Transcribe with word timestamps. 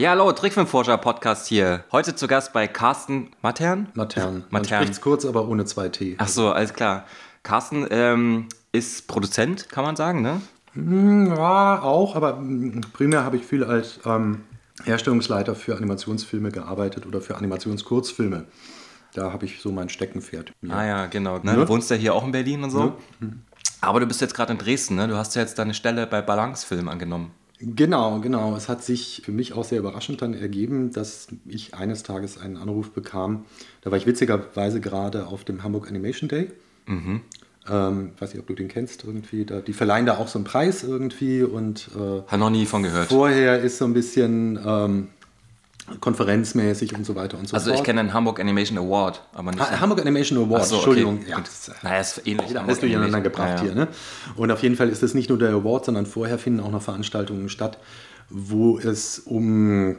Ja, 0.00 0.12
hallo, 0.12 0.32
Trickfilmforscher-Podcast 0.32 1.46
hier. 1.46 1.84
Heute 1.92 2.14
zu 2.14 2.26
Gast 2.26 2.54
bei 2.54 2.66
Carsten 2.66 3.32
Matern. 3.42 3.88
Matern. 3.92 4.46
Man 4.48 4.62
Matern. 4.62 4.80
spricht's 4.80 5.02
kurz, 5.02 5.26
aber 5.26 5.46
ohne 5.46 5.66
zwei 5.66 5.90
T. 5.90 6.14
Ach 6.16 6.26
so, 6.26 6.50
alles 6.50 6.72
klar. 6.72 7.04
Carsten 7.42 7.86
ähm, 7.90 8.48
ist 8.72 9.08
Produzent, 9.08 9.68
kann 9.68 9.84
man 9.84 9.96
sagen, 9.96 10.22
ne? 10.22 10.40
Ja, 11.36 11.82
auch, 11.82 12.16
aber 12.16 12.36
mm, 12.36 12.80
primär 12.94 13.24
habe 13.24 13.36
ich 13.36 13.44
viel 13.44 13.62
als 13.62 14.00
ähm, 14.06 14.40
Herstellungsleiter 14.84 15.54
für 15.54 15.76
Animationsfilme 15.76 16.50
gearbeitet 16.50 17.04
oder 17.04 17.20
für 17.20 17.36
Animationskurzfilme. 17.36 18.46
Da 19.12 19.34
habe 19.34 19.44
ich 19.44 19.60
so 19.60 19.70
mein 19.70 19.90
Steckenpferd. 19.90 20.54
Ja. 20.62 20.74
Ah 20.76 20.86
ja, 20.86 21.06
genau. 21.08 21.40
Ne? 21.40 21.52
Ne? 21.52 21.56
Du 21.56 21.68
wohnst 21.68 21.90
ja 21.90 21.96
hier 21.96 22.14
auch 22.14 22.24
in 22.24 22.32
Berlin 22.32 22.64
und 22.64 22.70
so. 22.70 22.96
Aber 23.82 24.00
du 24.00 24.06
bist 24.06 24.22
jetzt 24.22 24.32
gerade 24.32 24.52
in 24.52 24.58
Dresden, 24.58 24.94
ne? 24.94 25.08
Du 25.08 25.16
hast 25.16 25.36
ja 25.36 25.42
jetzt 25.42 25.58
deine 25.58 25.74
Stelle 25.74 26.06
bei 26.06 26.22
Balance 26.22 26.66
Film 26.66 26.88
angenommen. 26.88 27.32
Genau, 27.60 28.20
genau. 28.20 28.56
Es 28.56 28.68
hat 28.68 28.82
sich 28.82 29.22
für 29.24 29.32
mich 29.32 29.52
auch 29.52 29.64
sehr 29.64 29.78
überraschend 29.78 30.22
dann 30.22 30.32
ergeben, 30.32 30.92
dass 30.92 31.28
ich 31.46 31.74
eines 31.74 32.02
Tages 32.02 32.38
einen 32.38 32.56
Anruf 32.56 32.90
bekam. 32.92 33.44
Da 33.82 33.90
war 33.90 33.98
ich 33.98 34.06
witzigerweise 34.06 34.80
gerade 34.80 35.26
auf 35.26 35.44
dem 35.44 35.62
Hamburg 35.62 35.88
Animation 35.88 36.28
Day. 36.28 36.48
Ähm, 37.68 38.12
weiß 38.18 38.32
nicht, 38.32 38.40
ob 38.40 38.46
du 38.46 38.54
den 38.54 38.68
kennst 38.68 39.04
irgendwie. 39.04 39.44
Da, 39.44 39.60
die 39.60 39.74
verleihen 39.74 40.06
da 40.06 40.16
auch 40.16 40.28
so 40.28 40.38
einen 40.38 40.46
Preis 40.46 40.82
irgendwie 40.82 41.42
und 41.42 41.90
äh, 41.94 42.22
nie 42.50 42.64
von 42.64 42.82
gehört. 42.82 43.08
vorher 43.08 43.60
ist 43.60 43.76
so 43.76 43.84
ein 43.84 43.92
bisschen 43.92 44.58
ähm, 44.64 45.08
konferenzmäßig 46.00 46.94
und 46.94 47.04
so 47.04 47.14
weiter 47.16 47.38
und 47.38 47.48
so 47.48 47.54
Also 47.54 47.70
fort. 47.70 47.80
ich 47.80 47.84
kenne 47.84 48.02
den 48.02 48.12
Hamburg 48.14 48.38
Animation 48.40 48.78
Award, 48.78 49.22
aber 49.32 49.50
nicht. 49.50 49.60
Ha- 49.60 49.80
Hamburg 49.80 50.00
Animation 50.00 50.38
Award, 50.38 50.64
so, 50.66 50.74
okay. 50.76 50.76
Entschuldigung. 50.76 51.18
Gut. 51.18 51.28
Ja, 51.28 51.40
das 51.40 51.68
ist, 51.68 51.82
Naja, 51.82 52.00
ist 52.00 52.18
ähnlich. 52.26 52.46
Hamburg 52.48 52.62
alles 52.64 52.80
durcheinander 52.80 53.20
gebracht 53.20 53.48
Ja, 53.48 53.56
ja. 53.56 53.62
hier. 53.62 53.74
Ne? 53.74 53.88
Und 54.36 54.50
auf 54.50 54.62
jeden 54.62 54.76
Fall 54.76 54.88
ist 54.88 55.02
das 55.02 55.14
nicht 55.14 55.28
nur 55.28 55.38
der 55.38 55.50
Award, 55.50 55.86
sondern 55.86 56.06
vorher 56.06 56.38
finden 56.38 56.60
auch 56.60 56.70
noch 56.70 56.82
Veranstaltungen 56.82 57.48
statt, 57.48 57.78
wo 58.28 58.78
es 58.78 59.18
um 59.18 59.96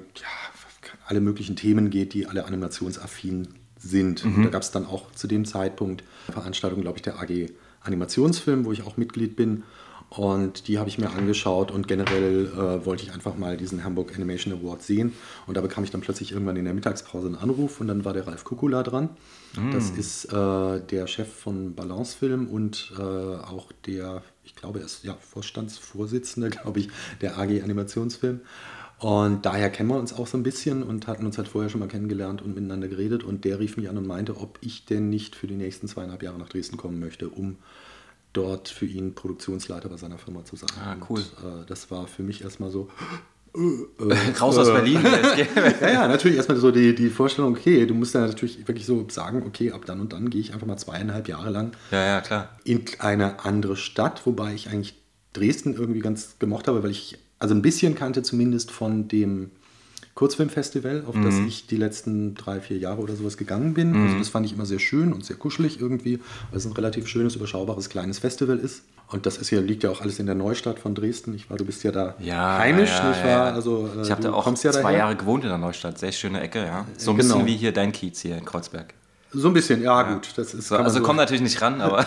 alle 1.06 1.19
möglichen 1.19 1.56
Themen 1.56 1.89
geht, 1.89 2.14
die 2.14 2.28
alle 2.28 2.45
animationsaffin 2.45 3.50
sind. 3.78 4.23
Mhm. 4.23 4.44
Da 4.44 4.50
gab 4.50 4.62
es 4.62 4.72
dann 4.72 4.86
auch 4.86 5.12
zu 5.12 5.28
dem 5.28 5.44
Zeitpunkt 5.45 6.03
Veranstaltungen, 6.31 6.84
glaube 6.84 6.97
ich, 7.00 7.02
der 7.02 7.19
AG 7.19 7.50
Animationsfilm, 7.84 8.64
wo 8.66 8.72
ich 8.72 8.84
auch 8.84 8.95
Mitglied 8.97 9.36
bin. 9.36 9.64
Und 10.14 10.67
die 10.67 10.78
habe 10.78 10.90
ich 10.90 10.98
mir 10.98 11.09
angeschaut 11.12 11.72
und 11.72 11.88
generell 11.88 12.48
äh, 12.48 12.86
wollte 12.86 13.04
ich 13.04 13.14
einfach 13.14 13.38
mal 13.38 13.56
diesen 13.56 13.86
Hamburg 13.86 14.14
Animation 14.14 14.53
Award 14.53 14.84
sehen. 14.84 15.14
Und 15.48 15.56
da 15.56 15.62
bekam 15.62 15.86
ich 15.86 15.90
dann 15.90 16.02
plötzlich 16.02 16.34
irgendwann 16.34 16.58
in 16.58 16.66
der 16.66 16.73
Mittagspause 16.73 17.28
einen 17.28 17.38
Anruf 17.38 17.80
und 17.80 17.88
dann 17.88 18.03
war 18.03 18.12
der 18.12 18.28
Ralf 18.28 18.44
Kukula 18.44 18.84
dran. 18.84 19.09
Das 19.72 19.90
ist 19.90 20.26
äh, 20.26 20.81
der 20.81 21.08
Chef 21.08 21.34
von 21.34 21.76
Balance 21.76 22.18
Film 22.18 22.48
und 22.50 22.92
äh, 23.00 23.02
auch 23.02 23.72
der, 23.86 24.22
ich 24.44 24.53
glaube, 24.53 24.80
er 24.80 24.86
ist 24.86 25.06
ja 25.06 25.14
Vorstandsvorsitzender, 25.14 26.50
glaube 26.62 26.81
ich, 26.81 26.90
der 27.22 27.38
AG 27.38 27.62
Animationsfilm. 27.64 28.42
Und 29.00 29.46
daher 29.46 29.70
kennen 29.70 29.90
wir 29.90 29.98
uns 29.98 30.12
auch 30.12 30.28
so 30.28 30.38
ein 30.38 30.44
bisschen 30.44 30.84
und 30.84 31.08
hatten 31.08 31.25
uns 31.25 31.38
halt 31.38 31.48
vorher 31.48 31.70
schon 31.70 31.80
mal 31.80 31.88
kennengelernt 31.88 32.42
und 32.42 32.53
miteinander 32.53 32.90
geredet. 32.90 33.23
Und 33.23 33.46
der 33.46 33.59
rief 33.59 33.78
mich 33.78 33.90
an 33.90 33.98
und 33.98 34.06
meinte, 34.06 34.36
ob 34.38 34.59
ich 34.62 34.86
denn 34.86 35.09
nicht 35.09 35.36
für 35.36 35.48
die 35.48 35.56
nächsten 35.56 35.88
zweieinhalb 35.88 36.22
Jahre 36.22 36.38
nach 36.38 36.50
Dresden 36.50 36.75
kommen 36.75 37.00
möchte, 37.00 37.30
um 37.30 37.56
dort 38.34 38.70
für 38.70 38.86
ihn 38.86 39.14
Produktionsleiter 39.16 39.90
bei 39.90 39.98
seiner 39.98 40.18
Firma 40.18 40.46
zu 40.46 40.56
sein. 40.56 40.70
Ah, 40.80 40.96
cool. 41.10 41.20
Und, 41.44 41.62
äh, 41.62 41.66
das 41.68 41.92
war 41.92 42.08
für 42.08 42.24
mich 42.24 42.44
erstmal 42.44 42.72
so, 42.72 42.90
Raus 44.40 44.58
aus 44.58 44.68
Berlin. 44.68 45.00
ja, 45.82 45.90
ja, 45.90 46.08
natürlich 46.08 46.38
erstmal 46.38 46.58
so 46.58 46.72
die, 46.72 46.96
die 46.96 47.09
Vorstellung, 47.09 47.52
okay, 47.52 47.86
du 47.86 47.94
musst 47.94 48.16
dann 48.16 48.28
natürlich 48.28 48.66
wirklich 48.66 48.86
so 48.86 49.06
sagen, 49.09 49.44
okay, 49.46 49.72
ab 49.72 49.86
dann 49.86 50.00
und 50.00 50.14
dann 50.14 50.30
gehe 50.30 50.40
ich 50.40 50.54
einfach 50.54 50.68
mal 50.68 50.78
zweieinhalb 50.78 51.28
Jahre 51.28 51.50
lang 51.50 51.72
ja, 51.91 52.06
ja, 52.06 52.22
klar. 52.22 52.58
in 52.64 52.86
eine 53.00 53.44
andere 53.44 53.75
Stadt, 53.75 54.25
wobei 54.25 54.53
ich 54.53 54.70
eigentlich 54.70 54.96
Dresden 55.34 55.75
irgendwie 55.75 56.00
ganz 56.00 56.38
gemocht 56.40 56.68
habe, 56.68 56.81
weil 56.84 56.91
ich 56.91 57.20
also 57.40 57.53
ein 57.53 57.62
bisschen 57.62 57.96
kannte 57.96 58.24
zumindest 58.24 58.72
von 58.72 59.08
dem 59.08 59.52
Kurzfilmfestival, 60.16 61.03
auf 61.07 61.16
das 61.23 61.35
ich 61.39 61.67
die 61.67 61.77
letzten 61.77 62.35
drei, 62.35 62.59
vier 62.59 62.77
Jahre 62.77 63.01
oder 63.01 63.16
sowas 63.16 63.38
gegangen 63.38 63.73
bin. 63.73 63.95
Also 63.95 64.17
das 64.17 64.29
fand 64.29 64.45
ich 64.45 64.53
immer 64.53 64.66
sehr 64.66 64.79
schön 64.79 65.13
und 65.13 65.25
sehr 65.25 65.35
kuschelig 65.38 65.79
irgendwie, 65.79 66.19
weil 66.49 66.57
es 66.57 66.66
ein 66.66 66.73
relativ 66.73 67.07
schönes, 67.07 67.35
überschaubares, 67.35 67.89
kleines 67.89 68.19
Festival 68.19 68.57
ist. 68.57 68.83
Und 69.07 69.25
das 69.25 69.38
ist 69.38 69.49
ja, 69.51 69.59
liegt 69.59 69.83
ja 69.83 69.89
auch 69.89 69.99
alles 70.01 70.19
in 70.19 70.25
der 70.25 70.35
Neustadt 70.35 70.79
von 70.79 70.95
Dresden. 70.95 71.33
Ich 71.33 71.49
war, 71.49 71.57
du 71.57 71.66
bist 71.66 71.83
ja 71.83 71.91
da 71.91 72.16
Ja, 72.19 72.59
heimisch, 72.59 72.89
ja, 72.89 73.09
nicht 73.09 73.19
wahr? 73.23 73.29
ja. 73.29 73.44
Also, 73.53 73.89
äh, 73.97 74.03
ich 74.03 74.11
habe 74.11 74.22
da 74.22 74.31
auch 74.31 74.53
zwei 74.53 74.72
daher. 74.72 74.97
Jahre 74.97 75.16
gewohnt 75.17 75.44
in 75.44 75.49
der 75.49 75.57
Neustadt. 75.57 75.97
Sehr 75.99 76.13
schöne 76.13 76.39
Ecke, 76.39 76.59
ja. 76.66 76.85
So 76.97 77.11
ein 77.11 77.17
Genau. 77.17 77.33
bisschen 77.35 77.45
wie 77.47 77.57
hier 77.57 77.73
dein 77.73 77.91
Kiez 77.91 78.22
hier 78.22 78.38
in 78.38 78.45
Kreuzberg. 78.45 78.93
So 79.34 79.47
ein 79.47 79.53
bisschen, 79.53 79.81
ja, 79.81 80.03
gut. 80.14 80.30
Das 80.36 80.53
ist, 80.53 80.68
So, 80.68 80.75
also 80.75 80.97
so- 81.00 81.03
kommt 81.03 81.18
natürlich 81.18 81.42
nicht 81.42 81.62
ran, 81.62 81.80
aber 81.80 82.06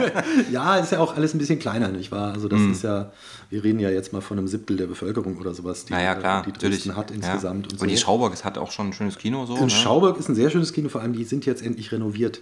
Ja, 0.50 0.76
ist 0.76 0.92
ja 0.92 0.98
auch 0.98 1.16
alles 1.16 1.32
ein 1.34 1.38
bisschen 1.38 1.58
kleiner, 1.58 1.88
nicht 1.88 2.10
wahr? 2.10 2.32
Also 2.32 2.48
das 2.48 2.60
ist 2.60 2.82
ja, 2.82 3.12
wir 3.50 3.62
reden 3.62 3.78
ja 3.78 3.90
jetzt 3.90 4.12
mal 4.12 4.20
von 4.20 4.38
einem 4.38 4.48
Siebtel 4.48 4.76
der 4.76 4.86
Bevölkerung 4.86 5.38
oder 5.38 5.54
sowas, 5.54 5.84
die, 5.84 5.92
naja, 5.92 6.14
klar, 6.16 6.42
die 6.42 6.50
natürlich. 6.50 6.78
Dresden 6.78 6.96
hat 6.96 7.10
insgesamt. 7.12 7.66
Ja. 7.66 7.72
Und 7.72 7.82
Und 7.82 7.88
die 7.90 7.96
so. 7.96 8.02
Schauburg 8.02 8.44
hat 8.44 8.58
auch 8.58 8.72
schon 8.72 8.88
ein 8.88 8.92
schönes 8.92 9.16
Kino 9.18 9.46
so. 9.46 9.54
In 9.56 9.62
ne? 9.64 9.70
Schauburg 9.70 10.18
ist 10.18 10.28
ein 10.28 10.34
sehr 10.34 10.50
schönes 10.50 10.72
Kino, 10.72 10.88
vor 10.88 11.00
allem 11.02 11.12
die 11.12 11.24
sind 11.24 11.46
jetzt 11.46 11.62
endlich 11.64 11.92
renoviert. 11.92 12.40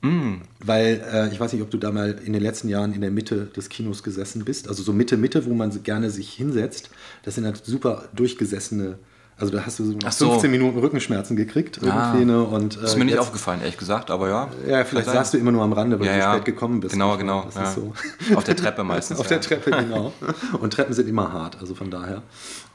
Mm. 0.00 0.36
Weil 0.64 1.04
äh, 1.12 1.32
ich 1.32 1.40
weiß 1.40 1.52
nicht, 1.52 1.62
ob 1.62 1.70
du 1.70 1.76
da 1.76 1.90
mal 1.90 2.18
in 2.24 2.32
den 2.32 2.40
letzten 2.42 2.68
Jahren 2.68 2.92
in 2.94 3.00
der 3.00 3.10
Mitte 3.10 3.46
des 3.56 3.68
Kinos 3.68 4.02
gesessen 4.04 4.44
bist. 4.44 4.68
Also 4.68 4.82
so 4.84 4.92
Mitte, 4.92 5.16
Mitte, 5.16 5.44
wo 5.44 5.54
man 5.54 5.72
so 5.72 5.80
gerne 5.80 6.10
sich 6.10 6.32
hinsetzt. 6.32 6.90
Das 7.24 7.34
sind 7.34 7.44
halt 7.44 7.64
super 7.64 8.04
durchgesessene. 8.14 8.98
Also 9.40 9.52
da 9.56 9.64
hast 9.64 9.78
du 9.78 9.84
so 9.84 9.98
so. 10.10 10.30
15 10.30 10.50
Minuten 10.50 10.78
Rückenschmerzen 10.78 11.36
gekriegt 11.36 11.78
Ah. 11.84 12.10
irgendwie. 12.12 12.24
Ne? 12.24 12.42
Und, 12.42 12.76
äh, 12.76 12.80
Das 12.80 12.90
ist 12.90 12.96
mir 12.98 13.04
nicht 13.04 13.14
jetzt- 13.14 13.20
aufgefallen, 13.22 13.60
ehrlich 13.60 13.76
gesagt, 13.78 14.10
aber 14.10 14.28
ja. 14.28 14.48
Ja, 14.68 14.84
vielleicht 14.84 15.08
sagst 15.08 15.32
du 15.34 15.38
immer 15.38 15.52
nur 15.52 15.62
am 15.62 15.72
Rande, 15.72 15.98
weil 16.00 16.06
ja, 16.06 16.12
du 16.14 16.18
ja. 16.18 16.32
spät 16.34 16.44
gekommen 16.46 16.80
bist. 16.80 16.92
Genau, 16.92 17.10
wahr? 17.10 17.18
genau. 17.18 17.48
Ja. 17.54 17.66
so. 17.70 17.92
Auf 18.34 18.42
der 18.44 18.56
Treppe 18.56 18.82
meistens. 18.82 19.18
Auf 19.20 19.28
der 19.28 19.40
Treppe, 19.40 19.70
genau. 19.70 20.12
Und 20.60 20.72
Treppen 20.72 20.92
sind 20.92 21.08
immer 21.08 21.32
hart, 21.32 21.56
also 21.60 21.74
von 21.76 21.90
daher. 21.90 22.22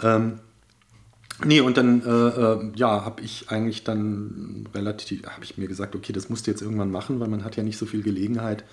Ähm, 0.01 0.39
nee, 1.43 1.59
und 1.59 1.75
dann 1.75 2.01
äh, 2.01 2.09
äh, 2.09 2.71
ja, 2.75 3.03
habe 3.03 3.21
ich 3.21 3.49
eigentlich 3.49 3.83
dann 3.83 4.67
relativ, 4.73 5.25
habe 5.27 5.43
ich 5.43 5.57
mir 5.57 5.67
gesagt, 5.67 5.95
okay, 5.95 6.13
das 6.13 6.29
musst 6.29 6.47
du 6.47 6.51
jetzt 6.51 6.61
irgendwann 6.61 6.91
machen, 6.91 7.19
weil 7.19 7.27
man 7.27 7.43
hat 7.43 7.57
ja 7.57 7.63
nicht 7.63 7.77
so 7.77 7.85
viel 7.85 8.03
Gelegenheit, 8.03 8.63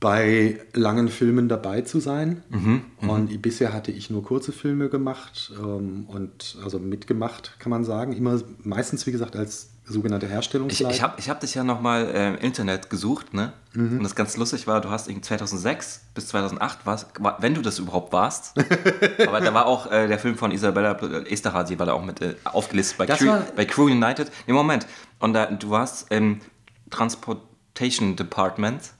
bei 0.00 0.58
langen 0.72 1.08
Filmen 1.08 1.48
dabei 1.48 1.82
zu 1.82 2.00
sein. 2.00 2.42
Mhm, 2.48 2.82
und 3.06 3.42
bisher 3.42 3.72
hatte 3.74 3.92
ich 3.92 4.08
nur 4.08 4.24
kurze 4.24 4.50
Filme 4.50 4.88
gemacht 4.88 5.52
ähm, 5.62 6.04
und 6.08 6.56
also 6.64 6.78
mitgemacht, 6.78 7.56
kann 7.58 7.68
man 7.70 7.84
sagen. 7.84 8.12
Immer 8.14 8.40
meistens, 8.64 9.06
wie 9.06 9.12
gesagt, 9.12 9.36
als 9.36 9.68
sogenannte 9.84 10.24
Ich, 10.26 10.32
Herstellungsleiter. 10.32 10.94
ich 10.94 11.02
habe 11.02 11.14
ich 11.18 11.28
hab 11.28 11.40
dich 11.40 11.54
ja 11.54 11.64
nochmal 11.64 12.06
äh, 12.14 12.28
im 12.28 12.36
Internet 12.38 12.88
gesucht, 12.90 13.34
ne? 13.34 13.52
Mhm. 13.74 13.98
Und 13.98 14.02
das 14.04 14.14
ganz 14.14 14.36
lustig 14.38 14.66
war, 14.66 14.80
du 14.80 14.88
hast 14.88 15.08
irgendwie 15.08 15.22
2006 15.26 16.00
bis 16.14 16.28
2008 16.28 16.86
warst, 16.86 17.08
war, 17.22 17.36
wenn 17.42 17.54
du 17.54 17.60
das 17.60 17.78
überhaupt 17.78 18.12
warst. 18.12 18.54
aber 19.26 19.40
da 19.40 19.52
war 19.52 19.66
auch 19.66 19.90
äh, 19.90 20.06
der 20.08 20.18
Film 20.18 20.36
von 20.36 20.50
Isabella 20.52 20.92
Esterhazy, 21.26 21.78
war 21.78 21.86
da 21.86 21.92
auch 21.92 22.04
mit 22.04 22.22
äh, 22.22 22.36
aufgelistet 22.44 22.96
bei 22.98 23.06
Das 23.06 23.18
Crew, 23.18 23.26
war- 23.26 23.44
bei 23.54 23.64
Crew 23.66 23.86
United. 23.86 24.30
Nee, 24.46 24.52
Moment. 24.54 24.86
Und 25.18 25.34
da, 25.34 25.46
du 25.46 25.68
warst 25.70 26.10
im 26.10 26.40
Transportation 26.88 28.16
Department 28.16 28.92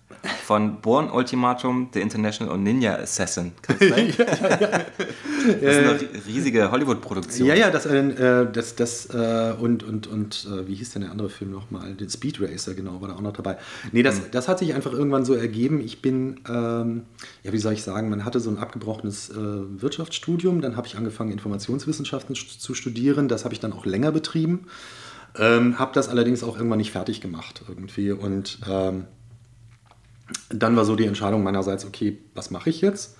von 0.44 0.80
Born 0.80 1.10
Ultimatum, 1.10 1.88
The 1.94 2.00
International 2.00 2.52
und 2.52 2.62
Ninja 2.62 2.96
Assassin. 2.96 3.52
Kann 3.62 3.76
das 3.78 3.88
sein? 3.88 4.12
Das 5.40 5.54
ist 5.56 5.78
eine 5.78 5.98
ri- 5.98 6.26
riesige 6.26 6.70
Hollywood-Produktion. 6.70 7.48
Ja, 7.48 7.54
ja, 7.54 7.70
das, 7.70 7.86
äh, 7.86 8.46
das, 8.52 8.76
das 8.76 9.06
äh, 9.06 9.54
und, 9.58 9.82
und, 9.82 10.06
und 10.06 10.46
äh, 10.46 10.68
wie 10.68 10.74
hieß 10.74 10.90
denn 10.92 11.02
der 11.02 11.10
andere 11.10 11.30
Film 11.30 11.50
nochmal? 11.50 11.94
Den 11.94 12.10
Speed 12.10 12.42
Racer, 12.42 12.74
genau, 12.74 13.00
war 13.00 13.08
da 13.08 13.14
auch 13.14 13.22
noch 13.22 13.32
dabei. 13.32 13.56
Nee, 13.92 14.02
das, 14.02 14.30
das 14.30 14.48
hat 14.48 14.58
sich 14.58 14.74
einfach 14.74 14.92
irgendwann 14.92 15.24
so 15.24 15.32
ergeben. 15.34 15.80
Ich 15.80 16.02
bin, 16.02 16.40
ähm, 16.46 17.04
ja, 17.42 17.52
wie 17.52 17.58
soll 17.58 17.72
ich 17.72 17.82
sagen, 17.82 18.10
man 18.10 18.26
hatte 18.26 18.38
so 18.38 18.50
ein 18.50 18.58
abgebrochenes 18.58 19.30
äh, 19.30 19.34
Wirtschaftsstudium, 19.80 20.60
dann 20.60 20.76
habe 20.76 20.86
ich 20.86 20.96
angefangen, 20.98 21.32
Informationswissenschaften 21.32 22.34
zu 22.34 22.74
studieren. 22.74 23.28
Das 23.28 23.44
habe 23.44 23.54
ich 23.54 23.60
dann 23.60 23.72
auch 23.72 23.86
länger 23.86 24.12
betrieben. 24.12 24.66
Ähm, 25.38 25.78
habe 25.78 25.92
das 25.94 26.08
allerdings 26.10 26.42
auch 26.42 26.56
irgendwann 26.56 26.78
nicht 26.78 26.90
fertig 26.92 27.22
gemacht 27.22 27.62
irgendwie. 27.66 28.10
Und 28.12 28.58
ähm, 28.68 29.04
dann 30.48 30.76
war 30.76 30.84
so 30.84 30.96
die 30.96 31.06
Entscheidung 31.06 31.42
meinerseits, 31.42 31.84
okay, 31.84 32.18
was 32.34 32.50
mache 32.50 32.70
ich 32.70 32.80
jetzt? 32.80 33.16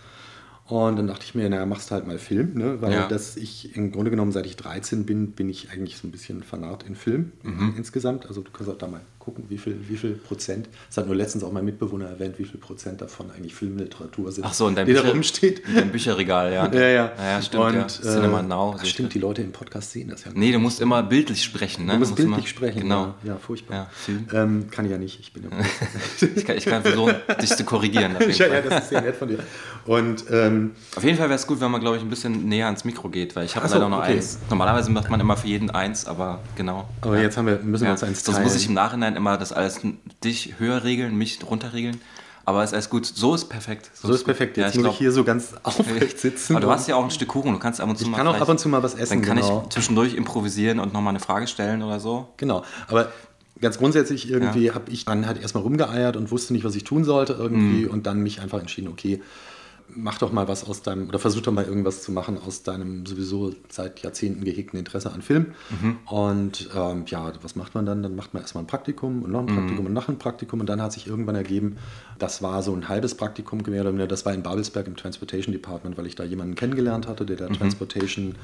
Und 0.71 0.97
dann 0.97 1.07
dachte 1.09 1.25
ich 1.25 1.35
mir, 1.35 1.49
naja, 1.51 1.67
machst 1.67 1.91
halt 1.91 2.07
mal 2.07 2.19
Film, 2.19 2.53
ne? 2.55 2.81
weil 2.81 2.93
Ja. 2.93 3.09
das 3.09 3.37
ich 3.37 3.77
im 3.77 3.93
Grunde 3.93 4.11
genommen, 4.11 4.33
seit 4.33 4.47
ich 4.47 4.57
13 4.57 5.05
bin, 5.05 5.33
bin 5.33 5.49
ich 5.49 5.71
eigentlich 5.71 5.97
so 5.97 6.07
ein 6.07 6.11
bisschen 6.13 6.43
fanat 6.43 6.85
in 6.85 6.95
Film 6.95 7.33
Mhm. 7.43 7.75
insgesamt. 7.77 8.27
Also 8.27 8.43
du 8.43 8.51
kannst 8.51 8.71
auch 8.71 8.79
da 8.79 8.87
mal 8.87 9.01
gucken, 9.19 9.45
wie 9.49 9.59
viel, 9.59 9.77
wie 9.89 9.97
viel 9.99 10.13
Prozent, 10.13 10.69
das 10.89 10.97
hat 10.97 11.07
nur 11.07 11.15
letztens 11.15 11.45
auch 11.45 11.53
mein 11.53 11.65
Mitbewohner 11.65 12.07
erwähnt, 12.09 12.39
wie 12.39 12.45
viel 12.45 12.59
Prozent 12.59 13.03
davon 13.03 13.31
eigentlich 13.31 13.55
Filmliteratur 13.55 14.33
sind, 14.33 14.45
Ach 14.47 14.55
so, 14.55 14.67
in 14.67 14.75
deinem 14.75 14.87
die 14.87 14.95
da 14.95 15.03
Bücher- 15.03 15.13
rumsteht. 15.13 15.59
In 15.69 15.75
deinem 15.75 15.91
Bücherregal, 15.93 16.53
ja. 16.53 16.73
Ja, 16.73 16.81
ja. 16.89 17.13
Ja, 17.19 17.43
stimmt, 17.43 17.65
Und, 17.65 17.75
ja. 17.75 17.87
Cinema 17.89 18.41
äh, 18.41 18.43
Now. 18.45 18.77
ach, 18.79 18.85
stimmt, 18.87 19.11
da. 19.11 19.13
die 19.13 19.19
Leute 19.19 19.43
im 19.43 19.53
Podcast 19.53 19.91
sehen 19.93 20.09
das 20.09 20.25
ja. 20.25 20.31
Nee, 20.35 20.53
du 20.53 20.59
musst 20.59 20.81
immer 20.81 21.03
bildlich 21.03 21.43
sprechen, 21.45 21.85
ne? 21.85 21.93
Du 21.95 21.99
musst 21.99 22.17
bildlich 22.17 22.39
immer- 22.39 22.47
sprechen. 22.47 22.81
Genau. 22.81 23.15
Ja, 23.23 23.35
ja 23.35 23.37
furchtbar. 23.37 23.75
Ja, 23.77 23.91
Film. 23.93 24.27
Ähm, 24.33 24.71
kann 24.71 24.87
ich 24.87 24.91
ja 24.91 24.99
nicht. 24.99 25.21
Ich 25.21 25.33
bin 25.35 25.43
ja 25.45 25.51
Ich 26.37 26.45
kann, 26.47 26.57
ich 26.57 26.65
kann 26.65 26.83
versuchen, 26.83 27.15
dich 27.43 27.51
zu 27.57 27.65
korrigieren. 27.65 28.17
Ja, 28.31 28.47
ja, 28.47 28.61
das 28.63 28.85
ist 28.85 28.89
sehr 28.91 29.03
nett 29.03 29.17
von 29.17 29.29
dir. 29.29 29.39
Und 29.85 30.25
ähm, 30.31 30.60
Auf 30.97 31.05
jeden 31.05 31.19
Fall 31.19 31.29
wäre 31.29 31.39
es 31.39 31.47
gut, 31.47 31.61
wenn 31.61 31.71
man, 31.71 31.81
glaube 31.81 31.97
ich, 31.97 32.03
ein 32.03 32.11
bisschen 32.11 32.49
näher 32.49 32.67
ans 32.67 32.85
Mikro 32.85 33.09
geht, 33.09 33.37
weil 33.37 33.45
ich 33.45 33.57
habe 33.57 33.69
so, 33.69 33.75
leider 33.75 33.89
nur 33.89 33.99
okay. 33.99 34.15
eins. 34.15 34.39
Normalerweise 34.49 34.91
macht 34.91 35.11
man 35.11 35.21
immer 35.21 35.37
für 35.37 35.49
jeden 35.49 35.71
eins, 35.71 36.07
aber 36.07 36.41
genau. 36.57 36.89
aber 37.01 37.17
ja. 37.17 37.23
jetzt 37.23 37.37
haben 37.37 37.47
wir, 37.47 37.59
müssen 37.59 37.83
wir 37.83 37.89
Ja, 37.89 37.93
uns 37.93 38.03
eins 38.03 38.25
sonst 38.25 38.37
teilen. 38.37 38.49
muss 38.49 38.57
ich 38.57 38.69
im 38.69 38.75
Nachhinein 38.75 39.17
immer 39.17 39.37
das 39.37 39.53
alles 39.53 39.81
dich 40.25 40.55
höher 40.59 40.85
regeln, 40.85 41.17
mich 41.17 41.39
runter 41.49 41.73
regeln. 41.73 42.01
Aber 42.45 42.65
ist 42.65 42.73
alles 42.73 42.91
gut. 42.91 43.07
So 43.07 43.35
ist 43.35 43.49
perfekt. 43.49 43.91
So, 43.95 44.13
ist 44.13 44.25
perfekt. 44.25 44.57
Jetzt 44.57 44.75
ja, 44.75 44.81
muss 44.81 44.93
ich 44.93 44.99
hier 44.99 45.13
so 45.13 45.25
ganz 45.25 45.55
aufrecht 45.63 46.19
sitzen. 46.19 46.57
Aber 46.57 46.65
du 46.67 46.71
hast 46.71 46.89
ja 46.89 46.97
auch 46.97 47.05
ein 47.05 47.11
Stück 47.11 47.29
Kuchen. 47.29 47.53
Du 47.53 47.59
kannst 47.59 47.81
ab 47.81 47.89
und 47.89 47.97
zu 47.97 48.05
ich 48.05 48.11
mal. 48.11 48.17
kann 48.17 48.27
auch 48.27 48.41
ab 48.41 48.49
und 48.49 48.59
zu 48.59 48.69
mal 48.69 48.83
was 48.83 48.95
essen. 48.95 49.21
Dann 49.21 49.23
kann 49.23 49.37
genau. 49.37 49.63
ich 49.63 49.73
zwischendurch 49.73 50.15
improvisieren 50.15 50.81
und 50.81 50.93
nochmal 50.93 51.11
eine 51.11 51.21
Frage 51.21 51.47
stellen 51.47 51.83
oder 51.83 52.01
so. 52.01 52.29
Genau. 52.39 52.65
Aber 52.89 53.13
ganz 53.61 53.79
grundsätzlich 53.79 54.31
irgendwie 54.31 54.67
ja. 54.67 54.75
habe 54.75 54.91
ich 54.91 55.05
dann 55.05 55.27
halt 55.27 55.41
erstmal 55.41 55.63
rumgeeiert 55.63 56.17
und 56.17 56.31
wusste 56.31 56.53
nicht, 56.53 56.65
was 56.65 56.75
ich 56.75 56.85
tun 56.85 57.05
sollte 57.05 57.35
irgendwie 57.35 57.85
mhm. 57.85 57.91
und 57.91 58.07
dann 58.07 58.21
mich 58.21 58.41
einfach 58.41 58.59
entschieden, 58.59 58.89
okay, 58.89 59.21
mach 59.95 60.19
doch 60.19 60.33
mal 60.33 60.49
was 60.49 60.65
aus 60.65 60.83
deinem, 60.83 61.09
oder 61.09 61.19
versuch 61.19 61.43
doch 61.43 61.53
mal 61.53 61.65
irgendwas 61.65 62.03
zu 62.03 62.13
machen 62.13 62.39
aus 62.39 62.63
deinem 62.63 63.05
sowieso 63.07 63.53
seit 63.69 64.01
Jahrzehnten 64.01 64.45
gehegten 64.45 64.79
Interesse 64.79 65.13
an 65.13 65.23
Film. 65.23 65.55
Mhm. 65.71 65.97
Und 66.07 66.71
ähm, 66.75 67.05
ja, 67.07 67.33
was 67.43 67.57
macht 67.57 67.75
man 67.75 67.87
dann? 67.87 68.03
Dann 68.03 68.15
macht 68.15 68.35
man 68.35 68.43
erstmal 68.43 68.65
ein 68.65 68.69
Praktikum 68.69 69.23
und 69.23 69.33
noch 69.33 69.41
ein 69.41 69.47
mhm. 69.47 69.57
Praktikum 69.57 69.81
mhm. 69.81 69.87
und 69.87 69.93
noch 69.93 70.09
ein 70.09 70.19
Praktikum. 70.19 70.61
Und 70.61 70.67
dann 70.67 70.81
hat 70.81 70.93
sich 70.93 71.07
irgendwann 71.07 71.35
ergeben, 71.35 71.77
das 72.19 72.43
war 72.43 72.63
so 72.63 72.73
ein 72.75 72.89
halbes 72.89 73.15
Praktikum 73.15 73.63
gewesen, 73.63 74.07
das 74.09 74.27
war 74.27 74.35
in 74.35 74.43
Babelsberg 74.43 74.87
im 74.87 74.97
Transportation 74.97 75.53
Department, 75.53 75.97
weil 75.97 76.07
ich 76.07 76.15
da 76.15 76.25
jemanden 76.25 76.55
kennengelernt 76.55 77.09
hatte, 77.09 77.25
der 77.25 77.37
der 77.37 77.49
mhm. 77.49 77.55
Transportation, 77.55 78.35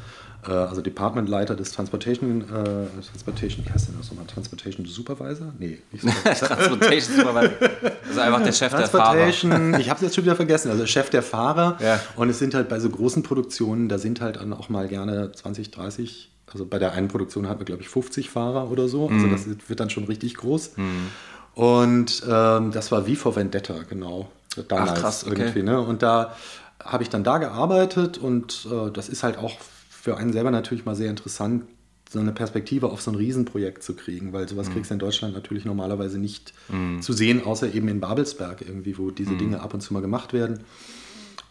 äh, 0.46 0.50
also 0.50 0.80
Departmentleiter 0.80 1.54
des 1.54 1.72
Transportation, 1.72 2.42
äh, 2.42 3.02
Transportation, 3.02 3.64
wie 3.64 3.70
heißt 3.70 3.88
denn 3.88 3.96
das 3.98 4.10
nochmal? 4.10 4.26
Transportation 4.26 4.86
Supervisor? 4.86 5.52
Nee, 5.58 5.78
nicht 5.92 6.02
so. 6.02 6.08
Transportation 6.24 7.16
Supervisor. 7.16 7.70
Also 8.08 8.20
einfach 8.20 8.42
der 8.42 8.52
Chef 8.52 8.72
der 8.74 8.88
Fahrer. 8.88 9.28
Ich 9.28 9.44
habe 9.44 9.96
es 9.96 10.00
jetzt 10.00 10.14
schon 10.14 10.24
wieder 10.24 10.36
vergessen, 10.36 10.70
also 10.70 10.86
Chef 10.86 11.10
der 11.10 11.22
Fahrer 11.22 11.35
Fahrer. 11.36 11.78
Ja. 11.80 12.00
Und 12.16 12.28
es 12.30 12.38
sind 12.38 12.54
halt 12.54 12.68
bei 12.68 12.80
so 12.80 12.88
großen 12.88 13.22
Produktionen, 13.22 13.88
da 13.88 13.98
sind 13.98 14.20
halt 14.20 14.36
dann 14.36 14.52
auch 14.52 14.68
mal 14.68 14.88
gerne 14.88 15.32
20, 15.32 15.70
30, 15.70 16.30
also 16.52 16.64
bei 16.66 16.78
der 16.78 16.92
einen 16.92 17.08
Produktion 17.08 17.48
hatten 17.48 17.60
wir, 17.60 17.66
glaube 17.66 17.82
ich, 17.82 17.88
50 17.88 18.30
Fahrer 18.30 18.70
oder 18.70 18.88
so. 18.88 19.08
Also 19.08 19.26
mhm. 19.26 19.32
das 19.32 19.46
wird 19.68 19.80
dann 19.80 19.90
schon 19.90 20.04
richtig 20.04 20.36
groß. 20.36 20.76
Mhm. 20.76 21.08
Und 21.54 22.22
ähm, 22.28 22.70
das 22.72 22.92
war 22.92 23.06
wie 23.06 23.16
vor 23.16 23.36
Vendetta, 23.36 23.82
genau. 23.88 24.30
Damals 24.68 24.90
Ach, 24.92 25.00
krass, 25.00 25.24
okay. 25.26 25.40
irgendwie. 25.40 25.62
Ne? 25.62 25.80
Und 25.80 26.02
da 26.02 26.34
habe 26.82 27.02
ich 27.02 27.10
dann 27.10 27.24
da 27.24 27.38
gearbeitet 27.38 28.18
und 28.18 28.66
äh, 28.70 28.90
das 28.90 29.08
ist 29.08 29.22
halt 29.22 29.38
auch 29.38 29.52
für 29.88 30.16
einen 30.16 30.32
selber 30.32 30.50
natürlich 30.50 30.84
mal 30.84 30.94
sehr 30.94 31.10
interessant, 31.10 31.64
so 32.08 32.20
eine 32.20 32.32
Perspektive 32.32 32.90
auf 32.90 33.02
so 33.02 33.10
ein 33.10 33.16
Riesenprojekt 33.16 33.82
zu 33.82 33.94
kriegen, 33.94 34.32
weil 34.32 34.48
sowas 34.48 34.68
mhm. 34.68 34.74
kriegst 34.74 34.90
du 34.90 34.94
in 34.94 35.00
Deutschland 35.00 35.34
natürlich 35.34 35.64
normalerweise 35.64 36.18
nicht 36.18 36.52
mhm. 36.68 37.02
zu 37.02 37.12
sehen, 37.12 37.44
außer 37.44 37.74
eben 37.74 37.88
in 37.88 38.00
Babelsberg 38.00 38.62
irgendwie, 38.62 38.96
wo 38.98 39.10
diese 39.10 39.32
mhm. 39.32 39.38
Dinge 39.38 39.60
ab 39.60 39.74
und 39.74 39.80
zu 39.80 39.92
mal 39.92 40.02
gemacht 40.02 40.32
werden. 40.32 40.60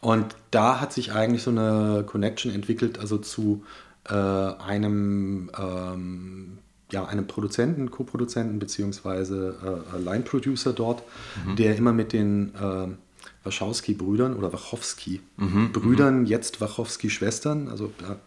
Und 0.05 0.35
da 0.51 0.79
hat 0.79 0.93
sich 0.93 1.13
eigentlich 1.13 1.41
so 1.41 1.49
eine 1.49 2.03
Connection 2.05 2.53
entwickelt, 2.53 2.99
also 2.99 3.17
zu 3.17 3.63
äh, 4.07 4.13
einem, 4.13 5.49
ähm, 5.57 6.59
ja, 6.91 7.05
einem 7.05 7.25
Produzenten, 7.25 7.89
Co-Produzenten 7.89 8.59
beziehungsweise 8.59 9.55
äh, 9.95 9.99
Line-Producer 9.99 10.73
dort, 10.73 11.01
mhm. 11.43 11.55
der 11.55 11.75
immer 11.75 11.91
mit 11.91 12.13
den 12.13 12.53
äh, 12.53 12.87
Wachowski-Brüdern 13.45 14.35
oder 14.35 14.53
Wachowski-Brüdern, 14.53 16.19
mhm. 16.19 16.25
jetzt 16.27 16.61
Wachowski-Schwestern, 16.61 17.67
also 17.67 17.91
ja. 18.03 18.17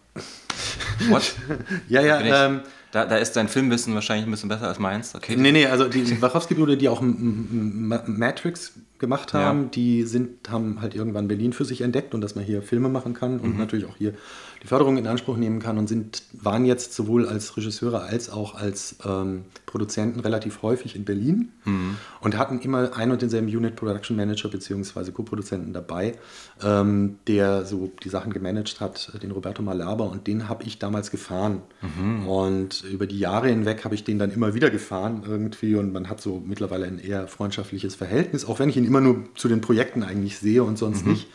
What? 1.10 1.32
ja, 1.88 2.00
ja, 2.00 2.46
ähm, 2.46 2.62
da, 2.90 3.04
da 3.04 3.16
ist 3.16 3.32
dein 3.36 3.48
Filmwissen 3.48 3.94
wahrscheinlich 3.94 4.26
ein 4.26 4.30
bisschen 4.30 4.48
besser 4.48 4.68
als 4.68 4.78
meins. 4.78 5.14
Okay. 5.14 5.36
Nee, 5.36 5.52
nee, 5.52 5.66
also 5.66 5.88
die 5.88 6.20
Wachowski-Brüder, 6.20 6.76
die 6.76 6.88
auch 6.88 7.02
Matrix 7.02 8.74
gemacht 8.98 9.32
haben, 9.32 9.64
ja. 9.64 9.68
die 9.68 10.02
sind, 10.04 10.48
haben 10.50 10.80
halt 10.80 10.94
irgendwann 10.94 11.28
Berlin 11.28 11.52
für 11.52 11.64
sich 11.64 11.82
entdeckt 11.82 12.14
und 12.14 12.20
dass 12.20 12.34
man 12.34 12.44
hier 12.44 12.62
Filme 12.62 12.88
machen 12.88 13.14
kann 13.14 13.40
und 13.40 13.52
mhm. 13.52 13.58
natürlich 13.58 13.84
auch 13.84 13.96
hier 13.96 14.14
die 14.62 14.66
Förderung 14.66 14.96
in 14.98 15.06
Anspruch 15.06 15.36
nehmen 15.36 15.60
kann 15.60 15.78
und 15.78 15.88
sind, 15.88 16.22
waren 16.32 16.64
jetzt 16.64 16.94
sowohl 16.94 17.28
als 17.28 17.56
Regisseure 17.56 18.02
als 18.02 18.28
auch 18.30 18.54
als 18.54 18.96
ähm, 19.04 19.44
Produzenten 19.66 20.20
relativ 20.20 20.62
häufig 20.62 20.96
in 20.96 21.04
Berlin 21.04 21.52
mhm. 21.64 21.96
und 22.20 22.36
hatten 22.36 22.58
immer 22.60 22.96
ein 22.96 23.10
und 23.10 23.22
denselben 23.22 23.46
Unit 23.46 23.76
Production 23.76 24.16
Manager 24.16 24.48
bzw. 24.48 25.12
Co-Produzenten 25.12 25.72
dabei, 25.72 26.14
ähm, 26.62 27.18
der 27.28 27.64
so 27.64 27.92
die 28.02 28.08
Sachen 28.08 28.32
gemanagt 28.32 28.80
hat, 28.80 29.12
den 29.22 29.30
Roberto 29.30 29.62
Malaber 29.62 30.10
und 30.10 30.26
den 30.26 30.48
habe 30.48 30.64
ich 30.64 30.78
damals 30.78 31.10
gefahren. 31.10 31.62
Mhm. 31.80 32.26
Und 32.26 32.84
über 32.84 33.06
die 33.06 33.18
Jahre 33.18 33.48
hinweg 33.48 33.84
habe 33.84 33.94
ich 33.94 34.04
den 34.04 34.18
dann 34.18 34.32
immer 34.32 34.54
wieder 34.54 34.70
gefahren 34.70 35.22
irgendwie 35.26 35.76
und 35.76 35.92
man 35.92 36.08
hat 36.08 36.20
so 36.20 36.42
mittlerweile 36.44 36.86
ein 36.86 36.98
eher 36.98 37.28
freundschaftliches 37.28 37.94
Verhältnis, 37.94 38.44
auch 38.44 38.58
wenn 38.58 38.68
ich 38.68 38.76
ihn 38.76 38.84
immer 38.84 39.00
nur 39.00 39.24
zu 39.36 39.48
den 39.48 39.60
Projekten 39.60 40.02
eigentlich 40.02 40.38
sehe 40.38 40.64
und 40.64 40.78
sonst 40.78 41.04
mhm. 41.04 41.12
nicht. 41.12 41.28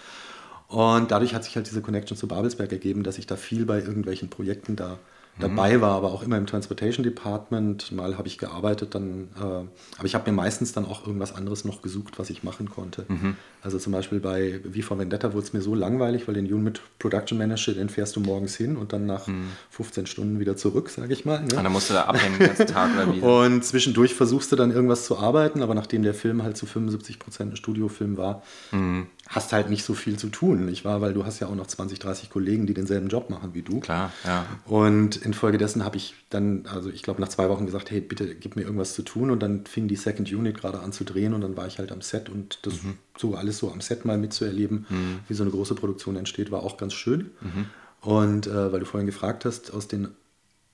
Und 0.74 1.12
dadurch 1.12 1.36
hat 1.36 1.44
sich 1.44 1.56
halt 1.56 1.68
diese 1.68 1.84
Connection 1.84 2.18
zu 2.18 2.28
Babelsberg 2.28 2.72
ergeben, 2.72 3.04
dass 3.04 3.20
ich 3.20 3.28
da 3.28 3.36
viel 3.36 3.64
bei 3.64 3.80
irgendwelchen 3.80 4.32
Projekten 4.32 4.76
da 4.76 4.98
dabei 5.38 5.78
mhm. 5.78 5.82
war, 5.82 5.92
aber 5.92 6.12
auch 6.12 6.24
immer 6.24 6.36
im 6.36 6.48
Transportation 6.48 7.04
Department. 7.04 7.92
Mal 7.92 8.18
habe 8.18 8.28
ich 8.28 8.40
gearbeitet, 8.40 8.96
dann, 8.96 9.30
äh, 9.36 9.44
aber 9.44 10.06
ich 10.06 10.16
habe 10.16 10.32
mir 10.32 10.36
meistens 10.36 10.74
dann 10.74 10.86
auch 10.86 11.06
irgendwas 11.06 11.36
anderes 11.36 11.64
noch 11.64 11.84
gesucht, 11.84 12.18
was 12.18 12.32
ich 12.32 12.42
machen 12.42 12.72
konnte. 12.72 13.06
Mhm. 13.08 13.38
Also 13.64 13.80
zum 13.80 13.94
Beispiel 13.94 14.20
bei 14.20 14.60
Wie 14.66 14.82
von 14.82 15.00
Vendetta 15.00 15.34
wurde 15.34 15.46
es 15.46 15.54
mir 15.54 15.62
so 15.62 15.74
langweilig, 15.74 16.28
weil 16.28 16.36
den 16.36 16.52
Unit 16.52 16.82
Production 17.00 17.38
Manager, 17.38 17.72
den 17.72 17.88
fährst 17.88 18.16
du 18.16 18.20
morgens 18.20 18.56
hin 18.56 18.76
und 18.76 18.92
dann 18.92 19.06
nach 19.06 19.28
mhm. 19.28 19.48
15 19.70 20.06
Stunden 20.06 20.40
wieder 20.40 20.58
zurück, 20.58 20.90
sage 20.90 21.14
ich 21.14 21.24
mal. 21.24 21.40
Ne? 21.40 21.56
Und 21.56 21.64
dann 21.64 21.72
musst 21.72 21.90
du 21.90 21.94
da 21.94 22.04
abhängen 22.04 22.38
den 22.38 22.48
ganzen 22.48 22.68
Tag 22.68 22.94
oder 22.94 23.14
wie? 23.14 23.20
Und 23.22 23.64
zwischendurch 23.64 24.14
versuchst 24.14 24.52
du 24.52 24.58
dann 24.58 24.72
irgendwas 24.72 25.06
zu 25.06 25.18
arbeiten, 25.18 25.62
aber 25.62 25.76
nachdem 25.76 26.04
der 26.04 26.14
Film 26.14 26.44
halt 26.44 26.58
zu 26.58 26.66
75 26.66 27.20
Prozent 27.20 27.54
ein 27.54 27.56
Studiofilm 27.56 28.18
war, 28.18 28.44
mhm 28.72 29.08
hast 29.28 29.54
halt 29.54 29.70
nicht 29.70 29.84
so 29.84 29.94
viel 29.94 30.18
zu 30.18 30.28
tun, 30.28 30.66
nicht 30.66 30.84
wahr? 30.84 31.02
Weil 31.02 31.14
du 31.14 31.26
hast 31.26 31.40
ja 31.40 31.48
auch 31.48 31.56
noch 31.56 31.68
20, 31.68 32.00
30 32.00 32.30
Kollegen, 32.30 32.68
die 32.68 32.74
denselben 32.74 33.08
Job 33.08 33.30
machen 33.30 33.54
wie 33.54 33.62
du. 33.62 33.80
Klar, 33.80 34.12
ja. 34.26 34.46
Und 34.66 35.16
infolgedessen 35.18 35.84
habe 35.86 35.98
ich 35.98 36.14
dann, 36.30 36.66
also 36.72 36.90
ich 36.90 37.04
glaube 37.04 37.22
nach 37.22 37.30
zwei 37.30 37.50
Wochen 37.50 37.66
gesagt, 37.66 37.90
hey, 37.90 38.02
bitte 38.02 38.36
gib 38.36 38.56
mir 38.56 38.64
irgendwas 38.64 38.94
zu 38.94 39.02
tun. 39.02 39.32
Und 39.32 39.42
dann 39.42 39.66
fing 39.66 39.88
die 39.88 39.96
Second 39.96 40.32
Unit 40.32 40.58
gerade 40.58 40.80
an 40.80 40.92
zu 40.92 41.04
drehen 41.04 41.34
und 41.34 41.42
dann 41.42 41.56
war 41.56 41.68
ich 41.68 41.80
halt 41.80 41.92
am 41.92 42.02
Set 42.02 42.30
und 42.30 42.60
das 42.64 42.84
mhm. 42.84 42.98
So 43.18 43.36
alles 43.36 43.60
so 43.60 43.72
am 43.72 43.82
Set 43.82 44.06
mal 44.06 44.18
mitzuerleben, 44.18 44.86
mhm. 44.90 45.20
wie 45.28 45.34
so 45.34 45.44
eine 45.44 45.52
große 45.52 45.76
Produktion 45.76 46.16
entsteht, 46.16 46.52
war 46.52 46.64
auch 46.64 46.78
ganz 46.78 46.94
schön. 46.94 47.32
Mhm. 47.42 47.66
Und 48.02 48.48
äh, 48.48 48.72
weil 48.72 48.80
du 48.80 48.86
vorhin 48.86 49.08
gefragt 49.08 49.46
hast, 49.46 49.74
aus 49.74 49.88
den 49.88 50.10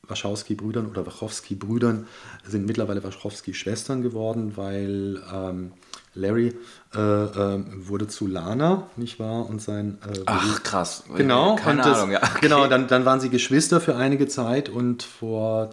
Wachowski-Brüdern 0.08 0.88
oder 0.88 1.06
Wachowski-Brüdern 1.06 2.08
sind 2.44 2.66
mittlerweile 2.66 3.04
Wachowski-Schwestern 3.04 4.02
geworden, 4.02 4.54
weil 4.56 5.22
ähm, 5.32 5.74
Larry 6.16 6.56
äh, 6.96 7.00
äh, 7.00 7.64
wurde 7.76 8.08
zu 8.08 8.28
Lana, 8.28 8.88
nicht 8.96 9.20
wahr? 9.20 9.48
Und 9.48 9.62
sein. 9.62 10.00
Äh, 10.06 10.22
Ach, 10.26 10.64
krass. 10.64 11.04
Genau. 11.16 11.56
Keine 11.56 11.84
Ahnung, 11.84 12.12
das, 12.12 12.22
ja. 12.22 12.30
Okay. 12.30 12.40
Genau, 12.42 12.68
dann, 12.68 12.88
dann 12.88 13.06
waren 13.06 13.20
sie 13.20 13.30
Geschwister 13.30 13.80
für 13.80 13.96
einige 13.96 14.28
Zeit 14.28 14.70
und 14.70 15.04
vor 15.04 15.70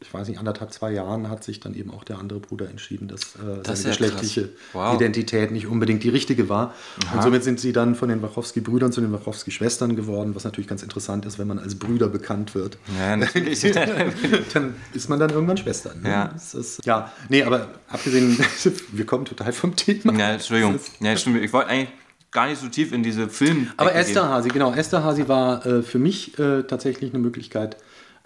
ich 0.00 0.12
weiß 0.12 0.28
nicht, 0.28 0.38
anderthalb, 0.38 0.72
zwei 0.72 0.92
Jahren 0.92 1.28
hat 1.28 1.42
sich 1.42 1.60
dann 1.60 1.74
eben 1.74 1.90
auch 1.90 2.04
der 2.04 2.18
andere 2.18 2.40
Bruder 2.40 2.68
entschieden, 2.68 3.08
dass 3.08 3.34
äh, 3.36 3.62
das 3.62 3.82
seine 3.82 3.90
geschlechtliche 3.90 4.50
wow. 4.72 4.94
Identität 4.94 5.50
nicht 5.50 5.66
unbedingt 5.66 6.04
die 6.04 6.08
richtige 6.08 6.48
war. 6.48 6.74
Aha. 7.06 7.16
Und 7.16 7.22
somit 7.22 7.44
sind 7.44 7.58
sie 7.60 7.72
dann 7.72 7.94
von 7.94 8.08
den 8.08 8.22
Wachowski-Brüdern 8.22 8.92
zu 8.92 9.00
den 9.00 9.12
Wachowski-Schwestern 9.12 9.96
geworden, 9.96 10.34
was 10.34 10.44
natürlich 10.44 10.68
ganz 10.68 10.82
interessant 10.82 11.26
ist, 11.26 11.38
wenn 11.38 11.48
man 11.48 11.58
als 11.58 11.78
Brüder 11.78 12.08
bekannt 12.08 12.54
wird. 12.54 12.78
Ja, 12.98 13.16
dann 14.54 14.74
ist 14.94 15.08
man 15.08 15.18
dann 15.18 15.30
irgendwann 15.30 15.56
Schwestern. 15.56 16.02
Ne? 16.02 16.10
Ja. 16.10 16.34
Ist, 16.36 16.84
ja, 16.84 17.12
nee, 17.28 17.42
aber 17.42 17.68
abgesehen, 17.88 18.38
wir 18.92 19.06
kommen 19.06 19.24
total 19.24 19.52
vom 19.52 19.74
Thema. 19.74 20.12
Ja, 20.18 20.30
Entschuldigung. 20.32 20.78
Ja, 21.00 21.16
stimmt. 21.16 21.42
Ich 21.42 21.52
wollte 21.52 21.70
eigentlich 21.70 21.90
gar 22.30 22.46
nicht 22.46 22.60
so 22.60 22.68
tief 22.68 22.92
in 22.92 23.02
diese 23.02 23.28
Film. 23.28 23.70
Aber 23.76 23.94
Esther 23.94 24.28
Hasi, 24.28 24.48
genau. 24.48 24.72
Esther 24.72 25.02
Hasi 25.02 25.28
war 25.28 25.64
äh, 25.66 25.82
für 25.82 25.98
mich 25.98 26.38
äh, 26.38 26.62
tatsächlich 26.62 27.12
eine 27.12 27.22
Möglichkeit, 27.22 27.76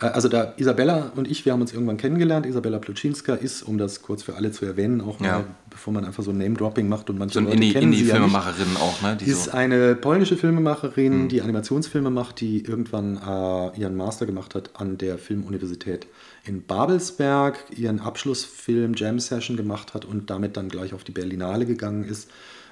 also 0.09 0.29
da 0.29 0.55
Isabella 0.57 1.13
und 1.17 1.31
ich, 1.31 1.45
wir 1.45 1.53
haben 1.53 1.61
uns 1.61 1.73
irgendwann 1.73 1.97
kennengelernt. 1.97 2.47
Isabella 2.47 2.79
Pluczynska 2.79 3.35
ist, 3.35 3.63
um 3.63 3.79
das 3.79 4.03
kurz 4.03 4.23
für 4.23 4.35
alle 4.35 4.53
zu 4.53 4.65
erwähnen, 4.65 5.01
auch 5.01 5.21
mal, 5.21 5.27
ja. 5.27 5.45
bevor 5.71 5.93
man 5.93 6.05
einfach 6.05 6.23
so 6.23 6.33
Name-Dropping 6.33 6.89
macht 6.89 7.11
und 7.11 7.19
manche 7.19 7.35
so 7.35 7.41
Leute 7.41 7.55
Indie, 7.55 7.73
kennen 7.73 7.93
Indie 7.93 8.05
sie 8.05 8.11
Filmemacherin 8.11 8.75
ja 8.75 8.81
auch, 8.81 9.03
ne? 9.03 9.17
Die 9.17 9.25
ist 9.27 9.45
so. 9.45 9.51
eine 9.53 9.95
polnische 9.95 10.37
Filmemacherin, 10.37 11.25
mhm. 11.25 11.29
die 11.29 11.43
Animationsfilme 11.43 12.11
macht, 12.11 12.41
die 12.41 12.65
irgendwann 12.65 13.17
äh, 13.17 13.81
ihren 13.81 13.97
Master 13.97 14.27
gemacht 14.27 14.55
hat 14.55 14.71
an 14.75 14.99
der 14.99 15.19
Filmuniversität 15.19 16.07
in 16.45 16.63
Babelsberg, 16.63 17.65
ihren 17.77 18.01
Abschlussfilm 18.01 18.95
Jam 18.95 19.21
Session 19.21 19.57
gemacht 19.57 19.95
hat 19.95 20.05
und 20.05 20.31
damit 20.31 20.57
dann 20.57 20.69
gleich 20.69 20.95
auf 20.95 21.05
die 21.05 21.13
Berlinale 21.13 21.67
gegangen 21.67 22.05
ist, 22.05 22.29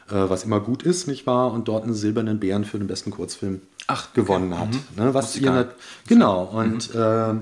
äh, 0.08 0.28
was 0.28 0.44
immer 0.44 0.60
gut 0.60 0.82
ist, 0.82 1.06
nicht 1.06 1.26
wahr? 1.26 1.52
Und 1.52 1.68
dort 1.68 1.84
einen 1.84 1.94
silbernen 1.94 2.40
Bären 2.40 2.64
für 2.64 2.78
den 2.78 2.88
besten 2.88 3.10
Kurzfilm 3.10 3.60
Ach, 3.90 4.12
gewonnen 4.12 4.52
okay. 4.52 4.62
hat. 4.62 4.72
Mhm. 4.72 5.04
Ne, 5.04 5.14
was 5.14 5.36
ihr 5.36 5.74
genau, 6.06 6.44
und 6.44 6.94
mhm. 6.94 7.00
äh, 7.00 7.34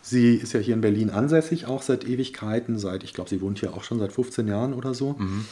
sie 0.00 0.34
ist 0.34 0.52
ja 0.52 0.60
hier 0.60 0.74
in 0.74 0.80
Berlin 0.80 1.10
ansässig, 1.10 1.66
auch 1.66 1.82
seit 1.82 2.04
Ewigkeiten, 2.06 2.78
seit, 2.78 3.04
ich 3.04 3.14
glaube, 3.14 3.30
sie 3.30 3.40
wohnt 3.40 3.60
hier 3.60 3.74
auch 3.74 3.84
schon 3.84 3.98
seit 3.98 4.12
15 4.12 4.48
Jahren 4.48 4.74
oder 4.74 4.94
so. 4.94 5.14
Mhm. 5.18 5.46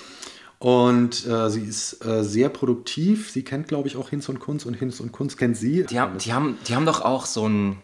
Und 0.58 1.26
äh, 1.26 1.48
sie 1.48 1.62
ist 1.62 2.04
äh, 2.04 2.22
sehr 2.22 2.50
produktiv. 2.50 3.30
Sie 3.30 3.44
kennt, 3.44 3.66
glaube 3.68 3.88
ich, 3.88 3.96
auch 3.96 4.10
Hinz 4.10 4.28
und 4.28 4.40
Kunz 4.40 4.66
und 4.66 4.74
Hinz 4.74 5.00
und 5.00 5.10
Kunz 5.10 5.38
kennt 5.38 5.56
sie. 5.56 5.86
Die 5.86 5.98
haben, 5.98 6.18
die 6.18 6.34
haben, 6.34 6.58
die 6.68 6.74
haben 6.74 6.84
doch 6.84 7.00
auch 7.00 7.24
so 7.24 7.48
ein 7.48 7.78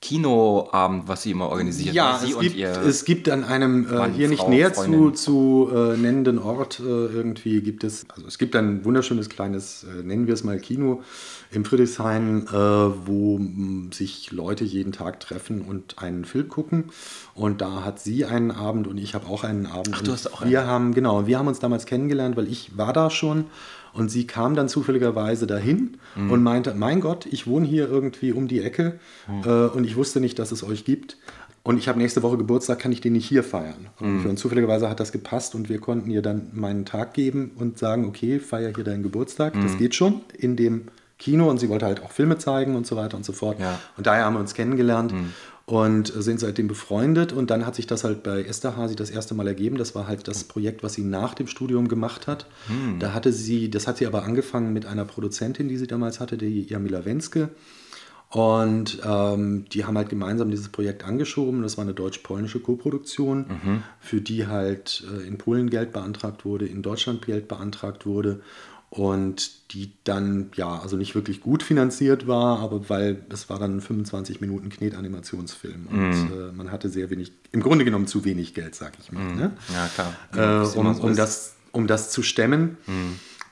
Kinoabend, 0.00 1.08
was 1.08 1.22
sie 1.22 1.32
immer 1.32 1.48
organisieren. 1.48 1.94
Ja, 1.94 2.18
sie 2.18 2.30
es 2.30 2.38
gibt, 2.38 2.56
es 2.56 3.04
gibt 3.04 3.28
an 3.28 3.42
einem 3.42 3.86
äh, 3.86 3.94
Mann, 3.94 4.14
hier 4.14 4.28
nicht 4.28 4.40
Frau, 4.40 4.48
näher 4.48 4.72
Freundin. 4.72 5.14
zu, 5.14 5.66
zu 5.66 5.70
äh, 5.74 5.96
nennenden 5.96 6.38
Ort 6.38 6.80
äh, 6.80 6.84
irgendwie 6.84 7.60
gibt 7.62 7.82
es, 7.82 8.06
also 8.08 8.26
es 8.26 8.38
gibt 8.38 8.56
ein 8.56 8.84
wunderschönes 8.84 9.28
kleines, 9.28 9.84
nennen 10.02 10.26
wir 10.26 10.34
es 10.34 10.44
mal 10.44 10.58
Kino 10.58 11.02
im 11.52 11.64
Friedrichshain, 11.64 12.46
äh, 12.46 12.52
wo 12.52 13.38
mh, 13.38 13.92
sich 13.94 14.30
Leute 14.30 14.64
jeden 14.64 14.92
Tag 14.92 15.18
treffen 15.20 15.62
und 15.62 15.98
einen 15.98 16.24
Film 16.24 16.48
gucken. 16.48 16.84
Und 17.34 17.60
da 17.60 17.84
hat 17.84 17.98
sie 18.00 18.24
einen 18.24 18.50
Abend 18.50 18.86
und 18.86 18.98
ich 18.98 19.14
habe 19.14 19.26
auch 19.26 19.42
einen 19.44 19.66
Abend. 19.66 19.90
Ach, 19.94 20.02
du 20.02 20.12
hast 20.12 20.32
auch 20.32 20.44
Wir 20.46 20.66
haben, 20.66 20.94
genau, 20.94 21.26
wir 21.26 21.38
haben 21.38 21.48
uns 21.48 21.58
damals 21.58 21.86
kennengelernt, 21.86 22.36
weil 22.36 22.46
ich 22.48 22.76
war 22.76 22.92
da 22.92 23.10
schon 23.10 23.46
und 23.92 24.08
sie 24.10 24.26
kam 24.26 24.54
dann 24.54 24.68
zufälligerweise 24.68 25.46
dahin 25.48 25.96
Mhm. 26.16 26.30
und 26.30 26.42
meinte, 26.42 26.74
mein 26.74 27.00
Gott, 27.00 27.26
ich 27.26 27.46
wohne 27.46 27.66
hier 27.66 27.88
irgendwie 27.88 28.32
um 28.32 28.46
die 28.48 28.60
Ecke 28.62 29.00
Mhm. 29.28 29.42
äh, 29.44 29.66
und 29.66 29.84
ich 29.84 29.96
wusste 29.96 30.20
nicht, 30.20 30.38
dass 30.38 30.52
es 30.52 30.62
euch 30.62 30.84
gibt. 30.84 31.16
Und 31.62 31.76
ich 31.76 31.88
habe 31.88 31.98
nächste 31.98 32.22
Woche 32.22 32.38
Geburtstag, 32.38 32.78
kann 32.78 32.90
ich 32.90 33.00
den 33.02 33.12
nicht 33.12 33.26
hier 33.28 33.44
feiern? 33.44 33.88
Mhm. 34.00 34.24
Und 34.24 34.38
zufälligerweise 34.38 34.88
hat 34.88 34.98
das 35.00 35.12
gepasst 35.12 35.54
und 35.54 35.68
wir 35.68 35.78
konnten 35.78 36.10
ihr 36.10 36.22
dann 36.22 36.48
meinen 36.54 36.84
Tag 36.86 37.12
geben 37.12 37.50
und 37.56 37.76
sagen, 37.78 38.06
okay, 38.06 38.38
feier 38.38 38.72
hier 38.74 38.84
deinen 38.84 39.02
Geburtstag. 39.02 39.54
Mhm. 39.56 39.62
Das 39.62 39.76
geht 39.76 39.94
schon 39.94 40.20
in 40.38 40.56
dem 40.56 40.82
Kino 41.20 41.48
und 41.48 41.60
sie 41.60 41.68
wollte 41.68 41.86
halt 41.86 42.02
auch 42.02 42.10
Filme 42.10 42.38
zeigen 42.38 42.74
und 42.74 42.86
so 42.86 42.96
weiter 42.96 43.16
und 43.16 43.24
so 43.24 43.32
fort. 43.32 43.60
Ja. 43.60 43.78
Und 43.96 44.06
daher 44.06 44.24
haben 44.24 44.34
wir 44.34 44.40
uns 44.40 44.54
kennengelernt 44.54 45.12
und 45.66 46.08
sind 46.08 46.40
seitdem 46.40 46.66
befreundet. 46.66 47.32
Und 47.32 47.50
dann 47.50 47.64
hat 47.64 47.76
sich 47.76 47.86
das 47.86 48.02
halt 48.02 48.24
bei 48.24 48.42
Esterhazy 48.42 48.96
das 48.96 49.10
erste 49.10 49.34
Mal 49.34 49.46
ergeben. 49.46 49.76
Das 49.76 49.94
war 49.94 50.08
halt 50.08 50.26
das 50.26 50.42
Projekt, 50.44 50.82
was 50.82 50.94
sie 50.94 51.04
nach 51.04 51.34
dem 51.34 51.46
Studium 51.46 51.86
gemacht 51.86 52.26
hat. 52.26 52.46
Da 52.98 53.12
hatte 53.12 53.32
sie, 53.32 53.70
das 53.70 53.86
hat 53.86 53.98
sie 53.98 54.06
aber 54.06 54.24
angefangen 54.24 54.72
mit 54.72 54.86
einer 54.86 55.04
Produzentin, 55.04 55.68
die 55.68 55.76
sie 55.76 55.86
damals 55.86 56.18
hatte, 56.18 56.36
die 56.36 56.62
Jamila 56.62 57.04
Wenske. 57.04 57.50
Und 58.30 59.00
ähm, 59.04 59.64
die 59.72 59.84
haben 59.84 59.96
halt 59.96 60.08
gemeinsam 60.08 60.50
dieses 60.50 60.68
Projekt 60.68 61.04
angeschoben. 61.04 61.62
Das 61.62 61.76
war 61.76 61.84
eine 61.84 61.94
deutsch-polnische 61.94 62.60
Koproduktion, 62.60 63.46
für 63.98 64.20
die 64.20 64.46
halt 64.46 65.04
äh, 65.12 65.26
in 65.26 65.36
Polen 65.36 65.68
Geld 65.68 65.92
beantragt 65.92 66.44
wurde, 66.44 66.66
in 66.66 66.80
Deutschland 66.82 67.26
Geld 67.26 67.48
beantragt 67.48 68.06
wurde 68.06 68.40
und 68.90 69.72
die 69.72 69.92
dann 70.02 70.50
ja 70.56 70.80
also 70.80 70.96
nicht 70.96 71.14
wirklich 71.14 71.40
gut 71.40 71.62
finanziert 71.62 72.26
war, 72.26 72.58
aber 72.58 72.88
weil 72.90 73.24
es 73.30 73.48
war 73.48 73.60
dann 73.60 73.76
ein 73.76 73.80
25 73.80 74.40
Minuten 74.40 74.68
Knet-Animationsfilm 74.68 75.86
und 75.86 76.12
äh, 76.12 76.52
man 76.52 76.72
hatte 76.72 76.88
sehr 76.88 77.08
wenig, 77.08 77.32
im 77.52 77.62
Grunde 77.62 77.84
genommen 77.84 78.08
zu 78.08 78.24
wenig 78.24 78.52
Geld, 78.52 78.74
sag 78.74 78.94
ich 79.00 79.12
mal. 79.12 79.24
Ne? 79.34 79.52
Ja, 79.72 79.88
klar. 79.94 80.64
äh, 80.64 80.78
um, 80.78 80.86
um, 80.98 81.14
das, 81.14 81.54
um 81.70 81.86
das 81.86 82.10
zu 82.10 82.22
stemmen. 82.24 82.78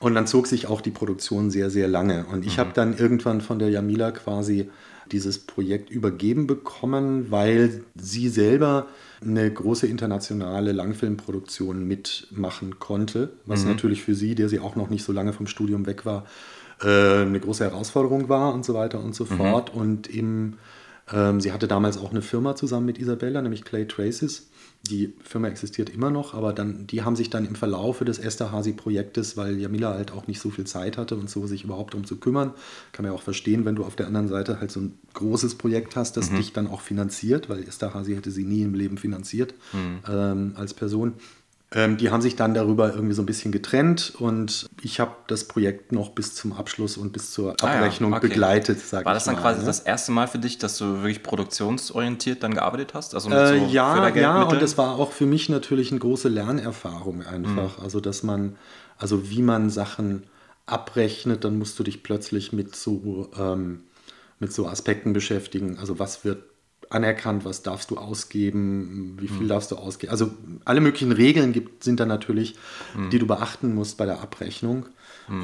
Und 0.00 0.14
dann 0.14 0.26
zog 0.26 0.47
sich 0.47 0.66
auch 0.66 0.80
die 0.80 0.90
Produktion 0.90 1.50
sehr, 1.50 1.71
sehr 1.71 1.88
lange. 1.88 2.25
Und 2.26 2.47
ich 2.47 2.59
habe 2.59 2.71
dann 2.73 2.97
irgendwann 2.97 3.40
von 3.40 3.59
der 3.59 3.68
Jamila 3.68 4.12
quasi 4.12 4.71
dieses 5.12 5.38
Projekt 5.38 5.90
übergeben 5.90 6.46
bekommen, 6.46 7.30
weil 7.30 7.84
sie 7.94 8.28
selber 8.28 8.86
eine 9.20 9.50
große 9.52 9.86
internationale 9.86 10.72
Langfilmproduktion 10.72 11.86
mitmachen 11.86 12.78
konnte, 12.78 13.30
was 13.46 13.64
natürlich 13.64 14.02
für 14.02 14.14
sie, 14.14 14.34
der 14.34 14.48
sie 14.48 14.60
auch 14.60 14.76
noch 14.76 14.90
nicht 14.90 15.04
so 15.04 15.12
lange 15.12 15.32
vom 15.32 15.46
Studium 15.46 15.86
weg 15.86 16.06
war, 16.06 16.26
äh, 16.82 17.22
eine 17.22 17.40
große 17.40 17.64
Herausforderung 17.64 18.28
war 18.28 18.54
und 18.54 18.64
so 18.64 18.74
weiter 18.74 19.00
und 19.02 19.14
so 19.14 19.24
fort. 19.24 19.74
Und 19.74 20.06
im 20.06 20.54
ähm, 21.12 21.40
sie 21.40 21.52
hatte 21.52 21.68
damals 21.68 21.98
auch 21.98 22.10
eine 22.10 22.22
Firma 22.22 22.54
zusammen 22.54 22.86
mit 22.86 22.98
Isabella, 22.98 23.40
nämlich 23.42 23.64
Clay 23.64 23.86
Traces. 23.86 24.48
Die 24.88 25.12
Firma 25.23 25.49
existiert 25.49 25.90
immer 25.90 26.11
noch, 26.11 26.35
aber 26.35 26.52
dann, 26.52 26.87
die 26.87 27.02
haben 27.02 27.16
sich 27.16 27.30
dann 27.30 27.47
im 27.47 27.54
Verlaufe 27.54 28.04
des 28.04 28.18
Esterhazy-Projektes, 28.18 29.37
weil 29.37 29.59
Jamila 29.59 29.95
halt 29.95 30.12
auch 30.12 30.26
nicht 30.26 30.40
so 30.40 30.50
viel 30.50 30.66
Zeit 30.66 30.97
hatte 30.97 31.16
und 31.16 31.28
so 31.28 31.47
sich 31.47 31.64
überhaupt 31.64 31.95
darum 31.95 32.07
zu 32.07 32.16
kümmern, 32.16 32.52
kann 32.92 33.04
man 33.04 33.12
ja 33.12 33.18
auch 33.18 33.23
verstehen, 33.23 33.64
wenn 33.64 33.76
du 33.76 33.85
auf 33.85 33.97
der 33.97 34.07
anderen 34.07 34.28
Seite 34.28 34.61
halt 34.61 34.71
so 34.71 34.80
ein 34.80 34.95
großes 35.14 35.57
Projekt 35.57 35.97
hast, 35.97 36.16
das 36.16 36.30
dich 36.30 36.52
dann 36.52 36.66
auch 36.66 36.80
finanziert, 36.80 37.49
weil 37.49 37.62
Esterhazy 37.62 38.14
hätte 38.14 38.30
sie 38.30 38.45
nie 38.45 38.62
im 38.62 38.75
Leben 38.75 38.99
finanziert 38.99 39.54
ähm, 40.09 40.52
als 40.54 40.75
Person. 40.75 41.14
Ähm, 41.70 41.98
die 41.98 42.10
haben 42.10 42.22
sich 42.22 42.34
dann 42.34 42.54
darüber 42.54 42.94
irgendwie 42.94 43.14
so 43.14 43.20
ein 43.20 43.26
bisschen 43.26 43.52
getrennt 43.52 44.14
und 44.18 44.66
ich 44.80 45.00
habe 45.00 45.12
das 45.26 45.44
Projekt 45.44 45.92
noch 45.92 46.10
bis 46.10 46.34
zum 46.34 46.54
Abschluss 46.54 46.96
und 46.96 47.12
bis 47.12 47.30
zur 47.32 47.56
Ah 47.60 47.66
ja, 47.66 47.72
Abrechnung 47.75 48.14
okay. 48.14 48.28
begleitet, 48.28 48.80
sag 48.80 49.04
War 49.04 49.12
das 49.12 49.25
dann 49.26 49.34
mal, 49.34 49.42
quasi 49.42 49.60
ne? 49.60 49.66
das 49.66 49.80
erste 49.80 50.12
Mal 50.12 50.28
für 50.28 50.38
dich, 50.38 50.56
dass 50.56 50.78
du 50.78 51.02
wirklich 51.02 51.22
produktionsorientiert 51.22 52.42
dann 52.42 52.54
gearbeitet 52.54 52.94
hast? 52.94 53.14
Also 53.14 53.28
mit 53.28 53.38
Äh, 53.38 53.58
so 53.58 53.66
ja, 53.66 54.08
ja, 54.16 54.42
und 54.44 54.62
es 54.62 54.78
war 54.78 54.98
auch 54.98 55.12
für 55.12 55.26
mich 55.26 55.50
natürlich 55.50 55.90
eine 55.90 56.00
große 56.00 56.28
Lernerfahrung 56.28 57.22
einfach. 57.26 57.78
Also, 57.82 58.00
dass 58.00 58.22
man, 58.22 58.56
also 58.96 59.28
wie 59.28 59.42
man 59.42 59.68
Sachen 59.68 60.22
abrechnet, 60.64 61.44
dann 61.44 61.58
musst 61.58 61.78
du 61.78 61.82
dich 61.82 62.02
plötzlich 62.02 62.52
mit 62.52 62.76
so, 62.76 63.30
ähm, 63.38 63.82
mit 64.38 64.54
so 64.54 64.66
Aspekten 64.66 65.12
beschäftigen. 65.12 65.76
Also, 65.78 65.98
was 65.98 66.25
wird 66.25 66.42
anerkannt, 66.90 67.45
was 67.45 67.62
darfst 67.62 67.90
du 67.90 67.99
ausgeben, 67.99 69.16
wie 69.21 69.28
viel 69.28 69.49
darfst 69.49 69.71
du 69.71 69.76
ausgeben. 69.76 70.11
Also, 70.11 70.30
alle 70.64 70.80
möglichen 70.80 71.12
Regeln 71.12 71.52
gibt, 71.52 71.85
sind 71.85 72.00
da 72.00 72.07
natürlich, 72.07 72.54
die 73.12 73.18
du 73.18 73.26
beachten 73.26 73.75
musst 73.75 73.99
bei 73.99 74.07
der 74.07 74.21
Abrechnung. 74.21 74.87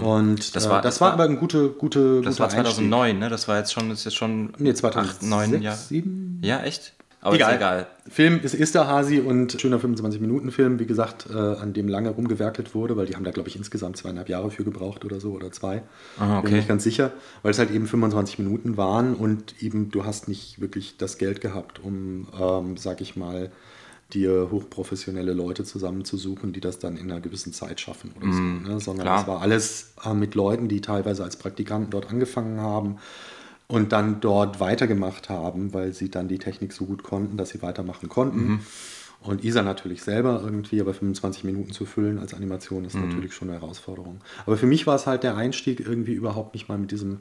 Und 0.02 0.56
Das 0.56 0.64
äh, 0.66 0.70
war- 0.70 0.80
das 0.80 0.94
das 0.94 1.00
war 1.02 1.08
war- 1.08 1.12
aber 1.14 1.24
ein 1.24 1.36
gute, 1.38 1.68
gute, 1.68 2.22
Das 2.22 2.40
war 2.40 2.48
2009, 2.48 3.18
ne? 3.18 3.28
Das 3.28 3.48
war 3.48 3.58
jetzt 3.58 3.72
schon, 3.74 3.90
ist 3.90 4.04
jetzt 4.04 4.16
schon 4.16 4.52
Nee, 4.56 4.70
acht, 4.70 4.78
2006, 4.78 5.22
neun 5.22 5.60
Jahre. 5.62 5.76
7? 5.76 6.40
Ja, 6.42 6.62
echt? 6.62 6.94
Aber 7.24 7.36
Egal. 7.36 7.52
ist 7.52 7.56
egal. 7.56 7.86
Film 8.06 8.40
ist 8.42 8.52
Esterhazy 8.52 9.18
und 9.18 9.58
schöner 9.58 9.78
25-Minuten-Film, 9.78 10.78
wie 10.78 10.84
gesagt, 10.84 11.26
äh, 11.30 11.38
an 11.38 11.72
dem 11.72 11.88
lange 11.88 12.10
rumgewerkelt 12.10 12.74
wurde, 12.74 12.98
weil 12.98 13.06
die 13.06 13.16
haben 13.16 13.24
da, 13.24 13.30
glaube 13.30 13.48
ich, 13.48 13.56
insgesamt 13.56 13.96
zweieinhalb 13.96 14.28
Jahre 14.28 14.50
für 14.50 14.62
gebraucht 14.62 15.06
oder 15.06 15.20
so 15.20 15.32
oder 15.32 15.50
zwei. 15.50 15.82
Aha, 16.18 16.42
Bin 16.42 16.48
okay. 16.48 16.56
nicht 16.56 16.68
ganz 16.68 16.84
sicher, 16.84 17.12
weil 17.42 17.52
es 17.52 17.58
halt 17.58 17.70
eben 17.70 17.86
25 17.86 18.38
Minuten 18.40 18.76
waren 18.76 19.14
und 19.14 19.62
eben 19.62 19.90
du 19.90 20.04
hast 20.04 20.28
nicht 20.28 20.60
wirklich 20.60 20.98
das 20.98 21.16
Geld 21.16 21.40
gehabt, 21.40 21.82
um, 21.82 22.28
ähm, 22.38 22.76
sag 22.76 23.00
ich 23.00 23.16
mal, 23.16 23.50
dir 24.12 24.48
hochprofessionelle 24.50 25.32
Leute 25.32 25.64
zusammenzusuchen, 25.64 26.52
die 26.52 26.60
das 26.60 26.78
dann 26.78 26.98
in 26.98 27.10
einer 27.10 27.22
gewissen 27.22 27.54
Zeit 27.54 27.80
schaffen 27.80 28.12
oder 28.20 28.30
so. 28.30 28.40
Ne? 28.40 28.80
Sondern 28.80 29.06
das 29.06 29.26
war 29.26 29.40
alles 29.40 29.94
äh, 30.04 30.12
mit 30.12 30.34
Leuten, 30.34 30.68
die 30.68 30.82
teilweise 30.82 31.24
als 31.24 31.36
Praktikanten 31.36 31.90
dort 31.90 32.10
angefangen 32.10 32.60
haben 32.60 32.98
und 33.74 33.92
dann 33.92 34.20
dort 34.20 34.60
weitergemacht 34.60 35.28
haben, 35.28 35.74
weil 35.74 35.92
sie 35.92 36.10
dann 36.10 36.28
die 36.28 36.38
Technik 36.38 36.72
so 36.72 36.86
gut 36.86 37.02
konnten, 37.02 37.36
dass 37.36 37.50
sie 37.50 37.60
weitermachen 37.60 38.08
konnten. 38.08 38.60
Und 39.20 39.42
Isa 39.42 39.62
natürlich 39.62 40.02
selber 40.02 40.42
irgendwie, 40.44 40.80
aber 40.80 40.92
25 40.92 41.44
Minuten 41.44 41.72
zu 41.72 41.86
füllen 41.86 42.18
als 42.18 42.34
Animation 42.34 42.84
ist 42.84 42.94
natürlich 42.94 43.34
schon 43.34 43.48
eine 43.48 43.58
Herausforderung. 43.58 44.20
Aber 44.44 44.58
für 44.58 44.66
mich 44.66 44.86
war 44.86 44.96
es 44.96 45.06
halt 45.06 45.22
der 45.22 45.36
Einstieg 45.36 45.80
irgendwie 45.80 46.12
überhaupt 46.12 46.54
nicht 46.54 46.68
mal 46.68 46.76
mit 46.76 46.90
diesem 46.90 47.20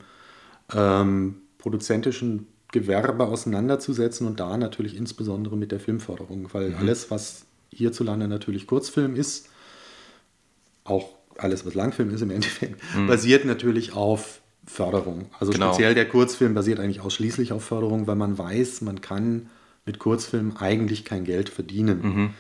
ähm, 0.76 1.36
produzentischen 1.58 2.48
Gewerbe 2.74 3.26
auseinanderzusetzen 3.26 4.28
und 4.28 4.40
da 4.40 4.58
natürlich 4.58 4.98
insbesondere 4.98 5.56
mit 5.56 5.72
der 5.72 5.80
Filmförderung, 5.80 6.50
weil 6.52 6.76
alles, 6.76 7.10
was 7.10 7.46
hierzulande 7.72 8.28
natürlich 8.28 8.68
Kurzfilm 8.68 9.16
ist, 9.16 9.50
auch 10.84 11.10
alles, 11.38 11.66
was 11.66 11.74
Langfilm 11.74 12.14
ist 12.14 12.22
im 12.22 12.32
Endeffekt, 12.32 12.82
basiert 13.08 13.46
natürlich 13.46 13.94
auf 13.94 14.42
Förderung. 14.66 15.26
Also 15.40 15.52
Genau. 15.52 15.74
speziell 15.74 15.94
der 15.94 16.08
Kurzfilm 16.08 16.54
basiert 16.54 16.80
eigentlich 16.80 17.02
ausschließlich 17.02 17.52
auf 17.52 17.64
Förderung, 17.64 18.08
weil 18.08 18.16
man 18.16 18.38
weiß, 18.38 18.82
man 18.82 19.02
kann 19.02 19.50
mit 19.86 20.00
Kurzfilmen 20.00 20.58
eigentlich 20.58 21.04
kein 21.06 21.26
Geld 21.26 21.50
verdienen. 21.50 22.34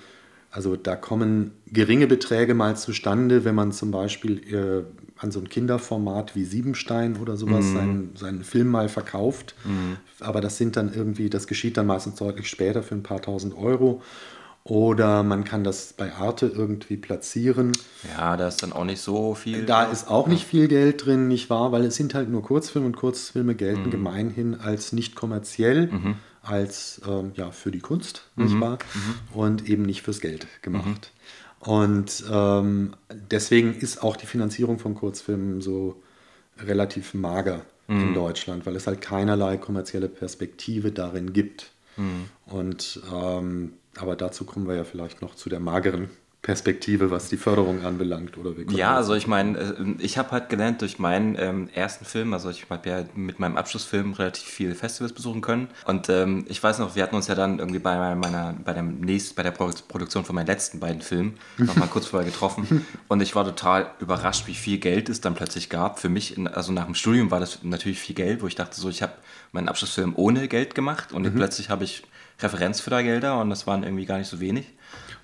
Also 0.49 0.75
da 0.75 0.95
kommen 0.95 1.51
geringe 1.65 2.05
Beträge 2.07 2.53
mal 2.53 2.77
zustande, 2.77 3.43
wenn 3.43 3.55
man 3.55 3.71
zum 3.71 3.89
Beispiel 3.91 4.37
äh, 4.53 4.83
an 5.17 5.31
so 5.31 5.39
ein 5.39 5.49
Kinderformat 5.49 6.35
wie 6.35 6.43
Siebenstein 6.45 7.17
oder 7.17 7.37
sowas 7.37 7.65
seinen, 7.73 8.15
seinen 8.15 8.43
Film 8.43 8.67
mal 8.67 8.87
verkauft. 8.87 9.55
Aber 10.19 10.41
das 10.41 10.57
sind 10.57 10.77
dann 10.77 10.93
irgendwie, 10.93 11.29
das 11.29 11.47
geschieht 11.47 11.75
dann 11.75 11.87
meistens 11.87 12.15
deutlich 12.15 12.47
später 12.47 12.83
für 12.83 12.93
ein 12.95 13.03
paar 13.03 13.21
tausend 13.21 13.57
Euro. 13.57 14.01
Oder 14.65 15.23
man 15.23 15.43
kann 15.43 15.65
das 15.65 15.91
bei 15.91 16.13
Arte 16.13 16.45
irgendwie 16.47 16.95
platzieren. 16.95 17.73
Ja, 18.17 18.37
da 18.37 18.47
ist 18.47 18.63
dann 18.63 18.71
auch 18.71 18.85
nicht 18.85 19.01
so 19.01 19.35
viel. 19.35 19.65
Da 19.65 19.83
ist 19.83 20.07
auch 20.07 20.27
nicht 20.27 20.45
viel 20.45 20.69
Geld 20.69 21.05
drin, 21.05 21.27
nicht 21.27 21.49
wahr? 21.49 21.73
Weil 21.73 21.83
es 21.83 21.95
sind 21.95 22.13
halt 22.13 22.29
nur 22.29 22.43
Kurzfilme 22.43 22.87
und 22.87 22.95
Kurzfilme 22.95 23.55
gelten 23.55 23.89
gemeinhin 23.91 24.55
als 24.55 24.93
nicht 24.93 25.15
kommerziell, 25.15 25.89
als 26.41 27.01
ähm, 27.05 27.33
ja, 27.35 27.51
für 27.51 27.71
die 27.71 27.79
Kunst, 27.81 28.23
nicht 28.37 28.57
wahr? 28.61 28.77
Und 29.33 29.67
eben 29.67 29.83
nicht 29.83 30.01
fürs 30.01 30.21
Geld 30.21 30.47
gemacht. 30.61 31.11
Und 31.59 32.23
ähm, 32.31 32.93
deswegen 33.31 33.73
ist 33.75 34.01
auch 34.01 34.15
die 34.15 34.27
Finanzierung 34.27 34.79
von 34.79 34.95
Kurzfilmen 34.95 35.59
so 35.59 36.01
relativ 36.57 37.13
mager 37.13 37.65
in 37.89 38.13
Deutschland, 38.13 38.65
weil 38.65 38.77
es 38.77 38.87
halt 38.87 39.01
keinerlei 39.01 39.57
kommerzielle 39.57 40.07
Perspektive 40.07 40.93
darin 40.93 41.33
gibt. 41.33 41.72
Und 42.45 43.01
ähm, 43.13 43.73
aber 43.97 44.15
dazu 44.15 44.45
kommen 44.45 44.67
wir 44.67 44.75
ja 44.75 44.83
vielleicht 44.83 45.21
noch 45.21 45.35
zu 45.35 45.49
der 45.49 45.59
mageren 45.59 46.09
Perspektive, 46.43 47.09
was 47.09 47.29
die 47.29 47.37
Förderung 47.37 47.85
anbelangt, 47.85 48.37
oder 48.37 48.57
wie? 48.57 48.75
Ja, 48.75 48.97
also 48.97 49.13
ich 49.15 49.27
meine, 49.27 49.57
äh, 49.57 49.73
ich 49.99 50.17
habe 50.17 50.31
halt 50.31 50.49
gelernt 50.49 50.81
durch 50.81 50.99
meinen 50.99 51.37
ähm, 51.39 51.69
ersten 51.73 52.03
Film, 52.03 52.33
also 52.33 52.49
ich 52.49 52.65
habe 52.69 52.89
ja 52.89 53.05
mit 53.15 53.39
meinem 53.39 53.55
Abschlussfilm 53.55 54.11
relativ 54.11 54.43
viele 54.43 54.75
Festivals 54.75 55.13
besuchen 55.13 55.39
können 55.39 55.69
und 55.85 56.09
ähm, 56.09 56.43
ich 56.49 56.61
weiß 56.61 56.79
noch, 56.79 56.97
wir 56.97 57.03
hatten 57.03 57.15
uns 57.15 57.27
ja 57.27 57.35
dann 57.35 57.59
irgendwie 57.59 57.79
bei 57.79 58.13
meiner, 58.15 58.55
bei 58.65 58.73
dem 58.73 58.99
nächsten, 58.99 59.35
bei 59.35 59.43
der 59.43 59.51
Produktion 59.51 60.25
von 60.25 60.35
meinen 60.35 60.47
letzten 60.47 60.81
beiden 60.81 61.01
Filmen 61.01 61.35
nochmal 61.57 61.87
kurz 61.87 62.07
vorher 62.07 62.29
getroffen 62.29 62.85
und 63.07 63.21
ich 63.21 63.35
war 63.35 63.45
total 63.45 63.91
überrascht, 64.01 64.45
wie 64.45 64.53
viel 64.53 64.79
Geld 64.79 65.07
es 65.07 65.21
dann 65.21 65.35
plötzlich 65.35 65.69
gab. 65.69 65.99
Für 65.99 66.09
mich, 66.09 66.37
in, 66.37 66.49
also 66.49 66.73
nach 66.73 66.85
dem 66.87 66.95
Studium 66.95 67.31
war 67.31 67.39
das 67.39 67.63
natürlich 67.63 67.99
viel 67.99 68.15
Geld, 68.15 68.41
wo 68.41 68.47
ich 68.47 68.55
dachte 68.55 68.77
so, 68.77 68.89
ich 68.89 69.01
habe 69.01 69.13
meinen 69.53 69.69
Abschlussfilm 69.69 70.13
ohne 70.17 70.47
Geld 70.49 70.75
gemacht 70.75 71.13
und 71.13 71.23
mhm. 71.23 71.35
plötzlich 71.35 71.69
habe 71.69 71.85
ich 71.85 72.03
Referenzfördergelder 72.39 73.39
und 73.39 73.49
das 73.49 73.65
waren 73.65 73.83
irgendwie 73.83 74.05
gar 74.05 74.17
nicht 74.17 74.27
so 74.29 74.39
wenig. 74.39 74.73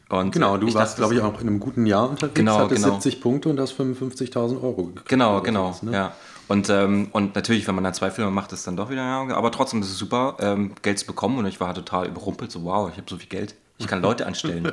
Und 0.09 0.31
genau, 0.31 0.57
du 0.57 0.74
warst, 0.74 0.98
glaube 0.98 1.13
ich, 1.13 1.21
auch 1.21 1.39
in 1.39 1.48
einem 1.48 1.59
guten 1.59 1.86
Jahr 1.86 2.09
unterwegs, 2.09 2.33
genau, 2.33 2.57
hattest 2.57 2.83
genau. 2.83 2.95
70 2.95 3.21
Punkte 3.21 3.50
und 3.50 3.59
hast 3.59 3.79
55.000 3.79 4.62
Euro 4.62 4.86
gekriegt. 4.86 5.07
Genau, 5.07 5.41
genau, 5.41 5.69
was, 5.69 5.83
ne? 5.83 5.93
ja. 5.93 6.13
Und, 6.48 6.67
ähm, 6.69 7.09
und 7.12 7.36
natürlich, 7.36 7.67
wenn 7.67 7.75
man 7.75 7.83
dann 7.83 7.93
zwei 7.93 8.09
Filme 8.09 8.31
macht, 8.31 8.51
ist 8.51 8.65
dann 8.65 8.75
doch 8.75 8.89
wieder, 8.89 9.03
ja, 9.03 9.36
aber 9.36 9.51
trotzdem 9.51 9.81
ist 9.81 9.91
es 9.91 10.00
super, 10.00 10.36
ähm, 10.39 10.74
Geld 10.81 10.98
zu 10.98 11.05
bekommen 11.05 11.38
und 11.38 11.45
ich 11.45 11.59
war 11.59 11.75
total 11.75 12.07
überrumpelt, 12.07 12.51
so 12.51 12.63
wow, 12.63 12.89
ich 12.89 12.98
habe 12.98 13.07
so 13.07 13.17
viel 13.17 13.29
Geld, 13.29 13.53
ich 13.77 13.86
kann 13.86 14.01
Leute 14.01 14.25
anstellen. 14.25 14.71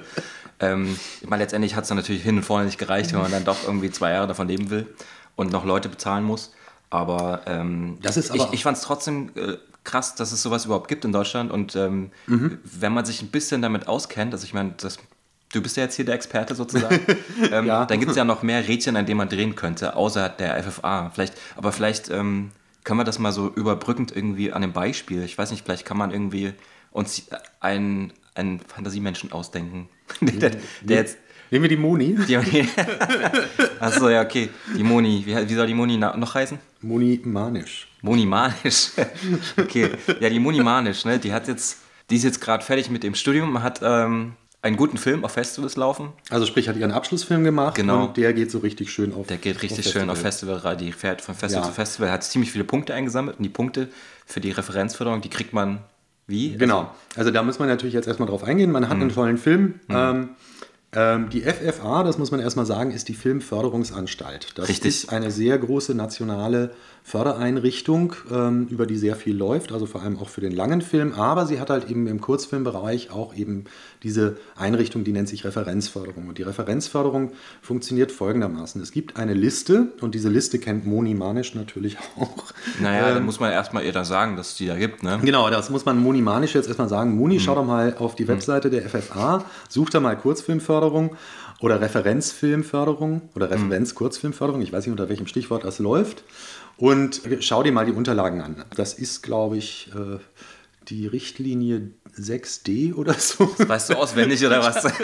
ähm, 0.59 0.99
ich 1.21 1.29
meine, 1.29 1.43
letztendlich 1.43 1.77
hat 1.77 1.83
es 1.83 1.89
dann 1.89 1.99
natürlich 1.99 2.23
hin 2.23 2.39
und 2.39 2.45
vorne 2.45 2.65
nicht 2.65 2.79
gereicht, 2.79 3.13
wenn 3.13 3.21
man 3.21 3.31
dann 3.31 3.45
doch 3.45 3.59
irgendwie 3.67 3.91
zwei 3.91 4.13
Jahre 4.13 4.27
davon 4.27 4.49
leben 4.49 4.71
will 4.71 4.87
und 5.35 5.53
noch 5.53 5.67
Leute 5.67 5.91
bezahlen 5.91 6.25
muss. 6.25 6.55
Aber, 6.91 7.43
ähm, 7.47 7.99
das 8.03 8.17
ist 8.17 8.31
aber 8.31 8.45
ich, 8.45 8.53
ich 8.55 8.63
fand 8.63 8.77
es 8.77 8.83
trotzdem 8.83 9.31
äh, 9.35 9.57
krass, 9.85 10.15
dass 10.15 10.33
es 10.33 10.43
sowas 10.43 10.65
überhaupt 10.65 10.89
gibt 10.89 11.05
in 11.05 11.13
Deutschland. 11.13 11.51
Und 11.51 11.77
ähm, 11.77 12.11
mhm. 12.27 12.59
wenn 12.65 12.93
man 12.93 13.05
sich 13.05 13.23
ein 13.23 13.29
bisschen 13.29 13.63
damit 13.63 13.89
auskennt, 13.89 14.33
also 14.33 14.45
ich 14.45 14.55
meine, 14.55 14.75
das 14.77 14.99
Du 15.53 15.63
bist 15.63 15.77
ja 15.77 15.85
jetzt 15.85 15.95
hier 15.95 16.05
der 16.05 16.17
Experte 16.17 16.55
sozusagen. 16.55 17.01
ähm, 17.53 17.67
ja. 17.67 17.87
Dann 17.87 18.01
gibt 18.01 18.11
es 18.11 18.17
ja 18.17 18.25
noch 18.25 18.43
mehr 18.43 18.67
Rädchen, 18.67 18.97
an 18.97 19.07
denen 19.07 19.19
man 19.19 19.29
drehen 19.29 19.55
könnte, 19.55 19.95
außer 19.95 20.29
der 20.29 20.63
FFA. 20.63 21.11
Vielleicht, 21.11 21.35
aber 21.57 21.71
vielleicht 21.71 22.11
ähm, 22.11 22.51
können 22.83 22.99
wir 22.99 23.05
das 23.05 23.19
mal 23.19 23.33
so 23.33 23.49
überbrückend 23.55 24.15
irgendwie 24.15 24.53
an 24.53 24.63
dem 24.63 24.73
Beispiel. 24.73 25.23
Ich 25.23 25.39
weiß 25.39 25.53
nicht, 25.53 25.65
vielleicht 25.65 25.85
kann 25.85 25.97
man 25.97 26.11
irgendwie 26.11 26.53
uns 26.91 27.29
einen, 27.61 28.13
einen 28.35 28.61
Fantasiemenschen 28.61 29.33
ausdenken. 29.33 29.89
der, 30.21 30.57
der 30.83 30.97
jetzt, 30.97 31.17
Nehmen 31.51 31.63
wir 31.63 31.69
die 31.69 31.77
Moni? 31.77 32.17
Die 32.29 32.37
Moni. 32.37 32.69
Achso, 33.81 34.09
ja, 34.09 34.23
okay. 34.23 34.51
Die 34.77 34.83
Moni. 34.83 35.23
Wie, 35.25 35.49
wie 35.49 35.55
soll 35.55 35.67
die 35.67 35.75
Moni 35.75 35.97
noch 35.97 36.35
heißen? 36.35 36.59
Moni 36.81 37.21
Manisch. 37.25 37.89
Moni 38.03 38.27
Manisch. 38.27 38.91
okay. 39.57 39.91
Ja, 40.21 40.29
die 40.29 40.39
Moni 40.39 40.61
Manisch, 40.61 41.05
ne? 41.05 41.19
Die 41.19 41.33
hat 41.33 41.49
jetzt, 41.49 41.79
die 42.11 42.17
ist 42.17 42.25
jetzt 42.25 42.41
gerade 42.41 42.65
fertig 42.65 42.91
mit 42.91 43.03
dem 43.03 43.15
Studium, 43.15 43.63
hat 43.63 43.81
ähm, 43.83 44.33
einen 44.63 44.77
guten 44.77 44.99
Film 44.99 45.25
auf 45.25 45.33
Festivals 45.33 45.77
laufen. 45.77 46.09
Also 46.31 46.47
sprich, 46.47 46.69
hat 46.69 46.77
ihren 46.77 46.91
Abschlussfilm 46.91 47.45
gemacht 47.45 47.77
genau. 47.77 48.07
und 48.07 48.17
der 48.17 48.33
geht 48.33 48.51
so 48.51 48.59
richtig 48.59 48.91
schön 48.91 49.15
auf 49.15 49.27
Der 49.29 49.37
geht 49.37 49.63
richtig 49.63 49.87
auf 49.87 49.93
schön 49.93 50.11
auf 50.11 50.19
Festival, 50.19 50.77
die 50.77 50.93
fährt 50.93 51.21
von 51.21 51.35
Festival 51.35 51.65
ja. 51.65 51.69
zu 51.69 51.75
Festival, 51.75 52.11
hat 52.11 52.25
ziemlich 52.25 52.51
viele 52.51 52.65
Punkte 52.65 52.95
eingesammelt 52.95 53.39
und 53.39 53.45
die 53.45 53.51
Punkte 53.51 53.89
für 54.27 54.41
die 54.41 54.51
Referenzförderung, 54.51 55.21
die 55.21 55.31
kriegt 55.31 55.53
man 55.53 55.81
wie? 56.27 56.57
Genau, 56.57 56.81
also, 56.81 56.91
also 57.17 57.31
da 57.31 57.43
muss 57.45 57.61
man 57.61 57.69
natürlich 57.69 57.95
jetzt 57.95 58.09
erstmal 58.09 58.29
drauf 58.29 58.43
eingehen. 58.43 58.73
Man 58.73 58.89
hat 58.89 58.97
mhm. 58.97 59.03
einen 59.03 59.15
tollen 59.15 59.39
Film. 59.39 59.81
Mhm. 59.87 59.95
Ähm, 59.97 60.29
ähm, 60.97 61.29
die 61.29 61.43
FFA, 61.43 62.03
das 62.05 62.17
muss 62.17 62.31
man 62.31 62.41
erstmal 62.41 62.65
sagen, 62.65 62.91
ist 62.91 63.09
die 63.09 63.15
Filmförderungsanstalt. 63.15 64.53
Das 64.55 64.71
Richtig. 64.71 64.89
ist 64.89 65.13
eine 65.13 65.31
sehr 65.31 65.59
große 65.59 65.95
nationale 65.95 66.71
Fördereinrichtung, 67.05 68.15
ähm, 68.33 68.67
über 68.69 68.87
die 68.87 68.97
sehr 68.97 69.15
viel 69.15 69.37
läuft, 69.37 69.73
also 69.73 69.85
vor 69.85 70.03
allem 70.03 70.19
auch 70.19 70.31
für 70.31 70.41
den 70.41 70.53
langen 70.53 70.81
Film. 70.81 71.13
Aber 71.13 71.45
sie 71.45 71.61
hat 71.61 71.69
halt 71.69 71.91
eben 71.91 72.07
im 72.07 72.23
Kurzfilmbereich 72.23 73.11
auch 73.11 73.35
eben 73.35 73.67
diese 74.07 74.37
Einrichtung, 74.55 75.03
die 75.03 75.13
nennt 75.13 75.29
sich 75.29 75.45
Referenzförderung. 75.45 76.29
Und 76.29 76.39
die 76.39 76.45
Referenzförderung 76.45 77.33
funktioniert 77.61 78.13
folgendermaßen. 78.13 78.81
Es 78.81 78.93
gibt 78.93 79.17
eine 79.17 79.35
Liste 79.35 79.89
und 80.01 80.15
diese 80.15 80.29
Liste 80.29 80.61
kennt 80.61 80.87
Moni 80.87 81.15
Manisch 81.15 81.55
natürlich 81.57 81.99
auch. 82.17 82.53
Naja, 82.81 83.09
ähm, 83.09 83.15
dann 83.17 83.25
muss 83.27 83.41
man 83.41 83.51
erstmal 83.51 83.85
ihr 83.85 83.93
da 83.93 84.05
sagen, 84.05 84.37
dass 84.37 84.51
es 84.51 84.55
die 84.55 84.67
da 84.67 84.77
gibt. 84.77 85.03
Ne? 85.03 85.19
Genau, 85.25 85.51
das 85.51 85.71
muss 85.71 85.85
man 85.85 85.99
Moni 85.99 86.23
Manisch 86.23 86.55
jetzt 86.55 86.69
erstmal 86.69 86.89
sagen. 86.89 87.17
Moni, 87.17 87.39
hm. 87.39 87.41
schau 87.41 87.55
doch 87.57 87.67
mal 87.67 87.97
auf 87.99 88.15
die 88.15 88.23
hm. 88.23 88.29
Webseite 88.35 88.71
hm. 88.71 88.79
der 88.79 88.89
FFA, 88.89 89.45
such 89.69 89.91
da 89.91 89.99
mal 89.99 90.17
Kurzfilmförderung 90.17 91.17
oder 91.61 91.81
Referenzfilmförderung 91.81 93.23
oder 93.35 93.51
hm. 93.51 93.55
Referenzkurzfilmförderung. 93.55 94.63
Ich 94.63 94.73
weiß 94.73 94.87
nicht, 94.87 94.93
unter 94.93 95.09
welchem 95.09 95.27
Stichwort 95.27 95.65
das 95.65 95.81
läuft. 95.81 96.23
Und 96.77 97.23
schau 97.41 97.65
dir 97.65 97.73
mal 97.73 97.87
die 97.87 97.93
Unterlagen 97.93 98.41
an. 98.41 98.65
Das 98.77 98.95
ist, 98.95 99.23
glaube 99.23 99.57
ich, 99.57 99.91
äh, 99.97 100.19
die 100.89 101.07
Richtlinie 101.07 101.91
6D 102.19 102.95
oder 102.95 103.15
so. 103.15 103.51
Das 103.59 103.69
weißt 103.69 103.91
du 103.91 103.95
auswendig 103.95 104.45
oder 104.45 104.61
was? 104.61 104.75
das, 104.83 104.95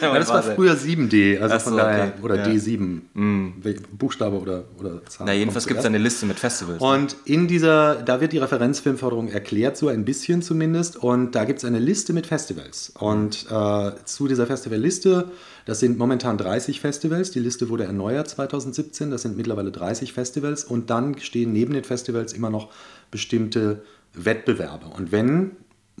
ja, 0.00 0.18
das 0.18 0.28
war 0.28 0.42
früher 0.42 0.74
7D, 0.74 1.38
also 1.38 1.58
so, 1.58 1.64
von 1.64 1.76
daher, 1.76 2.14
okay. 2.14 2.22
oder 2.22 2.36
ja. 2.36 2.46
D7, 2.46 3.00
mm. 3.14 3.62
Buchstabe 3.92 4.38
oder, 4.38 4.64
oder 4.78 5.04
Zahl. 5.06 5.26
Na, 5.26 5.32
jedenfalls 5.32 5.66
gibt 5.66 5.80
es 5.80 5.86
eine 5.86 5.98
Liste 5.98 6.26
mit 6.26 6.38
Festivals. 6.38 6.80
Ne? 6.80 6.86
Und 6.86 7.16
in 7.24 7.48
dieser, 7.48 7.96
da 7.96 8.20
wird 8.20 8.32
die 8.32 8.38
Referenzfilmförderung 8.38 9.28
erklärt, 9.28 9.76
so 9.76 9.88
ein 9.88 10.04
bisschen 10.04 10.42
zumindest. 10.42 10.96
Und 10.96 11.34
da 11.34 11.44
gibt 11.44 11.60
es 11.60 11.64
eine 11.64 11.78
Liste 11.78 12.12
mit 12.12 12.26
Festivals. 12.26 12.92
Und 12.98 13.46
äh, 13.50 13.92
zu 14.04 14.28
dieser 14.28 14.46
Festivalliste 14.46 15.30
das 15.64 15.80
sind 15.80 15.98
momentan 15.98 16.38
30 16.38 16.80
Festivals. 16.80 17.30
Die 17.30 17.38
Liste 17.38 17.68
wurde 17.68 17.84
erneuert 17.84 18.28
2017. 18.28 19.10
Das 19.10 19.22
sind 19.22 19.36
mittlerweile 19.36 19.70
30 19.70 20.12
Festivals. 20.12 20.64
Und 20.64 20.90
dann 20.90 21.18
stehen 21.18 21.52
neben 21.52 21.72
den 21.74 21.84
Festivals 21.84 22.32
immer 22.32 22.50
noch 22.50 22.70
bestimmte 23.10 23.82
Wettbewerbe. 24.14 24.86
Und 24.86 25.12
wenn 25.12 25.52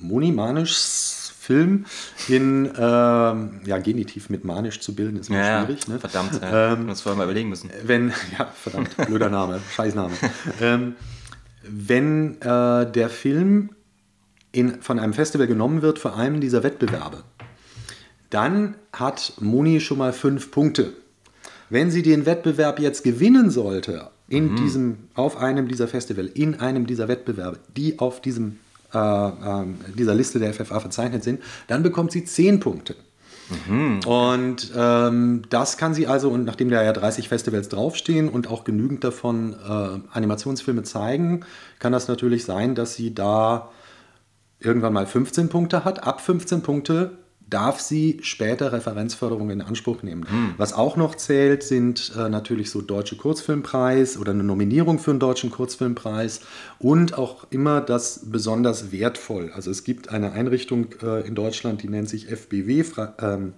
Moni 0.02 0.32
Manischs 0.32 1.32
Film 1.38 1.86
in 2.28 2.66
äh, 2.66 2.78
ja, 2.78 3.78
Genitiv 3.82 4.30
mit 4.30 4.44
Manisch 4.44 4.78
zu 4.78 4.94
bilden, 4.94 5.18
ist 5.18 5.28
immer 5.28 5.40
ja, 5.40 5.64
schwierig. 5.64 5.88
Ne? 5.88 5.98
Verdammt, 5.98 6.40
ja. 6.40 6.74
ähm, 6.74 6.88
uns 6.88 7.00
vorher 7.00 7.18
mal 7.18 7.24
überlegen 7.24 7.48
müssen. 7.48 7.68
Wenn, 7.84 8.10
ja, 8.38 8.46
verdammt, 8.46 8.96
blöder 8.96 9.28
Name, 9.28 9.60
Scheißname. 9.74 10.14
ähm, 10.60 10.94
wenn 11.64 12.40
äh, 12.40 12.90
der 12.90 13.08
Film 13.08 13.70
in, 14.52 14.80
von 14.82 15.00
einem 15.00 15.14
Festival 15.14 15.48
genommen 15.48 15.82
wird 15.82 15.98
für 15.98 16.14
einen 16.14 16.40
dieser 16.40 16.62
Wettbewerbe, 16.62 17.24
dann 18.30 18.76
hat 18.92 19.34
Moni 19.40 19.80
schon 19.80 19.98
mal 19.98 20.12
fünf 20.12 20.50
Punkte. 20.52 20.92
Wenn 21.70 21.90
sie 21.90 22.02
den 22.02 22.24
Wettbewerb 22.24 22.78
jetzt 22.78 23.02
gewinnen 23.02 23.50
sollte, 23.50 24.10
in 24.28 24.52
mhm. 24.52 24.56
diesem, 24.56 24.98
auf 25.14 25.36
einem 25.36 25.68
dieser 25.68 25.88
Festival, 25.88 26.26
in 26.26 26.60
einem 26.60 26.86
dieser 26.86 27.08
Wettbewerbe, 27.08 27.58
die 27.76 27.98
auf 27.98 28.20
diesem, 28.20 28.58
äh, 28.92 29.28
äh, 29.28 29.64
dieser 29.96 30.14
Liste 30.14 30.38
der 30.38 30.52
FFA 30.54 30.80
verzeichnet 30.80 31.24
sind, 31.24 31.40
dann 31.66 31.82
bekommt 31.82 32.12
sie 32.12 32.24
zehn 32.24 32.60
Punkte. 32.60 32.94
Mhm. 33.66 34.00
Und 34.06 34.72
ähm, 34.76 35.42
das 35.50 35.76
kann 35.76 35.94
sie 35.94 36.06
also, 36.06 36.30
und 36.30 36.44
nachdem 36.44 36.70
da 36.70 36.82
ja 36.82 36.92
30 36.92 37.28
Festivals 37.28 37.68
draufstehen 37.68 38.28
und 38.28 38.48
auch 38.48 38.64
genügend 38.64 39.04
davon 39.04 39.54
äh, 39.54 40.16
Animationsfilme 40.16 40.82
zeigen, 40.82 41.44
kann 41.78 41.92
das 41.92 42.08
natürlich 42.08 42.44
sein, 42.44 42.74
dass 42.74 42.94
sie 42.94 43.14
da 43.14 43.70
irgendwann 44.60 44.92
mal 44.92 45.06
15 45.06 45.48
Punkte 45.48 45.84
hat. 45.84 46.04
Ab 46.04 46.20
15 46.20 46.62
Punkte 46.62 47.18
darf 47.52 47.80
sie 47.80 48.18
später 48.22 48.72
Referenzförderung 48.72 49.50
in 49.50 49.60
Anspruch 49.60 50.02
nehmen. 50.02 50.24
Hm. 50.28 50.54
Was 50.56 50.72
auch 50.72 50.96
noch 50.96 51.14
zählt, 51.14 51.62
sind 51.62 52.12
äh, 52.16 52.28
natürlich 52.28 52.70
so 52.70 52.80
Deutsche 52.80 53.16
Kurzfilmpreis 53.16 54.16
oder 54.16 54.32
eine 54.32 54.42
Nominierung 54.42 54.98
für 54.98 55.10
einen 55.10 55.20
Deutschen 55.20 55.50
Kurzfilmpreis 55.50 56.40
und 56.78 57.18
auch 57.18 57.46
immer 57.50 57.80
das 57.80 58.22
besonders 58.24 58.90
wertvoll. 58.90 59.50
Also 59.54 59.70
es 59.70 59.84
gibt 59.84 60.08
eine 60.08 60.32
Einrichtung 60.32 60.88
äh, 61.02 61.26
in 61.26 61.34
Deutschland, 61.34 61.82
die 61.82 61.88
nennt 61.88 62.08
sich 62.08 62.28
FBW, 62.28 62.84
ähm, 63.20 63.52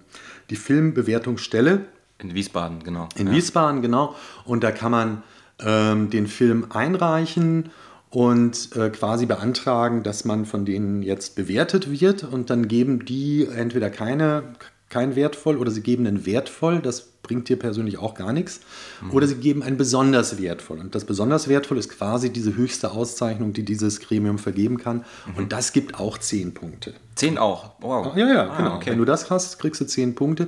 die 0.49 0.57
Filmbewertungsstelle. 0.57 1.85
In 2.19 2.33
Wiesbaden, 2.33 2.83
genau. 2.83 3.07
In 3.15 3.27
ja. 3.27 3.33
Wiesbaden, 3.33 3.81
genau. 3.81 4.15
Und 4.43 4.63
da 4.63 4.71
kann 4.71 4.91
man 4.91 5.23
ähm, 5.59 6.09
den 6.09 6.27
Film 6.27 6.67
einreichen 6.69 7.69
und 8.15 8.73
äh, 8.77 8.91
quasi 8.91 9.25
beantragen, 9.25 10.01
dass 10.01 10.23
man 10.23 10.45
von 10.45 10.63
denen 10.63 11.03
jetzt 11.03 11.35
bewertet 11.35 11.91
wird 11.91 12.23
und 12.23 12.49
dann 12.49 12.69
geben 12.69 13.03
die 13.03 13.45
entweder 13.45 13.89
keine, 13.89 14.43
kein 14.87 15.17
wertvoll 15.17 15.57
oder 15.57 15.69
sie 15.69 15.81
geben 15.81 16.07
einen 16.07 16.25
wertvoll, 16.25 16.79
das 16.79 17.01
bringt 17.01 17.49
dir 17.49 17.59
persönlich 17.59 17.97
auch 17.97 18.13
gar 18.13 18.31
nichts, 18.31 18.61
mhm. 19.01 19.11
oder 19.11 19.27
sie 19.27 19.35
geben 19.35 19.63
ein 19.63 19.75
besonders 19.75 20.41
wertvoll 20.41 20.79
und 20.79 20.95
das 20.95 21.03
besonders 21.03 21.49
wertvoll 21.49 21.77
ist 21.77 21.89
quasi 21.89 22.31
diese 22.31 22.55
höchste 22.55 22.91
Auszeichnung, 22.91 23.51
die 23.51 23.65
dieses 23.65 23.99
Gremium 23.99 24.39
vergeben 24.39 24.77
kann 24.77 25.03
mhm. 25.27 25.35
und 25.35 25.51
das 25.51 25.73
gibt 25.73 25.99
auch 25.99 26.17
zehn 26.17 26.53
Punkte. 26.53 26.93
Zehn 27.15 27.37
auch? 27.37 27.71
Wow. 27.81 28.15
Ja, 28.15 28.33
ja, 28.33 28.49
ah, 28.49 28.57
genau. 28.57 28.75
Okay. 28.77 28.91
Wenn 28.91 28.97
du 28.97 29.05
das 29.05 29.29
hast, 29.29 29.59
kriegst 29.59 29.81
du 29.81 29.85
zehn 29.85 30.15
Punkte. 30.15 30.47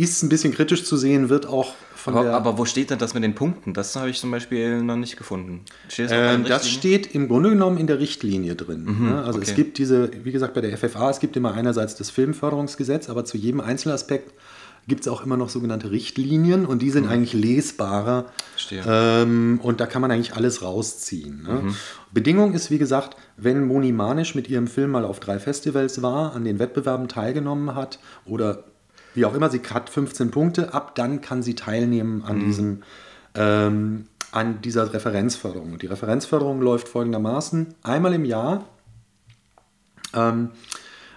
Ist 0.00 0.22
ein 0.22 0.30
bisschen 0.30 0.54
kritisch 0.54 0.84
zu 0.84 0.96
sehen, 0.96 1.28
wird 1.28 1.46
auch 1.46 1.74
aber, 2.06 2.30
aber, 2.32 2.56
wo 2.56 2.64
steht 2.64 2.88
denn 2.88 2.98
das 2.98 3.12
mit 3.12 3.22
den 3.22 3.34
Punkten? 3.34 3.74
Das 3.74 3.94
habe 3.94 4.08
ich 4.08 4.18
zum 4.18 4.30
Beispiel 4.30 4.82
noch 4.82 4.96
nicht 4.96 5.18
gefunden. 5.18 5.66
Steht 5.88 6.10
das, 6.10 6.36
ähm, 6.36 6.44
das 6.44 6.66
steht 6.66 7.14
im 7.14 7.28
Grunde 7.28 7.50
genommen 7.50 7.76
in 7.76 7.86
der 7.86 7.98
Richtlinie 7.98 8.54
drin. 8.54 8.84
Mhm, 8.84 9.10
ne? 9.10 9.22
Also 9.22 9.38
okay. 9.38 9.50
es 9.50 9.54
gibt 9.54 9.76
diese, 9.76 10.10
wie 10.24 10.32
gesagt, 10.32 10.54
bei 10.54 10.62
der 10.62 10.74
FFA, 10.78 11.10
es 11.10 11.20
gibt 11.20 11.36
immer 11.36 11.52
einerseits 11.52 11.96
das 11.96 12.08
Filmförderungsgesetz, 12.08 13.10
aber 13.10 13.26
zu 13.26 13.36
jedem 13.36 13.60
Einzelaspekt 13.60 14.32
gibt 14.88 15.02
es 15.02 15.08
auch 15.08 15.22
immer 15.22 15.36
noch 15.36 15.50
sogenannte 15.50 15.90
Richtlinien 15.90 16.64
und 16.64 16.80
die 16.80 16.90
sind 16.90 17.04
mhm. 17.04 17.12
eigentlich 17.12 17.34
lesbarer. 17.34 18.26
Ähm, 18.70 19.60
und 19.62 19.80
da 19.80 19.86
kann 19.86 20.00
man 20.00 20.10
eigentlich 20.10 20.34
alles 20.34 20.62
rausziehen. 20.62 21.42
Ne? 21.42 21.60
Mhm. 21.62 21.76
Bedingung 22.12 22.54
ist, 22.54 22.70
wie 22.70 22.78
gesagt, 22.78 23.16
wenn 23.36 23.66
Moni 23.66 23.92
Manisch 23.92 24.34
mit 24.34 24.48
ihrem 24.48 24.66
Film 24.66 24.92
mal 24.92 25.04
auf 25.04 25.20
drei 25.20 25.38
Festivals 25.38 26.00
war, 26.00 26.34
an 26.34 26.44
den 26.44 26.58
Wettbewerben 26.58 27.08
teilgenommen 27.08 27.74
hat 27.74 27.98
oder 28.24 28.64
wie 29.14 29.24
auch 29.24 29.34
immer, 29.34 29.50
sie 29.50 29.60
hat 29.70 29.90
15 29.90 30.30
Punkte, 30.30 30.74
ab 30.74 30.94
dann 30.94 31.20
kann 31.20 31.42
sie 31.42 31.54
teilnehmen 31.54 32.22
an 32.24 32.40
diesem 32.40 32.82
ähm, 33.34 34.06
an 34.32 34.60
dieser 34.62 34.92
Referenzförderung. 34.92 35.78
Die 35.78 35.86
Referenzförderung 35.86 36.60
läuft 36.60 36.88
folgendermaßen: 36.88 37.74
Einmal 37.82 38.14
im 38.14 38.24
Jahr, 38.24 38.64
ähm, 40.14 40.50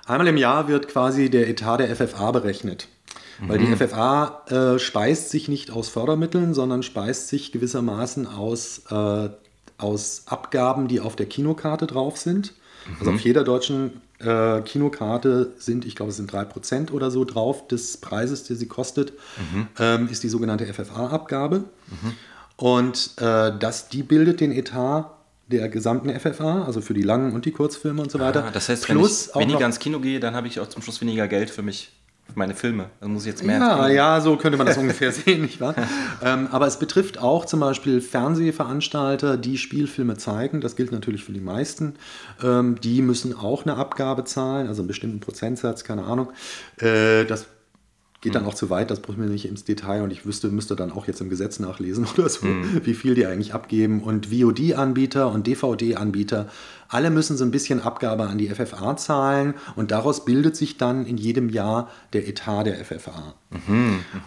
einmal 0.06 0.28
im 0.28 0.38
Jahr 0.38 0.68
wird 0.68 0.88
quasi 0.88 1.30
der 1.30 1.48
Etat 1.48 1.78
der 1.78 1.96
FFA 1.96 2.32
berechnet. 2.32 2.88
Weil 3.48 3.60
die 3.60 3.76
FFA 3.76 4.44
äh, 4.48 4.80
speist 4.80 5.30
sich 5.30 5.48
nicht 5.48 5.72
aus 5.72 5.90
Fördermitteln, 5.90 6.54
sondern 6.54 6.84
speist 6.84 7.28
sich 7.28 7.52
gewissermaßen 7.52 8.28
aus, 8.28 8.84
äh, 8.90 9.30
aus 9.78 10.24
Abgaben, 10.28 10.88
die 10.88 11.02
auf 11.02 11.16
der 11.16 11.26
Kinokarte 11.26 11.88
drauf 11.88 12.18
sind. 12.18 12.54
Also 13.00 13.12
auf 13.12 13.20
jeder 13.22 13.44
deutschen 13.44 14.02
äh, 14.20 14.62
Kinokarte 14.62 15.54
sind, 15.58 15.86
ich 15.86 15.96
glaube, 15.96 16.12
es 16.12 16.18
sind 16.18 16.32
3% 16.32 16.92
oder 16.92 17.12
so 17.12 17.26
drauf 17.26 17.68
des 17.68 17.98
Preises, 17.98 18.44
der 18.44 18.56
sie 18.56 18.68
kostet, 18.68 19.14
ähm, 19.80 20.08
ist 20.10 20.24
die 20.24 20.30
sogenannte 20.30 20.66
FFA-Abgabe. 20.66 21.66
Und 22.56 23.12
äh, 23.18 23.52
das, 23.58 23.90
die 23.90 24.04
bildet 24.04 24.40
den 24.40 24.52
Etat 24.52 25.10
der 25.48 25.70
gesamten 25.70 26.10
FFA, 26.18 26.64
also 26.64 26.82
für 26.82 26.94
die 26.94 27.02
langen 27.02 27.34
und 27.34 27.46
die 27.46 27.52
Kurzfilme 27.52 28.02
und 28.02 28.12
so 28.12 28.20
weiter. 28.20 28.46
Ah, 28.46 28.52
das 28.52 28.70
heißt, 28.70 28.88
wenn 28.90 28.98
Plus 28.98 29.28
ich 29.28 29.36
auch 29.36 29.42
weniger 29.42 29.66
ins 29.66 29.80
Kino 29.80 30.00
gehe, 30.00 30.20
dann 30.20 30.36
habe 30.36 30.48
ich 30.48 30.60
auch 30.60 30.68
zum 30.68 30.82
Schluss 30.82 31.02
weniger 31.02 31.28
Geld 31.28 31.50
für 31.50 31.62
mich, 31.62 31.92
meine 32.36 32.56
Filme. 32.56 32.90
Dann 33.00 33.14
muss 33.14 33.24
ich 33.24 33.30
jetzt 33.30 33.44
mehr 33.44 33.60
Ja, 33.60 33.88
ja, 33.90 34.22
so 34.22 34.38
könnte 34.38 34.58
man 34.58 34.68
das 34.68 34.78
ungefähr 34.78 35.12
sehen, 35.14 35.42
nicht 35.42 35.62
wahr? 35.62 35.76
ähm, 36.24 36.48
aber 36.52 36.68
es 36.68 36.78
betrifft 36.78 37.20
auch 37.20 37.46
zum 37.46 37.60
Beispiel 37.60 38.02
Fernsehveranstalter, 38.02 39.38
die 39.38 39.58
Spielfilme 39.58 40.18
zeigen. 40.18 40.62
Das 40.62 40.76
gilt 40.76 40.92
natürlich 40.92 41.24
für 41.24 41.34
die 41.34 41.42
meisten. 41.42 41.96
Ähm, 42.44 42.80
die 42.82 43.02
müssen 43.02 43.36
auch 43.38 43.64
eine 43.66 43.76
Abgabe 43.76 44.24
zahlen, 44.24 44.68
also 44.68 44.82
einen 44.82 44.88
bestimmten 44.88 45.20
Prozentsatz, 45.20 45.84
keine 45.84 46.04
Ahnung. 46.04 46.32
Äh, 46.78 47.26
das 47.26 47.48
geht 48.24 48.36
dann 48.36 48.46
auch 48.46 48.54
zu 48.54 48.70
weit, 48.70 48.90
das 48.90 49.02
brauchen 49.02 49.22
wir 49.22 49.30
nicht 49.30 49.46
ins 49.46 49.66
Detail 49.66 50.02
und 50.02 50.12
ich 50.12 50.26
wüsste, 50.26 50.48
müsste 50.48 50.78
dann 50.78 50.94
auch 50.94 51.08
jetzt 51.08 51.20
im 51.20 51.30
Gesetz 51.30 51.60
nachlesen 51.60 52.08
oder 52.18 52.30
so, 52.30 52.48
wie 52.84 52.94
viel 52.94 53.16
die 53.16 53.26
eigentlich 53.26 53.54
abgeben. 53.54 54.02
Und 54.02 54.28
VOD-Anbieter 54.28 55.30
und 55.30 55.46
DVD-Anbieter, 55.46 56.48
alle 56.94 57.10
müssen 57.10 57.38
so 57.38 57.44
ein 57.44 57.52
bisschen 57.52 57.82
Abgabe 57.82 58.24
an 58.28 58.38
die 58.38 58.50
FFA 58.50 58.96
zahlen 58.98 59.54
und 59.76 59.92
daraus 59.92 60.26
bildet 60.26 60.56
sich 60.56 60.78
dann 60.78 61.06
in 61.06 61.18
jedem 61.18 61.50
Jahr 61.50 61.90
der 62.14 62.28
Etat 62.28 62.64
der 62.66 62.76
FFA. 62.84 63.34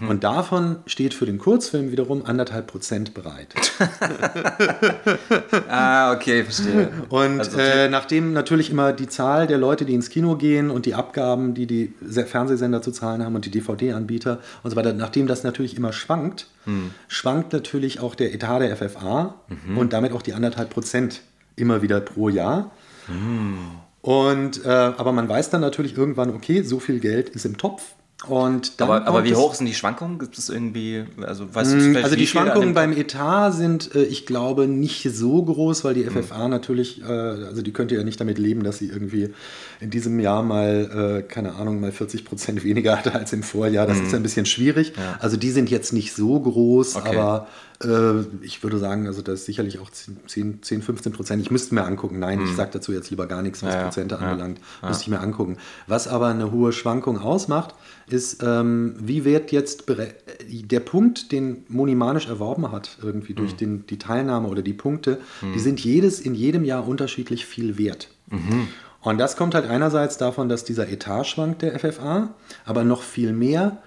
Und 0.08 0.22
davon 0.24 0.76
steht 0.86 1.12
für 1.14 1.26
den 1.26 1.38
Kurzfilm 1.38 1.90
wiederum 1.90 2.24
anderthalb 2.24 2.66
Prozent 2.68 3.14
bereit. 3.14 3.54
Ah, 5.68 6.12
okay, 6.12 6.44
verstehe. 6.44 6.88
Und 7.08 7.40
Also, 7.40 7.58
äh, 7.58 7.88
nachdem 7.88 8.32
natürlich 8.32 8.70
immer 8.70 8.92
die 8.92 9.06
Zahl 9.08 9.46
der 9.46 9.58
Leute, 9.58 9.84
die 9.84 9.94
ins 9.94 10.10
Kino 10.10 10.36
gehen 10.36 10.70
und 10.70 10.86
die 10.86 10.94
Abgaben, 10.94 11.54
die 11.54 11.66
die 11.66 11.94
Se- 12.04 12.24
Fernsehsender 12.26 12.82
zu 12.82 12.90
zahlen 12.92 13.24
haben 13.24 13.34
und 13.34 13.44
die 13.44 13.50
DVD-Anbieter 13.50 14.40
und 14.62 14.70
so 14.70 14.76
weiter, 14.76 14.92
nachdem 14.92 15.26
das 15.26 15.42
natürlich 15.44 15.76
immer 15.76 15.92
schwankt, 15.92 16.46
Hm. 16.64 16.90
schwankt 17.08 17.52
natürlich 17.52 18.00
auch 18.00 18.14
der 18.14 18.34
Etat 18.34 18.58
der 18.60 18.76
FFA 18.76 19.34
Mhm. 19.48 19.78
und 19.78 19.92
damit 19.92 20.12
auch 20.12 20.22
die 20.22 20.34
anderthalb 20.34 20.70
Prozent 20.70 21.20
immer 21.56 21.82
wieder 21.82 22.00
pro 22.00 22.28
Jahr. 22.28 22.70
Hm. 23.06 23.58
Und, 24.02 24.64
äh, 24.64 24.68
aber 24.68 25.12
man 25.12 25.28
weiß 25.28 25.50
dann 25.50 25.60
natürlich 25.60 25.96
irgendwann, 25.96 26.30
okay, 26.30 26.62
so 26.62 26.78
viel 26.78 27.00
Geld 27.00 27.30
ist 27.30 27.44
im 27.44 27.56
Topf. 27.56 27.82
Und 28.28 28.72
aber, 28.78 29.06
aber 29.06 29.24
wie 29.24 29.34
hoch 29.34 29.54
sind 29.54 29.66
die 29.66 29.74
Schwankungen? 29.74 30.18
Gibt 30.18 30.38
es 30.38 30.48
irgendwie, 30.48 31.04
also 31.20 31.54
weißt 31.54 31.72
du 31.72 31.76
Mm, 31.76 31.96
Also 31.96 32.16
die 32.16 32.26
Schwankungen 32.26 32.72
beim 32.72 32.92
Etat 32.92 33.52
sind, 33.52 33.94
äh, 33.94 34.04
ich 34.04 34.24
glaube, 34.24 34.66
nicht 34.66 35.02
so 35.12 35.42
groß, 35.42 35.84
weil 35.84 35.94
die. 35.94 36.04
FFA 36.04 36.48
natürlich, 36.48 37.02
äh, 37.02 37.04
also 37.04 37.60
die 37.60 37.72
könnte 37.72 37.94
ja 37.94 38.04
nicht 38.04 38.18
damit 38.18 38.38
leben, 38.38 38.64
dass 38.64 38.78
sie 38.78 38.88
irgendwie 38.88 39.34
in 39.80 39.90
diesem 39.90 40.18
Jahr 40.18 40.42
mal, 40.42 41.20
äh, 41.20 41.22
keine 41.22 41.56
Ahnung, 41.56 41.78
mal 41.78 41.92
40 41.92 42.24
Prozent 42.24 42.64
weniger 42.64 42.96
hatte 42.96 43.12
als 43.14 43.32
im 43.34 43.42
Vorjahr. 43.42 43.86
Das 43.86 44.00
ist 44.00 44.14
ein 44.14 44.22
bisschen 44.22 44.46
schwierig. 44.46 44.94
Also 45.18 45.36
die 45.36 45.50
sind 45.50 45.70
jetzt 45.70 45.92
nicht 45.92 46.14
so 46.14 46.40
groß. 46.40 46.96
Okay. 46.96 47.16
aber 47.16 47.48
ich 48.42 48.62
würde 48.62 48.78
sagen, 48.78 49.06
also 49.06 49.20
das 49.22 49.40
ist 49.40 49.46
sicherlich 49.46 49.78
auch 49.80 49.90
10, 49.90 50.62
10 50.62 50.82
15 50.82 51.12
Prozent. 51.12 51.42
Ich 51.42 51.50
müsste 51.50 51.74
mir 51.74 51.84
angucken. 51.84 52.18
Nein, 52.18 52.40
ich 52.42 52.54
sage 52.56 52.70
dazu 52.72 52.92
jetzt 52.92 53.10
lieber 53.10 53.26
gar 53.26 53.42
nichts, 53.42 53.62
was 53.62 53.68
Hm. 53.68 53.74
Ja, 53.74 53.78
ja. 53.80 53.84
Prozente 53.88 54.14
Ja. 54.14 54.20
anbelangt. 54.22 54.60
Müsste 54.86 55.02
ich 55.02 55.08
mir 55.08 55.20
angucken. 55.20 55.58
Was 55.86 56.08
aber 56.08 56.28
eine 56.28 56.50
hohe 56.52 56.72
Schwankung 56.72 57.18
ausmacht, 57.18 57.74
ist, 58.08 58.42
ähm, 58.42 58.94
wie 58.98 59.24
wird 59.24 59.52
jetzt 59.52 59.86
bere- 59.86 60.14
der 60.48 60.80
Punkt, 60.80 61.32
den 61.32 61.64
Monimanisch 61.68 62.28
erworben 62.28 62.70
hat, 62.72 62.96
irgendwie 63.02 63.34
durch 63.34 63.52
Mhm. 63.52 63.56
den, 63.58 63.86
die 63.86 63.98
Teilnahme 63.98 64.48
oder 64.48 64.62
die 64.62 64.72
Punkte, 64.72 65.18
die 65.54 65.58
sind 65.60 65.80
jedes 65.80 66.20
in 66.20 66.34
jedem 66.34 66.64
Jahr 66.64 66.86
unterschiedlich 66.88 67.44
viel 67.46 67.76
wert. 67.78 68.08
Mhm. 68.30 68.68
Und 69.02 69.18
das 69.18 69.36
kommt 69.36 69.54
halt 69.54 69.66
einerseits 69.68 70.16
davon, 70.18 70.48
dass 70.48 70.64
dieser 70.64 70.88
Etat 70.88 71.24
schwankt 71.24 71.62
der 71.62 71.74
FFA, 71.78 72.34
aber 72.64 72.84
noch 72.84 73.02
viel 73.02 73.32
mehr 73.32 73.78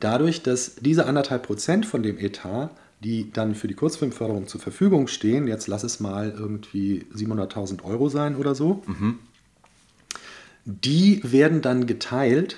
dadurch, 0.00 0.42
dass 0.42 0.76
diese 0.76 1.06
anderthalb 1.06 1.44
Prozent 1.44 1.86
von 1.86 2.02
dem 2.02 2.18
Etat, 2.18 2.70
die 3.00 3.30
dann 3.32 3.54
für 3.54 3.68
die 3.68 3.74
Kurzfilmförderung 3.74 4.48
zur 4.48 4.60
Verfügung 4.60 5.06
stehen, 5.06 5.46
jetzt 5.46 5.68
lass 5.68 5.84
es 5.84 6.00
mal 6.00 6.34
irgendwie 6.36 7.06
700.000 7.14 7.84
Euro 7.84 8.08
sein 8.08 8.36
oder 8.36 8.54
so, 8.54 8.82
die 10.64 11.20
werden 11.24 11.62
dann 11.62 11.86
geteilt 11.86 12.56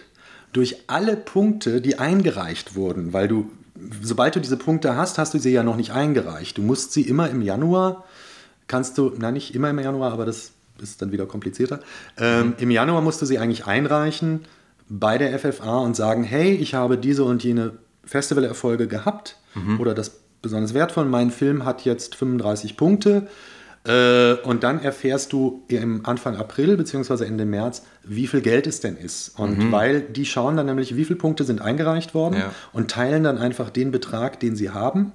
durch 0.52 0.84
alle 0.88 1.16
Punkte, 1.16 1.80
die 1.80 1.98
eingereicht 1.98 2.74
wurden, 2.74 3.12
weil 3.12 3.28
du, 3.28 3.50
sobald 4.02 4.34
du 4.34 4.40
diese 4.40 4.56
Punkte 4.56 4.96
hast, 4.96 5.18
hast 5.18 5.34
du 5.34 5.38
sie 5.38 5.50
ja 5.52 5.62
noch 5.62 5.76
nicht 5.76 5.92
eingereicht. 5.92 6.58
Du 6.58 6.62
musst 6.62 6.92
sie 6.92 7.02
immer 7.02 7.28
im 7.30 7.42
Januar, 7.42 8.04
kannst 8.66 8.98
du, 8.98 9.12
na 9.18 9.30
nicht 9.30 9.54
immer 9.54 9.70
im 9.70 9.78
Januar, 9.78 10.12
aber 10.12 10.26
das 10.26 10.52
ist 10.80 11.02
dann 11.02 11.12
wieder 11.12 11.26
komplizierter. 11.26 11.80
Ähm, 12.16 12.54
Im 12.58 12.70
Januar 12.70 13.02
musst 13.02 13.20
du 13.20 13.26
sie 13.26 13.38
eigentlich 13.38 13.66
einreichen 13.66 14.40
bei 14.88 15.18
der 15.18 15.38
FFA 15.38 15.78
und 15.78 15.94
sagen, 15.94 16.24
hey, 16.24 16.54
ich 16.54 16.74
habe 16.74 16.96
diese 16.96 17.24
und 17.24 17.44
jene 17.44 17.72
Festivalerfolge 18.04 18.88
gehabt 18.88 19.36
oder 19.78 19.94
das 19.94 20.19
besonders 20.42 20.74
wertvoll, 20.74 21.04
mein 21.06 21.30
Film 21.30 21.64
hat 21.64 21.84
jetzt 21.84 22.14
35 22.14 22.76
Punkte. 22.76 23.26
Äh, 23.84 24.34
und 24.44 24.62
dann 24.62 24.82
erfährst 24.82 25.32
du 25.32 25.62
im 25.68 26.04
Anfang 26.04 26.36
April 26.36 26.76
bzw. 26.76 27.24
Ende 27.24 27.46
März, 27.46 27.82
wie 28.04 28.26
viel 28.26 28.42
Geld 28.42 28.66
es 28.66 28.80
denn 28.80 28.96
ist. 28.96 29.38
Und 29.38 29.72
weil 29.72 30.02
die 30.02 30.26
schauen 30.26 30.56
dann 30.58 30.66
nämlich, 30.66 30.96
wie 30.96 31.04
viele 31.06 31.18
Punkte 31.18 31.44
sind 31.44 31.62
eingereicht 31.62 32.12
worden 32.14 32.34
Ja. 32.36 32.50
und 32.74 32.90
teilen 32.90 33.24
dann 33.24 33.38
einfach 33.38 33.70
den 33.70 33.90
Betrag, 33.90 34.38
den 34.38 34.54
sie 34.54 34.68
haben, 34.70 35.12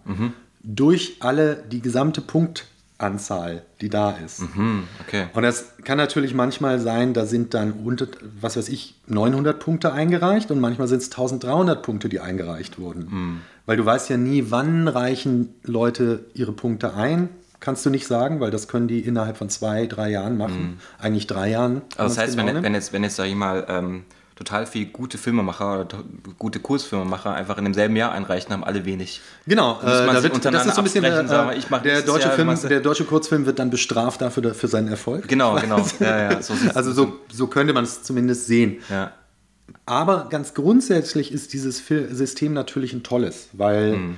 durch 0.63 1.17
alle 1.19 1.57
die 1.71 1.79
gesamte 1.79 2.21
Punktanzahl, 2.21 3.61
die 3.81 3.89
da 3.89 4.11
ist. 4.25 4.39
Hm, 4.55 4.83
okay. 5.05 5.25
Und 5.33 5.43
das 5.43 5.73
kann 5.83 5.97
natürlich 5.99 6.33
manchmal 6.33 6.79
sein, 6.79 7.13
da 7.13 7.25
sind 7.27 7.53
dann 7.53 7.71
unter, 7.73 8.07
was 8.41 8.57
weiß 8.57 8.69
ich, 8.69 8.95
900 9.07 9.59
Punkte 9.59 9.93
eingereicht 9.93 10.49
und 10.49 10.59
manchmal 10.59 10.87
sind 10.87 11.03
es 11.03 11.11
1300 11.11 11.83
Punkte, 11.83 12.09
die 12.09 12.19
eingereicht 12.19 12.79
wurden. 12.79 13.41
Weil 13.65 13.77
du 13.77 13.85
weißt 13.85 14.09
ja 14.09 14.17
nie, 14.17 14.45
wann 14.49 14.87
reichen 14.87 15.55
Leute 15.63 16.25
ihre 16.33 16.51
Punkte 16.51 16.93
ein. 16.93 17.29
Kannst 17.59 17.85
du 17.85 17.89
nicht 17.89 18.05
sagen, 18.05 18.39
weil 18.39 18.51
das 18.51 18.67
können 18.67 18.87
die 18.87 18.99
innerhalb 18.99 19.37
von 19.37 19.49
zwei, 19.49 19.87
drei 19.87 20.09
Jahren 20.11 20.37
machen. 20.37 20.79
Eigentlich 20.99 21.25
drei 21.25 21.49
Jahren. 21.49 21.81
Also 21.97 22.15
das 22.15 22.17
heißt, 22.23 22.37
genau 22.37 22.53
wenn, 22.53 22.63
wenn, 22.63 22.73
jetzt, 22.75 22.93
wenn 22.93 23.03
jetzt 23.03 23.15
sag 23.15 23.25
ich 23.25 23.35
mal, 23.35 23.65
ähm, 23.67 24.03
total 24.35 24.65
viel 24.67 24.85
gute 24.87 25.17
Filmemacher 25.17 25.81
oder 25.81 26.03
gute 26.37 26.59
Kursfilmemacher 26.59 27.33
einfach 27.33 27.57
in 27.57 27.63
demselben 27.63 27.95
Jahr 27.95 28.11
einreichen, 28.11 28.51
haben 28.51 28.63
alle 28.63 28.85
wenig. 28.85 29.21
Genau, 29.47 29.79
Da 29.81 30.03
äh, 30.03 30.13
da 30.13 30.23
wird, 30.23 30.45
das 30.45 30.65
ist 30.65 30.75
so 30.75 30.81
ein 30.81 30.83
bisschen 30.83 31.03
der, 31.03 31.27
sagen 31.27 31.57
ich 31.57 31.69
mach 31.69 31.81
der, 31.81 32.01
deutsche 32.01 32.27
Jahr 32.27 32.35
Film, 32.35 32.69
der 32.69 32.81
deutsche 32.81 33.05
Kurzfilm 33.05 33.45
wird 33.45 33.59
dann 33.59 33.69
bestraft 33.69 34.21
dafür 34.21 34.53
für 34.53 34.67
seinen 34.67 34.89
Erfolg. 34.89 35.27
Genau, 35.27 35.55
genau. 35.61 35.85
Ja, 35.99 36.31
ja, 36.33 36.41
so 36.41 36.53
Also 36.73 36.91
so, 36.91 37.19
so 37.31 37.47
könnte 37.47 37.73
man 37.73 37.85
es 37.85 38.03
zumindest 38.03 38.47
sehen. 38.47 38.79
Ja. 38.89 39.13
Aber 39.85 40.27
ganz 40.29 40.53
grundsätzlich 40.53 41.31
ist 41.31 41.53
dieses 41.53 41.85
System 41.87 42.53
natürlich 42.53 42.93
ein 42.93 43.03
tolles, 43.03 43.49
weil 43.53 43.93
Hm. 43.93 44.17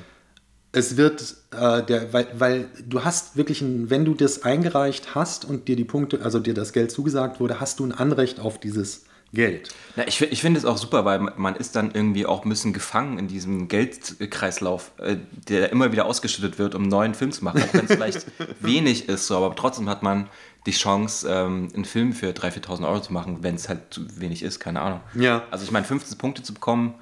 es 0.72 0.98
wird, 0.98 1.36
äh, 1.52 1.84
der, 1.84 2.14
weil, 2.14 2.28
weil 2.38 2.70
du 2.88 3.04
hast 3.04 3.38
wirklich, 3.38 3.62
ein, 3.62 3.90
wenn 3.90 4.06
du 4.06 4.14
das 4.14 4.44
eingereicht 4.44 5.16
hast 5.16 5.46
und 5.46 5.68
dir 5.68 5.76
die 5.76 5.86
Punkte, 5.86 6.22
also 6.24 6.40
dir 6.40 6.54
das 6.54 6.74
Geld 6.74 6.92
zugesagt 6.92 7.40
wurde, 7.40 7.60
hast 7.60 7.80
du 7.80 7.86
ein 7.86 7.92
Anrecht 7.92 8.40
auf 8.40 8.60
dieses 8.60 9.04
Geld. 9.34 9.70
Na, 9.96 10.08
ich 10.08 10.22
ich 10.22 10.42
finde 10.42 10.58
es 10.58 10.66
auch 10.66 10.78
super, 10.78 11.04
weil 11.06 11.20
man- 11.20 11.56
ist 11.56 11.76
dann 11.76 11.92
irgendwie 11.94 12.26
auch 12.26 12.44
ein 12.44 12.50
bisschen 12.50 12.72
gefangen 12.74 13.20
in 13.20 13.28
diesem 13.28 13.68
Geldkreislauf, 13.68 14.92
äh, 14.98 15.18
der 15.50 15.72
immer 15.72 15.92
wieder 15.92 16.06
ausgeschüttet 16.06 16.58
wird, 16.60 16.76
um 16.76 16.84
einen 16.84 16.90
neuen 16.92 17.13
Film 17.13 17.32
zu 17.32 17.44
machen. 17.44 17.62
Auch 17.62 17.74
wenn 17.74 17.86
es 17.86 17.92
vielleicht 17.94 18.26
wenig 18.62 19.10
ist, 19.10 19.28
so, 19.28 19.38
aber 19.38 19.56
trotzdem 19.56 19.90
hat 19.90 20.02
man 20.04 20.30
die 20.66 20.72
Chance, 20.72 21.28
ähm, 21.30 21.70
einen 21.74 21.86
Film 21.86 22.13
für 22.13 22.32
3.000, 22.34 22.66
4.000 22.66 22.88
Euro 22.88 23.00
zu 23.02 23.13
machen, 23.13 23.40
wenn 23.42 23.56
es 23.56 23.70
halt 23.70 23.94
zu 23.94 24.02
wenig 24.20 24.44
ist, 24.44 24.60
keine 24.60 24.82
Ahnung. 24.82 25.02
Ja. 25.13 25.44
Also 25.52 25.63
ich 25.66 25.72
meine, 25.72 25.86
15 25.86 26.18
Punkte 26.18 26.44
zu 26.44 26.54
bekommen, 26.54 26.96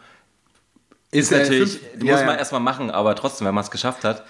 Ist, 1.12 1.32
ist 1.32 1.38
natürlich, 1.40 1.78
fünf- 1.80 2.00
muss 2.04 2.10
ja, 2.10 2.16
man 2.18 2.28
ja. 2.28 2.36
erstmal 2.38 2.62
machen, 2.62 2.92
aber 2.92 3.16
trotzdem, 3.16 3.48
wenn 3.48 3.56
man 3.56 3.64
es 3.64 3.72
geschafft 3.72 4.04
hat, 4.04 4.26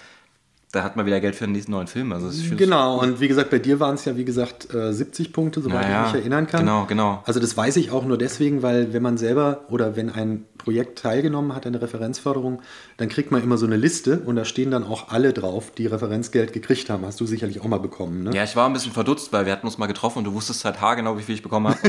da 0.76 0.84
hat 0.84 0.96
man 0.96 1.06
wieder 1.06 1.20
Geld 1.20 1.36
für 1.36 1.46
den 1.46 1.54
nächsten 1.54 1.72
neuen 1.72 1.88
Film. 1.88 2.12
Also 2.12 2.30
Genau, 2.56 3.00
und 3.00 3.20
wie 3.20 3.28
gesagt, 3.28 3.50
bei 3.50 3.60
dir 3.60 3.80
waren 3.80 3.96
es 3.96 4.06
ja, 4.06 4.18
wie 4.18 4.26
gesagt, 4.26 4.74
äh, 4.74 4.94
70 4.94 5.32
Punkte, 5.32 5.62
soweit 5.62 5.86
Ja, 5.86 5.90
ja. 5.90 6.08
ich 6.08 6.14
mich 6.14 6.22
erinnern 6.22 6.48
kann. 6.48 6.62
Genau, 6.62 6.86
genau. 6.86 7.24
Also 7.26 7.40
das 7.40 7.56
weiß 7.56 7.78
ich 7.78 7.92
auch 7.92 8.06
nur 8.06 8.18
deswegen, 8.18 8.62
weil 8.62 8.94
wenn 8.94 9.02
man 9.02 9.18
selber 9.18 9.62
oder 9.70 9.96
wenn 9.96 10.10
ein 10.10 10.46
Projekt 10.58 11.00
teilgenommen 11.00 11.56
hat, 11.56 11.68
eine 11.68 11.82
Referenzförderung, 11.82 12.62
dann 12.98 13.08
kriegt 13.08 13.32
man 13.32 13.44
immer 13.44 13.58
so 13.58 13.68
eine 13.68 13.78
Liste 13.78 14.20
und 14.26 14.36
da 14.36 14.46
stehen 14.46 14.72
dann 14.72 14.84
auch 14.84 15.10
alle 15.10 15.32
drauf, 15.32 15.72
die 15.78 15.86
Referenzgeld 15.86 16.54
gekriegt 16.54 16.90
haben. 16.90 17.06
Hast 17.06 17.22
du 17.22 17.28
sicherlich 17.28 17.62
auch 17.62 17.68
mal 17.68 17.80
bekommen, 17.80 18.24
ne? 18.24 18.32
Ja, 18.34 18.44
ich 18.44 18.56
war 18.56 18.66
ein 18.66 18.74
bisschen 18.74 18.92
verdutzt, 18.92 19.32
weil 19.32 19.46
wir 19.46 19.54
hatten 19.54 19.68
uns 19.68 19.78
mal 19.78 19.86
getroffen 19.86 20.20
und 20.20 20.24
du 20.26 20.34
wusstest 20.34 20.66
halt 20.66 20.82
haargenau, 20.82 21.18
wie 21.18 21.22
viel 21.22 21.36
ich 21.36 21.44
bekommen 21.44 21.68
habe. 21.68 21.80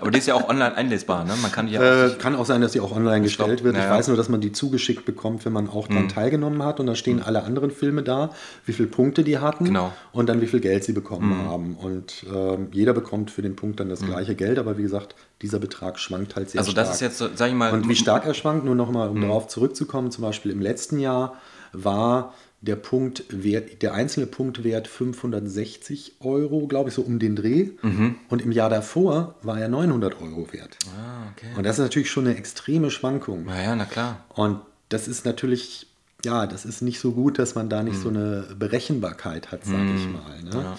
Aber 0.00 0.10
die 0.10 0.18
ist 0.18 0.26
ja 0.26 0.34
auch 0.34 0.48
online 0.48 0.76
einlesbar, 0.76 1.24
ne? 1.24 1.32
Man 1.40 1.50
kann 1.50 1.66
die 1.66 1.72
ja 1.72 2.06
äh, 2.06 2.10
kann 2.18 2.36
auch 2.36 2.44
sein, 2.44 2.60
dass 2.60 2.72
die 2.72 2.80
auch 2.80 2.94
online 2.94 3.22
gestellt 3.22 3.64
wird. 3.64 3.76
Ja, 3.76 3.84
ich 3.84 3.90
weiß 3.90 4.08
nur, 4.08 4.16
dass 4.18 4.28
man 4.28 4.42
die 4.42 4.52
zugeschickt 4.52 5.06
bekommt, 5.06 5.46
wenn 5.46 5.54
man 5.54 5.68
auch 5.70 5.88
dran 5.88 6.04
mhm. 6.04 6.08
teilgenommen 6.08 6.62
hat 6.62 6.80
und 6.80 6.86
da 6.86 6.94
stehen 6.94 7.16
mhm. 7.16 7.22
Alle 7.32 7.44
anderen 7.44 7.70
Filme 7.70 8.02
da, 8.02 8.30
wie 8.66 8.72
viele 8.72 8.88
Punkte 8.88 9.24
die 9.24 9.38
hatten 9.38 9.64
genau. 9.64 9.92
und 10.12 10.28
dann 10.28 10.40
wie 10.40 10.46
viel 10.46 10.60
Geld 10.60 10.84
sie 10.84 10.92
bekommen 10.92 11.30
mhm. 11.30 11.48
haben. 11.48 11.76
Und 11.76 12.24
äh, 12.32 12.58
jeder 12.72 12.92
bekommt 12.92 13.30
für 13.30 13.42
den 13.42 13.56
Punkt 13.56 13.80
dann 13.80 13.88
das 13.88 14.02
mhm. 14.02 14.06
gleiche 14.06 14.34
Geld, 14.34 14.58
aber 14.58 14.78
wie 14.78 14.82
gesagt, 14.82 15.14
dieser 15.40 15.58
Betrag 15.58 15.98
schwankt 15.98 16.36
halt 16.36 16.50
sehr 16.50 16.60
also 16.60 16.70
stark. 16.70 16.88
Also 16.88 17.04
das 17.04 17.12
ist 17.12 17.20
jetzt, 17.20 17.38
sag 17.38 17.48
ich 17.48 17.54
mal... 17.54 17.72
Und 17.72 17.88
wie 17.88 17.96
stark 17.96 18.26
er 18.26 18.34
schwankt, 18.34 18.64
nur 18.64 18.74
nochmal, 18.74 19.08
um 19.08 19.18
mhm. 19.18 19.22
darauf 19.22 19.48
zurückzukommen, 19.48 20.10
zum 20.10 20.22
Beispiel 20.22 20.52
im 20.52 20.60
letzten 20.60 20.98
Jahr 20.98 21.36
war 21.72 22.34
der 22.60 22.76
Punktwert, 22.76 23.82
der 23.82 23.94
einzelne 23.94 24.26
Punktwert 24.26 24.86
560 24.86 26.16
Euro, 26.20 26.68
glaube 26.68 26.90
ich, 26.90 26.94
so 26.94 27.02
um 27.02 27.18
den 27.18 27.34
Dreh. 27.34 27.70
Mhm. 27.82 28.14
Und 28.28 28.40
im 28.40 28.52
Jahr 28.52 28.70
davor 28.70 29.34
war 29.42 29.58
er 29.58 29.68
900 29.68 30.20
Euro 30.22 30.52
wert. 30.52 30.78
Ah, 30.96 31.32
okay. 31.32 31.48
Und 31.56 31.64
das 31.64 31.78
ist 31.78 31.82
natürlich 31.82 32.10
schon 32.10 32.26
eine 32.26 32.36
extreme 32.36 32.92
Schwankung. 32.92 33.44
Na 33.46 33.60
ja, 33.60 33.74
na 33.74 33.84
klar. 33.84 34.24
Und 34.28 34.60
das 34.90 35.08
ist 35.08 35.24
natürlich, 35.24 35.88
ja, 36.24 36.46
das 36.46 36.64
ist 36.64 36.82
nicht 36.82 37.00
so 37.00 37.12
gut, 37.12 37.38
dass 37.38 37.54
man 37.54 37.68
da 37.68 37.82
nicht 37.82 37.98
mhm. 37.98 38.02
so 38.02 38.08
eine 38.08 38.46
Berechenbarkeit 38.58 39.52
hat, 39.52 39.64
sage 39.64 39.78
mhm. 39.78 39.96
ich 39.96 40.06
mal. 40.08 40.42
Ne? 40.42 40.64
Ja. 40.64 40.78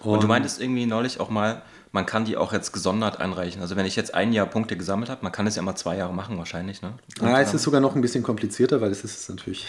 Und, 0.00 0.14
Und 0.14 0.22
du 0.22 0.26
meintest 0.28 0.60
irgendwie 0.60 0.86
neulich 0.86 1.20
auch 1.20 1.28
mal, 1.28 1.62
man 1.92 2.06
kann 2.06 2.24
die 2.24 2.36
auch 2.36 2.52
jetzt 2.52 2.72
gesondert 2.72 3.20
einreichen. 3.20 3.62
Also 3.62 3.76
wenn 3.76 3.86
ich 3.86 3.96
jetzt 3.96 4.14
ein 4.14 4.32
Jahr 4.32 4.46
Punkte 4.46 4.76
gesammelt 4.76 5.10
habe, 5.10 5.22
man 5.22 5.32
kann 5.32 5.46
es 5.46 5.56
ja 5.56 5.62
mal 5.62 5.74
zwei 5.74 5.96
Jahre 5.96 6.12
machen 6.12 6.38
wahrscheinlich, 6.38 6.82
ne? 6.82 6.92
Ja, 7.20 7.40
es 7.40 7.54
ist 7.54 7.62
sogar 7.62 7.80
noch 7.80 7.96
ein 7.96 8.02
bisschen 8.02 8.22
komplizierter, 8.22 8.80
weil 8.80 8.90
es 8.90 9.04
ist 9.04 9.28
natürlich. 9.28 9.66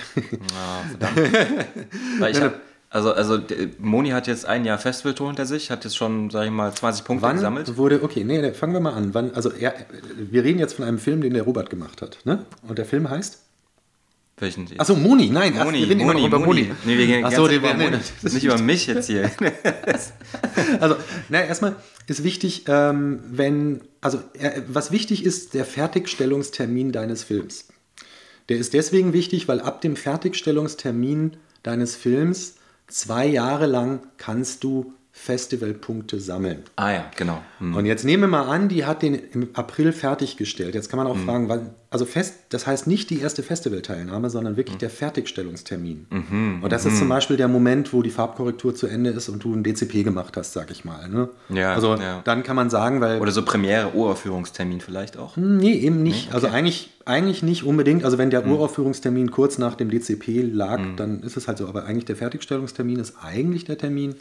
Ah, 0.56 0.84
verdammt. 0.90 1.18
weil 2.20 2.32
ich 2.32 2.42
hab, 2.42 2.60
also, 2.90 3.14
also 3.14 3.40
Moni 3.78 4.10
hat 4.10 4.28
jetzt 4.28 4.46
ein 4.46 4.66
Jahr 4.66 4.78
Festivaltour 4.78 5.28
hinter 5.28 5.46
sich, 5.46 5.72
hat 5.72 5.84
jetzt 5.84 5.96
schon, 5.96 6.30
sag 6.30 6.46
ich 6.46 6.52
mal, 6.52 6.74
20 6.74 7.06
Punkte 7.06 7.24
Wann 7.24 7.36
gesammelt. 7.36 7.78
Wurde, 7.78 8.04
okay, 8.04 8.24
nee, 8.24 8.52
fangen 8.52 8.74
wir 8.74 8.80
mal 8.80 8.94
an. 8.94 9.14
Wann, 9.14 9.34
also 9.34 9.52
er, 9.52 9.74
wir 10.18 10.44
reden 10.44 10.60
jetzt 10.60 10.74
von 10.74 10.86
einem 10.86 11.00
Film, 11.00 11.22
den 11.22 11.34
der 11.34 11.44
Robert 11.44 11.70
gemacht 11.70 12.02
hat. 12.02 12.20
Ne? 12.26 12.46
Und 12.68 12.78
der 12.78 12.86
Film 12.86 13.10
heißt? 13.10 13.49
Welchen? 14.40 14.68
Achso, 14.78 14.96
Moni, 14.96 15.30
nein, 15.30 15.54
Moni, 15.54 15.80
wir 15.80 15.90
reden 15.90 16.06
Moni, 16.06 16.26
über 16.26 16.40
Moni. 16.40 16.64
Moni. 16.64 16.76
Nee, 16.86 16.98
wir 16.98 17.08
gehen 17.08 17.26
Ach 17.26 17.32
so, 17.32 17.48
über 17.50 17.74
Moni. 17.74 17.98
Nicht 18.22 18.44
über 18.44 18.58
mich 18.58 18.88
jetzt 18.88 19.08
hier. 19.08 19.30
also, 20.80 20.96
na, 21.30 21.44
erstmal 21.44 21.76
ist 22.08 22.24
wichtig, 22.24 22.64
ähm, 22.68 23.20
wenn, 23.30 23.82
also 24.02 24.20
äh, 24.34 24.62
was 24.68 24.92
wichtig 24.92 25.26
ist, 25.26 25.54
der 25.54 25.66
Fertigstellungstermin 25.66 26.92
deines 26.92 27.24
Films. 27.24 27.68
Der 28.50 28.58
ist 28.58 28.74
deswegen 28.74 29.14
wichtig, 29.14 29.48
weil 29.48 29.60
ab 29.60 29.82
dem 29.82 29.96
Fertigstellungstermin 29.96 31.38
deines 31.64 31.96
Films 31.96 32.56
zwei 32.88 33.28
Jahre 33.28 33.68
lang 33.68 34.02
kannst 34.18 34.64
du 34.64 34.94
Festivalpunkte 35.22 36.18
sammeln. 36.18 36.64
Ah 36.78 36.92
ja, 36.92 37.12
genau. 37.16 37.42
Hm. 37.60 37.76
Und 37.76 37.86
jetzt 37.86 38.06
nehmen 38.06 38.24
wir 38.24 38.28
mal 38.30 38.48
an, 38.48 38.70
die 38.70 38.86
hat 38.86 39.02
den 39.02 39.16
im 39.16 39.50
April 39.54 39.92
fertiggestellt. 39.92 40.76
Jetzt 40.76 40.90
kann 40.90 40.98
man 40.98 41.08
auch 41.08 41.16
hm. 41.16 41.26
fragen, 41.26 41.50
wann, 41.50 41.70
also 41.92 42.06
fest, 42.06 42.36
das 42.50 42.66
heißt 42.66 42.88
nicht 42.88 43.10
die 43.10 43.20
erste 43.20 43.44
Festivalteilnahme, 43.44 44.30
sondern 44.30 44.56
wirklich 44.56 44.76
hm. 44.76 44.80
der 44.80 44.90
Fertigstellungstermin. 44.90 46.08
Mhm. 46.10 46.60
Und 46.64 46.72
das 46.72 46.86
ist 46.86 46.94
mhm. 46.94 47.00
zum 47.00 47.10
Beispiel 47.10 47.36
der 47.36 47.50
Moment, 47.50 47.92
wo 47.92 48.02
die 48.02 48.12
Farbkorrektur 48.12 48.74
zu 48.74 48.88
Ende 48.88 49.10
ist 49.10 49.28
und 49.28 49.44
du 49.44 49.54
ein 49.54 49.62
DCP 49.62 50.04
gemacht 50.04 50.38
hast, 50.38 50.54
sag 50.54 50.72
ich 50.72 50.86
mal. 50.86 51.10
Ne? 51.10 51.28
Ja, 51.50 51.74
also 51.74 51.96
ja. 51.96 52.22
dann 52.24 52.44
kann 52.44 52.56
man 52.56 52.70
sagen, 52.70 53.02
weil. 53.02 53.20
Oder 53.20 53.32
so 53.32 53.44
Premiere 53.44 53.94
Uraufführungstermin 53.94 54.80
vielleicht 54.80 55.18
auch? 55.18 55.36
Hm, 55.36 55.58
nee, 55.58 55.74
eben 55.74 56.02
nicht. 56.02 56.28
Nee? 56.28 56.28
Okay. 56.28 56.36
Also 56.36 56.48
eigentlich, 56.48 56.92
eigentlich 57.04 57.44
nicht 57.44 57.66
unbedingt. 57.66 58.06
Also 58.06 58.18
wenn 58.18 58.30
der 58.30 58.46
hm. 58.46 58.54
Uraufführungstermin 58.54 59.32
kurz 59.32 59.58
nach 59.58 59.76
dem 59.76 59.90
DCP 59.90 60.44
lag, 60.44 60.78
hm. 60.78 60.96
dann 60.96 61.22
ist 61.24 61.36
es 61.36 61.50
halt 61.50 61.58
so. 61.58 61.68
Aber 61.68 61.84
eigentlich 61.84 62.06
der 62.06 62.16
Fertigstellungstermin 62.16 63.00
ist 63.00 63.16
eigentlich 63.22 63.66
der 63.66 63.78
Termin 63.78 64.16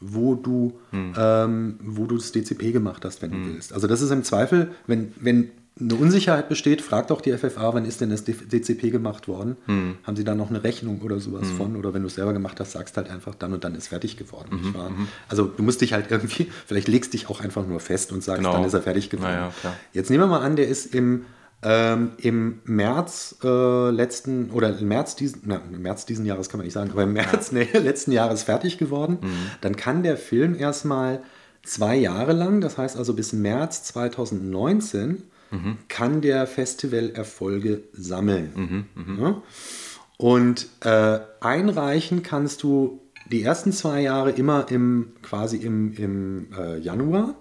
wo 0.00 0.34
du, 0.34 0.78
hm. 0.90 1.14
ähm, 1.16 1.78
wo 1.82 2.06
du 2.06 2.16
das 2.16 2.32
DCP 2.32 2.72
gemacht 2.72 3.04
hast, 3.04 3.22
wenn 3.22 3.32
hm. 3.32 3.42
du 3.42 3.52
willst. 3.52 3.72
Also 3.72 3.86
das 3.86 4.00
ist 4.00 4.10
im 4.10 4.24
Zweifel, 4.24 4.70
wenn, 4.86 5.12
wenn 5.20 5.50
eine 5.78 5.94
Unsicherheit 5.94 6.48
besteht, 6.48 6.82
frag 6.82 7.06
doch 7.06 7.20
die 7.20 7.32
FFA, 7.32 7.72
wann 7.72 7.84
ist 7.84 8.00
denn 8.00 8.10
das 8.10 8.24
DCP 8.24 8.90
gemacht 8.90 9.28
worden? 9.28 9.56
Hm. 9.66 9.96
Haben 10.02 10.16
sie 10.16 10.24
da 10.24 10.34
noch 10.34 10.50
eine 10.50 10.62
Rechnung 10.62 11.00
oder 11.02 11.20
sowas 11.20 11.48
hm. 11.48 11.56
von? 11.56 11.76
Oder 11.76 11.94
wenn 11.94 12.02
du 12.02 12.08
es 12.08 12.14
selber 12.14 12.32
gemacht 12.32 12.60
hast, 12.60 12.72
sagst 12.72 12.96
halt 12.96 13.08
einfach, 13.08 13.34
dann 13.34 13.52
und 13.52 13.64
dann 13.64 13.74
ist 13.74 13.88
fertig 13.88 14.16
geworden. 14.16 14.60
Mhm, 14.62 14.68
mhm. 14.68 15.08
Also 15.28 15.44
du 15.44 15.62
musst 15.62 15.80
dich 15.80 15.92
halt 15.92 16.10
irgendwie, 16.10 16.48
vielleicht 16.66 16.88
legst 16.88 17.12
dich 17.12 17.28
auch 17.28 17.40
einfach 17.40 17.66
nur 17.66 17.80
fest 17.80 18.12
und 18.12 18.22
sagst, 18.22 18.42
genau. 18.42 18.52
dann 18.52 18.64
ist 18.64 18.74
er 18.74 18.82
fertig 18.82 19.10
geworden. 19.10 19.32
Ja, 19.32 19.52
Jetzt 19.92 20.10
nehmen 20.10 20.24
wir 20.24 20.28
mal 20.28 20.40
an, 20.40 20.56
der 20.56 20.68
ist 20.68 20.94
im 20.94 21.24
ähm, 21.62 22.12
Im 22.16 22.60
März 22.64 23.36
äh, 23.44 23.90
letzten 23.90 24.50
oder 24.50 24.78
im 24.78 24.88
März 24.88 25.14
diesen, 25.14 25.42
na, 25.44 25.60
im 25.70 25.82
März 25.82 26.06
diesen 26.06 26.24
Jahres 26.24 26.48
kann 26.48 26.58
man 26.58 26.64
nicht 26.64 26.72
sagen, 26.72 26.90
aber 26.90 27.02
im 27.02 27.12
März 27.12 27.52
nee, 27.52 27.68
letzten 27.74 28.12
Jahres 28.12 28.44
fertig 28.44 28.78
geworden, 28.78 29.18
mhm. 29.20 29.50
dann 29.60 29.76
kann 29.76 30.02
der 30.02 30.16
Film 30.16 30.56
erstmal 30.58 31.20
zwei 31.62 31.96
Jahre 31.96 32.32
lang, 32.32 32.62
das 32.62 32.78
heißt 32.78 32.96
also 32.96 33.12
bis 33.12 33.34
März 33.34 33.82
2019, 33.84 35.22
mhm. 35.50 35.76
kann 35.88 36.22
der 36.22 36.46
Festival 36.46 37.10
Erfolge 37.10 37.82
sammeln. 37.92 38.52
Mhm, 38.54 38.84
mhm, 38.94 39.22
ja? 39.22 39.42
Und 40.16 40.66
äh, 40.80 41.20
einreichen 41.40 42.22
kannst 42.22 42.62
du 42.62 43.00
die 43.30 43.42
ersten 43.42 43.72
zwei 43.72 44.00
Jahre 44.00 44.30
immer 44.30 44.70
im 44.70 45.12
quasi 45.22 45.58
im, 45.58 45.92
im 45.94 46.46
äh, 46.58 46.78
Januar 46.78 47.34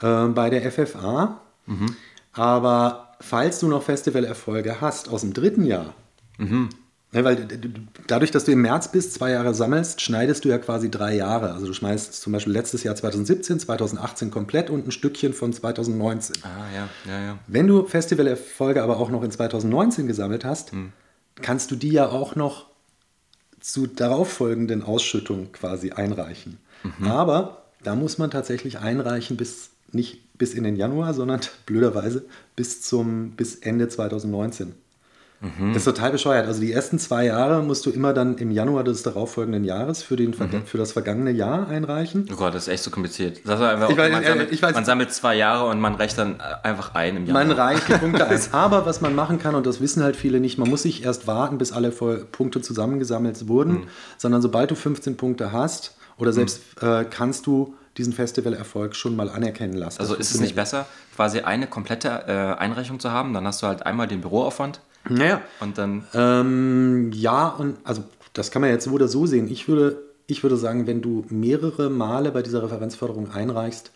äh, 0.00 0.26
bei 0.28 0.50
der 0.50 0.70
FFA. 0.70 1.40
Mhm. 1.66 1.94
Aber 2.32 3.07
falls 3.20 3.60
du 3.60 3.68
noch 3.68 3.82
Festivalerfolge 3.82 4.80
hast 4.80 5.08
aus 5.08 5.22
dem 5.22 5.32
dritten 5.32 5.64
Jahr, 5.64 5.94
mhm. 6.38 6.68
ne, 7.12 7.24
weil 7.24 7.46
dadurch, 8.06 8.30
dass 8.30 8.44
du 8.44 8.52
im 8.52 8.62
März 8.62 8.92
bist, 8.92 9.14
zwei 9.14 9.30
Jahre 9.32 9.54
sammelst, 9.54 10.00
schneidest 10.00 10.44
du 10.44 10.48
ja 10.48 10.58
quasi 10.58 10.90
drei 10.90 11.16
Jahre. 11.16 11.52
Also 11.52 11.66
du 11.66 11.72
schmeißt 11.72 12.14
zum 12.14 12.32
Beispiel 12.32 12.52
letztes 12.52 12.82
Jahr 12.84 12.94
2017, 12.94 13.60
2018 13.60 14.30
komplett 14.30 14.70
und 14.70 14.86
ein 14.86 14.92
Stückchen 14.92 15.32
von 15.32 15.52
2019. 15.52 16.36
Ah, 16.44 16.48
ja, 16.74 16.88
ja, 17.06 17.20
ja. 17.20 17.38
Wenn 17.46 17.66
du 17.66 17.86
Festivalerfolge 17.86 18.82
aber 18.82 18.98
auch 18.98 19.10
noch 19.10 19.22
in 19.22 19.30
2019 19.30 20.06
gesammelt 20.06 20.44
hast, 20.44 20.72
mhm. 20.72 20.92
kannst 21.42 21.70
du 21.70 21.76
die 21.76 21.90
ja 21.90 22.08
auch 22.08 22.36
noch 22.36 22.66
zu 23.60 23.86
darauffolgenden 23.86 24.82
Ausschüttungen 24.82 25.52
quasi 25.52 25.90
einreichen. 25.90 26.58
Mhm. 26.82 27.08
Aber 27.08 27.64
da 27.82 27.94
muss 27.94 28.18
man 28.18 28.30
tatsächlich 28.30 28.78
einreichen 28.78 29.36
bis 29.36 29.70
nicht 29.92 30.36
bis 30.38 30.54
in 30.54 30.64
den 30.64 30.76
Januar, 30.76 31.14
sondern 31.14 31.40
blöderweise 31.66 32.24
bis 32.56 32.82
zum 32.82 33.32
bis 33.32 33.56
Ende 33.56 33.88
2019. 33.88 34.74
Mhm. 35.40 35.72
Das 35.72 35.78
ist 35.78 35.84
total 35.84 36.10
bescheuert. 36.10 36.46
Also 36.46 36.60
die 36.60 36.72
ersten 36.72 36.98
zwei 36.98 37.26
Jahre 37.26 37.62
musst 37.62 37.86
du 37.86 37.90
immer 37.90 38.12
dann 38.12 38.38
im 38.38 38.50
Januar 38.50 38.82
des 38.82 39.04
darauffolgenden 39.04 39.62
Jahres 39.62 40.02
für, 40.02 40.16
den, 40.16 40.30
mhm. 40.30 40.64
für 40.66 40.78
das 40.78 40.92
vergangene 40.92 41.30
Jahr 41.30 41.68
einreichen. 41.68 42.28
Oh 42.32 42.36
Gott, 42.36 42.54
das 42.54 42.66
ist 42.66 42.72
echt 42.72 42.82
so 42.82 42.90
kompliziert. 42.90 43.40
Das 43.44 43.60
einfach, 43.60 43.96
weiß, 43.96 44.10
man, 44.10 44.24
sammelt, 44.24 44.52
äh, 44.52 44.62
weiß, 44.62 44.74
man, 44.74 44.84
sammelt, 44.84 45.12
zwei 45.12 45.36
Jahre 45.36 45.68
und 45.70 45.80
man 45.80 45.94
reicht 45.94 46.18
dann 46.18 46.40
einfach 46.40 46.94
ein 46.94 47.16
im 47.16 47.26
Januar. 47.26 47.44
Man 47.44 47.56
reicht 47.56 47.88
die 47.88 47.92
Punkte 47.92 48.26
ein. 48.28 48.40
Aber 48.50 48.84
was 48.84 49.00
man 49.00 49.14
machen 49.14 49.38
kann, 49.38 49.54
und 49.54 49.64
das 49.64 49.80
wissen 49.80 50.02
halt 50.02 50.16
viele 50.16 50.40
nicht, 50.40 50.58
man 50.58 50.68
muss 50.68 50.84
nicht 50.84 51.04
erst 51.04 51.28
warten, 51.28 51.58
bis 51.58 51.70
alle 51.70 51.90
Punkte 51.90 52.60
zusammengesammelt 52.60 53.46
wurden, 53.46 53.72
mhm. 53.72 53.88
sondern 54.16 54.42
sobald 54.42 54.72
du 54.72 54.74
15 54.74 55.16
Punkte 55.16 55.52
hast 55.52 55.96
oder 56.16 56.32
selbst 56.32 56.62
mhm. 56.82 56.88
äh, 56.88 57.04
kannst 57.04 57.46
du 57.46 57.74
diesen 57.98 58.12
Festivalerfolg 58.12 58.96
schon 58.96 59.16
mal 59.16 59.28
anerkennen 59.28 59.74
lassen. 59.74 60.00
Also 60.00 60.14
ist 60.14 60.34
es 60.34 60.40
nicht 60.40 60.54
besser, 60.54 60.86
quasi 61.14 61.40
eine 61.40 61.66
komplette 61.66 62.08
äh, 62.26 62.58
Einreichung 62.58 63.00
zu 63.00 63.10
haben? 63.10 63.34
Dann 63.34 63.46
hast 63.46 63.62
du 63.62 63.66
halt 63.66 63.84
einmal 63.84 64.06
den 64.06 64.20
Büroaufwand. 64.20 64.80
Naja. 65.08 65.42
Und 65.60 65.76
dann. 65.76 66.06
Ähm, 66.14 67.10
ja, 67.12 67.48
und 67.48 67.76
also 67.84 68.04
das 68.32 68.50
kann 68.50 68.62
man 68.62 68.70
jetzt 68.70 68.84
so 68.84 68.92
oder 68.92 69.08
so 69.08 69.26
sehen. 69.26 69.50
Ich 69.50 69.68
würde, 69.68 69.98
ich 70.26 70.42
würde 70.42 70.56
sagen, 70.56 70.86
wenn 70.86 71.02
du 71.02 71.24
mehrere 71.28 71.90
Male 71.90 72.30
bei 72.30 72.42
dieser 72.42 72.62
Referenzförderung 72.62 73.30
einreichst, 73.32 73.92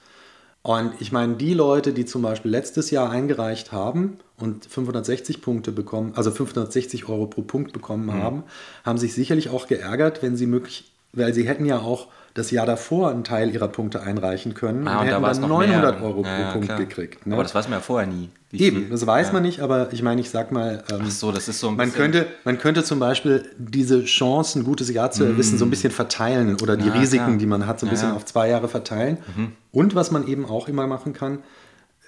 und 0.62 0.92
ich 1.00 1.10
meine, 1.10 1.34
die 1.34 1.54
Leute, 1.54 1.92
die 1.92 2.04
zum 2.04 2.22
Beispiel 2.22 2.52
letztes 2.52 2.92
Jahr 2.92 3.10
eingereicht 3.10 3.72
haben 3.72 4.18
und 4.38 4.64
560 4.64 5.42
Punkte 5.42 5.72
bekommen, 5.72 6.12
also 6.14 6.30
560 6.30 7.08
Euro 7.08 7.26
pro 7.26 7.42
Punkt 7.42 7.72
bekommen 7.72 8.06
mhm. 8.06 8.12
haben, 8.12 8.42
haben 8.84 8.96
sich 8.96 9.12
sicherlich 9.12 9.50
auch 9.50 9.66
geärgert, 9.66 10.22
wenn 10.22 10.36
sie 10.36 10.46
möglich, 10.46 10.92
weil 11.12 11.34
sie 11.34 11.48
hätten 11.48 11.66
ja 11.66 11.80
auch 11.80 12.06
das 12.34 12.50
Jahr 12.50 12.66
davor 12.66 13.10
einen 13.10 13.24
Teil 13.24 13.52
ihrer 13.52 13.68
Punkte 13.68 14.02
einreichen 14.02 14.54
können 14.54 14.88
ah, 14.88 15.00
und, 15.00 15.06
hätten 15.06 15.22
dann 15.22 15.48
900 15.48 16.00
mehr. 16.00 16.08
Euro 16.08 16.22
pro 16.22 16.28
ja, 16.28 16.52
Punkt 16.52 16.66
klar. 16.66 16.78
gekriegt. 16.78 17.26
Ne? 17.26 17.34
Aber 17.34 17.42
das 17.42 17.54
weiß 17.54 17.68
man 17.68 17.78
ja 17.78 17.82
vorher 17.82 18.08
nie. 18.08 18.30
Eben, 18.52 18.90
das 18.90 19.06
weiß 19.06 19.28
ja. 19.28 19.32
man 19.32 19.42
nicht, 19.42 19.60
aber 19.60 19.92
ich 19.92 20.02
meine, 20.02 20.20
ich 20.20 20.28
sag 20.28 20.52
mal, 20.52 20.84
ähm, 20.90 21.08
so, 21.08 21.32
so 21.32 21.70
man 21.70 21.92
könnte, 21.92 22.26
man 22.44 22.58
könnte 22.58 22.84
zum 22.84 22.98
Beispiel 22.98 23.48
diese 23.56 24.04
Chance, 24.04 24.58
ein 24.58 24.64
gutes 24.64 24.90
Jahr 24.90 25.10
zu 25.10 25.24
erwissen, 25.24 25.56
mm. 25.56 25.58
so 25.58 25.64
ein 25.64 25.70
bisschen 25.70 25.90
verteilen 25.90 26.56
oder 26.62 26.76
die 26.76 26.88
Risiken, 26.88 27.38
die 27.38 27.46
man 27.46 27.66
hat, 27.66 27.80
so 27.80 27.86
ein 27.86 27.90
bisschen 27.90 28.12
auf 28.12 28.26
zwei 28.26 28.48
Jahre 28.50 28.68
verteilen. 28.68 29.18
Mhm. 29.36 29.52
Und 29.70 29.94
was 29.94 30.10
man 30.10 30.26
eben 30.28 30.44
auch 30.44 30.68
immer 30.68 30.86
machen 30.86 31.14
kann, 31.14 31.38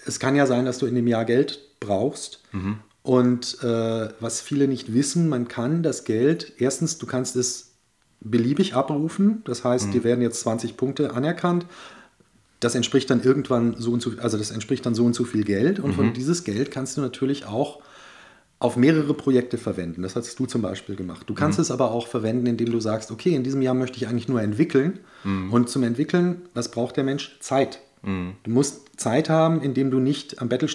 es 0.07 0.21
kann 0.21 0.37
ja 0.37 0.47
sein, 0.47 0.67
dass 0.67 0.79
du 0.79 0.87
in 0.87 0.95
dem 0.95 1.07
Jahr 1.07 1.25
Geld 1.25 1.61
brauchst. 1.81 2.43
Mhm. 2.53 2.79
Und 3.03 3.59
äh, 3.63 4.09
was 4.21 4.41
viele 4.41 4.69
nicht 4.69 4.95
wissen, 4.95 5.29
man 5.29 5.49
kann 5.49 5.83
das 5.83 6.05
Geld, 6.05 6.55
erstens, 6.59 6.99
du 6.99 7.07
kannst 7.07 7.37
es 7.37 7.74
beliebig 8.25 8.75
abrufen. 8.75 9.43
Das 9.45 9.65
heißt, 9.65 9.89
mhm. 9.89 9.93
die 9.93 10.05
werden 10.05 10.23
jetzt 10.23 10.41
20 10.41 10.77
Punkte 10.77 11.15
anerkannt. 11.15 11.67
das 12.61 12.75
entspricht 12.75 13.11
dann 13.11 13.23
irgendwann 13.23 13.77
so 13.79 13.93
und 13.93 14.01
so, 14.01 14.13
also 14.19 14.39
das 14.39 14.51
entspricht 14.51 14.87
dann 14.87 14.95
so 14.95 15.05
und 15.05 15.15
so 15.15 15.25
viel 15.25 15.45
Geld. 15.45 15.79
Und 15.79 15.93
von 15.93 16.13
dieses 16.15 16.45
Geld 16.45 16.71
kannst 16.71 16.97
du 16.97 17.03
natürlich 17.03 17.45
auch 17.45 17.81
auf 18.59 18.77
mehrere 18.77 19.13
Projekte 19.13 19.59
verwenden. 19.59 20.01
Das 20.01 20.17
hast 20.17 20.39
du 20.39 20.47
zum 20.47 20.63
Beispiel 20.63 20.97
gemacht. 20.97 21.29
Du 21.29 21.35
kannst 21.35 21.59
es 21.59 21.71
aber 21.71 21.91
auch 21.91 22.07
verwenden, 22.07 22.47
indem 22.47 22.73
du 22.73 22.81
sagst, 22.81 23.11
okay, 23.11 23.35
in 23.35 23.45
diesem 23.45 23.61
Jahr 23.61 23.75
möchte 23.75 23.99
ich 23.99 24.09
eigentlich 24.09 24.29
nur 24.29 24.41
entwickeln. 24.41 25.01
Und 25.51 25.69
zum 25.69 25.83
Entwickeln, 25.83 26.43
was 26.55 26.71
braucht 26.71 26.97
der 26.97 27.05
Mensch? 27.05 27.37
Zeit. 27.41 27.81
Du 28.05 28.51
musst 28.51 29.01
Zeit 29.01 29.31
haben, 29.31 29.63
indem 29.63 29.91
du 29.91 29.99
nicht 29.99 30.41
am 30.41 30.49
Battle, 30.49 30.69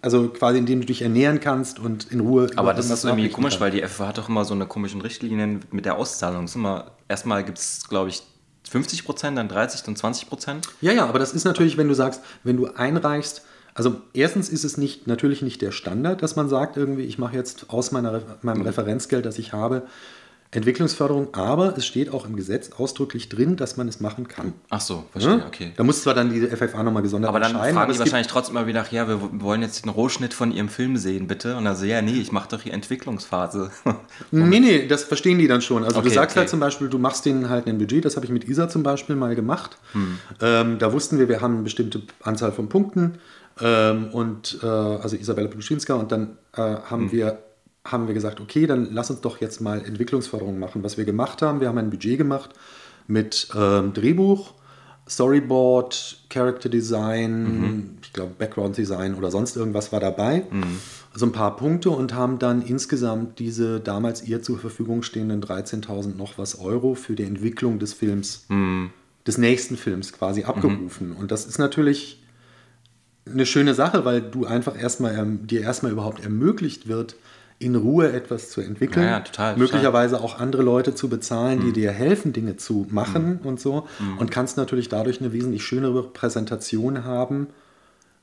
also 0.00 0.28
quasi 0.28 0.58
indem 0.58 0.80
du 0.80 0.86
dich 0.86 1.02
ernähren 1.02 1.40
kannst 1.40 1.78
und 1.78 2.10
in 2.10 2.20
Ruhe. 2.20 2.48
Aber 2.56 2.74
das 2.74 2.90
ist 2.90 3.04
irgendwie 3.04 3.28
komisch, 3.28 3.58
kannst. 3.58 3.60
weil 3.60 3.70
die 3.70 3.82
FFH 3.82 4.08
hat 4.08 4.18
doch 4.18 4.28
immer 4.28 4.44
so 4.44 4.54
eine 4.54 4.66
komischen 4.66 5.00
Richtlinien 5.00 5.60
mit 5.70 5.84
der 5.84 5.96
Auszahlung. 5.96 6.46
Ist 6.46 6.56
immer, 6.56 6.92
erstmal 7.08 7.44
gibt 7.44 7.58
es, 7.58 7.88
glaube 7.88 8.08
ich, 8.08 8.22
50 8.68 9.04
Prozent, 9.04 9.38
dann 9.38 9.48
30, 9.48 9.82
dann 9.82 9.96
20 9.96 10.28
Prozent. 10.28 10.68
Ja, 10.80 10.92
ja, 10.92 11.06
aber 11.06 11.18
das 11.18 11.32
ist 11.32 11.44
natürlich, 11.44 11.76
wenn 11.76 11.88
du 11.88 11.94
sagst, 11.94 12.22
wenn 12.44 12.56
du 12.56 12.66
einreichst, 12.66 13.42
also 13.74 14.00
erstens 14.12 14.48
ist 14.48 14.64
es 14.64 14.76
nicht, 14.76 15.06
natürlich 15.06 15.40
nicht 15.40 15.62
der 15.62 15.70
Standard, 15.70 16.22
dass 16.22 16.34
man 16.34 16.48
sagt, 16.48 16.76
irgendwie, 16.76 17.04
ich 17.04 17.18
mache 17.18 17.36
jetzt 17.36 17.70
aus 17.70 17.92
meiner, 17.92 18.22
meinem 18.42 18.62
Referenzgeld, 18.62 19.24
das 19.24 19.38
ich 19.38 19.52
habe, 19.52 19.82
Entwicklungsförderung, 20.50 21.34
aber 21.34 21.76
es 21.76 21.84
steht 21.84 22.10
auch 22.12 22.26
im 22.26 22.34
Gesetz 22.34 22.70
ausdrücklich 22.78 23.28
drin, 23.28 23.56
dass 23.56 23.76
man 23.76 23.86
es 23.86 24.00
machen 24.00 24.28
kann. 24.28 24.54
Ach 24.70 24.80
so, 24.80 25.04
verstehe, 25.12 25.36
Ne? 25.36 25.44
okay. 25.46 25.72
Da 25.76 25.84
muss 25.84 26.02
zwar 26.02 26.14
dann 26.14 26.30
die 26.30 26.40
FFA 26.46 26.82
nochmal 26.82 27.02
gesondert 27.02 27.28
Aber 27.28 27.38
dann 27.38 27.52
fragen 27.52 27.74
die 27.74 27.80
es 27.82 27.86
gibt- 27.88 27.98
wahrscheinlich 28.00 28.28
trotzdem 28.28 28.56
immer 28.56 28.66
wieder 28.66 28.80
nach, 28.82 28.90
ja, 28.90 29.06
wir 29.06 29.20
wollen 29.42 29.60
jetzt 29.60 29.84
einen 29.84 29.92
Rohschnitt 29.92 30.32
von 30.32 30.50
ihrem 30.50 30.70
Film 30.70 30.96
sehen, 30.96 31.26
bitte. 31.26 31.54
Und 31.56 31.66
dann 31.66 31.76
so, 31.76 31.84
ja, 31.84 32.00
nee, 32.00 32.12
ich 32.18 32.32
mache 32.32 32.48
doch 32.48 32.62
hier 32.62 32.72
Entwicklungsphase. 32.72 33.70
Nee, 34.30 34.60
nee, 34.60 34.86
das 34.86 35.04
verstehen 35.04 35.38
die 35.38 35.48
dann 35.48 35.60
schon. 35.60 35.84
Also 35.84 36.00
du 36.00 36.06
Okay, 36.06 36.14
sagst 36.14 36.32
okay. 36.34 36.40
halt 36.40 36.48
zum 36.48 36.60
Beispiel, 36.60 36.88
du 36.88 36.98
machst 36.98 37.26
denen 37.26 37.48
halt 37.50 37.66
ein 37.66 37.76
Budget, 37.78 38.04
das 38.04 38.16
habe 38.16 38.24
ich 38.26 38.32
mit 38.32 38.48
Isa 38.48 38.68
zum 38.68 38.82
Beispiel 38.82 39.16
mal 39.16 39.34
gemacht. 39.34 39.76
Hm. 39.92 40.18
Ähm, 40.40 40.78
da 40.78 40.92
wussten 40.92 41.18
wir, 41.18 41.28
wir 41.28 41.40
haben 41.40 41.54
eine 41.54 41.62
bestimmte 41.62 42.02
Anzahl 42.22 42.52
von 42.52 42.68
Punkten 42.68 43.18
ähm, 43.60 44.08
und 44.12 44.58
äh, 44.62 44.66
also 44.66 45.16
Isabella 45.16 45.48
Pluschinska 45.48 45.94
und 45.94 46.10
dann 46.12 46.38
äh, 46.56 46.60
haben 46.60 47.04
Hm. 47.04 47.12
wir 47.12 47.38
haben 47.90 48.06
wir 48.06 48.14
gesagt, 48.14 48.40
okay, 48.40 48.66
dann 48.66 48.88
lass 48.92 49.10
uns 49.10 49.20
doch 49.20 49.40
jetzt 49.40 49.60
mal 49.60 49.84
Entwicklungsförderung 49.84 50.58
machen. 50.58 50.82
Was 50.82 50.96
wir 50.98 51.04
gemacht 51.04 51.42
haben, 51.42 51.60
wir 51.60 51.68
haben 51.68 51.78
ein 51.78 51.90
Budget 51.90 52.18
gemacht 52.18 52.50
mit 53.06 53.48
ähm, 53.56 53.92
Drehbuch, 53.94 54.54
Storyboard, 55.08 56.18
Character 56.28 56.68
Design, 56.68 57.44
Mhm. 57.60 57.90
ich 58.02 58.12
glaube 58.12 58.32
Background 58.38 58.76
Design 58.76 59.14
oder 59.14 59.30
sonst 59.30 59.56
irgendwas 59.56 59.90
war 59.90 60.00
dabei. 60.00 60.44
So 61.14 61.26
ein 61.26 61.32
paar 61.32 61.56
Punkte 61.56 61.90
und 61.90 62.14
haben 62.14 62.38
dann 62.38 62.62
insgesamt 62.62 63.38
diese 63.38 63.80
damals 63.80 64.22
ihr 64.28 64.42
zur 64.42 64.58
Verfügung 64.58 65.02
stehenden 65.02 65.40
13.000 65.42 66.16
noch 66.16 66.38
was 66.38 66.60
Euro 66.60 66.94
für 66.94 67.14
die 67.14 67.24
Entwicklung 67.24 67.78
des 67.78 67.94
Films, 67.94 68.44
Mhm. 68.48 68.90
des 69.26 69.38
nächsten 69.38 69.76
Films 69.76 70.12
quasi 70.12 70.44
abgerufen. 70.44 71.12
Und 71.12 71.32
das 71.32 71.46
ist 71.46 71.58
natürlich 71.58 72.22
eine 73.26 73.44
schöne 73.46 73.74
Sache, 73.74 74.04
weil 74.04 74.22
du 74.22 74.44
einfach 74.46 74.78
erstmal 74.80 75.14
ähm, 75.18 75.46
dir 75.46 75.62
erstmal 75.62 75.92
überhaupt 75.92 76.22
ermöglicht 76.22 76.86
wird, 76.88 77.16
in 77.60 77.74
Ruhe 77.74 78.12
etwas 78.12 78.50
zu 78.50 78.60
entwickeln. 78.60 79.04
Ja, 79.04 79.10
ja, 79.12 79.20
total, 79.20 79.54
total. 79.54 79.58
Möglicherweise 79.58 80.20
auch 80.20 80.38
andere 80.38 80.62
Leute 80.62 80.94
zu 80.94 81.08
bezahlen, 81.08 81.58
Mhm. 81.58 81.64
die 81.64 81.72
dir 81.72 81.90
helfen, 81.90 82.32
Dinge 82.32 82.56
zu 82.56 82.86
machen 82.90 83.40
und 83.42 83.58
so. 83.60 83.86
Und 84.18 84.30
kannst 84.30 84.56
natürlich 84.56 84.88
dadurch 84.88 85.20
eine 85.20 85.32
wesentlich 85.32 85.64
schönere 85.64 86.04
Präsentation 86.04 87.04
haben, 87.04 87.48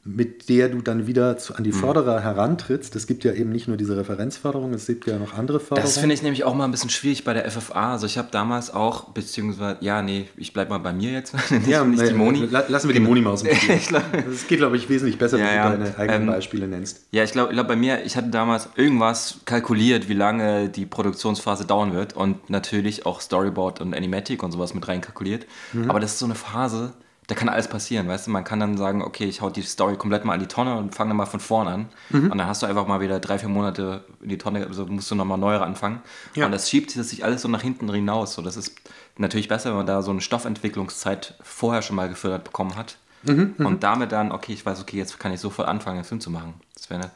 mit 0.07 0.49
der 0.49 0.69
du 0.69 0.81
dann 0.83 1.07
wieder 1.07 1.35
zu, 1.39 1.55
an 1.55 1.63
die 1.63 1.71
Förderer 1.71 2.19
herantrittst. 2.21 2.95
Es 2.95 3.07
gibt 3.07 3.23
ja 3.23 3.33
eben 3.33 3.49
nicht 3.49 3.67
nur 3.67 3.75
diese 3.75 3.97
Referenzförderung, 3.97 4.71
es 4.75 4.85
gibt 4.85 5.07
ja 5.07 5.17
noch 5.17 5.33
andere 5.33 5.59
Förderungen. 5.59 5.83
Das 5.83 5.97
finde 5.97 6.13
ich 6.13 6.21
nämlich 6.21 6.43
auch 6.43 6.53
mal 6.53 6.65
ein 6.65 6.69
bisschen 6.71 6.91
schwierig 6.91 7.23
bei 7.23 7.33
der 7.33 7.49
FFA. 7.49 7.93
Also 7.93 8.05
ich 8.05 8.19
habe 8.19 8.27
damals 8.31 8.71
auch, 8.71 9.05
beziehungsweise, 9.09 9.77
ja, 9.81 10.03
nee, 10.03 10.27
ich 10.37 10.53
bleibe 10.53 10.69
mal 10.69 10.77
bei 10.77 10.93
mir 10.93 11.11
jetzt, 11.11 11.33
nicht, 11.51 11.67
ja, 11.67 11.83
nicht 11.83 12.07
die 12.07 12.13
Moni. 12.13 12.45
la- 12.45 12.65
Lassen 12.67 12.87
wir 12.87 12.93
die 12.93 12.99
Moni 12.99 13.21
mal 13.21 13.31
aus 13.31 13.41
dem 13.41 13.55
Spiel. 13.55 13.77
Glaub- 13.79 14.03
Das 14.11 14.47
geht, 14.47 14.59
glaube 14.59 14.77
ich, 14.77 14.87
wesentlich 14.89 15.17
besser, 15.17 15.39
Ja, 15.39 15.45
wenn 15.47 15.55
ja. 15.55 15.69
du 15.71 15.77
deine 15.83 15.97
eigenen 15.97 16.21
Ähm, 16.21 16.27
Beispiele 16.27 16.67
nennst. 16.67 17.01
Ja, 17.11 17.23
ich 17.23 17.31
glaube, 17.31 17.53
glaub 17.53 17.67
bei 17.67 17.75
mir, 17.75 18.03
ich 18.05 18.15
hatte 18.15 18.29
damals 18.29 18.69
irgendwas 18.75 19.39
kalkuliert, 19.45 20.07
wie 20.07 20.13
lange 20.13 20.69
die 20.69 20.85
Produktionsphase 20.85 21.65
dauern 21.65 21.93
wird 21.95 22.15
und 22.15 22.47
natürlich 22.51 23.07
auch 23.07 23.21
Storyboard 23.21 23.81
und 23.81 23.95
Animatic 23.95 24.43
und 24.43 24.51
sowas 24.51 24.75
mit 24.75 24.87
reinkalkuliert. 24.87 25.47
Mhm. 25.73 25.89
Aber 25.89 25.99
das 25.99 26.11
ist 26.13 26.19
so 26.19 26.25
eine 26.25 26.35
Phase, 26.35 26.93
da 27.27 27.35
kann 27.35 27.49
alles 27.49 27.67
passieren, 27.67 28.07
weißt 28.07 28.27
du? 28.27 28.31
Man 28.31 28.43
kann 28.43 28.59
dann 28.59 28.77
sagen, 28.77 29.01
okay, 29.01 29.25
ich 29.25 29.41
hau 29.41 29.49
die 29.49 29.63
Story 29.63 29.97
komplett 29.97 30.25
mal 30.25 30.33
an 30.33 30.39
die 30.39 30.47
Tonne 30.47 30.77
und 30.77 30.93
fange 30.93 31.09
dann 31.09 31.17
mal 31.17 31.25
von 31.25 31.39
vorn 31.39 31.67
an. 31.67 31.89
Mhm. 32.09 32.31
Und 32.31 32.37
dann 32.37 32.47
hast 32.47 32.61
du 32.61 32.67
einfach 32.67 32.85
mal 32.87 32.99
wieder 32.99 33.19
drei, 33.19 33.39
vier 33.39 33.49
Monate 33.49 34.03
in 34.21 34.29
die 34.29 34.37
Tonne, 34.37 34.65
also 34.67 34.85
musst 34.85 35.09
du 35.09 35.15
nochmal 35.15 35.37
neu 35.37 35.57
anfangen. 35.57 36.01
Ja. 36.35 36.45
Und 36.45 36.51
das 36.51 36.69
schiebt 36.69 36.91
sich 36.91 37.23
alles 37.23 37.41
so 37.41 37.47
nach 37.47 37.61
hinten 37.61 37.91
hinaus. 37.91 38.33
So, 38.33 38.41
das 38.41 38.57
ist 38.57 38.75
natürlich 39.17 39.47
besser, 39.47 39.69
wenn 39.71 39.77
man 39.77 39.87
da 39.87 40.01
so 40.01 40.11
eine 40.11 40.21
Stoffentwicklungszeit 40.21 41.35
vorher 41.41 41.81
schon 41.81 41.95
mal 41.95 42.09
gefördert 42.09 42.43
bekommen 42.43 42.75
hat. 42.75 42.97
Mhm, 43.23 43.55
und 43.57 43.81
damit 43.83 44.11
dann, 44.11 44.31
okay, 44.31 44.53
ich 44.53 44.63
weiß, 44.63 44.79
okay, 44.81 44.97
jetzt 44.97 45.19
kann 45.19 45.33
ich 45.33 45.39
sofort 45.39 45.67
anfangen, 45.67 45.97
einen 45.97 46.05
Film 46.05 46.21
zu 46.21 46.29
machen. 46.29 46.53
Das 46.75 46.91
wäre 46.91 47.01
eine, 47.01 47.11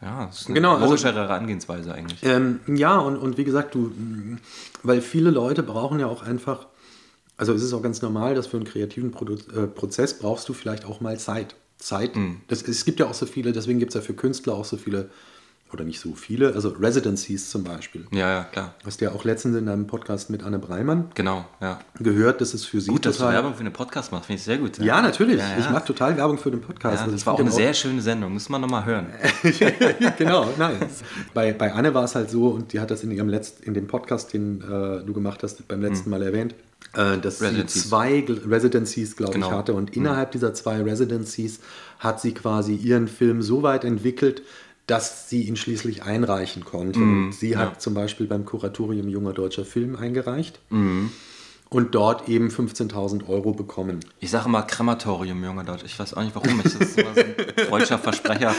ja, 0.00 0.26
das 0.26 0.42
ist 0.42 0.46
eine 0.46 0.54
Genau, 0.54 0.74
also- 0.74 0.84
logischere 0.84 1.14
Herangehensweise 1.22 1.92
eigentlich. 1.92 2.22
Ähm, 2.22 2.60
ja, 2.68 2.98
und, 2.98 3.16
und 3.16 3.36
wie 3.36 3.42
gesagt, 3.44 3.74
du, 3.74 3.90
weil 4.84 5.00
viele 5.00 5.30
Leute 5.30 5.64
brauchen 5.64 5.98
ja 5.98 6.06
auch 6.06 6.22
einfach, 6.22 6.66
also 7.40 7.54
es 7.54 7.62
ist 7.62 7.72
auch 7.72 7.82
ganz 7.82 8.02
normal, 8.02 8.34
dass 8.34 8.46
für 8.46 8.58
einen 8.58 8.66
kreativen 8.66 9.10
Produ 9.10 9.34
äh, 9.56 9.66
Prozess 9.66 10.18
brauchst 10.18 10.46
du 10.48 10.52
vielleicht 10.52 10.84
auch 10.84 11.00
mal 11.00 11.18
Zeit. 11.18 11.56
Zeit. 11.78 12.10
Das, 12.48 12.62
es 12.62 12.84
gibt 12.84 13.00
ja 13.00 13.06
auch 13.06 13.14
so 13.14 13.24
viele, 13.24 13.52
deswegen 13.52 13.78
gibt 13.78 13.92
es 13.92 13.94
ja 13.94 14.02
für 14.02 14.12
Künstler 14.12 14.52
auch 14.52 14.66
so 14.66 14.76
viele, 14.76 15.08
oder 15.72 15.84
nicht 15.84 15.98
so 15.98 16.14
viele, 16.14 16.52
also 16.54 16.68
Residencies 16.70 17.48
zum 17.48 17.64
Beispiel. 17.64 18.06
Ja, 18.10 18.30
ja, 18.30 18.44
klar. 18.44 18.74
Hast 18.84 19.00
du 19.00 19.06
ja 19.06 19.12
auch 19.12 19.24
letztens 19.24 19.56
in 19.56 19.64
deinem 19.64 19.86
Podcast 19.86 20.28
mit 20.28 20.42
Anne 20.42 20.58
Breimann 20.58 21.10
Genau, 21.14 21.46
ja. 21.62 21.78
gehört, 21.98 22.42
dass 22.42 22.52
es 22.52 22.66
für 22.66 22.82
sie 22.82 22.90
Gut, 22.90 23.06
dass 23.06 23.16
du 23.16 23.20
total... 23.22 23.36
Werbung 23.36 23.54
für 23.54 23.60
einen 23.60 23.72
Podcast 23.72 24.12
machst, 24.12 24.26
finde 24.26 24.38
ich 24.38 24.44
sehr 24.44 24.58
gut. 24.58 24.76
ja, 24.78 25.00
natürlich. 25.00 25.38
Ja, 25.38 25.52
ja. 25.52 25.58
Ich 25.58 25.70
mache 25.70 25.86
total 25.86 26.18
Werbung 26.18 26.36
für 26.36 26.50
den 26.50 26.60
Podcast. 26.60 26.96
Ja, 26.96 27.00
Also 27.00 27.12
das 27.12 27.22
ich 27.22 27.26
war 27.26 27.32
auch 27.32 27.38
eine 27.38 27.48
den 27.48 27.54
sehr 27.56 27.72
schöne 27.72 28.02
Sendung, 28.02 28.34
muss 28.34 28.50
man 28.50 28.60
nochmal 28.60 28.84
hören. 28.84 29.06
genau, 30.18 30.48
nice. 30.58 31.02
Bei, 31.32 31.54
bei 31.54 31.72
Anne 31.72 31.94
war 31.94 32.04
es 32.04 32.14
halt 32.14 32.28
so, 32.28 32.48
und 32.48 32.74
die 32.74 32.80
hat 32.80 32.90
das 32.90 33.04
in 33.04 33.10
ihrem 33.10 33.28
letzten, 33.30 33.62
in 33.62 33.72
dem 33.72 33.86
Podcast, 33.86 34.34
den 34.34 34.60
äh, 34.60 35.02
du 35.02 35.14
gemacht 35.14 35.42
hast, 35.42 35.66
beim 35.68 35.80
letzten 35.80 36.10
Mal 36.10 36.22
erwähnt, 36.22 36.54
äh, 36.94 37.18
dass 37.18 37.40
Residencies. 37.40 37.82
sie 37.82 37.88
zwei 37.88 38.24
Residencies, 38.46 39.16
glaube 39.16 39.32
Genau. 39.34 39.48
ich, 39.48 39.52
hatte. 39.52 39.74
Und 39.74 39.96
innerhalb 39.96 40.32
dieser 40.32 40.54
zwei 40.54 40.80
Residencies 40.82 41.60
hat 41.98 42.20
sie 42.20 42.32
quasi 42.34 42.74
ihren 42.74 43.08
Film 43.08 43.42
so 43.42 43.62
weit 43.62 43.84
entwickelt, 43.84 44.42
dass 44.86 45.28
sie 45.28 45.42
ihn 45.42 45.54
schließlich 45.56 46.02
einreichen 46.02 46.64
konnte. 46.64 46.98
und 46.98 47.32
sie 47.32 47.56
hat 47.56 47.72
ja. 47.74 47.78
zum 47.78 47.94
Beispiel 47.94 48.26
beim 48.26 48.44
Kuratorium 48.44 49.08
Junger 49.08 49.32
Deutscher 49.32 49.64
Film 49.64 49.94
eingereicht 49.94 50.58
und 51.70 51.94
dort 51.94 52.28
eben 52.28 52.48
15.000 52.48 53.28
Euro 53.28 53.52
bekommen. 53.52 54.00
Ich 54.18 54.30
sage 54.30 54.46
immer 54.46 54.62
Krematorium, 54.62 55.42
junger 55.42 55.62
Deutsch. 55.62 55.84
Ich 55.84 55.96
weiß 55.98 56.14
auch 56.14 56.22
nicht 56.22 56.34
warum. 56.34 56.58
Ich, 56.58 56.64
das 56.64 56.74
ist 56.74 56.98
immer 56.98 57.14
so 57.14 57.20
ein 57.20 57.66
freudscher 57.68 57.98
Versprecher 57.98 58.52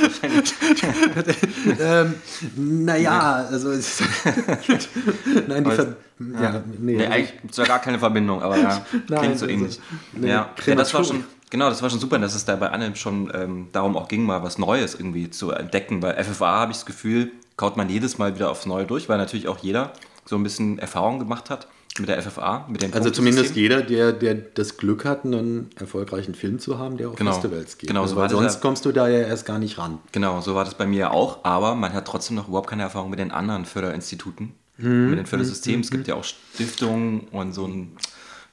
ähm, 1.79 2.15
naja, 2.55 3.47
also 3.49 3.71
es 3.71 4.01
Nein, 5.47 5.63
die 5.65 5.71
Ver 5.71 5.95
ja, 6.19 6.63
nee, 6.79 6.95
Nee, 6.95 6.99
also 6.99 7.13
eigentlich 7.13 7.41
gibt 7.41 7.51
es 7.51 7.57
ja 7.57 7.65
gar 7.65 7.79
keine 7.79 7.99
Verbindung, 7.99 8.41
aber 8.41 8.57
ja, 8.57 8.85
Nein, 9.09 9.19
klingt 9.19 9.39
so 9.39 9.45
also, 9.45 9.47
ähnlich. 9.47 9.79
nee, 10.13 10.29
ja. 10.29 10.49
ja, 10.65 10.75
das 10.75 10.93
war 10.93 11.03
schon, 11.03 11.25
genau, 11.49 11.69
das 11.69 11.81
war 11.81 11.89
schon 11.89 11.99
super, 11.99 12.17
dass 12.17 12.33
es 12.33 12.45
da 12.45 12.55
bei 12.55 12.69
Anne 12.69 12.95
schon 12.95 13.29
ähm, 13.33 13.67
darum 13.73 13.97
auch 13.97 14.07
ging, 14.07 14.23
mal 14.23 14.41
was 14.41 14.57
Neues 14.57 14.95
irgendwie 14.95 15.29
zu 15.29 15.51
entdecken. 15.51 15.99
Bei 15.99 16.23
FFA 16.23 16.59
habe 16.59 16.71
ich 16.71 16.77
das 16.77 16.85
Gefühl, 16.85 17.31
kaut 17.57 17.75
man 17.75 17.89
jedes 17.89 18.19
Mal 18.19 18.35
wieder 18.35 18.51
aufs 18.51 18.65
Neue 18.65 18.85
durch, 18.85 19.09
weil 19.09 19.17
natürlich 19.17 19.49
auch 19.49 19.57
jeder 19.57 19.91
so 20.25 20.37
ein 20.37 20.43
bisschen 20.43 20.79
Erfahrung 20.79 21.19
gemacht 21.19 21.49
hat 21.49 21.67
mit 21.99 22.07
der 22.07 22.21
FFA, 22.21 22.67
mit 22.69 22.81
dem 22.81 22.93
Also 22.93 23.09
zumindest 23.09 23.55
jeder, 23.55 23.81
der, 23.81 24.13
der 24.13 24.35
das 24.35 24.77
Glück 24.77 25.03
hat, 25.05 25.25
einen 25.25 25.69
erfolgreichen 25.77 26.35
Film 26.35 26.57
zu 26.59 26.79
haben, 26.79 26.97
der 26.97 27.09
auf 27.09 27.15
Genau. 27.15 27.33
Festivals 27.33 27.77
geht. 27.77 27.89
Genau, 27.89 28.01
Also 28.03 28.11
so 28.13 28.15
weil 28.17 28.21
war 28.23 28.29
das 28.29 28.37
sonst 28.39 28.53
ja- 28.55 28.59
kommst 28.61 28.85
du 28.85 28.91
da 28.91 29.07
ja 29.09 29.19
erst 29.27 29.45
gar 29.45 29.59
nicht 29.59 29.77
ran. 29.77 29.99
Genau, 30.11 30.39
so 30.41 30.55
war 30.55 30.63
das 30.65 30.75
bei 30.75 30.87
mir 30.87 31.11
auch, 31.11 31.43
aber 31.43 31.75
man 31.75 31.93
hat 31.93 32.05
trotzdem 32.07 32.35
noch 32.37 32.47
überhaupt 32.47 32.69
keine 32.69 32.83
Erfahrung 32.83 33.09
mit 33.09 33.19
den 33.19 33.31
anderen 33.31 33.65
Förderinstituten, 33.65 34.53
Mhm. 34.77 35.09
mit 35.09 35.19
den 35.19 35.25
Fördersystemen. 35.25 35.81
Es 35.81 35.91
gibt 35.91 36.07
ja 36.07 36.15
auch 36.15 36.23
Stiftungen 36.23 37.21
und 37.31 37.53
so 37.53 37.65
ein. 37.67 37.91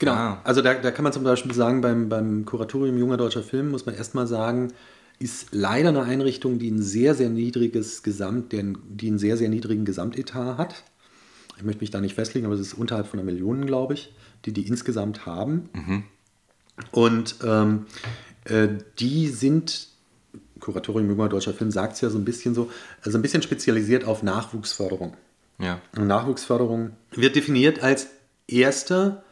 Genau. 0.01 0.13
Ja, 0.13 0.41
Also 0.45 0.63
da, 0.63 0.75
da 0.75 0.91
kann 0.91 1.03
man 1.05 1.13
zum 1.13 1.25
Beispiel 1.25 1.53
sagen, 1.55 1.81
beim, 1.81 2.09
beim 2.09 2.45
Kuratorium 2.45 2.99
Junger 2.99 3.17
Deutscher 3.17 3.43
Film 3.43 3.71
muss 3.71 3.85
man 3.87 3.95
erstmal 3.95 4.27
sagen, 4.27 4.73
ist 5.21 5.49
leider 5.51 5.89
eine 5.89 6.03
Einrichtung, 6.05 6.59
die 6.61 6.71
ein 6.71 6.81
sehr, 6.83 7.15
sehr 7.17 7.29
niedriges 7.31 8.05
Gesamt, 8.05 8.53
den, 8.53 8.79
die 8.89 9.09
einen 9.09 9.19
sehr, 9.19 9.37
sehr 9.37 9.49
niedrigen 9.49 9.85
Gesamtetat 9.85 10.57
hat. 10.59 10.75
Ich 11.59 11.65
möchte 11.65 11.81
mich 11.81 11.91
da 11.91 12.01
nicht 12.01 12.15
festlegen, 12.15 12.47
aber 12.47 12.55
es 12.55 12.61
ist 12.61 12.75
unterhalb 12.75 13.07
von 13.07 13.19
einer 13.19 13.31
Million, 13.31 13.67
glaube 13.67 13.95
ich, 13.95 14.15
die 14.45 14.53
die 14.53 14.67
insgesamt 14.67 15.27
haben. 15.27 15.69
Und 16.93 17.37
ähm, 17.45 17.87
äh, 18.45 18.69
die 18.99 19.29
sind, 19.29 19.89
Kuratorium 20.61 21.11
Junger 21.11 21.29
Deutscher 21.29 21.53
Film 21.53 21.71
sagt 21.73 21.95
es 21.95 22.01
ja 22.01 22.11
so 22.11 22.19
ein 22.19 22.25
bisschen 22.25 22.55
so, 22.55 22.71
also 23.03 23.19
ein 23.19 23.23
bisschen 23.23 23.43
spezialisiert 23.43 24.05
auf 24.05 24.23
Nachwuchsförderung. 24.23 25.17
ja. 25.59 25.81
Und 25.97 26.07
Nachwuchsförderung 26.07 26.93
wird 27.11 27.35
definiert 27.35 27.83
als 27.83 28.07
erster, 28.47 29.25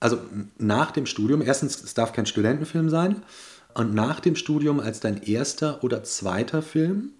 also 0.00 0.18
nach 0.56 0.90
dem 0.90 1.04
Studium, 1.04 1.42
erstens, 1.42 1.82
es 1.82 1.92
darf 1.92 2.12
kein 2.12 2.26
Studentenfilm 2.26 2.88
sein, 2.88 3.22
und 3.74 3.94
nach 3.94 4.20
dem 4.20 4.34
Studium 4.34 4.80
als 4.80 5.00
dein 5.00 5.22
erster 5.22 5.84
oder 5.84 6.02
zweiter 6.02 6.62
Film. 6.62 7.10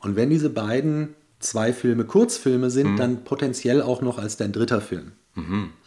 Und 0.00 0.14
wenn 0.16 0.30
diese 0.30 0.50
beiden 0.50 1.14
zwei 1.38 1.72
Filme 1.72 2.04
Kurzfilme 2.04 2.70
sind, 2.70 2.96
dann 2.98 3.24
potenziell 3.24 3.82
auch 3.82 4.02
noch 4.02 4.18
als 4.18 4.36
dein 4.36 4.52
dritter 4.52 4.80
Film. 4.80 5.12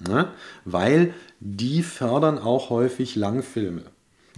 Ja? 0.07 0.33
Weil 0.65 1.13
die 1.39 1.83
fördern 1.83 2.37
auch 2.39 2.69
häufig 2.69 3.15
Langfilme. 3.15 3.83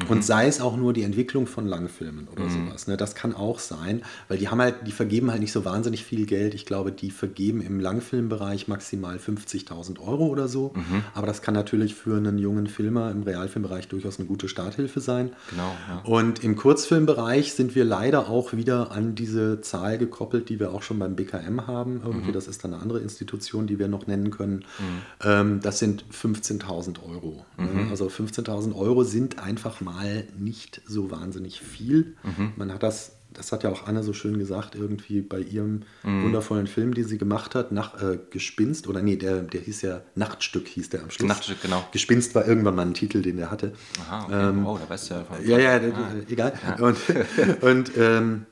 Mhm. 0.01 0.07
Und 0.09 0.25
sei 0.25 0.47
es 0.47 0.59
auch 0.59 0.75
nur 0.75 0.93
die 0.93 1.03
Entwicklung 1.03 1.45
von 1.45 1.67
Langfilmen 1.67 2.27
oder 2.27 2.45
mhm. 2.45 2.67
sowas. 2.67 2.87
Ne? 2.87 2.97
Das 2.97 3.13
kann 3.13 3.35
auch 3.35 3.59
sein, 3.59 4.01
weil 4.27 4.37
die 4.37 4.49
haben 4.49 4.59
halt, 4.59 4.87
die 4.87 4.91
vergeben 4.91 5.29
halt 5.29 5.41
nicht 5.41 5.51
so 5.51 5.65
wahnsinnig 5.65 6.03
viel 6.03 6.25
Geld. 6.25 6.53
Ich 6.53 6.65
glaube, 6.65 6.91
die 6.91 7.11
vergeben 7.11 7.61
im 7.61 7.79
Langfilmbereich 7.79 8.67
maximal 8.67 9.17
50.000 9.17 9.99
Euro 9.99 10.25
oder 10.27 10.47
so. 10.47 10.73
Mhm. 10.75 11.03
Aber 11.13 11.27
das 11.27 11.41
kann 11.41 11.53
natürlich 11.53 11.93
für 11.93 12.17
einen 12.17 12.39
jungen 12.39 12.67
Filmer 12.67 13.11
im 13.11 13.23
Realfilmbereich 13.23 13.87
durchaus 13.87 14.17
eine 14.17 14.27
gute 14.27 14.47
Starthilfe 14.47 14.99
sein. 14.99 15.31
Genau. 15.51 15.75
Ja. 15.87 16.01
Und 16.05 16.43
im 16.43 16.55
Kurzfilmbereich 16.55 17.53
sind 17.53 17.75
wir 17.75 17.85
leider 17.85 18.29
auch 18.29 18.53
wieder 18.53 18.91
an 18.91 19.13
diese 19.13 19.61
Zahl 19.61 19.99
gekoppelt, 19.99 20.49
die 20.49 20.59
wir 20.59 20.71
auch 20.73 20.81
schon 20.81 20.97
beim 20.97 21.15
BKM 21.15 21.67
haben. 21.67 22.01
Irgendwie, 22.03 22.29
mhm. 22.29 22.33
das 22.33 22.47
ist 22.47 22.63
dann 22.63 22.73
eine 22.73 22.81
andere 22.81 22.99
Institution, 22.99 23.67
die 23.67 23.77
wir 23.77 23.87
noch 23.87 24.07
nennen 24.07 24.31
können. 24.31 24.65
Mhm. 24.79 25.01
Ähm, 25.23 25.59
das 25.61 25.77
sind 25.77 26.05
15.000 26.11 26.97
Euro. 27.07 27.45
Ne? 27.57 27.83
Mhm. 27.83 27.89
Also 27.91 28.07
15.000 28.07 28.75
Euro 28.75 29.03
sind 29.03 29.37
einfach 29.37 29.82
mal 29.83 30.25
nicht 30.37 30.81
so 30.85 31.11
wahnsinnig 31.11 31.61
viel. 31.61 32.15
Mhm. 32.23 32.53
Man 32.55 32.73
hat 32.73 32.83
das, 32.83 33.17
das 33.31 33.51
hat 33.51 33.63
ja 33.63 33.71
auch 33.71 33.87
Anne 33.87 34.03
so 34.03 34.13
schön 34.13 34.37
gesagt, 34.37 34.75
irgendwie 34.75 35.21
bei 35.21 35.39
ihrem 35.39 35.83
mhm. 36.03 36.23
wundervollen 36.23 36.67
Film, 36.67 36.93
den 36.93 37.05
sie 37.05 37.17
gemacht 37.17 37.55
hat, 37.55 37.71
nach 37.71 38.01
äh, 38.01 38.19
Gespinst, 38.29 38.87
oder 38.87 39.01
nee, 39.01 39.15
der, 39.15 39.41
der 39.41 39.61
hieß 39.61 39.81
ja 39.81 40.01
Nachtstück, 40.15 40.67
hieß 40.67 40.89
der 40.89 41.03
am 41.03 41.11
Schluss. 41.11 41.27
Nachtstück, 41.27 41.61
genau. 41.61 41.83
Gespinst 41.91 42.35
war 42.35 42.47
irgendwann 42.47 42.75
mal 42.75 42.85
ein 42.85 42.93
Titel, 42.93 43.21
den 43.21 43.37
der 43.37 43.51
hatte. 43.51 43.73
Aha, 44.01 44.25
okay. 44.25 44.49
Ähm, 44.49 44.65
oh, 44.65 44.77
da 44.77 44.89
weißt 44.89 45.09
du 45.09 45.13
ja 45.15 45.23
von. 45.23 45.47
Ja, 45.47 45.57
ja, 45.57 45.75
ah. 45.77 46.11
egal. 46.29 46.53
Ja. 46.65 46.85
Und, 46.85 46.97
und 47.61 47.91
ähm, 47.97 48.45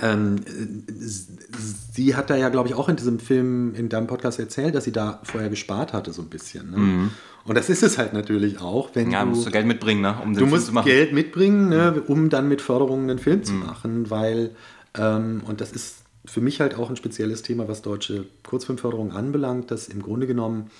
ähm, 0.00 0.36
sie 1.94 2.14
hat 2.14 2.30
da 2.30 2.36
ja, 2.36 2.48
glaube 2.48 2.68
ich, 2.68 2.74
auch 2.74 2.88
in 2.88 2.96
diesem 2.96 3.18
Film, 3.18 3.74
in 3.74 3.88
deinem 3.88 4.06
Podcast 4.06 4.38
erzählt, 4.38 4.74
dass 4.74 4.84
sie 4.84 4.92
da 4.92 5.20
vorher 5.24 5.50
gespart 5.50 5.92
hatte, 5.92 6.12
so 6.12 6.22
ein 6.22 6.28
bisschen. 6.28 6.70
Ne? 6.70 6.76
Mhm. 6.78 7.10
Und 7.44 7.56
das 7.56 7.68
ist 7.68 7.82
es 7.82 7.98
halt 7.98 8.12
natürlich 8.12 8.60
auch, 8.60 8.90
wenn 8.94 9.10
ja, 9.10 9.24
du. 9.24 9.30
musst 9.30 9.46
du 9.46 9.50
Geld 9.50 9.66
mitbringen, 9.66 10.02
ne? 10.02 10.16
um 10.22 10.28
den 10.28 10.34
du 10.34 10.38
Film 10.40 10.50
musst 10.50 10.66
zu 10.66 10.72
machen. 10.72 10.86
Geld 10.86 11.12
mitbringen, 11.12 11.68
ne, 11.68 11.94
mhm. 11.96 12.02
um 12.12 12.30
dann 12.30 12.48
mit 12.48 12.60
Förderungen 12.60 13.10
einen 13.10 13.18
Film 13.18 13.42
zu 13.42 13.54
mhm. 13.54 13.60
machen, 13.60 14.10
weil, 14.10 14.50
ähm, 14.96 15.42
und 15.46 15.60
das 15.60 15.72
ist 15.72 15.96
für 16.24 16.40
mich 16.40 16.60
halt 16.60 16.74
auch 16.74 16.90
ein 16.90 16.96
spezielles 16.96 17.42
Thema, 17.42 17.66
was 17.66 17.82
deutsche 17.82 18.26
Kurzfilmförderung 18.44 19.12
anbelangt, 19.12 19.70
dass 19.70 19.88
im 19.88 20.02
Grunde 20.02 20.26
genommen 20.26 20.70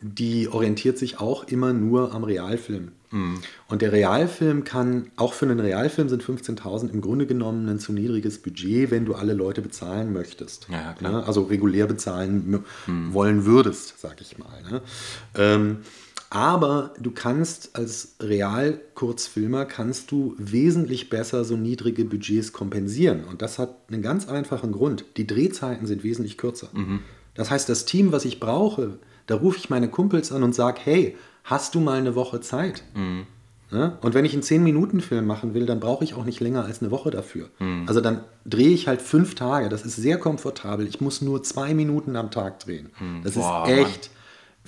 die 0.00 0.48
orientiert 0.48 0.98
sich 0.98 1.20
auch 1.20 1.44
immer 1.44 1.72
nur 1.72 2.14
am 2.14 2.24
Realfilm. 2.24 2.92
Mhm. 3.10 3.40
Und 3.68 3.82
der 3.82 3.92
Realfilm 3.92 4.64
kann, 4.64 5.10
auch 5.16 5.32
für 5.32 5.46
einen 5.46 5.60
Realfilm 5.60 6.08
sind 6.08 6.22
15.000 6.22 6.90
im 6.90 7.00
Grunde 7.00 7.26
genommen 7.26 7.68
ein 7.68 7.78
zu 7.78 7.92
niedriges 7.92 8.38
Budget, 8.38 8.90
wenn 8.90 9.04
du 9.04 9.14
alle 9.14 9.34
Leute 9.34 9.62
bezahlen 9.62 10.12
möchtest. 10.12 10.68
Ja. 10.70 10.94
Ne? 11.00 11.24
Also 11.24 11.42
regulär 11.42 11.86
bezahlen 11.86 12.64
mhm. 12.86 13.12
wollen 13.12 13.44
würdest, 13.44 14.00
sag 14.00 14.20
ich 14.20 14.38
mal. 14.38 14.62
Ne? 14.70 14.82
Ähm, 15.34 15.78
aber 16.28 16.92
du 16.98 17.12
kannst 17.12 17.76
als 17.76 18.16
Real-Kurzfilmer 18.20 19.64
kannst 19.64 20.10
du 20.10 20.34
wesentlich 20.38 21.08
besser 21.08 21.44
so 21.44 21.56
niedrige 21.56 22.04
Budgets 22.04 22.52
kompensieren. 22.52 23.24
Und 23.24 23.42
das 23.42 23.58
hat 23.58 23.76
einen 23.88 24.02
ganz 24.02 24.28
einfachen 24.28 24.72
Grund. 24.72 25.04
Die 25.16 25.26
Drehzeiten 25.26 25.86
sind 25.86 26.02
wesentlich 26.02 26.36
kürzer. 26.36 26.68
Mhm. 26.72 27.00
Das 27.34 27.50
heißt, 27.50 27.68
das 27.68 27.84
Team, 27.84 28.12
was 28.12 28.24
ich 28.24 28.40
brauche, 28.40 28.98
da 29.26 29.36
rufe 29.36 29.58
ich 29.58 29.70
meine 29.70 29.88
Kumpels 29.88 30.32
an 30.32 30.42
und 30.42 30.54
sage, 30.54 30.80
hey, 30.82 31.16
hast 31.46 31.74
du 31.74 31.80
mal 31.80 31.98
eine 31.98 32.14
Woche 32.14 32.40
Zeit? 32.40 32.82
Mhm. 32.94 33.26
Ja? 33.72 33.98
Und 34.00 34.14
wenn 34.14 34.24
ich 34.24 34.32
einen 34.32 34.42
10-Minuten-Film 34.42 35.26
machen 35.26 35.54
will, 35.54 35.66
dann 35.66 35.80
brauche 35.80 36.04
ich 36.04 36.14
auch 36.14 36.24
nicht 36.24 36.40
länger 36.40 36.64
als 36.64 36.82
eine 36.82 36.90
Woche 36.90 37.10
dafür. 37.10 37.48
Mhm. 37.58 37.84
Also 37.86 38.00
dann 38.00 38.20
drehe 38.44 38.70
ich 38.70 38.86
halt 38.86 39.02
fünf 39.02 39.34
Tage. 39.34 39.68
Das 39.68 39.84
ist 39.84 39.96
sehr 39.96 40.18
komfortabel. 40.18 40.86
Ich 40.86 41.00
muss 41.00 41.22
nur 41.22 41.42
zwei 41.42 41.74
Minuten 41.74 42.16
am 42.16 42.30
Tag 42.30 42.60
drehen. 42.60 42.90
Mhm. 43.00 43.22
Das 43.24 43.34
Boah, 43.34 43.64
ist 43.66 43.72
echt. 43.72 43.86
Mann. 43.86 44.16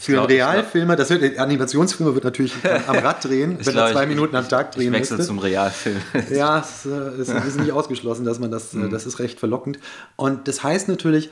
Für 0.01 0.19
einen 0.19 0.27
Realfilmer, 0.27 0.95
das 0.95 1.11
wird, 1.11 1.39
Animationsfilmer 1.41 2.15
wird 2.15 2.23
natürlich 2.23 2.55
am 2.87 2.99
Rad 2.99 3.25
drehen, 3.25 3.59
wenn 3.65 3.77
er 3.77 3.91
zwei 3.91 4.07
Minuten 4.07 4.37
am 4.37 4.49
Tag 4.49 4.71
drehen 4.71 4.95
ich 4.95 5.01
wechsle 5.01 5.19
zum 5.19 5.41
Realfilm. 5.41 5.97
ja, 6.31 6.61
es 6.61 6.87
äh, 6.87 7.21
ist, 7.21 7.31
ist, 7.31 7.59
nicht 7.59 7.73
ausgeschlossen, 7.73 8.25
dass 8.25 8.39
man 8.39 8.53
das, 8.53 8.75
mhm. 8.75 8.91
das 8.91 9.07
ist 9.07 9.19
recht 9.19 9.41
verlockend. 9.41 9.81
Und 10.15 10.47
das 10.47 10.63
heißt 10.63 10.87
natürlich, 10.87 11.31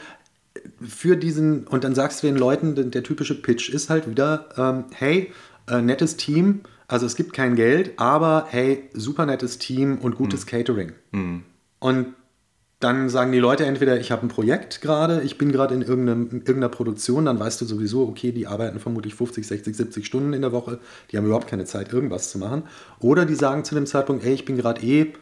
für 0.81 1.17
diesen, 1.17 1.67
und 1.67 1.85
dann 1.85 1.95
sagst 1.95 2.23
du 2.23 2.27
den 2.27 2.37
Leuten, 2.37 2.91
der, 2.91 3.03
typische 3.03 3.35
Pitch 3.35 3.69
ist 3.69 3.91
halt 3.91 4.09
wieder, 4.09 4.49
ähm, 4.57 4.85
hey, 4.95 5.33
äh, 5.69 5.81
nettes 5.81 6.17
Team, 6.17 6.61
also 6.89 7.07
es 7.07 7.17
gibt 7.17 7.33
kein 7.33 7.57
Geld, 7.57 7.93
aber 7.97 8.47
hey, 8.49 8.89
super 8.93 9.27
nettes 9.27 9.59
Team 9.59 9.99
und 9.99 10.17
gutes 10.17 10.45
mhm. 10.45 10.49
Catering. 10.49 10.93
Mhm. 11.13 11.43
Und 11.79 12.15
dann 12.79 13.09
sagen 13.09 13.33
die 13.33 13.39
Leute 13.39 13.65
entweder, 13.65 13.99
ich 13.99 14.13
habe 14.13 14.27
ein 14.27 14.29
Projekt 14.29 14.83
gerade, 14.83 15.23
ich 15.23 15.39
bin 15.39 15.51
gerade 15.51 15.75
in 15.75 15.83
irgendeiner 15.83 16.69
Produktion, 16.69 17.25
dann 17.25 17.41
weißt 17.41 17.61
du 17.63 17.65
sowieso, 17.65 18.07
okay, 18.07 18.33
die 18.33 18.47
arbeiten 18.47 18.81
vermutlich 18.81 19.15
50, 19.15 19.47
60, 19.47 19.77
70 19.77 20.07
Stunden 20.07 20.35
in 20.35 20.43
der 20.43 20.53
Woche, 20.53 20.79
die 21.11 21.17
haben 21.17 21.25
überhaupt 21.25 21.49
keine 21.49 21.65
Zeit, 21.65 21.93
irgendwas 21.93 22.31
zu 22.31 22.39
machen. 22.39 22.65
Oder 23.01 23.25
die 23.25 23.35
sagen 23.35 23.65
zu 23.65 23.75
dem 23.75 23.87
Zeitpunkt, 23.87 24.25
ey, 24.25 24.35
ich 24.35 24.45
bin 24.45 24.59
gerade 24.59 24.83
eh 24.83 25.15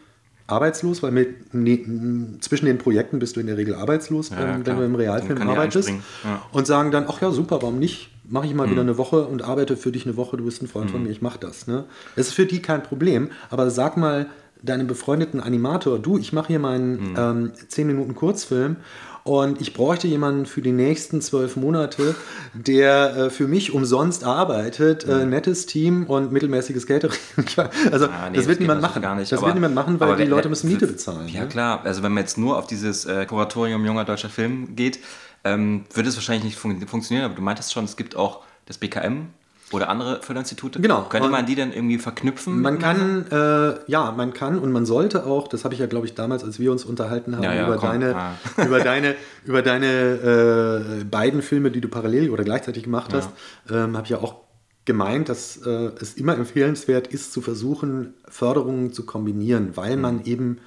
arbeitslos, 0.46 1.02
weil 1.02 1.10
mit, 1.10 1.54
ne, 1.54 2.38
zwischen 2.40 2.66
den 2.66 2.78
Projekten 2.78 3.18
bist 3.18 3.36
du 3.36 3.40
in 3.40 3.46
der 3.46 3.56
Regel 3.56 3.74
arbeitslos, 3.74 4.30
ja, 4.30 4.38
wenn, 4.38 4.66
wenn, 4.66 4.76
du 4.76 4.84
im 4.84 4.94
Realfilm 4.94 5.40
arbeitest. 5.48 5.88
Ja. 5.88 6.42
Und 6.52 6.66
sagen 6.66 6.90
dann, 6.90 7.06
ach 7.08 7.22
ja, 7.22 7.30
super, 7.30 7.62
warum 7.62 7.78
nicht? 7.78 8.10
Mache 8.28 8.46
ich 8.46 8.54
mal 8.54 8.66
mhm. 8.66 8.72
wieder 8.72 8.80
eine 8.82 8.98
Woche 8.98 9.26
und 9.26 9.42
arbeite 9.42 9.76
für 9.76 9.92
dich 9.92 10.06
eine 10.06 10.16
Woche, 10.16 10.36
du 10.36 10.44
bist 10.44 10.62
ein 10.62 10.68
Freund 10.68 10.86
mhm. 10.86 10.92
von 10.92 11.02
mir, 11.04 11.10
ich 11.10 11.22
mache 11.22 11.38
das. 11.38 11.66
Ne? 11.66 11.84
Das 12.16 12.28
ist 12.28 12.34
für 12.34 12.46
die 12.46 12.60
kein 12.60 12.82
Problem, 12.82 13.30
aber 13.50 13.70
sag 13.70 13.96
mal 13.96 14.26
deinem 14.64 14.86
befreundeten 14.86 15.40
Animator, 15.40 15.98
du, 15.98 16.18
ich 16.18 16.32
mache 16.32 16.48
hier 16.48 16.58
meinen 16.58 17.10
mhm. 17.10 17.16
ähm, 17.16 17.52
10 17.68 17.86
Minuten 17.86 18.14
Kurzfilm 18.14 18.76
und 19.24 19.58
ich 19.62 19.72
bräuchte 19.72 20.06
jemanden 20.06 20.44
für 20.44 20.60
die 20.60 20.70
nächsten 20.72 21.22
zwölf 21.22 21.56
Monate, 21.56 22.14
der 22.52 23.16
äh, 23.16 23.30
für 23.30 23.48
mich 23.48 23.72
umsonst 23.72 24.22
arbeitet. 24.22 25.08
Äh, 25.08 25.24
mhm. 25.24 25.30
nettes 25.30 25.64
Team 25.64 26.04
und 26.04 26.30
mittelmäßiges 26.30 26.86
Catering. 26.86 27.18
also 27.90 28.06
ah, 28.06 28.28
nee, 28.30 28.36
das 28.36 28.46
wird 28.46 28.60
niemand 28.60 28.82
machen. 28.82 29.00
Gar 29.00 29.14
nicht. 29.14 29.32
Das 29.32 29.38
aber, 29.38 29.48
wird 29.48 29.54
niemand 29.54 29.74
machen, 29.74 29.98
weil 29.98 30.16
die 30.16 30.24
Leute 30.24 30.50
müssen 30.50 30.68
Miete 30.68 30.86
bezahlen. 30.86 31.28
Ja 31.28 31.42
ne? 31.42 31.48
klar, 31.48 31.80
also 31.84 32.02
wenn 32.02 32.12
man 32.12 32.22
jetzt 32.22 32.36
nur 32.36 32.58
auf 32.58 32.66
dieses 32.66 33.06
äh, 33.06 33.24
Kuratorium 33.24 33.86
junger 33.86 34.04
deutscher 34.04 34.28
Film 34.28 34.76
geht, 34.76 34.98
ähm, 35.42 35.84
würde 35.94 36.10
es 36.10 36.16
wahrscheinlich 36.16 36.44
nicht 36.44 36.58
fun 36.58 36.86
funktionieren. 36.86 37.24
Aber 37.24 37.34
du 37.34 37.42
meintest 37.42 37.72
schon, 37.72 37.86
es 37.86 37.96
gibt 37.96 38.16
auch 38.16 38.42
das 38.66 38.76
BKM, 38.76 39.28
oder 39.72 39.88
andere 39.88 40.22
Förderinstitute? 40.22 40.80
Genau. 40.80 41.02
Könnte 41.08 41.28
man 41.28 41.46
die 41.46 41.54
dann 41.54 41.72
irgendwie 41.72 41.98
verknüpfen? 41.98 42.60
Man 42.60 42.78
kann, 42.78 43.26
äh, 43.30 43.90
ja, 43.90 44.12
man 44.12 44.32
kann 44.32 44.58
und 44.58 44.72
man 44.72 44.86
sollte 44.86 45.26
auch, 45.26 45.48
das 45.48 45.64
habe 45.64 45.74
ich 45.74 45.80
ja, 45.80 45.86
glaube 45.86 46.06
ich, 46.06 46.14
damals, 46.14 46.44
als 46.44 46.58
wir 46.58 46.70
uns 46.70 46.84
unterhalten 46.84 47.36
haben, 47.36 47.42
ja, 47.42 47.54
ja, 47.54 47.66
über, 47.66 47.76
komm, 47.76 47.90
deine, 47.90 48.16
ah. 48.16 48.32
über 48.64 48.80
deine, 48.80 49.14
über 49.44 49.62
deine 49.62 51.00
äh, 51.00 51.04
beiden 51.04 51.42
Filme, 51.42 51.70
die 51.70 51.80
du 51.80 51.88
parallel 51.88 52.30
oder 52.30 52.44
gleichzeitig 52.44 52.84
gemacht 52.84 53.12
hast, 53.12 53.30
ähm, 53.70 53.96
habe 53.96 54.04
ich 54.04 54.10
ja 54.10 54.18
auch 54.18 54.36
gemeint, 54.84 55.28
dass 55.28 55.56
äh, 55.66 55.90
es 56.00 56.14
immer 56.14 56.36
empfehlenswert 56.36 57.06
ist, 57.06 57.32
zu 57.32 57.40
versuchen, 57.40 58.14
Förderungen 58.28 58.92
zu 58.92 59.06
kombinieren, 59.06 59.76
weil 59.76 59.96
mhm. 59.96 60.02
man 60.02 60.24
eben 60.24 60.58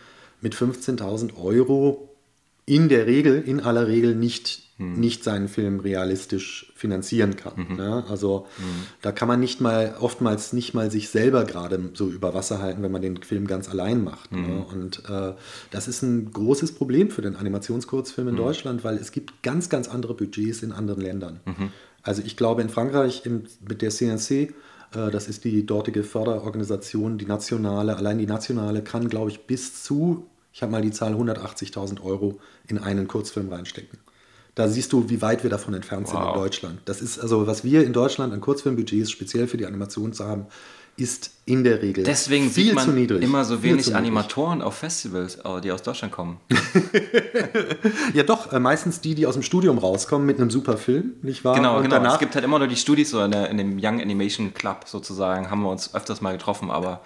mit 0.41 0.55
15.000 0.55 1.37
Euro 1.41 2.15
in 2.65 2.89
der 2.89 3.05
Regel, 3.05 3.41
in 3.41 3.61
aller 3.61 3.87
Regel 3.87 4.15
nicht 4.15 4.66
hm. 4.77 4.99
nicht 4.99 5.23
seinen 5.23 5.47
Film 5.47 5.79
realistisch 5.79 6.71
finanzieren 6.75 7.35
kann. 7.35 7.67
Mhm. 7.69 7.75
Ne? 7.75 8.03
Also 8.09 8.45
mhm. 8.59 8.83
da 9.01 9.11
kann 9.11 9.27
man 9.27 9.39
nicht 9.39 9.59
mal, 9.59 9.95
oftmals 9.99 10.53
nicht 10.53 10.73
mal 10.73 10.91
sich 10.91 11.09
selber 11.09 11.45
gerade 11.45 11.89
so 11.95 12.07
über 12.09 12.33
Wasser 12.35 12.61
halten, 12.61 12.83
wenn 12.83 12.91
man 12.91 13.01
den 13.01 13.17
Film 13.17 13.47
ganz 13.47 13.69
allein 13.69 14.03
macht. 14.03 14.31
Ne? 14.31 14.37
Mhm. 14.37 14.47
Ne? 14.47 14.65
Und 14.71 15.03
äh, 15.09 15.33
das 15.71 15.87
ist 15.87 16.03
ein 16.03 16.31
großes 16.31 16.73
Problem 16.73 17.09
für 17.09 17.23
den 17.23 17.35
Animationskurzfilm 17.35 18.27
in 18.27 18.33
mhm. 18.35 18.39
Deutschland, 18.39 18.83
weil 18.83 18.97
es 18.97 19.11
gibt 19.11 19.41
ganz, 19.41 19.69
ganz 19.69 19.87
andere 19.87 20.13
Budgets 20.13 20.61
in 20.61 20.71
anderen 20.71 21.01
Ländern. 21.01 21.39
Mhm. 21.45 21.71
Also 22.03 22.21
ich 22.23 22.37
glaube 22.37 22.61
in 22.61 22.69
Frankreich 22.69 23.25
im, 23.25 23.45
mit 23.67 23.81
der 23.81 23.89
CNC 23.89 24.53
äh, 24.93 25.11
das 25.11 25.27
ist 25.27 25.43
die 25.43 25.65
dortige 25.65 26.03
Förderorganisation, 26.03 27.17
die 27.17 27.25
nationale, 27.25 27.97
allein 27.97 28.17
die 28.17 28.27
nationale 28.27 28.83
kann, 28.83 29.09
glaube 29.09 29.31
ich, 29.31 29.47
bis 29.47 29.83
zu, 29.83 30.27
ich 30.53 30.61
habe 30.61 30.71
mal 30.71 30.81
die 30.81 30.91
Zahl 30.91 31.13
180.000 31.15 32.01
Euro 32.03 32.39
in 32.67 32.77
einen 32.77 33.07
Kurzfilm 33.07 33.49
reinstecken. 33.49 33.99
Da 34.57 34.67
siehst 34.67 34.91
du, 34.91 35.07
wie 35.07 35.21
weit 35.21 35.43
wir 35.43 35.51
davon 35.51 35.75
entfernt 35.75 36.07
wow. 36.07 36.13
sind 36.13 36.27
in 36.29 36.33
Deutschland. 36.33 36.79
Das 36.85 36.99
ist 36.99 37.19
also, 37.19 37.45
was 37.45 37.63
wir 37.63 37.83
in 37.83 37.93
Deutschland 37.93 38.33
an 38.33 38.41
Kurzfilmbudgets 38.41 39.11
speziell 39.11 39.47
für 39.47 39.57
die 39.57 39.67
Animation 39.67 40.13
haben, 40.17 40.47
ist 40.95 41.29
in 41.45 41.63
der 41.63 41.83
Regel 41.83 42.03
Deswegen 42.03 42.49
viel 42.49 42.65
sieht 42.65 42.73
man 42.73 42.85
zu 42.85 42.91
niedrig. 42.91 43.21
immer 43.21 43.45
so 43.45 43.61
wenig 43.61 43.95
Animatoren 43.95 44.63
auf 44.63 44.73
Festivals, 44.73 45.35
äh, 45.35 45.61
die 45.61 45.71
aus 45.71 45.83
Deutschland 45.83 46.11
kommen. 46.11 46.39
ja 48.15 48.23
doch, 48.23 48.51
äh, 48.51 48.59
meistens 48.59 48.99
die, 48.99 49.13
die 49.13 49.27
aus 49.27 49.35
dem 49.35 49.43
Studium 49.43 49.77
rauskommen 49.77 50.25
mit 50.25 50.39
einem 50.39 50.49
super 50.49 50.77
Film, 50.77 51.13
nicht 51.21 51.45
wahr? 51.45 51.53
Genau, 51.53 51.77
Und 51.77 51.83
genau. 51.83 51.97
Danach 51.97 52.13
es 52.13 52.19
gibt 52.19 52.33
halt 52.33 52.43
immer 52.43 52.57
nur 52.57 52.67
die 52.67 52.77
Studis 52.77 53.11
so 53.11 53.21
in, 53.21 53.29
der, 53.29 53.51
in 53.51 53.57
dem 53.57 53.77
Young 53.79 54.01
Animation 54.01 54.55
Club 54.55 54.85
sozusagen, 54.87 55.51
haben 55.51 55.61
wir 55.61 55.69
uns 55.69 55.93
öfters 55.93 56.21
mal 56.21 56.31
getroffen, 56.31 56.71
aber 56.71 57.01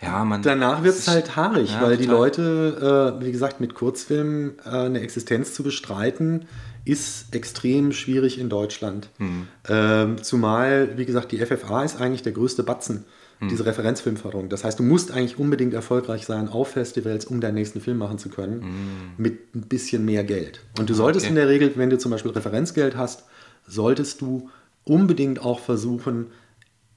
ja, 0.00 0.24
man. 0.24 0.40
Danach 0.40 0.82
wird 0.82 0.96
es 0.96 1.06
halt 1.06 1.36
haarig, 1.36 1.70
ja, 1.70 1.82
weil 1.82 1.96
total. 1.96 1.96
die 1.98 2.06
Leute, 2.06 3.16
äh, 3.20 3.24
wie 3.26 3.32
gesagt, 3.32 3.60
mit 3.60 3.74
Kurzfilmen 3.74 4.58
äh, 4.64 4.70
eine 4.70 5.00
Existenz 5.00 5.52
zu 5.52 5.62
bestreiten, 5.62 6.46
ist 6.84 7.34
extrem 7.34 7.92
schwierig 7.92 8.38
in 8.38 8.48
Deutschland. 8.48 9.10
Mhm. 9.18 9.48
Ähm, 9.68 10.22
zumal, 10.22 10.96
wie 10.96 11.04
gesagt, 11.04 11.32
die 11.32 11.38
FFA 11.38 11.84
ist 11.84 12.00
eigentlich 12.00 12.22
der 12.22 12.32
größte 12.32 12.62
Batzen, 12.62 13.04
mhm. 13.40 13.48
diese 13.48 13.66
Referenzfilmförderung. 13.66 14.48
Das 14.48 14.64
heißt, 14.64 14.78
du 14.78 14.82
musst 14.82 15.10
eigentlich 15.10 15.38
unbedingt 15.38 15.74
erfolgreich 15.74 16.24
sein 16.24 16.48
auf 16.48 16.68
Festivals, 16.68 17.24
um 17.26 17.40
deinen 17.40 17.54
nächsten 17.54 17.80
Film 17.80 17.98
machen 17.98 18.18
zu 18.18 18.28
können, 18.28 18.60
mhm. 18.60 19.22
mit 19.22 19.54
ein 19.54 19.62
bisschen 19.62 20.04
mehr 20.04 20.24
Geld. 20.24 20.60
Und 20.78 20.90
du 20.90 20.94
solltest 20.94 21.26
okay. 21.26 21.30
in 21.30 21.36
der 21.36 21.48
Regel, 21.48 21.72
wenn 21.76 21.90
du 21.90 21.98
zum 21.98 22.10
Beispiel 22.10 22.30
Referenzgeld 22.30 22.96
hast, 22.96 23.24
solltest 23.66 24.20
du 24.20 24.50
unbedingt 24.84 25.40
auch 25.42 25.60
versuchen, 25.60 26.28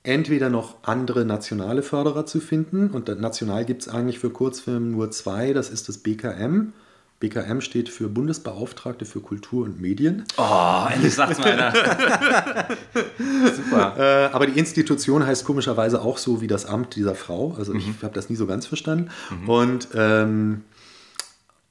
entweder 0.04 0.50
noch 0.50 0.84
andere 0.84 1.26
nationale 1.26 1.84
Förderer 1.84 2.26
zu 2.26 2.40
finden. 2.40 2.90
Und 2.90 3.08
national 3.20 3.66
gibt 3.66 3.84
es 3.84 3.88
eigentlich 3.88 4.20
für 4.20 4.32
Kurzfilme 4.32 4.88
nur 4.88 5.12
zwei. 5.12 5.54
Das 5.54 5.70
ist 5.70 5.90
das 5.90 6.00
BKM. 6.00 6.74
BKM 7.22 7.62
steht 7.62 7.88
für 7.88 8.10
Bundesbeauftragte 8.10 9.06
für 9.06 9.22
Kultur 9.22 9.66
und 9.66 9.80
Medien. 9.80 10.26
Oh, 10.38 10.88
endlich 10.92 11.14
sagt's 11.14 11.38
mal 11.38 11.52
einer. 11.52 11.72
Super. 13.56 13.96
Äh, 13.98 14.34
aber 14.34 14.48
die 14.48 14.58
Institution 14.58 15.26
heißt 15.26 15.46
komischerweise 15.46 16.02
auch 16.02 16.18
so 16.18 16.42
wie 16.42 16.48
das 16.48 16.66
Amt 16.66 16.96
dieser 16.96 17.14
Frau. 17.14 17.54
Also 17.58 17.74
mhm. 17.74 17.80
ich 17.80 18.04
habe 18.04 18.16
das 18.16 18.30
nie 18.32 18.36
so 18.36 18.48
ganz 18.48 18.66
verstanden. 18.66 19.12
Mhm. 19.30 19.50
Und 19.50 19.88
ähm, 19.94 20.64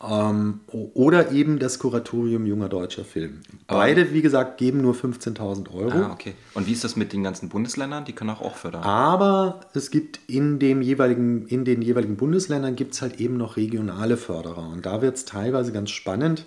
ähm, 0.03 0.61
oder 0.69 1.31
eben 1.31 1.59
das 1.59 1.79
Kuratorium 1.79 2.47
junger 2.47 2.69
deutscher 2.69 3.05
Film. 3.05 3.41
Beide, 3.67 4.15
wie 4.15 4.23
gesagt, 4.23 4.59
geben 4.59 4.81
nur 4.81 4.95
15.000 4.95 5.73
Euro. 5.75 5.91
Ah, 5.91 6.13
okay. 6.13 6.35
Und 6.55 6.67
wie 6.67 6.73
ist 6.73 6.85
das 6.85 6.97
mit 6.97 7.13
den 7.13 7.23
ganzen 7.23 7.51
Bundesländern? 7.51 8.05
Die 8.07 8.15
können 8.15 8.31
auch, 8.31 8.41
auch 8.41 8.57
fördern. 8.57 8.83
Aber 8.83 9.61
es 9.75 9.91
gibt 9.91 10.21
in, 10.27 10.59
dem 10.59 10.81
jeweiligen, 10.81 11.47
in 11.47 11.65
den 11.65 11.83
jeweiligen 11.83 12.17
Bundesländern 12.17 12.77
gibt 12.77 12.95
es 12.95 13.03
halt 13.03 13.21
eben 13.21 13.37
noch 13.37 13.57
regionale 13.57 14.17
Förderer. 14.17 14.69
Und 14.71 14.87
da 14.87 15.03
wird 15.03 15.17
es 15.17 15.27
teilweise 15.27 15.73
ganz 15.73 15.91
spannend. 15.91 16.47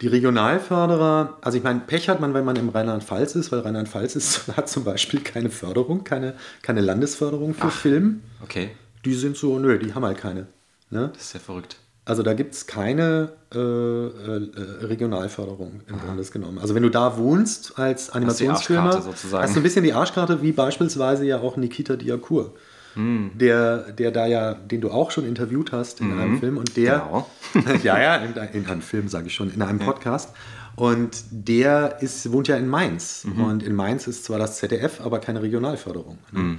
Die 0.00 0.06
Regionalförderer, 0.06 1.38
also 1.40 1.58
ich 1.58 1.64
meine, 1.64 1.80
Pech 1.80 2.08
hat 2.08 2.20
man, 2.20 2.32
wenn 2.32 2.44
man 2.44 2.54
im 2.54 2.68
Rheinland-Pfalz 2.68 3.34
ist, 3.34 3.50
weil 3.50 3.60
Rheinland-Pfalz 3.60 4.46
hat 4.56 4.68
zum 4.68 4.84
Beispiel 4.84 5.20
keine 5.20 5.50
Förderung, 5.50 6.04
keine, 6.04 6.34
keine 6.62 6.80
Landesförderung 6.80 7.54
für 7.54 7.66
Ach, 7.66 7.72
Film. 7.72 8.22
Okay. 8.44 8.70
Die 9.04 9.14
sind 9.14 9.36
so, 9.36 9.58
nö, 9.58 9.76
die 9.80 9.94
haben 9.94 10.04
halt 10.04 10.18
keine. 10.18 10.46
Ne? 10.90 11.10
Das 11.12 11.24
ist 11.24 11.32
ja 11.34 11.40
verrückt. 11.40 11.78
Also 12.08 12.22
da 12.22 12.32
gibt 12.32 12.54
es 12.54 12.66
keine 12.66 13.32
äh, 13.54 13.58
äh, 13.58 14.50
Regionalförderung 14.80 15.82
im 15.86 16.00
Grunde 16.00 16.22
genommen. 16.22 16.58
Also 16.58 16.74
wenn 16.74 16.82
du 16.82 16.88
da 16.88 17.18
wohnst 17.18 17.78
als 17.78 18.08
Animationsfilmer, 18.08 18.94
hast, 18.94 19.30
hast 19.30 19.54
du 19.54 19.60
ein 19.60 19.62
bisschen 19.62 19.84
die 19.84 19.92
Arschkarte, 19.92 20.40
wie 20.40 20.52
beispielsweise 20.52 21.26
ja 21.26 21.38
auch 21.40 21.58
Nikita 21.58 21.96
Diakur. 21.96 22.54
Hm. 22.94 23.32
Der, 23.34 23.92
der 23.92 24.10
da 24.10 24.24
ja, 24.24 24.54
den 24.54 24.80
du 24.80 24.90
auch 24.90 25.10
schon 25.10 25.26
interviewt 25.26 25.72
hast 25.72 26.00
in 26.00 26.14
mhm. 26.14 26.18
einem 26.18 26.40
Film 26.40 26.56
und 26.56 26.78
der, 26.78 27.00
genau. 27.00 27.30
ja, 27.82 28.00
ja, 28.00 28.16
in, 28.16 28.32
in, 28.54 28.66
einem 28.66 28.80
Film 28.80 29.08
sage 29.08 29.26
ich 29.26 29.34
schon, 29.34 29.52
in 29.52 29.60
einem 29.60 29.78
Podcast. 29.78 30.34
Und 30.76 31.24
der 31.30 31.98
ist, 32.00 32.32
wohnt 32.32 32.48
ja 32.48 32.56
in 32.56 32.68
Mainz. 32.68 33.24
Mhm. 33.24 33.44
Und 33.44 33.62
in 33.62 33.74
Mainz 33.74 34.06
ist 34.06 34.24
zwar 34.24 34.38
das 34.38 34.56
ZDF, 34.56 35.02
aber 35.02 35.18
keine 35.18 35.42
Regionalförderung. 35.42 36.16
Mhm. 36.32 36.58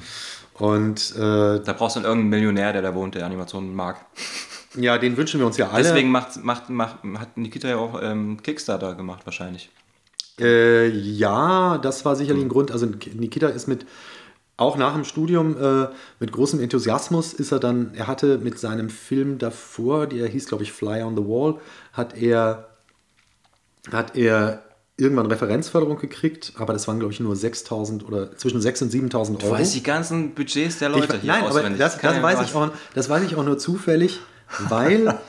Und 0.53 1.15
äh, 1.15 1.19
da 1.19 1.73
brauchst 1.75 1.95
du 1.95 2.01
irgendeinen 2.01 2.29
Millionär, 2.29 2.71
der 2.71 2.83
da 2.83 2.93
wohnt, 2.93 3.15
der 3.15 3.25
Animationen 3.25 3.73
mag. 3.73 4.05
Ja, 4.75 4.97
den 4.97 5.17
wünschen 5.17 5.39
wir 5.39 5.47
uns 5.47 5.57
ja 5.57 5.69
alle. 5.69 5.83
Deswegen 5.83 6.11
macht, 6.11 6.43
macht, 6.43 6.69
macht, 6.69 6.97
hat 7.17 7.37
Nikita 7.37 7.67
ja 7.67 7.77
auch 7.77 7.99
ähm, 8.01 8.41
Kickstarter 8.41 8.95
gemacht, 8.95 9.21
wahrscheinlich. 9.25 9.69
Äh, 10.39 10.87
ja, 10.89 11.77
das 11.79 12.05
war 12.05 12.15
sicherlich 12.15 12.43
ein 12.43 12.49
Grund. 12.49 12.71
Also 12.71 12.85
Nikita 12.85 13.47
ist 13.47 13.67
mit, 13.67 13.85
auch 14.57 14.77
nach 14.77 14.93
dem 14.93 15.05
Studium, 15.05 15.57
äh, 15.57 15.87
mit 16.19 16.31
großem 16.31 16.59
Enthusiasmus 16.59 17.33
ist 17.33 17.51
er 17.51 17.59
dann, 17.59 17.93
er 17.95 18.07
hatte 18.07 18.37
mit 18.37 18.59
seinem 18.59 18.89
Film 18.89 19.37
davor, 19.37 20.07
der 20.07 20.27
hieß, 20.27 20.47
glaube 20.47 20.63
ich, 20.63 20.71
Fly 20.71 21.01
on 21.01 21.15
the 21.15 21.23
Wall, 21.23 21.59
hat 21.93 22.15
er, 22.15 22.69
hat 23.91 24.15
er 24.15 24.63
irgendwann 24.97 25.27
Referenzförderung 25.27 25.97
gekriegt, 25.97 26.53
aber 26.57 26.73
das 26.73 26.87
waren, 26.87 26.99
glaube 26.99 27.13
ich, 27.13 27.19
nur 27.19 27.33
6.000 27.33 28.05
oder 28.05 28.35
zwischen 28.35 28.59
6.000 28.59 28.83
und 28.83 29.13
7.000 29.13 29.15
Euro. 29.15 29.37
Du 29.37 29.51
weißt 29.51 29.75
die 29.75 29.83
ganzen 29.83 30.35
Budgets 30.35 30.79
der 30.79 30.89
Leute 30.89 31.15
ich, 31.15 31.21
hier 31.21 31.31
Nein, 31.31 31.43
auswendig. 31.45 31.71
aber 31.71 31.77
das, 31.77 31.93
das, 31.93 32.01
das 32.01 32.21
weiß 32.21 32.49
ich 32.49 32.55
auch, 32.55 32.69
das 32.93 33.09
weiß 33.09 33.23
ich 33.23 33.35
auch 33.35 33.45
nur 33.45 33.57
zufällig, 33.57 34.19
weil, 34.67 35.19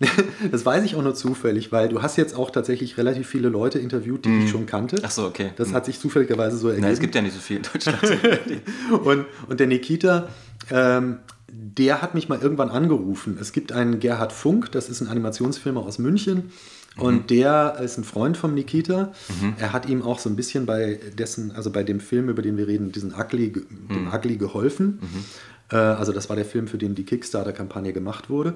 das 0.50 0.64
weiß 0.64 0.84
ich 0.84 0.96
auch 0.96 1.02
nur 1.02 1.14
zufällig, 1.14 1.72
weil 1.72 1.88
du 1.88 2.02
hast 2.02 2.16
jetzt 2.16 2.34
auch 2.36 2.50
tatsächlich 2.50 2.96
relativ 2.98 3.28
viele 3.28 3.48
Leute 3.48 3.78
interviewt, 3.78 4.24
die 4.24 4.30
mm. 4.30 4.44
ich 4.44 4.50
schon 4.50 4.66
kannte. 4.66 4.96
Ach 5.02 5.10
so, 5.10 5.26
okay. 5.26 5.52
Das 5.56 5.70
mm. 5.70 5.74
hat 5.74 5.86
sich 5.86 5.98
zufälligerweise 5.98 6.56
so 6.56 6.68
ergeben. 6.68 6.84
Nein, 6.84 6.92
es 6.92 7.00
gibt 7.00 7.14
ja 7.14 7.22
nicht 7.22 7.34
so 7.34 7.40
viel 7.40 7.58
in 7.58 7.62
Deutschland. 7.62 8.00
und, 9.04 9.26
und 9.48 9.60
der 9.60 9.66
Nikita, 9.66 10.28
ähm, 10.70 11.18
der 11.50 12.02
hat 12.02 12.14
mich 12.14 12.28
mal 12.28 12.38
irgendwann 12.40 12.70
angerufen. 12.70 13.38
Es 13.40 13.52
gibt 13.52 13.72
einen 13.72 14.00
Gerhard 14.00 14.32
Funk, 14.32 14.70
das 14.72 14.88
ist 14.88 15.00
ein 15.00 15.08
Animationsfilmer 15.08 15.80
aus 15.82 15.98
München. 15.98 16.50
Und 16.98 17.14
mhm. 17.14 17.26
der 17.28 17.78
ist 17.80 17.96
ein 17.96 18.04
Freund 18.04 18.36
von 18.36 18.54
Nikita. 18.54 19.12
Mhm. 19.40 19.54
Er 19.58 19.72
hat 19.72 19.88
ihm 19.88 20.02
auch 20.02 20.18
so 20.18 20.28
ein 20.28 20.36
bisschen 20.36 20.66
bei 20.66 20.98
dessen, 21.16 21.52
also 21.52 21.70
bei 21.70 21.84
dem 21.84 22.00
Film, 22.00 22.28
über 22.28 22.42
den 22.42 22.56
wir 22.56 22.66
reden, 22.66 22.92
diesen 22.92 23.14
Ugly, 23.14 23.52
dem 23.52 24.04
mhm. 24.06 24.12
Ugly 24.12 24.36
geholfen. 24.36 24.98
Äh, 25.70 25.76
also 25.76 26.12
das 26.12 26.28
war 26.28 26.36
der 26.36 26.44
Film, 26.44 26.68
für 26.68 26.78
den 26.78 26.94
die 26.94 27.04
Kickstarter-Kampagne 27.04 27.92
gemacht 27.92 28.30
wurde. 28.30 28.54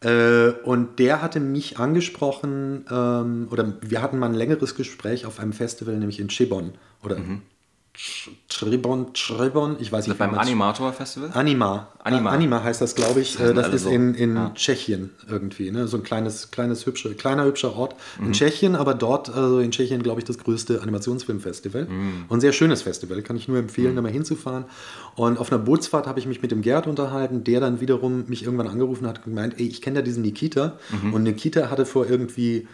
Äh, 0.00 0.50
und 0.64 0.98
der 0.98 1.22
hatte 1.22 1.40
mich 1.40 1.78
angesprochen, 1.78 2.84
ähm, 2.90 3.48
oder 3.50 3.74
wir 3.82 4.02
hatten 4.02 4.18
mal 4.18 4.26
ein 4.26 4.34
längeres 4.34 4.74
Gespräch 4.74 5.26
auf 5.26 5.40
einem 5.40 5.52
Festival, 5.52 5.96
nämlich 5.96 6.20
in 6.20 6.28
Chibon. 6.28 6.72
Oder 7.02 7.18
mhm. 7.18 7.42
Tribon, 8.48 9.12
Tribon, 9.12 9.76
ich 9.78 9.92
weiß 9.92 10.06
nicht. 10.06 10.16
Beim 10.16 10.34
Animator 10.34 10.92
Festival? 10.92 11.30
Anima. 11.34 11.88
Anima. 12.02 12.30
Anima 12.30 12.62
heißt 12.62 12.80
das, 12.80 12.94
glaube 12.94 13.20
ich. 13.20 13.36
Das, 13.36 13.54
das 13.54 13.74
ist 13.74 13.82
so. 13.84 13.90
in, 13.90 14.14
in 14.14 14.36
ja. 14.36 14.52
Tschechien 14.54 15.10
irgendwie. 15.28 15.70
Ne? 15.70 15.86
So 15.86 15.98
ein 15.98 16.02
kleines, 16.02 16.50
kleines 16.50 16.86
hübsche, 16.86 17.14
kleiner, 17.14 17.44
hübscher 17.44 17.76
Ort 17.76 17.94
mhm. 18.18 18.26
in 18.26 18.32
Tschechien, 18.32 18.74
aber 18.74 18.94
dort, 18.94 19.28
also 19.28 19.60
in 19.60 19.70
Tschechien, 19.70 20.02
glaube 20.02 20.20
ich, 20.20 20.24
das 20.24 20.38
größte 20.38 20.80
Animationsfilmfestival. 20.80 21.84
Mhm. 21.84 22.24
Und 22.28 22.38
ein 22.38 22.40
sehr 22.40 22.52
schönes 22.52 22.82
Festival, 22.82 23.20
kann 23.22 23.36
ich 23.36 23.48
nur 23.48 23.58
empfehlen, 23.58 23.92
mhm. 23.92 23.96
da 23.96 24.02
mal 24.02 24.12
hinzufahren. 24.12 24.64
Und 25.16 25.38
auf 25.38 25.52
einer 25.52 25.60
Bootsfahrt 25.62 26.06
habe 26.06 26.18
ich 26.18 26.26
mich 26.26 26.40
mit 26.40 26.50
dem 26.52 26.62
Gerd 26.62 26.86
unterhalten, 26.86 27.44
der 27.44 27.60
dann 27.60 27.80
wiederum 27.80 28.24
mich 28.28 28.44
irgendwann 28.44 28.68
angerufen 28.68 29.06
hat 29.06 29.18
und 29.18 29.24
gemeint, 29.24 29.54
ey, 29.58 29.66
ich 29.66 29.82
kenne 29.82 29.96
ja 29.96 30.02
diesen 30.02 30.22
Nikita. 30.22 30.78
Mhm. 31.02 31.12
Und 31.12 31.22
Nikita 31.22 31.70
hatte 31.70 31.84
vor 31.84 32.08
irgendwie 32.08 32.66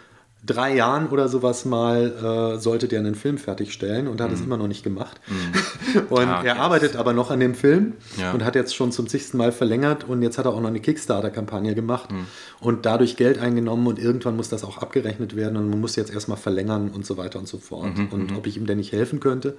drei 0.45 0.75
Jahren 0.75 1.07
oder 1.07 1.27
sowas 1.27 1.65
mal 1.65 2.55
äh, 2.55 2.59
sollte 2.59 2.87
der 2.87 2.99
einen 2.99 3.15
Film 3.15 3.37
fertigstellen 3.37 4.07
und 4.07 4.21
hat 4.21 4.31
es 4.31 4.39
mm. 4.39 4.43
immer 4.43 4.57
noch 4.57 4.67
nicht 4.67 4.83
gemacht. 4.83 5.19
Mm. 5.27 5.99
und 6.13 6.27
ah, 6.27 6.43
er 6.43 6.59
arbeitet 6.59 6.95
aber 6.95 7.13
noch 7.13 7.31
an 7.31 7.39
dem 7.39 7.55
Film 7.55 7.93
ja. 8.17 8.31
und 8.31 8.45
hat 8.45 8.55
jetzt 8.55 8.75
schon 8.75 8.91
zum 8.91 9.07
zigsten 9.07 9.37
Mal 9.37 9.51
verlängert 9.51 10.03
und 10.03 10.21
jetzt 10.21 10.37
hat 10.37 10.45
er 10.45 10.53
auch 10.53 10.61
noch 10.61 10.69
eine 10.69 10.79
Kickstarter-Kampagne 10.79 11.75
gemacht 11.75 12.11
mm. 12.11 12.65
und 12.65 12.85
dadurch 12.85 13.17
Geld 13.17 13.39
eingenommen 13.39 13.87
und 13.87 13.99
irgendwann 13.99 14.35
muss 14.35 14.49
das 14.49 14.63
auch 14.63 14.77
abgerechnet 14.77 15.35
werden 15.35 15.57
und 15.57 15.69
man 15.69 15.81
muss 15.81 15.95
jetzt 15.95 16.13
erstmal 16.13 16.37
verlängern 16.37 16.89
und 16.89 17.05
so 17.05 17.17
weiter 17.17 17.39
und 17.39 17.47
so 17.47 17.57
fort. 17.57 17.95
-hmm, 17.95 18.11
und 18.11 18.31
-hmm. 18.31 18.37
ob 18.37 18.47
ich 18.47 18.57
ihm 18.57 18.65
denn 18.65 18.77
nicht 18.77 18.91
helfen 18.91 19.19
könnte. 19.19 19.57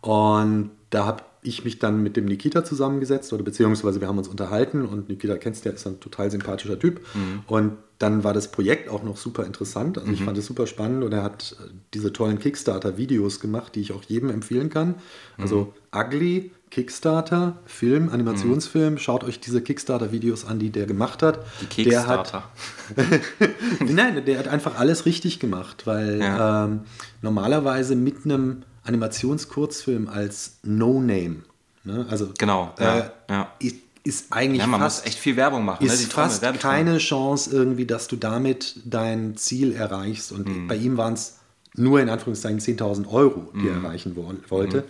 Und 0.00 0.70
da 0.90 1.06
habe 1.06 1.22
ich 1.46 1.64
mich 1.64 1.78
dann 1.78 2.02
mit 2.02 2.16
dem 2.16 2.24
Nikita 2.24 2.64
zusammengesetzt 2.64 3.32
oder 3.32 3.42
beziehungsweise 3.42 4.00
wir 4.00 4.08
haben 4.08 4.18
uns 4.18 4.28
unterhalten 4.28 4.84
und 4.84 5.08
Nikita 5.08 5.36
kennst 5.36 5.64
du 5.64 5.68
ja, 5.68 5.74
ist 5.74 5.86
ein 5.86 6.00
total 6.00 6.30
sympathischer 6.30 6.78
Typ. 6.78 7.00
Mhm. 7.14 7.40
Und 7.46 7.72
dann 7.98 8.24
war 8.24 8.34
das 8.34 8.50
Projekt 8.50 8.90
auch 8.90 9.02
noch 9.02 9.16
super 9.16 9.44
interessant. 9.44 9.96
Also 9.96 10.08
mhm. 10.08 10.14
ich 10.14 10.22
fand 10.22 10.36
es 10.36 10.46
super 10.46 10.66
spannend 10.66 11.02
und 11.02 11.12
er 11.12 11.22
hat 11.22 11.56
äh, 11.58 11.70
diese 11.94 12.12
tollen 12.12 12.38
Kickstarter-Videos 12.38 13.40
gemacht, 13.40 13.74
die 13.74 13.80
ich 13.80 13.92
auch 13.92 14.02
jedem 14.02 14.30
empfehlen 14.30 14.68
kann. 14.68 14.96
Also 15.38 15.72
mhm. 15.94 15.98
Ugly, 15.98 16.50
Kickstarter, 16.70 17.56
Film, 17.64 18.10
Animationsfilm. 18.10 18.94
Mhm. 18.94 18.98
Schaut 18.98 19.24
euch 19.24 19.40
diese 19.40 19.62
Kickstarter-Videos 19.62 20.44
an, 20.44 20.58
die 20.58 20.70
der 20.70 20.86
gemacht 20.86 21.22
hat. 21.22 21.40
Die 21.62 21.66
Kickstarter. 21.66 22.44
Der 22.96 23.10
hat, 23.10 23.20
Nein, 23.88 24.24
der 24.24 24.38
hat 24.38 24.48
einfach 24.48 24.78
alles 24.78 25.06
richtig 25.06 25.40
gemacht, 25.40 25.86
weil 25.86 26.20
ja. 26.20 26.64
ähm, 26.64 26.80
normalerweise 27.22 27.96
mit 27.96 28.24
einem 28.24 28.62
Animationskurzfilm 28.86 30.08
als 30.08 30.58
No-Name. 30.62 31.42
Ne? 31.84 32.06
Also, 32.08 32.30
genau, 32.38 32.72
ja, 32.78 32.98
äh, 32.98 33.10
ja. 33.30 33.52
Ist, 33.58 33.76
ist, 34.02 34.26
eigentlich 34.30 34.60
ja, 34.60 34.66
man 34.66 34.80
fast, 34.80 35.04
muss 35.04 35.06
echt 35.06 35.18
viel 35.18 35.36
Werbung 35.36 35.64
machen. 35.64 35.84
Ne? 35.84 35.92
Ist 35.92 36.02
ne? 36.02 36.08
fast 36.08 36.42
keine 36.60 36.98
Chance 36.98 37.50
irgendwie, 37.50 37.86
dass 37.86 38.08
du 38.08 38.16
damit 38.16 38.80
dein 38.84 39.36
Ziel 39.36 39.72
erreichst. 39.72 40.32
Und 40.32 40.48
mhm. 40.48 40.68
bei 40.68 40.76
ihm 40.76 40.96
waren 40.96 41.14
es 41.14 41.38
nur 41.74 42.00
in 42.00 42.08
Anführungszeichen 42.08 42.60
10.000 42.60 43.08
Euro, 43.08 43.50
die 43.54 43.58
mhm. 43.58 43.68
er 43.68 43.74
erreichen 43.74 44.16
wo 44.16 44.32
wollte. 44.48 44.78
Mhm. 44.78 44.84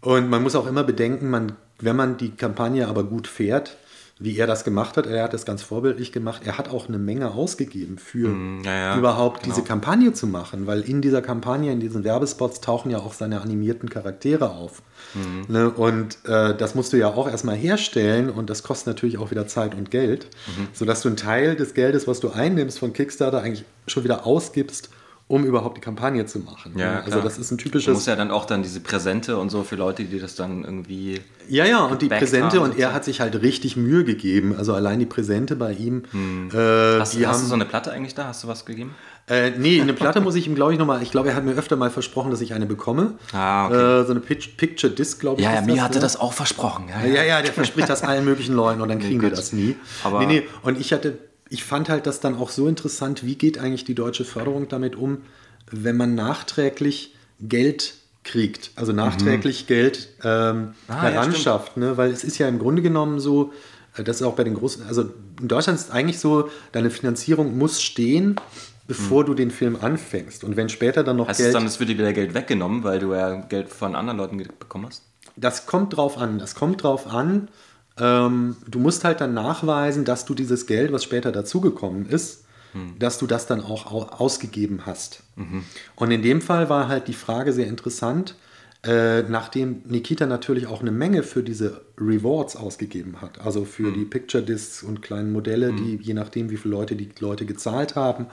Und 0.00 0.28
man 0.28 0.42
muss 0.42 0.54
auch 0.54 0.66
immer 0.66 0.84
bedenken, 0.84 1.30
man, 1.30 1.52
wenn 1.78 1.96
man 1.96 2.16
die 2.16 2.30
Kampagne 2.30 2.88
aber 2.88 3.04
gut 3.04 3.26
fährt, 3.26 3.76
wie 4.20 4.36
er 4.38 4.46
das 4.46 4.62
gemacht 4.62 4.96
hat. 4.96 5.06
Er 5.06 5.24
hat 5.24 5.34
das 5.34 5.44
ganz 5.44 5.62
vorbildlich 5.62 6.12
gemacht. 6.12 6.42
Er 6.44 6.56
hat 6.56 6.68
auch 6.68 6.88
eine 6.88 6.98
Menge 6.98 7.32
ausgegeben 7.32 7.98
für 7.98 8.28
mm, 8.28 8.62
ja, 8.64 8.96
überhaupt 8.96 9.42
genau. 9.42 9.54
diese 9.54 9.66
Kampagne 9.66 10.12
zu 10.12 10.28
machen, 10.28 10.68
weil 10.68 10.82
in 10.82 11.02
dieser 11.02 11.20
Kampagne, 11.20 11.72
in 11.72 11.80
diesen 11.80 12.04
Werbespots 12.04 12.60
tauchen 12.60 12.90
ja 12.90 12.98
auch 12.98 13.12
seine 13.12 13.40
animierten 13.40 13.90
Charaktere 13.90 14.50
auf. 14.50 14.82
Mhm. 15.14 15.52
Ne? 15.52 15.70
Und 15.70 16.18
äh, 16.26 16.54
das 16.56 16.76
musst 16.76 16.92
du 16.92 16.96
ja 16.96 17.08
auch 17.08 17.28
erstmal 17.28 17.56
herstellen 17.56 18.30
und 18.30 18.50
das 18.50 18.62
kostet 18.62 18.86
natürlich 18.86 19.18
auch 19.18 19.32
wieder 19.32 19.48
Zeit 19.48 19.74
und 19.74 19.90
Geld, 19.90 20.28
mhm. 20.46 20.68
sodass 20.72 21.02
du 21.02 21.08
einen 21.08 21.16
Teil 21.16 21.56
des 21.56 21.74
Geldes, 21.74 22.06
was 22.06 22.20
du 22.20 22.30
einnimmst 22.30 22.78
von 22.78 22.92
Kickstarter, 22.92 23.42
eigentlich 23.42 23.64
schon 23.88 24.04
wieder 24.04 24.26
ausgibst, 24.26 24.90
um 25.26 25.44
überhaupt 25.44 25.78
die 25.78 25.80
Kampagne 25.80 26.26
zu 26.26 26.38
machen. 26.40 26.74
Ja, 26.76 27.00
also 27.00 27.20
das 27.20 27.38
ist 27.38 27.50
ein 27.50 27.56
typisches. 27.56 27.86
Du 27.86 27.92
musst 27.92 28.06
ja 28.06 28.14
dann 28.14 28.30
auch 28.30 28.44
dann 28.44 28.62
diese 28.62 28.80
Präsente 28.80 29.38
und 29.38 29.48
so 29.50 29.62
für 29.62 29.76
Leute, 29.76 30.04
die 30.04 30.20
das 30.20 30.34
dann 30.34 30.64
irgendwie. 30.64 31.20
Ja, 31.48 31.64
ja, 31.64 31.84
und 31.84 32.02
die 32.02 32.08
Präsente 32.08 32.60
und 32.60 32.78
er 32.78 32.92
hat 32.92 33.04
sich 33.04 33.20
halt 33.20 33.40
richtig 33.40 33.76
Mühe 33.76 34.04
gegeben. 34.04 34.54
Also 34.56 34.74
allein 34.74 34.98
die 34.98 35.06
Präsente 35.06 35.56
bei 35.56 35.72
ihm. 35.72 36.02
Hm. 36.10 36.50
Äh, 36.52 37.00
hast, 37.00 37.16
hast 37.24 37.42
du 37.42 37.46
so 37.46 37.54
eine 37.54 37.64
Platte 37.64 37.90
eigentlich 37.90 38.14
da? 38.14 38.26
Hast 38.26 38.44
du 38.44 38.48
was 38.48 38.66
gegeben? 38.66 38.94
Äh, 39.26 39.52
nee, 39.52 39.80
eine 39.80 39.94
Platte 39.94 40.20
muss 40.20 40.34
ich 40.34 40.46
ihm, 40.46 40.54
glaube 40.54 40.74
ich, 40.74 40.78
nochmal. 40.78 41.02
Ich 41.02 41.10
glaube, 41.10 41.30
er 41.30 41.36
hat 41.36 41.44
mir 41.44 41.54
öfter 41.54 41.76
mal 41.76 41.90
versprochen, 41.90 42.30
dass 42.30 42.42
ich 42.42 42.52
eine 42.52 42.66
bekomme. 42.66 43.14
Ah, 43.32 43.66
okay. 43.66 44.02
Äh, 44.02 44.04
so 44.04 44.10
eine 44.10 44.20
Picture 44.20 44.92
Disc, 44.92 45.20
glaube 45.20 45.40
ich. 45.40 45.46
Ja, 45.46 45.54
ja 45.54 45.62
mir 45.62 45.76
das, 45.76 45.84
hatte 45.84 45.94
ja. 45.94 46.00
das 46.00 46.20
auch 46.20 46.34
versprochen. 46.34 46.88
Ja, 46.90 47.06
ja, 47.06 47.14
ja, 47.14 47.22
ja 47.22 47.42
der 47.42 47.54
verspricht 47.54 47.88
das 47.88 48.02
allen 48.02 48.26
möglichen 48.26 48.54
Leuten 48.54 48.82
und 48.82 48.90
dann 48.90 48.98
kriegen 49.00 49.16
nee, 49.16 49.22
wir 49.22 49.30
das 49.30 49.54
nie. 49.54 49.76
Aber 50.02 50.20
nee, 50.20 50.26
nee, 50.26 50.42
und 50.62 50.78
ich 50.78 50.92
hatte, 50.92 51.18
ich 51.48 51.64
fand 51.64 51.88
halt 51.88 52.06
das 52.06 52.20
dann 52.20 52.36
auch 52.36 52.50
so 52.50 52.68
interessant, 52.68 53.24
wie 53.24 53.34
geht 53.36 53.58
eigentlich 53.58 53.84
die 53.84 53.94
deutsche 53.94 54.24
Förderung 54.24 54.68
damit 54.68 54.96
um, 54.96 55.18
wenn 55.70 55.96
man 55.96 56.14
nachträglich 56.14 57.14
Geld 57.40 57.94
kriegt, 58.22 58.70
also 58.76 58.92
nachträglich 58.92 59.66
Geld 59.66 60.08
ähm, 60.22 60.74
Ah, 60.88 60.94
ja, 60.94 61.02
heranschafft. 61.02 61.76
ne? 61.76 61.96
Weil 61.96 62.10
es 62.10 62.24
ist 62.24 62.38
ja 62.38 62.48
im 62.48 62.58
Grunde 62.58 62.80
genommen 62.80 63.20
so, 63.20 63.52
äh, 63.96 64.02
das 64.04 64.16
ist 64.16 64.22
auch 64.22 64.34
bei 64.34 64.44
den 64.44 64.54
großen, 64.54 64.86
also 64.86 65.10
in 65.40 65.48
Deutschland 65.48 65.78
ist 65.78 65.86
es 65.86 65.90
eigentlich 65.90 66.18
so, 66.18 66.48
deine 66.72 66.90
Finanzierung 66.90 67.58
muss 67.58 67.82
stehen, 67.82 68.36
bevor 68.86 69.24
du 69.24 69.34
den 69.34 69.50
Film 69.50 69.76
anfängst. 69.80 70.44
Und 70.44 70.56
wenn 70.56 70.68
später 70.68 71.04
dann 71.04 71.16
noch 71.16 71.28
Heißt 71.28 71.40
Geld... 71.40 71.54
dann, 71.54 71.66
es 71.66 71.80
wird 71.80 71.90
dir 71.90 71.98
wieder 71.98 72.12
Geld 72.12 72.34
weggenommen, 72.34 72.84
weil 72.84 72.98
du 72.98 73.12
ja 73.14 73.34
Geld 73.36 73.70
von 73.70 73.94
anderen 73.94 74.18
Leuten 74.18 74.36
bekommen 74.36 74.86
hast? 74.86 75.02
Das 75.36 75.66
kommt 75.66 75.96
drauf 75.96 76.16
an. 76.18 76.38
Das 76.38 76.54
kommt 76.54 76.82
drauf 76.82 77.06
an. 77.06 77.48
Ähm, 77.98 78.56
du 78.68 78.78
musst 78.78 79.04
halt 79.04 79.20
dann 79.20 79.34
nachweisen, 79.34 80.04
dass 80.04 80.24
du 80.24 80.34
dieses 80.34 80.66
Geld, 80.66 80.92
was 80.92 81.04
später 81.04 81.32
dazugekommen 81.32 82.06
ist, 82.06 82.44
dass 82.98 83.18
du 83.18 83.26
das 83.28 83.46
dann 83.46 83.60
auch 83.60 83.86
au 83.92 84.02
ausgegeben 84.02 84.80
hast. 84.84 85.22
Und 85.94 86.10
in 86.10 86.22
dem 86.22 86.40
Fall 86.40 86.68
war 86.68 86.88
halt 86.88 87.06
die 87.06 87.12
Frage 87.14 87.52
sehr 87.52 87.68
interessant, 87.68 88.34
äh, 88.84 89.22
nachdem 89.22 89.82
Nikita 89.86 90.26
natürlich 90.26 90.66
auch 90.66 90.80
eine 90.82 90.90
Menge 90.90 91.22
für 91.22 91.42
diese 91.42 91.82
Rewards 91.98 92.56
ausgegeben 92.56 93.22
hat, 93.22 93.40
also 93.40 93.64
für 93.64 93.92
die 93.92 94.04
Picture 94.04 94.42
Discs 94.42 94.82
und 94.82 95.00
kleinen 95.00 95.32
Modelle, 95.32 95.72
die 95.72 95.96
je 96.02 96.12
nachdem, 96.12 96.50
wie 96.50 96.58
viele 96.58 96.74
Leute 96.74 96.94
die 96.96 97.08
Leute 97.20 97.46
gezahlt 97.46 97.94
haben, 97.94 98.26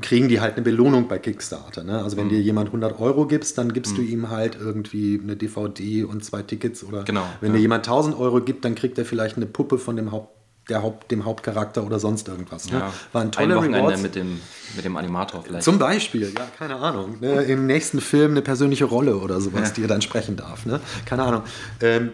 kriegen 0.00 0.28
die 0.28 0.40
halt 0.40 0.54
eine 0.54 0.62
Belohnung 0.62 1.08
bei 1.08 1.18
Kickstarter. 1.18 1.82
Ne? 1.84 2.02
Also 2.02 2.16
wenn 2.16 2.26
Mhm. 2.26 2.30
dir 2.30 2.40
jemand 2.40 2.70
100 2.72 2.98
Euro 3.00 3.26
gibst, 3.26 3.58
dann 3.58 3.72
gibst 3.72 3.96
du 3.96 4.02
ihm 4.02 4.30
halt 4.30 4.56
irgendwie 4.60 5.20
eine 5.22 5.36
DVD 5.36 6.04
und 6.04 6.24
zwei 6.24 6.42
Tickets 6.42 6.84
oder 6.84 7.04
Genau, 7.04 7.24
wenn 7.40 7.50
ja. 7.52 7.56
dir 7.56 7.62
jemand 7.62 7.86
1000 7.86 8.16
Euro 8.18 8.40
gibt, 8.40 8.64
dann 8.64 8.74
kriegt 8.74 8.98
er 8.98 9.04
vielleicht 9.04 9.36
eine 9.36 9.46
Puppe 9.46 9.78
von 9.78 9.96
dem 9.96 10.12
Haupt 10.12 10.36
der 10.68 10.82
Haupt, 10.84 11.10
dem 11.10 11.24
Hauptcharakter 11.24 11.84
oder 11.84 11.98
sonst 11.98 12.28
irgendwas. 12.28 12.70
Ne? 12.70 12.78
Ja. 12.78 12.92
Waren 13.12 13.28
Ein 13.28 13.32
tolle 13.32 13.56
Wochenende 13.56 13.78
Rewards. 13.80 14.02
mit 14.02 14.14
dem, 14.14 14.40
mit 14.76 14.84
dem 14.84 14.96
Animator 14.96 15.42
vielleicht. 15.42 15.64
Zum 15.64 15.80
Beispiel, 15.80 16.32
ja, 16.32 16.46
keine 16.56 16.76
Ahnung. 16.76 17.16
Ne? 17.20 17.42
Im 17.44 17.66
nächsten 17.66 18.00
Film 18.00 18.32
eine 18.32 18.42
persönliche 18.42 18.84
Rolle 18.84 19.16
oder 19.16 19.40
sowas, 19.40 19.70
Ja. 19.70 19.74
die 19.74 19.82
er 19.82 19.88
dann 19.88 20.00
sprechen 20.02 20.36
darf. 20.36 20.66
Ne? 20.66 20.78
Keine 21.06 21.24
Ahnung. 21.24 21.42
Ähm, 21.80 22.10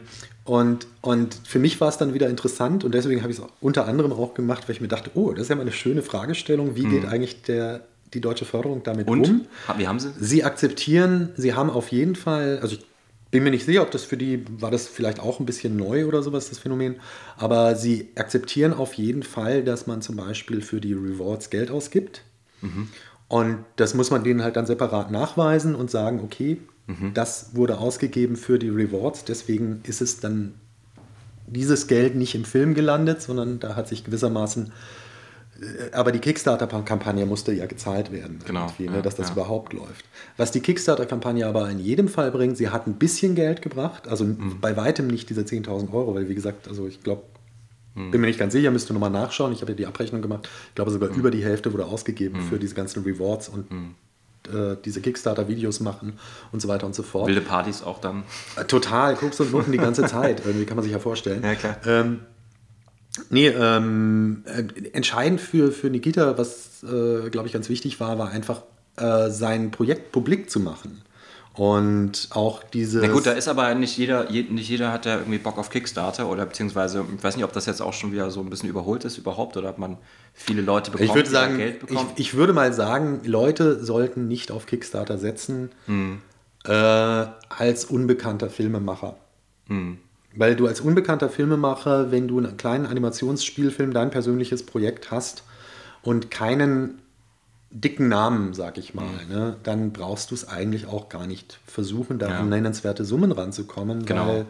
und, 0.46 0.86
und 1.02 1.38
für 1.44 1.58
mich 1.58 1.80
war 1.80 1.88
es 1.88 1.98
dann 1.98 2.14
wieder 2.14 2.28
interessant 2.28 2.84
und 2.84 2.94
deswegen 2.94 3.22
habe 3.22 3.32
ich 3.32 3.38
es 3.38 3.44
unter 3.60 3.86
anderem 3.86 4.12
auch 4.12 4.32
gemacht, 4.34 4.66
weil 4.68 4.74
ich 4.76 4.80
mir 4.80 4.88
dachte, 4.88 5.10
oh, 5.14 5.32
das 5.32 5.42
ist 5.42 5.48
ja 5.50 5.56
mal 5.56 5.62
eine 5.62 5.72
schöne 5.72 6.02
Fragestellung. 6.02 6.76
Wie 6.76 6.84
geht 6.84 7.04
eigentlich 7.04 7.42
der, 7.42 7.80
die 8.14 8.20
deutsche 8.20 8.44
Förderung 8.44 8.82
damit 8.84 9.06
Mhm. 9.06 9.12
Und? 9.12 9.28
um? 9.28 9.46
Wie 9.76 9.86
haben 9.88 9.98
sie? 10.00 10.12
Sie 10.18 10.44
akzeptieren, 10.44 11.30
sie 11.36 11.54
haben 11.54 11.68
auf 11.68 11.90
jeden 11.92 12.14
Fall, 12.14 12.60
also 12.62 12.76
ich 12.76 12.84
bin 13.32 13.42
mir 13.42 13.50
nicht 13.50 13.66
sicher, 13.66 13.82
ob 13.82 13.90
das 13.90 14.04
für 14.04 14.16
die, 14.16 14.44
war 14.60 14.70
das 14.70 14.86
vielleicht 14.86 15.18
auch 15.18 15.40
ein 15.40 15.46
bisschen 15.46 15.76
neu 15.76 16.06
oder 16.06 16.22
sowas, 16.22 16.48
das 16.48 16.58
Phänomen, 16.58 16.94
aber 17.36 17.74
sie 17.74 18.08
akzeptieren 18.14 18.72
auf 18.72 18.94
jeden 18.94 19.24
Fall, 19.24 19.64
dass 19.64 19.88
man 19.88 20.00
zum 20.00 20.14
Beispiel 20.16 20.62
für 20.62 20.80
die 20.80 20.92
Rewards 20.94 21.50
Geld 21.50 21.70
ausgibt. 21.72 22.22
Und 23.28 23.58
das 23.74 23.94
muss 23.94 24.10
man 24.10 24.22
denen 24.22 24.42
halt 24.44 24.54
dann 24.56 24.66
separat 24.66 25.10
nachweisen 25.10 25.74
und 25.74 25.90
sagen, 25.90 26.20
okay, 26.24 26.58
das 27.14 27.54
wurde 27.56 27.78
ausgegeben 27.78 28.36
für 28.36 28.58
die 28.58 28.68
Rewards, 28.68 29.24
deswegen 29.24 29.80
ist 29.84 30.00
es 30.00 30.20
dann 30.20 30.54
dieses 31.48 31.86
Geld 31.86 32.14
nicht 32.16 32.34
im 32.34 32.44
Film 32.44 32.74
gelandet, 32.74 33.22
sondern 33.22 33.58
da 33.60 33.74
hat 33.76 33.88
sich 33.88 34.04
gewissermaßen 34.04 34.72
äh, 35.60 35.92
aber 35.92 36.12
die 36.12 36.18
Kickstarter-Kampagne 36.18 37.24
musste 37.24 37.52
ja 37.52 37.66
gezahlt 37.66 38.12
werden, 38.12 38.40
Genau, 38.46 38.72
ne, 38.78 39.00
dass 39.02 39.14
das 39.16 39.28
ja. 39.28 39.32
überhaupt 39.34 39.72
läuft. 39.72 40.04
Was 40.36 40.50
die 40.50 40.60
Kickstarter-Kampagne 40.60 41.46
aber 41.46 41.70
in 41.70 41.78
jedem 41.78 42.08
Fall 42.08 42.30
bringt, 42.30 42.56
sie 42.58 42.68
hat 42.68 42.86
ein 42.86 42.94
bisschen 42.94 43.34
Geld 43.34 43.62
gebracht, 43.62 44.06
also 44.06 44.24
Mhm. 44.24 44.58
bei 44.60 44.76
weitem 44.76 45.06
nicht 45.06 45.30
diese 45.30 45.42
10.000 45.46 45.92
Euro, 45.94 46.14
weil 46.14 46.28
wie 46.28 46.34
gesagt, 46.34 46.68
also 46.68 46.86
ich 46.86 47.02
glaube, 47.02 47.22
Mhm. 47.94 48.10
bin 48.10 48.20
mir 48.20 48.26
nicht 48.26 48.38
ganz 48.38 48.52
sicher, 48.52 48.70
müsste 48.70 48.92
nochmal 48.92 49.08
nachschauen, 49.10 49.52
ich 49.52 49.62
habe 49.62 49.72
ja 49.72 49.76
die 49.76 49.86
Abrechnung 49.86 50.20
gemacht, 50.20 50.46
ich 50.68 50.74
glaube 50.74 50.90
sogar 50.90 51.08
Mhm. 51.10 51.16
über 51.20 51.30
die 51.30 51.42
Hälfte 51.42 51.72
wurde 51.72 51.86
ausgegeben 51.86 52.40
für 52.42 52.58
diese 52.58 52.74
ganzen 52.74 53.02
Rewards 53.04 53.48
und 53.48 53.70
äh, 54.48 54.76
diese 54.84 55.00
Kickstarter-Videos 55.00 55.80
machen 55.80 56.18
und 56.52 56.60
so 56.60 56.68
weiter 56.68 56.86
und 56.86 56.94
so 56.94 57.02
fort. 57.02 57.28
Wilde 57.28 57.40
Partys 57.40 57.82
auch 57.82 58.00
dann. 58.00 58.24
Äh, 58.56 58.64
Total, 58.64 59.14
guckst 59.14 59.40
und 59.40 59.52
Nutten 59.52 59.72
die 59.72 59.78
ganze 59.78 60.04
Zeit. 60.06 60.42
Irgendwie 60.44 60.66
kann 60.66 60.76
man 60.76 60.84
sich 60.84 60.92
ja 60.92 60.98
vorstellen. 60.98 61.42
Ja, 61.42 61.54
klar. 61.54 61.76
Ähm, 61.86 62.20
nee, 63.30 63.48
ähm, 63.48 64.44
äh, 64.46 64.88
entscheidend 64.92 65.40
für, 65.40 65.72
für 65.72 65.90
Nikita, 65.90 66.38
was, 66.38 66.82
äh, 66.82 67.30
glaube 67.30 67.46
ich, 67.46 67.52
ganz 67.52 67.68
wichtig 67.68 68.00
war, 68.00 68.18
war 68.18 68.30
einfach 68.30 68.62
äh, 68.96 69.30
sein 69.30 69.70
Projekt 69.70 70.12
publik 70.12 70.50
zu 70.50 70.60
machen. 70.60 71.02
Und 71.56 72.28
auch 72.30 72.62
diese. 72.62 73.00
Na 73.00 73.08
gut, 73.08 73.24
da 73.24 73.32
ist 73.32 73.48
aber 73.48 73.74
nicht 73.74 73.96
jeder, 73.96 74.30
je, 74.30 74.42
nicht 74.42 74.68
jeder 74.68 74.92
hat 74.92 75.06
ja 75.06 75.16
irgendwie 75.16 75.38
Bock 75.38 75.56
auf 75.56 75.70
Kickstarter 75.70 76.28
oder 76.28 76.44
beziehungsweise, 76.44 77.04
ich 77.16 77.24
weiß 77.24 77.36
nicht, 77.36 77.44
ob 77.46 77.52
das 77.54 77.64
jetzt 77.64 77.80
auch 77.80 77.94
schon 77.94 78.12
wieder 78.12 78.30
so 78.30 78.40
ein 78.40 78.50
bisschen 78.50 78.68
überholt 78.68 79.06
ist 79.06 79.16
überhaupt 79.16 79.56
oder 79.56 79.70
ob 79.70 79.78
man 79.78 79.96
viele 80.34 80.60
Leute 80.60 80.90
bekommt, 80.90 81.08
ich 81.08 81.14
würde 81.14 81.30
sagen, 81.30 81.56
Geld 81.56 81.76
ich, 81.76 81.88
bekommen. 81.88 82.10
ich 82.16 82.34
würde 82.34 82.52
mal 82.52 82.74
sagen, 82.74 83.20
Leute 83.24 83.82
sollten 83.82 84.28
nicht 84.28 84.50
auf 84.50 84.66
Kickstarter 84.66 85.16
setzen 85.16 85.70
Hm. 85.86 86.20
äh, 86.64 86.70
als 86.70 87.86
unbekannter 87.86 88.50
Filmemacher. 88.50 89.16
Hm. 89.68 89.96
Weil 90.34 90.56
du 90.56 90.66
als 90.66 90.82
unbekannter 90.82 91.30
Filmemacher, 91.30 92.10
wenn 92.10 92.28
du 92.28 92.36
einen 92.36 92.58
kleinen 92.58 92.84
Animationsspielfilm, 92.84 93.94
dein 93.94 94.10
persönliches 94.10 94.66
Projekt 94.66 95.10
hast 95.10 95.42
und 96.02 96.30
keinen 96.30 97.00
dicken 97.70 98.08
Namen, 98.08 98.54
sag 98.54 98.78
ich 98.78 98.94
mal, 98.94 99.04
ne, 99.28 99.56
dann 99.62 99.92
brauchst 99.92 100.30
du 100.30 100.34
es 100.34 100.48
eigentlich 100.48 100.86
auch 100.86 101.08
gar 101.08 101.26
nicht 101.26 101.58
versuchen, 101.66 102.18
da. 102.18 102.28
Ja. 102.30 102.38
an 102.40 102.48
nennenswerte 102.48 103.04
Summen 103.04 103.32
ranzukommen. 103.32 104.04
Genau. 104.06 104.28
Weil 104.28 104.46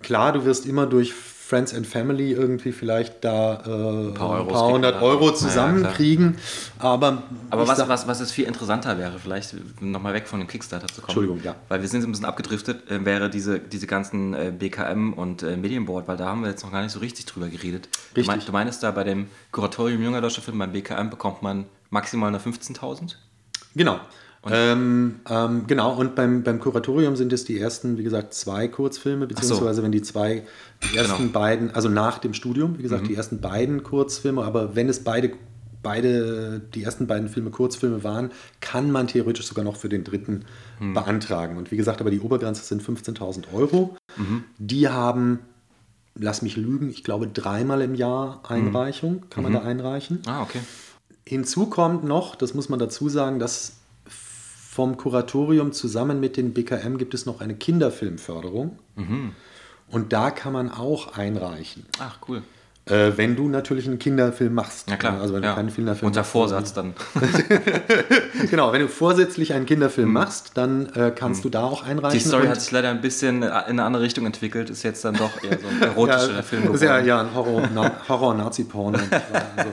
klar, 0.00 0.32
du 0.32 0.44
wirst 0.44 0.66
immer 0.66 0.86
durch 0.86 1.12
Friends 1.14 1.74
and 1.74 1.86
Family 1.86 2.32
irgendwie 2.32 2.72
vielleicht 2.72 3.24
da 3.24 3.62
äh, 3.66 4.08
ein 4.08 4.14
paar 4.14 4.46
paar, 4.46 4.68
hundert. 4.72 5.02
Euro 5.02 5.26
Ja, 5.26 5.30
ja, 5.32 5.36
zusammenkriegen. 5.36 6.36
aber 6.78 7.24
Aber 7.50 7.68
was, 7.68 7.76
sag- 7.78 7.88
was, 7.88 8.06
was 8.06 8.20
es 8.20 8.32
viel 8.32 8.46
interessanter 8.46 8.96
wäre, 8.96 9.18
vielleicht 9.18 9.54
nochmal 9.82 10.14
weg 10.14 10.26
von 10.28 10.38
dem 10.38 10.48
Kickstarter 10.48 10.86
zu 10.86 10.94
kommen. 11.02 11.08
Entschuldigung, 11.08 11.40
ja. 11.42 11.54
Weil 11.68 11.82
wir 11.82 11.88
sind 11.88 12.00
so 12.00 12.08
ein 12.08 12.10
bisschen 12.12 12.24
abgedriftet, 12.26 12.90
äh, 12.90 13.04
wäre 13.04 13.28
diese, 13.28 13.58
diese 13.58 13.86
ganzen 13.86 14.32
äh, 14.32 14.50
BKM 14.56 15.12
und 15.12 15.42
äh, 15.42 15.56
Medienboard, 15.58 16.08
weil 16.08 16.16
da 16.16 16.26
haben 16.26 16.40
wir 16.42 16.48
jetzt 16.48 16.64
noch 16.64 16.72
gar 16.72 16.82
nicht 16.82 16.92
so 16.92 17.00
richtig 17.00 17.26
drüber 17.26 17.48
geredet. 17.48 17.88
Du, 18.14 18.20
Richtig. 18.20 18.26
mein, 18.28 18.40
du 18.46 18.52
meinst 18.52 18.82
da 18.82 18.90
bei 18.90 19.04
dem 19.04 19.26
Kuratorium 19.50 20.02
junger 20.02 20.22
deutscher 20.22 20.40
Film 20.42 20.58
beim 20.58 20.72
BKM 20.72 21.10
bekommt 21.10 21.42
man 21.42 21.66
maximal 21.92 22.30
nur 22.32 22.40
15.000? 22.40 23.14
Genau. 23.76 24.00
Ähm, 24.44 25.20
ähm, 25.30 25.66
genau, 25.68 25.94
und 25.94 26.16
beim, 26.16 26.42
beim 26.42 26.58
Kuratorium 26.58 27.14
sind 27.14 27.32
es 27.32 27.44
die 27.44 27.60
ersten, 27.60 27.96
wie 27.96 28.02
gesagt, 28.02 28.34
zwei 28.34 28.66
Kurzfilme, 28.66 29.28
beziehungsweise 29.28 29.84
wenn 29.84 29.92
die 29.92 30.02
zwei, 30.02 30.42
die 30.92 30.96
ersten 30.96 31.18
Genau. 31.28 31.32
beiden, 31.32 31.70
also 31.70 31.88
nach 31.88 32.18
dem 32.18 32.34
Studium, 32.34 32.72
wie 32.74 32.78
Mhm. 32.78 32.82
gesagt, 32.82 33.06
die 33.06 33.14
ersten 33.14 33.40
beiden 33.40 33.84
Kurzfilme, 33.84 34.42
aber 34.42 34.74
wenn 34.74 34.88
es 34.88 35.04
beide, 35.04 35.30
beide, 35.80 36.60
die 36.74 36.82
ersten 36.82 37.06
beiden 37.06 37.28
Filme 37.28 37.50
Kurzfilme 37.50 38.02
waren, 38.02 38.32
kann 38.60 38.90
man 38.90 39.06
theoretisch 39.06 39.46
sogar 39.46 39.64
noch 39.64 39.76
für 39.76 39.88
den 39.88 40.02
dritten 40.02 40.44
Mhm. 40.80 40.94
beantragen. 40.94 41.56
Und 41.56 41.70
wie 41.70 41.76
gesagt, 41.76 42.00
aber 42.00 42.10
die 42.10 42.18
Obergrenze 42.20 42.64
sind 42.64 42.82
15.000 42.82 43.52
Euro. 43.54 43.96
Mhm. 44.16 44.42
Die 44.58 44.88
haben, 44.88 45.38
lass 46.16 46.42
mich 46.42 46.56
lügen, 46.56 46.90
ich 46.90 47.04
glaube 47.04 47.28
dreimal 47.28 47.80
im 47.80 47.94
Jahr 47.94 48.40
Einreichung, 48.48 49.22
kann 49.30 49.44
Mhm. 49.44 49.52
man 49.52 49.62
da 49.62 49.68
einreichen. 49.68 50.18
Ah, 50.26 50.42
okay. 50.42 50.58
Hinzu 51.26 51.66
kommt 51.66 52.04
noch, 52.04 52.34
das 52.34 52.54
muss 52.54 52.68
man 52.68 52.78
dazu 52.78 53.08
sagen, 53.08 53.38
dass 53.38 53.76
vom 54.06 54.96
Kuratorium 54.96 55.72
zusammen 55.72 56.18
mit 56.18 56.36
den 56.36 56.54
BKM 56.54 56.96
gibt 56.96 57.14
es 57.14 57.26
noch 57.26 57.40
eine 57.40 57.54
Kinderfilmförderung. 57.54 58.78
Und 59.88 60.12
da 60.12 60.30
kann 60.30 60.54
man 60.54 60.70
auch 60.70 61.16
einreichen. 61.16 61.86
Ach, 61.98 62.18
cool. 62.28 62.42
Äh, 62.86 63.12
wenn 63.16 63.36
du 63.36 63.48
natürlich 63.48 63.86
einen 63.86 64.00
Kinderfilm 64.00 64.54
machst. 64.54 64.90
Ja 64.90 64.96
klar. 64.96 65.20
Also 65.20 65.34
wenn 65.34 65.44
ja. 65.44 65.50
du 65.50 65.56
keinen 65.56 65.72
Kinderfilm 65.72 66.08
Unter 66.08 66.20
machst, 66.20 66.32
Vorsatz 66.32 66.72
dann. 66.72 66.94
Genau, 68.50 68.72
wenn 68.72 68.80
du 68.80 68.88
vorsätzlich 68.88 69.54
einen 69.54 69.66
Kinderfilm 69.66 70.12
machst, 70.12 70.52
dann 70.54 70.86
äh, 70.94 71.12
kannst 71.14 71.44
du 71.44 71.48
da 71.48 71.62
auch 71.62 71.84
einreichen. 71.84 72.18
Die 72.18 72.24
Story 72.24 72.48
hat 72.48 72.60
sich 72.60 72.72
leider 72.72 72.90
ein 72.90 73.00
bisschen 73.00 73.42
in 73.42 73.50
eine 73.50 73.84
andere 73.84 74.02
Richtung 74.02 74.26
entwickelt, 74.26 74.68
ist 74.68 74.82
jetzt 74.82 75.04
dann 75.04 75.14
doch 75.14 75.42
eher 75.44 75.58
so 75.60 75.68
ein 75.68 75.80
erotischer 75.82 76.34
ja, 76.34 76.42
Film 76.42 76.74
ist 76.74 76.82
ja, 76.82 76.98
ja 76.98 77.20
ein 77.20 77.34
Horror, 77.34 77.68
na, 77.72 77.92
Horror 78.08 78.34
also, 78.40 79.70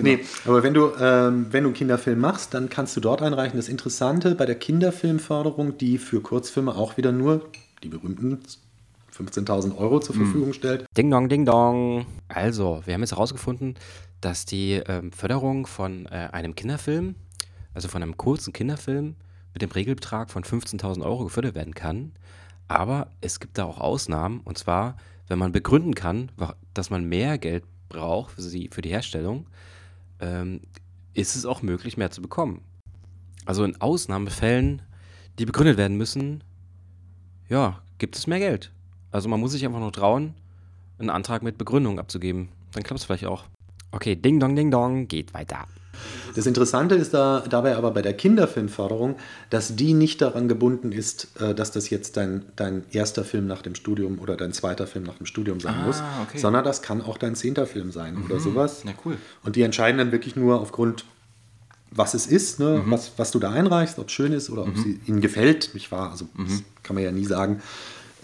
Nee, 0.00 0.24
aber 0.44 0.62
wenn 0.64 0.74
du, 0.74 0.90
ähm, 1.00 1.46
wenn 1.50 1.62
du 1.62 1.68
einen 1.68 1.74
Kinderfilm 1.74 2.18
machst, 2.18 2.54
dann 2.54 2.68
kannst 2.68 2.96
du 2.96 3.00
dort 3.00 3.22
einreichen. 3.22 3.56
Das 3.56 3.68
Interessante 3.68 4.34
bei 4.34 4.46
der 4.46 4.56
Kinderfilmförderung, 4.56 5.78
die 5.78 5.98
für 5.98 6.20
Kurzfilme 6.20 6.74
auch 6.74 6.96
wieder 6.96 7.12
nur 7.12 7.48
die 7.84 7.88
berühmten 7.88 8.40
15.000 9.18 9.76
Euro 9.76 10.00
zur 10.00 10.14
Verfügung 10.14 10.52
stellt. 10.52 10.86
Ding 10.96 11.10
dong, 11.10 11.28
ding 11.28 11.44
dong. 11.44 12.06
Also, 12.28 12.82
wir 12.84 12.94
haben 12.94 13.00
jetzt 13.00 13.12
herausgefunden, 13.12 13.74
dass 14.20 14.44
die 14.44 14.74
ähm, 14.86 15.12
Förderung 15.12 15.66
von 15.66 16.06
äh, 16.06 16.28
einem 16.32 16.54
Kinderfilm, 16.54 17.16
also 17.74 17.88
von 17.88 18.02
einem 18.02 18.16
kurzen 18.16 18.52
Kinderfilm, 18.52 19.16
mit 19.52 19.62
dem 19.62 19.70
Regelbetrag 19.70 20.30
von 20.30 20.44
15.000 20.44 21.04
Euro 21.04 21.24
gefördert 21.24 21.54
werden 21.54 21.74
kann. 21.74 22.12
Aber 22.68 23.10
es 23.20 23.40
gibt 23.40 23.58
da 23.58 23.64
auch 23.64 23.78
Ausnahmen, 23.78 24.40
und 24.44 24.58
zwar, 24.58 24.96
wenn 25.26 25.38
man 25.38 25.52
begründen 25.52 25.94
kann, 25.94 26.30
dass 26.74 26.90
man 26.90 27.04
mehr 27.04 27.38
Geld 27.38 27.64
braucht 27.88 28.32
für, 28.32 28.42
sie, 28.42 28.68
für 28.72 28.82
die 28.82 28.90
Herstellung, 28.90 29.46
ähm, 30.20 30.60
ist 31.14 31.34
es 31.34 31.46
auch 31.46 31.62
möglich, 31.62 31.96
mehr 31.96 32.10
zu 32.10 32.22
bekommen. 32.22 32.62
Also 33.46 33.64
in 33.64 33.80
Ausnahmefällen, 33.80 34.82
die 35.38 35.46
begründet 35.46 35.78
werden 35.78 35.96
müssen, 35.96 36.44
ja, 37.48 37.80
gibt 37.96 38.16
es 38.16 38.26
mehr 38.26 38.38
Geld. 38.38 38.70
Also 39.10 39.28
man 39.28 39.40
muss 39.40 39.52
sich 39.52 39.64
einfach 39.64 39.80
nur 39.80 39.92
trauen, 39.92 40.34
einen 40.98 41.10
Antrag 41.10 41.42
mit 41.42 41.58
Begründung 41.58 41.98
abzugeben. 41.98 42.48
Dann 42.72 42.82
klappt 42.82 43.00
es 43.00 43.04
vielleicht 43.06 43.26
auch. 43.26 43.44
Okay, 43.90 44.16
Ding 44.16 44.38
Dong 44.40 44.54
Ding 44.54 44.70
Dong 44.70 45.08
geht 45.08 45.32
weiter. 45.34 45.66
Das 46.36 46.46
Interessante 46.46 46.94
ist 46.94 47.12
da, 47.14 47.42
dabei 47.48 47.74
aber 47.76 47.90
bei 47.90 48.02
der 48.02 48.12
Kinderfilmförderung, 48.12 49.16
dass 49.50 49.74
die 49.74 49.94
nicht 49.94 50.20
daran 50.20 50.46
gebunden 50.46 50.92
ist, 50.92 51.28
äh, 51.40 51.54
dass 51.54 51.72
das 51.72 51.90
jetzt 51.90 52.16
dein, 52.16 52.44
dein 52.54 52.84
erster 52.92 53.24
Film 53.24 53.46
nach 53.48 53.62
dem 53.62 53.74
Studium 53.74 54.18
oder 54.20 54.36
dein 54.36 54.52
zweiter 54.52 54.86
Film 54.86 55.04
nach 55.04 55.16
dem 55.16 55.26
Studium 55.26 55.58
sein 55.58 55.74
Ah, 55.74 55.86
muss, 55.86 56.02
okay. 56.22 56.38
sondern 56.38 56.64
das 56.64 56.82
kann 56.82 57.00
auch 57.00 57.18
dein 57.18 57.34
zehnter 57.34 57.66
Film 57.66 57.90
sein 57.90 58.22
oder 58.24 58.38
sowas. 58.38 58.82
Ja, 58.84 58.92
cool. 59.04 59.16
Und 59.42 59.56
die 59.56 59.62
entscheiden 59.62 59.98
dann 59.98 60.12
wirklich 60.12 60.36
nur 60.36 60.60
aufgrund, 60.60 61.04
was 61.90 62.14
es 62.14 62.26
ist, 62.26 62.60
ne? 62.60 62.82
was, 62.86 63.12
was 63.16 63.30
du 63.32 63.38
da 63.40 63.50
einreichst, 63.50 63.98
ob 63.98 64.06
es 64.08 64.12
schön 64.12 64.32
ist 64.32 64.50
oder 64.50 64.62
ob 64.62 64.76
es 64.76 64.84
ihnen 65.08 65.20
gefällt. 65.20 65.70
Nicht 65.72 65.90
wahr? 65.90 66.10
Also 66.10 66.26
das 66.36 66.62
kann 66.82 66.94
man 66.94 67.02
ja 67.02 67.10
nie 67.10 67.24
sagen. 67.24 67.62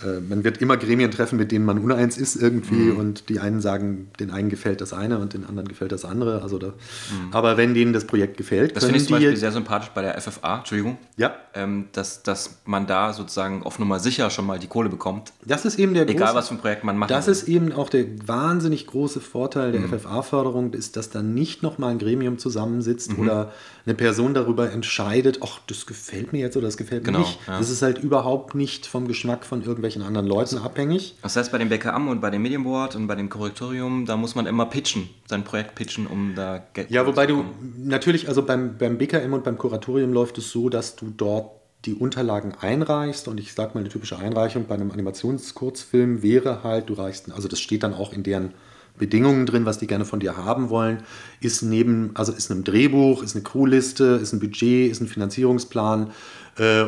Äh, 0.02 0.20
Man 0.20 0.44
wird 0.44 0.60
immer 0.60 0.76
Gremien 0.76 1.10
treffen, 1.10 1.36
mit 1.36 1.52
denen 1.52 1.64
man 1.64 1.78
uneins 1.78 2.16
ist 2.18 2.36
irgendwie 2.36 2.90
und 2.90 3.28
die 3.28 3.40
einen 3.40 3.60
sagen, 3.60 4.10
den 4.18 4.30
einen 4.30 4.48
gefällt 4.48 4.80
das 4.80 4.92
eine 4.92 5.18
und 5.18 5.34
den 5.34 5.44
anderen 5.44 5.68
gefällt 5.68 5.92
das 5.92 6.04
andere. 6.04 6.42
Also 6.42 6.58
da, 6.58 6.72
Aber 7.30 7.56
wenn 7.56 7.74
denen 7.74 7.92
das 7.92 8.04
Projekt 8.06 8.36
gefällt, 8.36 8.76
Das 8.76 8.84
finde 8.84 8.98
ich 8.98 9.04
zum 9.06 9.18
die 9.18 9.24
Beispiel 9.24 9.36
sehr 9.36 9.52
sympathisch 9.52 9.90
bei 9.94 10.02
der 10.02 10.20
FFA, 10.20 10.58
Entschuldigung. 10.58 10.98
Ja. 11.16 11.34
Ähm, 11.54 11.86
dass, 11.92 12.22
dass 12.22 12.58
man 12.64 12.86
da 12.86 13.12
sozusagen 13.12 13.62
auf 13.62 13.78
Nummer 13.78 14.00
sicher 14.00 14.30
schon 14.30 14.46
mal 14.46 14.58
die 14.58 14.66
Kohle 14.66 14.88
bekommt. 14.88 15.32
Das 15.44 15.64
ist 15.64 15.78
eben 15.78 15.94
der 15.94 16.08
Egal, 16.08 16.26
große, 16.26 16.34
was 16.34 16.48
für 16.48 16.54
ein 16.54 16.58
Projekt 16.58 16.82
man 16.84 16.96
macht. 16.98 17.10
Das 17.10 17.28
ist 17.28 17.46
eben 17.48 17.72
auch 17.72 17.88
der 17.88 18.04
wahnsinnig 18.26 18.86
große 18.88 19.20
Vorteil 19.20 19.70
der 19.72 19.82
FFA-Förderung, 19.82 20.72
ist, 20.72 20.96
dass 20.96 21.10
da 21.10 21.22
nicht 21.22 21.62
nochmal 21.62 21.90
ein 21.92 21.98
Gremium 21.98 22.38
zusammensitzt 22.38 23.16
oder 23.18 23.52
eine 23.86 23.94
Person 23.94 24.34
darüber 24.34 24.72
entscheidet, 24.72 25.40
ach, 25.44 25.60
das 25.66 25.86
gefällt 25.86 26.32
mir 26.32 26.40
jetzt 26.40 26.56
oder 26.56 26.66
das 26.66 26.76
gefällt 26.76 27.02
mir 27.02 27.12
Genau, 27.12 27.18
nicht. 27.20 27.38
ja. 27.46 27.58
Das 27.58 27.70
ist 27.70 27.82
halt 27.82 27.98
überhaupt 27.98 28.54
nicht 28.54 28.86
vom 28.86 29.06
Geschmack 29.06 29.44
von 29.44 29.62
irgendwelchen 29.84 30.02
anderen 30.02 30.26
Leuten 30.26 30.58
abhängig. 30.58 31.16
Das 31.22 31.36
heißt, 31.36 31.52
bei 31.52 31.58
dem 31.58 31.68
BKM 31.68 32.08
und 32.08 32.20
bei 32.20 32.30
dem 32.30 32.42
Medienboard 32.42 32.96
und 32.96 33.06
bei 33.06 33.14
dem 33.14 33.28
Korrektorium, 33.28 34.06
da 34.06 34.16
muss 34.16 34.34
man 34.34 34.46
immer 34.46 34.66
pitchen, 34.66 35.08
sein 35.26 35.44
Projekt 35.44 35.74
pitchen, 35.74 36.06
um 36.06 36.34
da 36.34 36.62
Geld 36.72 36.90
Ja, 36.90 37.06
wobei 37.06 37.26
zu 37.26 37.34
du 37.34 37.44
natürlich, 37.76 38.28
also 38.28 38.42
beim, 38.42 38.78
beim 38.78 38.98
BKM 38.98 39.32
und 39.32 39.44
beim 39.44 39.58
Kuratorium 39.58 40.12
läuft 40.12 40.38
es 40.38 40.50
so, 40.50 40.68
dass 40.68 40.96
du 40.96 41.12
dort 41.14 41.50
die 41.84 41.94
Unterlagen 41.94 42.54
einreichst. 42.58 43.28
Und 43.28 43.38
ich 43.38 43.52
sag 43.52 43.74
mal, 43.74 43.80
eine 43.80 43.90
typische 43.90 44.18
Einreichung 44.18 44.64
bei 44.66 44.74
einem 44.74 44.90
Animationskurzfilm 44.90 46.22
wäre 46.22 46.64
halt, 46.64 46.88
du 46.88 46.94
reichst, 46.94 47.30
also 47.30 47.48
das 47.48 47.60
steht 47.60 47.82
dann 47.82 47.92
auch 47.92 48.12
in 48.12 48.22
deren 48.22 48.54
Bedingungen 48.96 49.44
drin, 49.44 49.66
was 49.66 49.78
die 49.78 49.88
gerne 49.88 50.04
von 50.04 50.20
dir 50.20 50.36
haben 50.36 50.70
wollen, 50.70 51.02
ist 51.40 51.62
neben, 51.62 52.12
also 52.14 52.32
ist 52.32 52.50
ein 52.50 52.62
Drehbuch, 52.62 53.24
ist 53.24 53.34
eine 53.34 53.42
Crewliste, 53.42 54.04
ist 54.22 54.32
ein 54.32 54.38
Budget, 54.38 54.90
ist 54.90 55.00
ein 55.00 55.08
Finanzierungsplan 55.08 56.12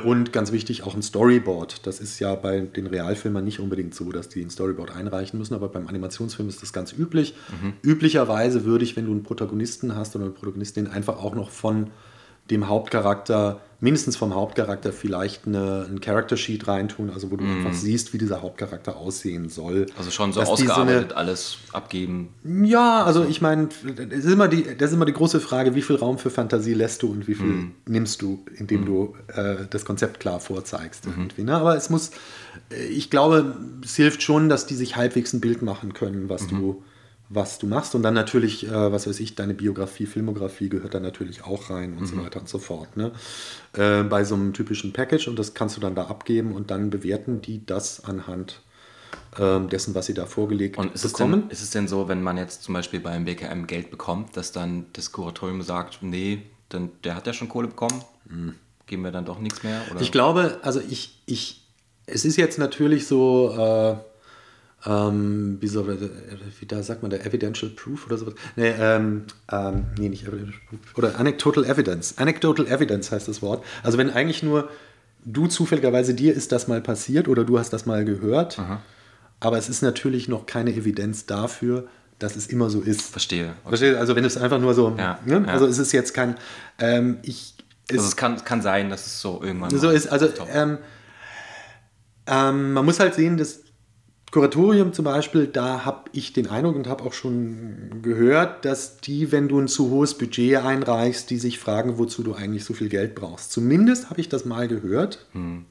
und 0.04 0.32
ganz 0.32 0.52
wichtig 0.52 0.84
auch 0.84 0.94
ein 0.94 1.02
Storyboard. 1.02 1.86
Das 1.86 2.00
ist 2.00 2.18
ja 2.20 2.34
bei 2.34 2.60
den 2.60 2.86
Realfilmern 2.86 3.44
nicht 3.44 3.58
unbedingt 3.58 3.94
so, 3.94 4.12
dass 4.12 4.28
die 4.28 4.42
ein 4.42 4.50
Storyboard 4.50 4.94
einreichen 4.94 5.38
müssen, 5.38 5.54
aber 5.54 5.68
beim 5.68 5.88
Animationsfilm 5.88 6.48
ist 6.48 6.62
das 6.62 6.72
ganz 6.72 6.92
üblich. 6.92 7.34
Üblicherweise 7.82 8.64
würde 8.64 8.84
ich, 8.84 8.96
wenn 8.96 9.06
du 9.06 9.12
einen 9.12 9.24
Protagonisten 9.24 9.96
hast 9.96 10.14
oder 10.14 10.26
eine 10.26 10.34
Protagonistin, 10.34 10.86
einfach 10.86 11.16
auch 11.18 11.34
noch 11.34 11.50
von 11.50 11.90
dem 12.50 12.68
Hauptcharakter, 12.68 13.60
mindestens 13.80 14.16
vom 14.16 14.34
Hauptcharakter 14.34 14.92
vielleicht 14.92 15.46
eine, 15.46 15.86
ein 15.88 16.00
Character 16.00 16.36
Sheet 16.36 16.66
reintun, 16.68 17.10
also 17.10 17.30
wo 17.30 17.36
du 17.36 17.44
einfach 17.44 17.72
siehst, 17.72 18.12
wie 18.12 18.18
dieser 18.18 18.40
Hauptcharakter 18.42 18.96
aussehen 18.96 19.48
soll. 19.48 19.86
Also 19.98 20.10
schon 20.10 20.32
so 20.32 20.40
Dass 20.40 20.54
die 20.54 20.68
ausgearbeitet 20.68 21.12
alles 21.12 21.58
abgeben. 21.72 22.30
eine, 22.44 22.66
ja, 22.66 23.04
also 23.04 23.24
ich 23.24 23.40
meine, 23.42 23.68
das 23.84 24.24
ist, 24.24 24.32
immer 24.32 24.48
die, 24.48 24.64
das 24.76 24.90
ist 24.90 24.94
immer 24.94 25.04
die 25.04 25.12
große 25.12 25.40
Frage, 25.40 25.74
wie 25.74 25.82
viel 25.82 25.96
Raum 25.96 26.18
für 26.18 26.30
Fantasie 26.30 26.74
lässt 26.74 27.02
du 27.02 27.10
und 27.10 27.28
wie 27.28 27.34
viel 27.34 27.70
nimmst 27.86 28.22
du, 28.22 28.44
indem 28.56 28.86
du 28.86 29.14
äh, 29.28 29.66
das 29.68 29.84
Konzept 29.84 30.20
klar 30.20 30.40
vorzeigst. 30.40 31.06
Irgendwie, 31.06 31.42
ne? 31.42 31.56
Aber 31.56 31.76
es 31.76 31.90
muss, 31.90 32.12
äh, 32.70 32.86
ich 32.86 33.10
glaube, 33.10 33.56
es 33.84 33.96
hilft 33.96 34.22
schon, 34.22 34.48
dass 34.48 34.66
die 34.66 34.74
sich 34.74 34.96
halbwegs 34.96 35.32
ein 35.32 35.40
Bild 35.40 35.62
machen 35.62 35.92
können, 35.92 36.28
was 36.28 36.46
du 36.46 36.82
was 37.28 37.58
du 37.58 37.66
machst 37.66 37.94
und 37.94 38.02
dann 38.02 38.14
natürlich, 38.14 38.66
äh, 38.68 38.92
was 38.92 39.06
weiß 39.06 39.18
ich, 39.20 39.34
deine 39.34 39.54
Biografie, 39.54 40.06
Filmografie 40.06 40.68
gehört 40.68 40.94
da 40.94 41.00
natürlich 41.00 41.44
auch 41.44 41.70
rein 41.70 41.96
und 41.98 42.06
so 42.06 42.22
weiter 42.22 42.40
und 42.40 42.48
so 42.48 42.58
fort. 42.58 42.96
Ne? 42.96 43.10
Äh, 43.72 44.04
bei 44.04 44.24
so 44.24 44.36
einem 44.36 44.52
typischen 44.52 44.92
Package 44.92 45.28
und 45.28 45.38
das 45.38 45.54
kannst 45.54 45.76
du 45.76 45.80
dann 45.80 45.94
da 45.94 46.06
abgeben 46.06 46.52
und 46.52 46.70
dann 46.70 46.90
bewerten 46.90 47.42
die 47.42 47.66
das 47.66 48.04
anhand 48.04 48.60
ähm, 49.38 49.68
dessen, 49.68 49.94
was 49.94 50.06
sie 50.06 50.14
da 50.14 50.24
vorgelegt 50.26 50.78
Und 50.78 50.94
ist 50.94 51.04
es, 51.04 51.12
bekommen. 51.12 51.42
denn, 51.42 51.50
ist 51.50 51.62
es 51.62 51.70
denn 51.70 51.88
so, 51.88 52.08
wenn 52.08 52.22
man 52.22 52.36
jetzt 52.36 52.62
zum 52.62 52.74
Beispiel 52.74 53.00
beim 53.00 53.24
BKM 53.24 53.66
Geld 53.66 53.90
bekommt, 53.90 54.36
dass 54.36 54.52
dann 54.52 54.86
das 54.92 55.10
Kuratorium 55.12 55.62
sagt, 55.62 55.98
nee, 56.02 56.42
dann, 56.68 56.90
der 57.04 57.16
hat 57.16 57.26
ja 57.26 57.32
schon 57.32 57.48
Kohle 57.48 57.68
bekommen, 57.68 58.02
geben 58.86 59.02
wir 59.02 59.10
dann 59.12 59.24
doch 59.24 59.40
nichts 59.40 59.62
mehr? 59.62 59.82
Oder? 59.90 60.00
Ich 60.00 60.12
glaube, 60.12 60.58
also 60.62 60.80
ich, 60.80 61.20
ich, 61.26 61.62
es 62.06 62.24
ist 62.24 62.36
jetzt 62.36 62.58
natürlich 62.58 63.06
so, 63.06 63.50
äh, 63.56 63.96
ähm, 64.86 65.58
wie, 65.60 65.68
so, 65.68 65.86
wie 65.88 66.66
da 66.66 66.82
sagt 66.82 67.02
man, 67.02 67.10
der 67.10 67.26
Evidential 67.26 67.70
Proof 67.72 68.06
oder 68.06 68.16
sowas. 68.18 68.34
Nee, 68.54 68.72
ähm, 68.78 69.24
ähm, 69.50 69.86
nee, 69.98 70.08
nicht 70.08 70.22
Evidential 70.26 70.60
Proof. 70.68 70.80
Oder 70.96 71.18
Anecdotal 71.18 71.64
Evidence. 71.64 72.14
Anecdotal 72.18 72.66
Evidence 72.68 73.10
heißt 73.10 73.26
das 73.26 73.42
Wort. 73.42 73.64
Also 73.82 73.98
wenn 73.98 74.10
eigentlich 74.10 74.42
nur 74.42 74.68
du 75.24 75.48
zufälligerweise 75.48 76.14
dir 76.14 76.34
ist 76.34 76.52
das 76.52 76.68
mal 76.68 76.80
passiert 76.80 77.26
oder 77.26 77.44
du 77.44 77.58
hast 77.58 77.72
das 77.72 77.84
mal 77.84 78.04
gehört, 78.04 78.60
aber 79.40 79.58
es 79.58 79.68
ist 79.68 79.82
natürlich 79.82 80.28
noch 80.28 80.46
keine 80.46 80.70
Evidenz 80.72 81.26
dafür, 81.26 81.88
dass 82.18 82.36
es 82.36 82.46
immer 82.46 82.70
so 82.70 82.80
ist. 82.80 83.02
Verstehe. 83.02 83.48
Okay. 83.64 83.68
Verstehst 83.70 83.94
du? 83.94 83.98
Also 83.98 84.16
wenn 84.16 84.24
es 84.24 84.36
einfach 84.36 84.60
nur 84.60 84.72
so, 84.74 84.94
Ja, 84.96 85.18
ne? 85.26 85.44
ja. 85.46 85.52
also 85.52 85.66
es 85.66 85.78
ist 85.78 85.92
jetzt 85.92 86.14
kein, 86.14 86.36
ähm, 86.78 87.18
ich, 87.22 87.54
es, 87.88 87.98
Also 87.98 88.08
es 88.08 88.16
kann, 88.16 88.42
kann 88.44 88.62
sein, 88.62 88.88
dass 88.88 89.04
es 89.04 89.20
so 89.20 89.42
irgendwann 89.42 89.76
so 89.76 89.90
ist, 89.90 90.06
also 90.06 90.28
ähm, 90.52 90.78
ähm, 92.26 92.72
man 92.72 92.84
muss 92.84 93.00
halt 93.00 93.14
sehen, 93.14 93.36
das 93.36 93.60
Kuratorium 94.36 94.92
zum 94.92 95.06
Beispiel, 95.06 95.46
da 95.46 95.86
habe 95.86 96.10
ich 96.12 96.34
den 96.34 96.46
Eindruck 96.46 96.76
und 96.76 96.86
habe 96.88 97.04
auch 97.04 97.14
schon 97.14 98.02
gehört, 98.02 98.66
dass 98.66 98.98
die, 98.98 99.32
wenn 99.32 99.48
du 99.48 99.58
ein 99.58 99.66
zu 99.66 99.88
hohes 99.88 100.12
Budget 100.12 100.58
einreichst, 100.58 101.30
die 101.30 101.38
sich 101.38 101.58
fragen, 101.58 101.96
wozu 101.96 102.22
du 102.22 102.34
eigentlich 102.34 102.66
so 102.66 102.74
viel 102.74 102.90
Geld 102.90 103.14
brauchst. 103.14 103.50
Zumindest 103.50 104.10
habe 104.10 104.20
ich 104.20 104.28
das 104.28 104.44
mal 104.44 104.68
gehört. 104.68 105.24
Hm. 105.32 105.64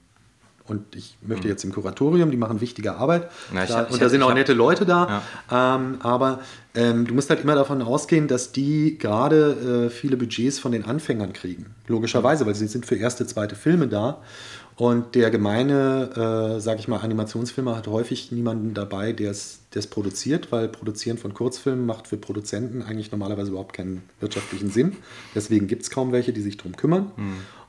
Und 0.68 0.96
ich 0.96 1.16
möchte 1.22 1.48
jetzt 1.48 1.64
im 1.64 1.72
Kuratorium, 1.74 2.32
die 2.32 2.38
machen 2.38 2.60
wichtige 2.60 2.96
Arbeit. 2.96 3.30
Na, 3.54 3.66
ich 3.66 3.70
da, 3.70 3.86
ich 3.86 3.94
und 3.94 4.02
da 4.02 4.10
sind 4.10 4.24
auch 4.24 4.30
hab- 4.30 4.36
nette 4.36 4.54
Leute 4.54 4.84
da. 4.88 5.22
Ähm, 5.52 5.98
aber 6.00 6.40
ähm, 6.74 7.06
du 7.06 7.14
musst 7.14 7.30
halt 7.30 7.44
immer 7.44 7.54
davon 7.54 7.84
ausgehen, 7.84 8.28
dass 8.28 8.52
die 8.52 8.98
gerade 8.98 9.86
äh, 9.86 9.90
viele 9.92 10.18
Budgets 10.18 10.58
von 10.58 10.72
den 10.72 10.86
Anfängern 10.86 11.34
kriegen. 11.34 11.68
Logischerweise, 11.88 12.48
weil 12.48 12.56
sie 12.56 12.66
sind 12.66 12.88
für 12.88 12.96
erste, 12.96 13.28
zweite 13.28 13.56
Filme 13.56 13.88
da. 13.88 14.24
Und 14.78 15.16
der 15.16 15.32
gemeine, 15.32 16.56
äh, 16.58 16.60
sag 16.60 16.80
ich 16.80 16.90
mal, 16.90 16.98
Animationsfilmer 16.98 17.78
hat 17.78 17.88
häufig 17.88 18.34
niemanden 18.34 18.74
dabei, 18.74 19.14
der 19.14 19.32
es 19.32 19.88
produziert, 19.90 20.52
weil 20.52 20.68
Produzieren 20.68 21.18
von 21.18 21.34
Kurzfilmen 21.34 21.86
macht 21.86 22.08
für 22.08 22.18
Produzenten 22.18 22.82
eigentlich 22.82 23.12
normalerweise 23.12 23.52
überhaupt 23.52 23.74
keinen 23.74 24.04
wirtschaftlichen 24.20 24.70
Sinn. 24.70 24.98
Deswegen 25.34 25.68
gibt 25.68 25.84
es 25.84 25.90
kaum 25.90 26.12
welche, 26.12 26.34
die 26.34 26.42
sich 26.42 26.58
darum 26.58 26.76
kümmern. 26.76 27.12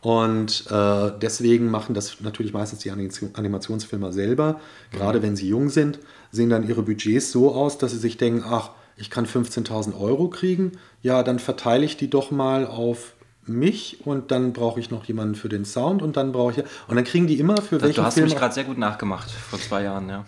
Und 0.01 0.67
äh, 0.71 1.13
deswegen 1.21 1.71
machen 1.71 1.95
das 1.95 2.21
natürlich 2.21 2.53
meistens 2.53 2.81
die 2.81 2.91
Animation- 2.91 3.35
Animationsfilmer 3.35 4.13
selber. 4.13 4.61
Gerade 4.93 5.23
wenn 5.23 5.37
sie 5.37 5.49
jung 5.49 5.69
sind, 5.69 5.99
sehen 6.33 6.51
dann 6.51 6.69
ihre 6.69 6.83
Budgets 6.83 7.31
so 7.33 7.53
aus, 7.53 7.79
dass 7.79 7.93
sie 7.93 7.99
sich 7.99 8.17
denken, 8.17 8.45
ach, 8.45 8.71
ich 8.97 9.11
kann 9.11 9.27
15.000 9.27 9.99
Euro 9.99 10.29
kriegen, 10.29 10.73
ja, 11.03 11.23
dann 11.23 11.39
verteile 11.39 11.85
ich 11.85 11.97
die 11.97 12.09
doch 12.09 12.31
mal 12.31 12.67
auf 12.67 13.16
mich 13.49 13.99
und 14.05 14.31
dann 14.31 14.53
brauche 14.53 14.81
ich 14.81 14.91
noch 14.91 15.05
jemanden 15.05 15.35
für 15.35 15.49
den 15.49 15.65
Sound 15.65 16.03
und 16.03 16.17
dann 16.17 16.33
brauche 16.33 16.53
ich 16.53 16.59
und 16.89 16.97
dann 16.97 17.05
kriegen 17.05 17.27
die 17.27 17.39
immer 17.39 17.57
für 17.61 17.81
welchen 17.81 17.97
du 17.97 18.03
hast 18.03 18.15
Film 18.15 18.27
mich 18.27 18.37
gerade 18.37 18.55
sehr 18.55 18.65
gut 18.65 18.79
nachgemacht, 18.79 19.31
vor 19.31 19.59
zwei 19.59 19.83
Jahren, 19.85 20.09
ja. 20.09 20.25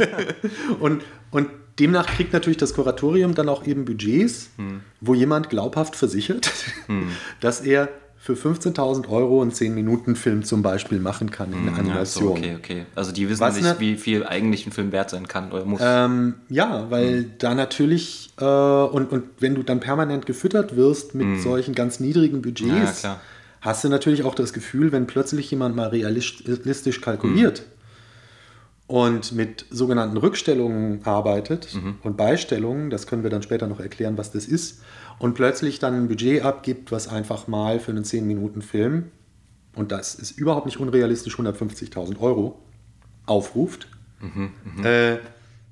und, 0.80 1.02
und 1.30 1.48
demnach 1.78 2.06
kriegt 2.06 2.32
natürlich 2.32 2.56
das 2.56 2.74
Kuratorium 2.74 3.34
dann 3.34 3.48
auch 3.48 3.66
eben 3.66 3.84
Budgets, 3.84 4.50
wo 5.00 5.14
jemand 5.14 5.50
glaubhaft 5.50 5.96
versichert, 5.96 6.50
dass 7.40 7.60
er 7.60 7.88
für 8.28 8.34
15.000 8.50 9.08
Euro 9.08 9.40
einen 9.40 9.52
10-Minuten-Film 9.52 10.42
zum 10.44 10.60
Beispiel 10.60 11.00
machen 11.00 11.30
kann 11.30 11.50
in 11.50 11.64
der 11.64 11.72
ja 11.72 11.76
so, 11.76 11.80
Animation. 11.80 12.30
okay, 12.32 12.56
okay. 12.58 12.86
Also 12.94 13.10
die 13.10 13.26
wissen 13.26 13.40
Was 13.40 13.54
nicht, 13.54 13.64
ne- 13.64 13.76
wie 13.78 13.96
viel 13.96 14.26
eigentlich 14.26 14.66
ein 14.66 14.72
Film 14.72 14.92
wert 14.92 15.08
sein 15.08 15.26
kann 15.28 15.50
oder 15.50 15.64
muss. 15.64 15.80
Ähm, 15.82 16.34
ja, 16.50 16.90
weil 16.90 17.24
da 17.38 17.54
natürlich, 17.54 18.28
äh, 18.38 18.44
und, 18.44 19.10
und 19.12 19.24
wenn 19.40 19.54
du 19.54 19.62
dann 19.62 19.80
permanent 19.80 20.26
gefüttert 20.26 20.76
wirst 20.76 21.14
mit 21.14 21.40
solchen 21.40 21.74
ganz 21.74 22.00
niedrigen 22.00 22.42
Budgets, 22.42 23.00
Ja, 23.02 23.18
hast 23.62 23.84
du 23.84 23.88
natürlich 23.88 24.24
auch 24.24 24.34
das 24.34 24.52
Gefühl, 24.52 24.92
wenn 24.92 25.06
plötzlich 25.06 25.50
jemand 25.50 25.74
mal 25.74 25.88
realistisch 25.88 27.00
kalkuliert 27.00 27.62
und 28.86 29.32
mit 29.32 29.64
sogenannten 29.70 30.18
Rückstellungen 30.18 31.00
arbeitet 31.04 31.68
und 32.02 32.16
Beistellungen, 32.18 32.90
das 32.90 33.06
können 33.06 33.22
wir 33.22 33.30
dann 33.30 33.42
später 33.42 33.66
noch 33.68 33.80
erklären, 33.80 34.18
was 34.18 34.32
das 34.32 34.44
ist, 34.46 34.82
und 35.18 35.34
plötzlich 35.34 35.78
dann 35.78 35.94
ein 35.94 36.08
Budget 36.08 36.44
abgibt, 36.44 36.92
was 36.92 37.08
einfach 37.08 37.48
mal 37.48 37.80
für 37.80 37.90
einen 37.90 38.04
10-Minuten-Film, 38.04 39.10
und 39.74 39.92
das 39.92 40.14
ist 40.14 40.32
überhaupt 40.32 40.66
nicht 40.66 40.80
unrealistisch, 40.80 41.38
150.000 41.38 42.18
Euro 42.20 42.60
aufruft, 43.26 43.88
äh, 44.82 45.18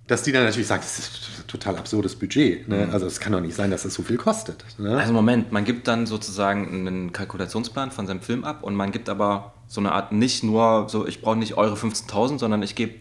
dass 0.07 0.23
die 0.23 0.31
dann 0.31 0.45
natürlich 0.45 0.69
sagen, 0.69 0.83
das 0.83 0.99
ist 0.99 1.29
ein 1.41 1.47
total 1.49 1.77
absurdes 1.77 2.15
Budget. 2.15 2.69
Ne? 2.69 2.89
Also 2.93 3.07
es 3.07 3.19
kann 3.19 3.33
doch 3.33 3.41
nicht 3.41 3.57
sein, 3.57 3.73
dass 3.73 3.83
das 3.83 3.95
so 3.95 4.03
viel 4.03 4.17
kostet. 4.17 4.65
Ne? 4.79 4.97
Also 4.97 5.13
Moment, 5.13 5.51
man 5.51 5.65
gibt 5.65 5.89
dann 5.89 6.07
sozusagen 6.07 6.87
einen 6.87 7.13
Kalkulationsplan 7.13 7.91
von 7.91 8.07
seinem 8.07 8.21
Film 8.21 8.45
ab 8.45 8.63
und 8.63 8.77
man 8.77 8.93
gibt 8.93 9.09
aber 9.09 9.55
so 9.67 9.81
eine 9.81 9.93
Art 9.93 10.13
nicht 10.13 10.45
nur 10.45 10.89
so, 10.89 11.07
ich 11.07 11.23
brauche 11.23 11.37
nicht 11.37 11.55
eure 11.57 11.75
15.000, 11.75 12.39
sondern 12.39 12.63
ich 12.63 12.77
gebe 12.77 12.95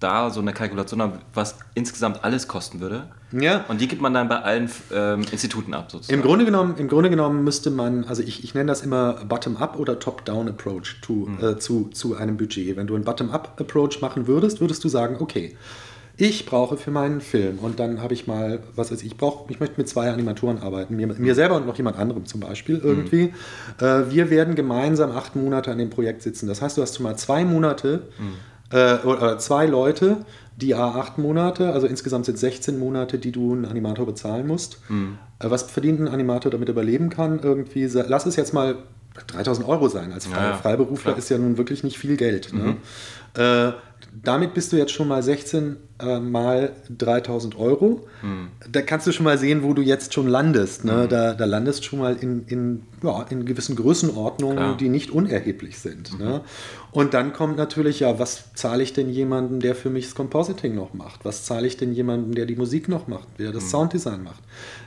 da 0.00 0.30
so 0.30 0.40
eine 0.40 0.52
Kalkulation 0.52 1.02
haben, 1.02 1.14
was 1.34 1.56
insgesamt 1.74 2.24
alles 2.24 2.46
kosten 2.46 2.80
würde. 2.80 3.08
Ja. 3.32 3.64
Und 3.68 3.80
die 3.80 3.88
gibt 3.88 4.00
man 4.00 4.14
dann 4.14 4.28
bei 4.28 4.40
allen 4.40 4.70
ähm, 4.92 5.22
Instituten 5.32 5.74
ab, 5.74 5.90
sozusagen. 5.90 6.20
Im 6.20 6.26
Grunde 6.26 6.44
genommen, 6.44 6.76
im 6.78 6.88
Grunde 6.88 7.10
genommen 7.10 7.44
müsste 7.44 7.70
man, 7.70 8.04
also 8.04 8.22
ich, 8.22 8.44
ich 8.44 8.54
nenne 8.54 8.68
das 8.68 8.82
immer 8.82 9.24
Bottom-up 9.28 9.78
oder 9.78 9.98
Top-down-Approach 9.98 11.00
to, 11.02 11.28
äh, 11.42 11.58
zu, 11.58 11.90
zu 11.92 12.16
einem 12.16 12.36
Budget. 12.36 12.76
Wenn 12.76 12.86
du 12.86 12.94
einen 12.94 13.04
Bottom-up-Approach 13.04 14.00
machen 14.00 14.26
würdest, 14.26 14.60
würdest 14.60 14.84
du 14.84 14.88
sagen, 14.88 15.16
okay, 15.20 15.56
ich 16.20 16.46
brauche 16.46 16.76
für 16.76 16.90
meinen 16.90 17.20
Film 17.20 17.60
und 17.60 17.78
dann 17.78 18.02
habe 18.02 18.12
ich 18.12 18.26
mal, 18.26 18.58
was 18.74 18.90
weiß 18.90 19.02
ich, 19.02 19.06
ich 19.06 19.16
brauche, 19.16 19.52
ich 19.52 19.60
möchte 19.60 19.76
mit 19.78 19.88
zwei 19.88 20.10
Animatoren 20.10 20.58
arbeiten, 20.58 20.96
mir, 20.96 21.06
mir 21.06 21.34
selber 21.36 21.54
und 21.54 21.66
noch 21.66 21.76
jemand 21.76 21.96
anderem 21.96 22.26
zum 22.26 22.40
Beispiel 22.40 22.80
irgendwie. 22.82 23.32
Äh, 23.80 24.10
wir 24.10 24.28
werden 24.28 24.56
gemeinsam 24.56 25.12
acht 25.12 25.36
Monate 25.36 25.70
an 25.70 25.78
dem 25.78 25.90
Projekt 25.90 26.22
sitzen. 26.22 26.48
Das 26.48 26.60
heißt, 26.60 26.76
du 26.76 26.82
hast 26.82 26.96
schon 26.96 27.04
mal 27.04 27.16
zwei 27.16 27.44
Monate 27.44 28.08
äh, 28.70 28.98
oder 28.98 29.38
zwei 29.38 29.66
Leute, 29.66 30.18
die 30.56 30.74
A 30.74 30.90
acht 30.90 31.18
Monate, 31.18 31.72
also 31.72 31.86
insgesamt 31.86 32.26
sind 32.26 32.38
16 32.38 32.78
Monate, 32.78 33.18
die 33.18 33.32
du 33.32 33.52
einen 33.52 33.64
Animator 33.64 34.06
bezahlen 34.06 34.46
musst. 34.46 34.80
Äh, 35.38 35.50
was 35.50 35.62
verdient 35.64 36.00
ein 36.00 36.08
Animator, 36.08 36.50
damit 36.50 36.68
er 36.68 36.72
überleben 36.72 37.10
kann? 37.10 37.40
Irgendwie, 37.40 37.86
lass 37.86 38.26
es 38.26 38.36
jetzt 38.36 38.52
mal 38.52 38.76
3000 39.28 39.66
Euro 39.68 39.88
sein. 39.88 40.12
Als 40.12 40.26
Fre 40.26 40.36
Ja, 40.36 40.50
ja, 40.50 40.56
Freiberufler 40.56 41.16
ist 41.16 41.28
ja 41.28 41.38
nun 41.38 41.58
wirklich 41.58 41.84
nicht 41.84 41.98
viel 41.98 42.16
Geld. 42.16 42.52
Ne? 42.52 42.76
Äh, 43.34 43.72
damit 44.22 44.54
bist 44.54 44.72
du 44.72 44.76
jetzt 44.76 44.92
schon 44.92 45.08
mal 45.08 45.22
16 45.22 45.76
äh, 46.00 46.18
mal 46.20 46.72
3000 46.96 47.58
Euro. 47.58 48.06
Da 48.70 48.82
kannst 48.82 49.06
du 49.06 49.12
schon 49.12 49.24
mal 49.24 49.36
sehen, 49.38 49.62
wo 49.62 49.74
du 49.74 49.82
jetzt 49.82 50.14
schon 50.14 50.28
landest. 50.28 50.84
Ne? 50.84 51.06
Da, 51.08 51.34
da 51.34 51.44
landest 51.44 51.84
schon 51.84 51.98
mal 51.98 52.16
in, 52.16 52.44
in, 52.46 52.82
ja, 53.02 53.22
in 53.30 53.44
gewissen 53.44 53.76
Größenordnungen, 53.76 54.56
Klar. 54.56 54.76
die 54.76 54.88
nicht 54.88 55.10
unerheblich 55.10 55.78
sind. 55.78 56.18
Ne? 56.18 56.40
Und 56.92 57.14
dann 57.14 57.32
kommt 57.32 57.56
natürlich, 57.56 58.00
ja, 58.00 58.18
was 58.18 58.54
zahle 58.54 58.82
ich 58.82 58.92
denn 58.92 59.10
jemandem, 59.10 59.60
der 59.60 59.74
für 59.74 59.90
mich 59.90 60.06
das 60.06 60.14
Compositing 60.14 60.74
noch 60.74 60.94
macht? 60.94 61.24
Was 61.24 61.44
zahle 61.44 61.66
ich 61.66 61.76
denn 61.76 61.92
jemandem, 61.92 62.34
der 62.34 62.46
die 62.46 62.56
Musik 62.56 62.88
noch 62.88 63.08
macht, 63.08 63.28
der 63.38 63.52
das 63.52 63.70
Sounddesign 63.70 64.22
macht, 64.22 64.42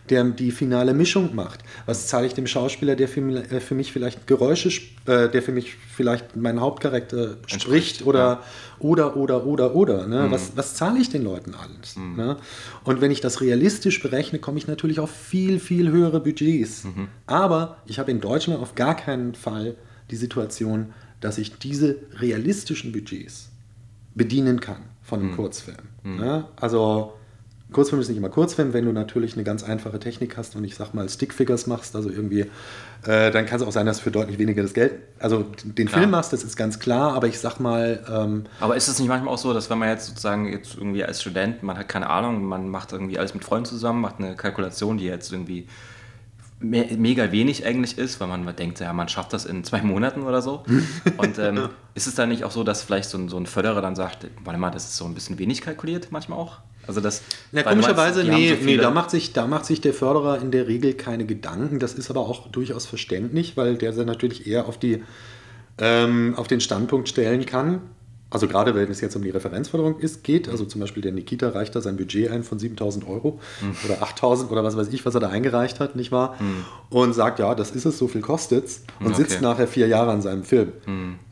der 0.10 0.24
die 0.24 0.52
finale 0.52 0.94
Mischung 0.94 1.36
macht? 1.36 1.60
Was 1.86 2.08
zahle 2.08 2.26
ich 2.28 2.34
dem 2.34 2.48
Schauspieler, 2.48 2.96
der 2.96 3.08
für, 3.08 3.22
mi- 3.22 3.38
äh, 3.52 3.60
für 3.60 3.76
mich 3.76 3.92
vielleicht 3.92 4.28
Geräusche, 4.28 4.70
äh, 5.06 5.30
der 5.30 5.42
für 5.42 5.52
mich 5.52 5.76
vielleicht 5.76 6.36
meinen 6.36 6.60
Hauptcharakter 6.62 7.38
spricht 7.48 8.06
oder, 8.06 8.42
oder, 8.84 9.16
oder, 9.18 9.46
oder, 9.46 9.76
oder. 9.76 10.08
Ne? 10.08 10.28
Was, 10.30 10.56
was 10.56 10.76
zahle 10.76 11.00
ich 11.00 11.10
den 11.10 11.24
Leuten 11.24 11.54
alles? 11.54 11.96
Ne? 11.98 12.38
Und 12.84 13.02
wenn 13.02 13.12
ich 13.12 13.22
das 13.22 13.42
realistisch 13.42 14.02
berechne, 14.02 14.40
komme 14.40 14.58
ich 14.58 14.68
natürlich 14.68 15.00
auf 15.00 15.12
viel, 15.12 15.60
viel 15.60 15.90
höhere 15.92 16.20
Budgets. 16.20 16.86
Aber 17.28 17.78
ich 17.86 18.00
habe 18.00 18.12
in 18.12 18.22
Deutschland 18.22 18.62
auf 18.62 18.76
gar 18.76 18.96
keinen 18.96 19.36
Fall 19.36 19.76
die 20.10 20.16
Situation, 20.16 20.94
dass 21.20 21.38
ich 21.38 21.58
diese 21.58 21.98
realistischen 22.16 22.92
Budgets 22.92 23.50
bedienen 24.16 24.60
kann 24.60 24.82
von 25.04 25.20
einem 25.20 25.36
Kurzfilm. 25.36 25.78
Ne? 26.04 26.46
Also 26.56 27.14
Kurzfilm 27.72 28.02
ist 28.02 28.10
nicht 28.10 28.18
immer 28.18 28.30
Kurzfilm, 28.30 28.74
wenn 28.74 28.86
du 28.86 28.92
natürlich 28.92 29.34
eine 29.34 29.44
ganz 29.44 29.64
einfache 29.64 30.00
Technik 30.00 30.36
hast 30.36 30.56
und 30.56 30.64
ich 30.64 30.76
sag 30.76 30.94
mal 30.94 31.08
Stickfigures 31.08 31.68
machst, 31.68 31.96
also 31.96 32.10
irgendwie, 32.10 32.46
äh, 33.04 33.32
dann 33.32 33.46
kann 33.46 33.60
es 33.60 33.66
auch 33.66 33.72
sein, 33.72 33.86
dass 33.86 33.98
du 33.98 34.04
für 34.04 34.12
deutlich 34.12 34.38
weniger 34.38 34.62
das 34.62 34.74
Geld, 34.74 34.94
also 35.20 35.46
den 35.64 35.88
Klar. 35.88 36.02
Film 36.02 36.12
machst, 36.12 36.34
das 36.34 36.44
ist 36.44 36.56
ganz 36.56 36.80
klar, 36.80 37.14
aber 37.14 37.28
ich 37.28 37.40
sag 37.40 37.60
mal, 37.60 38.04
ähm, 38.12 38.46
Aber 38.60 38.76
ist 38.76 38.88
es 38.88 39.00
nicht 39.00 39.08
manchmal 39.08 39.34
auch 39.34 39.40
so, 39.40 39.54
dass 39.54 39.70
wenn 39.70 39.80
man 39.80 39.90
jetzt 39.90 40.08
sozusagen 40.08 40.52
jetzt 40.52 40.76
irgendwie 40.76 41.04
als 41.04 41.22
Student, 41.22 41.64
man 41.64 41.78
hat 41.78 41.90
keine 41.90 42.10
Ahnung, 42.10 42.44
man 42.44 42.70
macht 42.70 42.92
irgendwie 42.92 43.18
alles 43.18 43.34
mit 43.34 43.44
Freunden 43.44 43.66
zusammen, 43.66 44.02
macht 44.02 44.20
eine 44.20 44.36
Kalkulation, 44.36 44.98
die 44.98 45.06
jetzt 45.06 45.32
irgendwie 45.32 45.68
me 46.60 46.86
mega 46.96 47.32
wenig 47.32 47.66
eigentlich 47.66 47.98
ist, 47.98 48.20
weil 48.20 48.28
man 48.28 48.56
denkt, 48.56 48.80
ja, 48.80 48.94
man 48.94 49.10
schafft 49.10 49.34
das 49.34 49.46
in 49.46 49.64
zwei 49.64 49.82
Monaten 49.84 50.22
oder 50.22 50.42
so. 50.42 50.64
Und 51.18 51.40
ähm, 51.40 51.70
ist 51.96 52.08
es 52.08 52.16
dann 52.16 52.30
nicht 52.30 52.44
auch 52.44 52.52
so, 52.52 52.64
dass 52.64 52.84
vielleicht 52.84 53.10
so 53.10 53.18
ein, 53.18 53.30
so 53.30 53.38
ein 53.38 53.48
Förderer 53.48 53.82
dann 53.82 53.96
sagt, 53.96 54.28
warte 54.44 54.60
mal, 54.60 54.70
das 54.70 54.86
ist 54.86 54.98
so 54.98 55.06
ein 55.06 55.14
bisschen 55.14 55.40
wenig 55.40 55.62
kalkuliert 55.62 56.10
manchmal 56.12 56.38
auch? 56.38 56.60
Also 56.92 57.00
das. 57.02 57.22
Na, 57.54 57.64
meinst, 57.64 57.70
komischerweise, 57.70 58.24
haben 58.24 58.30
nee, 58.30 58.50
so 58.50 58.66
nee 58.66 58.78
da, 58.78 58.92
macht 58.92 59.10
sich, 59.12 59.32
da 59.32 59.48
macht 59.48 59.66
sich 59.66 59.80
der 59.80 59.94
Förderer 59.94 60.42
in 60.42 60.52
der 60.52 60.68
Regel 60.68 60.94
keine 60.94 61.26
Gedanken. 61.26 61.80
Das 61.80 61.94
ist 61.94 62.10
aber 62.10 62.20
auch 62.20 62.50
durchaus 62.50 62.86
verständlich, 62.86 63.56
weil 63.56 63.76
der 63.78 63.94
sich 63.94 64.06
natürlich 64.06 64.46
eher 64.46 64.68
auf, 64.68 64.78
die, 64.78 65.04
ähm, 65.78 66.34
auf 66.36 66.48
den 66.48 66.60
Standpunkt 66.60 67.08
stellen 67.08 67.46
kann. 67.46 67.82
Also 68.30 68.48
gerade 68.48 68.76
wenn 68.76 68.90
es 68.90 69.02
jetzt 69.02 69.16
um 69.16 69.24
die 69.24 69.30
Referenzförderung 69.30 70.00
ist, 70.00 70.24
geht, 70.24 70.48
also 70.48 70.64
zum 70.64 70.80
Beispiel 70.80 71.04
der 71.04 71.12
Nikita 71.12 71.50
reicht 71.50 71.76
da 71.76 71.82
sein 71.82 71.98
Budget 71.98 72.32
ein 72.32 72.44
von 72.44 72.60
7000 72.60 73.06
Euro 73.08 73.40
oder 73.84 74.02
8000 74.02 74.50
oder 74.52 74.64
was 74.64 74.78
weiß 74.78 74.88
ich, 74.94 75.06
was 75.06 75.14
er 75.16 75.20
da 75.20 75.28
eingereicht 75.30 75.82
hat, 75.82 75.98
nicht 75.98 76.14
wahr? 76.14 76.38
Und 76.90 77.14
sagt, 77.14 77.40
ja, 77.40 77.56
das 77.56 77.72
ist 77.72 77.84
es, 77.86 77.98
so 77.98 78.08
viel 78.08 78.22
kostet 78.22 78.66
es 78.68 78.84
und 79.02 79.08
Okay. 79.08 79.16
sitzt 79.16 79.42
nachher 79.42 79.68
vier 79.68 79.88
Jahre 79.88 80.12
an 80.12 80.22
seinem 80.22 80.44
Film. 80.46 80.72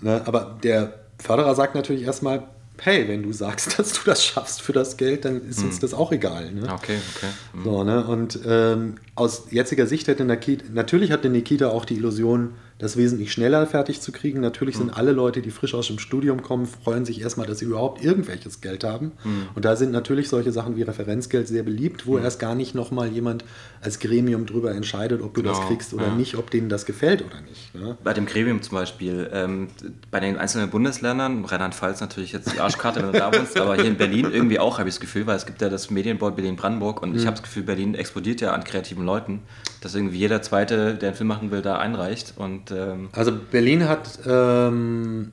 Ne, 0.02 0.22
aber 0.26 0.58
der 0.62 0.94
Förderer 1.18 1.56
sagt 1.56 1.74
natürlich 1.74 2.04
erstmal, 2.04 2.44
hey, 2.86 3.08
wenn 3.08 3.24
du 3.24 3.34
sagst, 3.34 3.78
dass 3.80 3.94
du 3.94 4.02
das 4.06 4.24
schaffst 4.24 4.62
für 4.62 4.74
das 4.74 4.98
Geld, 4.98 5.26
dann 5.26 5.48
ist 5.50 5.64
uns 5.64 5.80
das 5.80 5.94
auch 5.94 6.12
egal. 6.12 6.52
Ne? 6.52 6.64
Okay, 6.64 6.98
okay. 7.16 7.30
Mhm. 7.54 7.64
So, 7.64 7.84
ne? 7.84 8.06
Und 8.06 8.40
ähm, 8.46 8.96
aus 9.16 9.48
jetziger 9.52 9.88
Sicht 9.88 10.08
hätte 10.08 10.26
Nikita, 10.26 10.66
natürlich 10.72 11.12
hatte 11.12 11.30
Nikita 11.30 11.70
auch 11.70 11.86
die 11.86 11.96
Illusion, 11.96 12.54
das 12.80 12.98
wesentlich 12.98 13.32
schneller 13.32 13.68
fertig 13.68 14.02
zu 14.02 14.12
kriegen. 14.12 14.40
Natürlich 14.40 14.76
Mhm. 14.76 14.80
sind 14.80 14.90
alle 14.98 15.12
Leute, 15.12 15.42
die 15.42 15.52
frisch 15.52 15.74
aus 15.76 15.88
dem 15.88 16.00
Studium 16.00 16.42
kommen, 16.42 16.66
freuen 16.66 17.06
sich 17.06 17.22
erstmal, 17.22 17.46
dass 17.46 17.60
sie 17.60 17.66
überhaupt 17.66 18.04
irgendwelches 18.04 18.62
Geld 18.62 18.84
haben. 18.84 19.12
Mhm. 19.24 19.48
Und 19.54 19.66
da 19.66 19.76
sind 19.76 19.92
natürlich 19.92 20.30
solche 20.30 20.52
Sachen 20.52 20.76
wie 20.78 20.82
Referenzgeld 20.84 21.48
sehr 21.48 21.64
beliebt, 21.64 22.08
wo 22.08 22.18
erst 22.18 22.40
gar 22.40 22.56
nicht 22.56 22.76
nochmal 22.76 23.10
jemand 23.10 23.44
als 23.82 24.00
Gremium 24.00 24.46
drüber 24.46 24.72
entscheidet, 24.72 25.22
ob 25.22 25.34
du 25.34 25.42
das 25.42 25.58
Genau, 25.58 25.68
kriegst 25.70 25.94
oder 25.94 26.08
ja. 26.08 26.16
nicht, 26.16 26.36
ob 26.36 26.50
denen 26.52 26.70
das 26.70 26.86
gefällt 26.86 27.22
oder 27.24 27.42
nicht. 27.42 27.76
Ne? 27.76 27.98
Bei 28.04 28.14
dem 28.14 28.26
Gremium 28.26 28.62
zum 28.62 28.76
Beispiel, 28.76 29.30
ähm, 29.34 29.68
bei 30.10 30.20
den 30.22 30.38
einzelnen 30.38 30.70
Bundesländern, 30.70 31.44
Rheinland-Pfalz 31.46 32.00
natürlich 32.00 32.32
jetzt 32.32 32.54
die 32.54 32.60
Arschkarte, 32.60 33.02
wenn 33.04 33.12
du 33.12 33.20
da 33.20 33.34
wohnst, 33.34 33.60
aber 33.60 33.76
hier 33.76 33.86
in 33.86 33.98
Berlin 33.98 34.28
irgendwie 34.32 34.58
auch, 34.60 34.80
habe 34.80 34.88
ich 34.88 34.96
das 34.96 35.02
Gefühl, 35.02 35.28
weil 35.28 35.36
es 35.36 35.46
gibt 35.46 35.62
ja 35.62 35.68
das 35.70 35.90
Medienboard 35.90 36.36
Berlin-Brandenburg 36.38 37.02
und 37.02 37.14
ich 37.16 37.26
habe 37.26 37.36
das 37.36 37.44
Gefühl, 37.44 37.64
Berlin 37.64 37.94
explodiert 37.94 38.40
ja 38.40 38.54
an 38.54 38.64
kreativen 38.64 39.06
Leuten, 39.06 39.42
dass 39.82 39.96
irgendwie 39.96 40.18
jeder 40.18 40.42
Zweite, 40.42 40.96
der 40.96 41.10
einen 41.10 41.18
Film 41.18 41.28
machen 41.28 41.52
will, 41.52 41.62
da 41.62 41.78
einreicht 41.78 42.34
und 42.38 42.69
ähm, 42.72 43.10
Also 43.12 43.32
Berlin 43.52 43.88
hat, 43.88 44.20
ähm, 44.26 45.32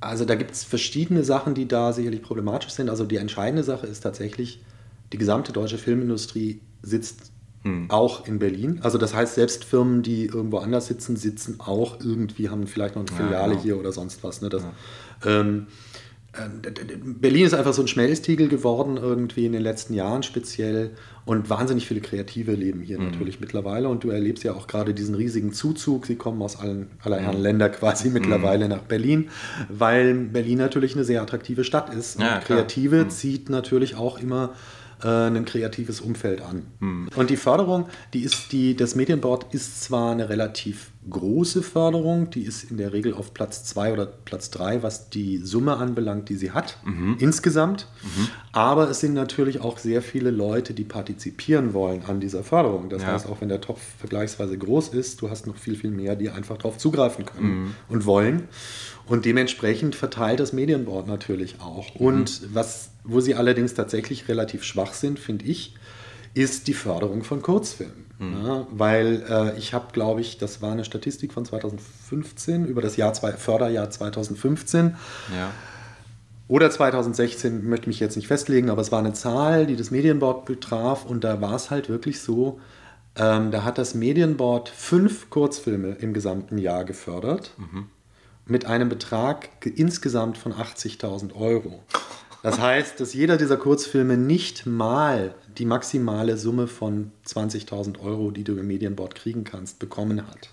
also 0.00 0.24
da 0.24 0.34
gibt 0.34 0.52
es 0.52 0.64
verschiedene 0.64 1.24
Sachen, 1.24 1.54
die 1.54 1.68
da 1.68 1.92
sicherlich 1.92 2.22
problematisch 2.22 2.70
sind. 2.70 2.90
Also 2.90 3.04
die 3.04 3.16
entscheidende 3.16 3.62
Sache 3.62 3.86
ist 3.86 4.00
tatsächlich, 4.00 4.62
die 5.12 5.18
gesamte 5.18 5.52
deutsche 5.52 5.78
Filmindustrie 5.78 6.60
sitzt 6.82 7.32
auch 7.88 8.26
in 8.26 8.38
Berlin. 8.38 8.80
Also 8.82 8.98
das 8.98 9.14
heißt, 9.14 9.34
selbst 9.34 9.64
Firmen, 9.64 10.02
die 10.02 10.26
irgendwo 10.26 10.58
anders 10.58 10.86
sitzen, 10.86 11.16
sitzen 11.16 11.58
auch 11.58 11.98
irgendwie, 12.00 12.48
haben 12.48 12.66
vielleicht 12.66 12.94
noch 12.94 13.06
eine 13.06 13.16
Filiale 13.16 13.52
genau. 13.52 13.62
hier 13.62 13.78
oder 13.78 13.92
sonst 13.92 14.22
was. 14.22 14.40
Ne? 14.40 14.48
Das, 14.48 14.62
ähm, 14.62 14.68
ähm, 15.24 15.66
Berlin 17.04 17.46
ist 17.46 17.54
einfach 17.54 17.72
so 17.72 17.82
ein 17.82 17.88
Schmelztiegel 17.88 18.48
geworden, 18.48 18.96
irgendwie 18.96 19.46
in 19.46 19.52
den 19.52 19.62
letzten 19.62 19.94
Jahren 19.94 20.22
speziell. 20.22 20.92
Und 21.24 21.50
wahnsinnig 21.50 21.86
viele 21.88 22.00
Kreative 22.00 22.52
leben 22.52 22.80
hier 22.82 23.00
natürlich 23.00 23.40
mittlerweile. 23.40 23.88
Und 23.88 24.04
du 24.04 24.10
erlebst 24.10 24.44
ja 24.44 24.52
auch 24.52 24.68
gerade 24.68 24.94
diesen 24.94 25.16
riesigen 25.16 25.52
Zuzug. 25.52 26.06
Sie 26.06 26.14
kommen 26.14 26.40
aus 26.40 26.56
allen, 26.60 26.86
aller 27.02 27.18
Herren 27.18 27.40
Länder 27.40 27.68
quasi 27.68 28.10
mittlerweile 28.10 28.68
nach 28.68 28.82
Berlin, 28.82 29.28
weil 29.68 30.14
Berlin 30.14 30.58
natürlich 30.58 30.94
eine 30.94 31.04
sehr 31.04 31.22
attraktive 31.22 31.64
Stadt 31.64 31.92
ist. 31.92 32.20
Ja. 32.20 32.38
Kreative 32.38 33.08
zieht 33.08 33.50
natürlich 33.50 33.96
auch 33.96 34.20
immer 34.20 34.52
äh, 34.52 34.75
ein 35.00 35.44
kreatives 35.44 36.00
Umfeld 36.00 36.40
an. 36.40 36.62
Und 37.16 37.30
die 37.30 37.36
Förderung, 37.36 37.86
die 38.14 38.22
ist 38.22 38.50
die, 38.52 38.74
das 38.76 38.94
Medienboard 38.94 39.52
ist 39.54 39.82
zwar 39.84 40.12
eine 40.12 40.28
relativ 40.28 40.90
große 41.08 41.62
Förderung, 41.62 42.30
die 42.30 42.42
ist 42.42 42.68
in 42.70 42.78
der 42.78 42.92
Regel 42.92 43.14
auf 43.14 43.32
Platz 43.34 43.62
2 43.64 43.92
oder 43.92 44.06
Platz 44.06 44.50
3, 44.50 44.82
was 44.82 45.08
die 45.10 45.36
Summe 45.38 45.76
anbelangt, 45.76 46.28
die 46.30 46.34
sie 46.34 46.50
hat, 46.50 46.78
insgesamt. 47.18 47.86
Aber 48.52 48.90
es 48.90 49.00
sind 49.00 49.12
natürlich 49.14 49.60
auch 49.60 49.78
sehr 49.78 50.02
viele 50.02 50.30
Leute, 50.30 50.72
die 50.74 50.82
partizipieren 50.84 51.74
wollen 51.74 52.02
an 52.06 52.18
dieser 52.20 52.42
Förderung. 52.42 52.88
Das 52.88 53.02
Ja. 53.02 53.08
heißt, 53.12 53.26
auch 53.28 53.40
wenn 53.40 53.48
der 53.50 53.60
Topf 53.60 53.80
vergleichsweise 53.98 54.56
groß 54.58 54.88
ist, 54.88 55.20
du 55.22 55.30
hast 55.30 55.46
noch 55.46 55.56
viel, 55.56 55.76
viel 55.76 55.90
mehr, 55.90 56.16
die 56.16 56.30
einfach 56.30 56.56
darauf 56.56 56.78
zugreifen 56.78 57.24
können 57.26 57.74
und 57.88 58.04
wollen. 58.06 58.48
Und 59.06 59.24
dementsprechend 59.24 59.94
verteilt 59.94 60.40
das 60.40 60.52
Medienboard 60.52 61.06
natürlich 61.06 61.60
auch. 61.60 61.94
Und 61.94 62.42
was, 62.52 62.90
wo 63.04 63.20
sie 63.20 63.34
allerdings 63.34 63.74
tatsächlich 63.74 64.28
relativ 64.28 64.64
schwach 64.64 64.92
sind, 64.92 65.18
finde 65.18 65.44
ich, 65.44 65.74
ist 66.34 66.66
die 66.66 66.74
Förderung 66.74 67.22
von 67.22 67.40
Kurzfilmen. 67.40 68.06
Ja, 68.18 68.66
weil 68.70 69.24
äh, 69.28 69.58
ich 69.58 69.74
habe, 69.74 69.88
glaube 69.92 70.22
ich, 70.22 70.38
das 70.38 70.62
war 70.62 70.72
eine 70.72 70.86
Statistik 70.86 71.34
von 71.34 71.44
2015 71.44 72.64
über 72.64 72.80
das 72.80 72.96
Jahr 72.96 73.12
zwei, 73.12 73.32
Förderjahr 73.32 73.90
2015 73.90 74.96
ja. 75.36 75.50
oder 76.48 76.70
2016, 76.70 77.68
möchte 77.68 77.88
mich 77.88 78.00
jetzt 78.00 78.16
nicht 78.16 78.26
festlegen, 78.26 78.70
aber 78.70 78.80
es 78.80 78.90
war 78.90 79.00
eine 79.00 79.12
Zahl, 79.12 79.66
die 79.66 79.76
das 79.76 79.90
Medienboard 79.90 80.46
betraf 80.46 81.04
und 81.04 81.24
da 81.24 81.42
war 81.42 81.54
es 81.54 81.70
halt 81.70 81.90
wirklich 81.90 82.20
so, 82.20 82.58
ähm, 83.16 83.50
da 83.50 83.64
hat 83.64 83.76
das 83.76 83.94
Medienboard 83.94 84.70
fünf 84.70 85.28
Kurzfilme 85.28 85.96
im 86.00 86.14
gesamten 86.14 86.56
Jahr 86.56 86.86
gefördert 86.86 87.52
mit 88.46 88.64
einem 88.64 88.88
Betrag 88.88 89.60
ge- 89.60 89.72
insgesamt 89.74 90.38
von 90.38 90.52
80.000 90.52 91.34
Euro. 91.34 91.82
Das 92.42 92.60
heißt, 92.60 93.00
dass 93.00 93.12
jeder 93.12 93.38
dieser 93.38 93.56
Kurzfilme 93.56 94.16
nicht 94.16 94.66
mal 94.66 95.34
die 95.58 95.64
maximale 95.64 96.36
Summe 96.36 96.68
von 96.68 97.10
20.000 97.26 97.98
Euro, 98.00 98.30
die 98.30 98.44
du 98.44 98.56
im 98.56 98.68
Medienboard 98.68 99.16
kriegen 99.16 99.42
kannst, 99.42 99.80
bekommen 99.80 100.22
hat. 100.28 100.50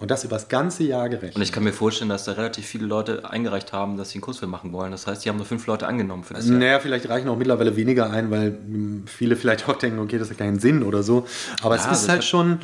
Und 0.00 0.10
das 0.10 0.24
über 0.24 0.34
das 0.36 0.48
ganze 0.48 0.82
Jahr 0.82 1.08
gerechnet. 1.08 1.36
Und 1.36 1.42
ich 1.42 1.52
kann 1.52 1.62
mir 1.62 1.72
vorstellen, 1.72 2.08
dass 2.08 2.24
da 2.24 2.32
relativ 2.32 2.66
viele 2.66 2.86
Leute 2.86 3.28
eingereicht 3.30 3.72
haben, 3.72 3.96
dass 3.96 4.10
sie 4.10 4.16
einen 4.16 4.22
Kurzfilm 4.22 4.50
machen 4.50 4.72
wollen. 4.72 4.90
Das 4.90 5.06
heißt, 5.06 5.24
die 5.24 5.28
haben 5.28 5.36
nur 5.36 5.46
fünf 5.46 5.66
Leute 5.66 5.86
angenommen 5.86 6.24
für 6.24 6.34
das 6.34 6.48
Jahr. 6.48 6.58
Naja, 6.58 6.80
vielleicht 6.80 7.08
reichen 7.08 7.28
auch 7.28 7.36
mittlerweile 7.36 7.76
weniger 7.76 8.10
ein, 8.10 8.30
weil 8.32 8.50
mh, 8.50 9.02
viele 9.06 9.36
vielleicht 9.36 9.68
auch 9.68 9.76
denken, 9.76 10.00
okay, 10.00 10.18
das 10.18 10.30
hat 10.30 10.38
keinen 10.38 10.58
Sinn 10.58 10.82
oder 10.82 11.04
so. 11.04 11.26
Aber 11.62 11.76
Ja, 11.76 11.92
es 11.92 12.02
ist 12.02 12.08
halt 12.08 12.24
schon, 12.24 12.58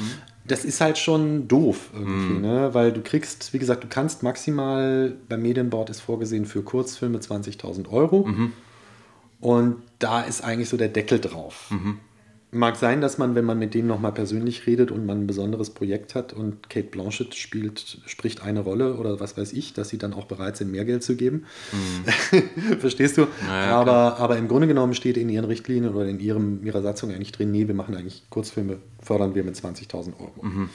das 0.49 0.65
ist 0.65 0.81
halt 0.81 0.99
schon 0.99 1.47
doof 1.49 1.91
irgendwie, 1.95 2.35
ne? 2.41 2.75
Weil 2.75 2.93
du 2.93 3.01
kriegst, 3.03 3.53
wie 3.53 3.59
gesagt, 3.59 3.85
du 3.85 3.89
kannst 3.89 4.23
maximal 4.23 5.15
beim 5.29 5.43
Medienboard 5.43 5.91
ist 5.91 6.01
vorgesehen 6.01 6.45
für 6.47 6.63
Kurzfilme 6.63 7.19
20.000 7.19 7.89
Euro. 7.91 8.29
Und 9.41 9.77
da 10.01 10.23
ist 10.23 10.43
eigentlich 10.43 10.69
so 10.69 10.77
der 10.77 10.89
Deckel 10.89 11.21
drauf. 11.21 11.71
Mag 12.51 12.77
sein, 12.77 13.01
dass 13.03 13.19
man, 13.19 13.35
wenn 13.35 13.45
man 13.45 13.59
mit 13.59 13.75
denen 13.75 13.89
nochmal 13.89 14.13
persönlich 14.13 14.67
redet 14.67 14.91
und 14.91 15.05
man 15.05 15.21
ein 15.21 15.27
besonderes 15.27 15.71
Projekt 15.71 16.15
hat 16.15 16.33
und 16.33 16.71
Kate 16.71 16.89
Blanchett 16.89 17.35
spielt, 17.35 17.99
spricht 18.07 18.43
eine 18.43 18.61
Rolle 18.61 18.95
oder 18.95 19.21
was 19.21 19.37
weiß 19.37 19.53
ich, 19.53 19.75
dass 19.75 19.91
sie 19.91 19.99
dann 19.99 20.15
auch 20.15 20.25
bereit 20.25 20.57
sind, 20.57 20.71
mehr 20.71 20.87
Geld 20.87 21.03
zu 21.03 21.17
geben. 21.17 21.45
Verstehst 22.81 23.19
du? 23.19 23.27
ja, 23.47 23.77
aber, 23.79 24.19
aber 24.19 24.39
im 24.39 24.49
Grunde 24.49 24.67
genommen 24.67 24.95
steht 24.95 25.19
in 25.19 25.29
ihren 25.29 25.45
Richtlinien 25.45 25.95
oder 25.95 26.07
in 26.07 26.21
ihrem, 26.21 26.65
ihrer 26.65 26.81
Satzung 26.81 27.11
eigentlich 27.11 27.33
drin, 27.33 27.51
nee, 27.51 27.69
wir 27.69 27.75
machen 27.75 27.95
eigentlich 27.95 28.25
Kurzfilme, 28.31 28.79
fördern 29.03 29.35
wir 29.35 29.45
mit 29.45 29.55
20.000 29.55 30.19
Euro. 30.19 30.69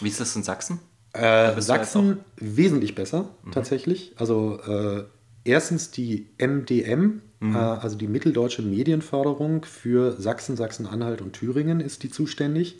Wie 0.00 0.08
ist 0.08 0.20
das 0.20 0.34
in 0.34 0.42
Sachsen? 0.42 0.80
Äh, 1.12 1.60
Sachsen 1.60 2.20
wesentlich 2.36 2.94
besser, 2.94 3.28
tatsächlich. 3.52 4.14
Also 4.16 4.58
äh, 4.66 5.04
erstens 5.44 5.90
die 5.90 6.28
MDM, 6.38 7.22
äh, 7.42 7.46
also 7.56 7.96
die 7.96 8.06
Mitteldeutsche 8.06 8.62
Medienförderung 8.62 9.64
für 9.64 10.12
Sachsen, 10.20 10.56
Sachsen-Anhalt 10.56 11.20
und 11.20 11.32
Thüringen 11.32 11.80
ist 11.80 12.02
die 12.02 12.10
zuständig. 12.10 12.76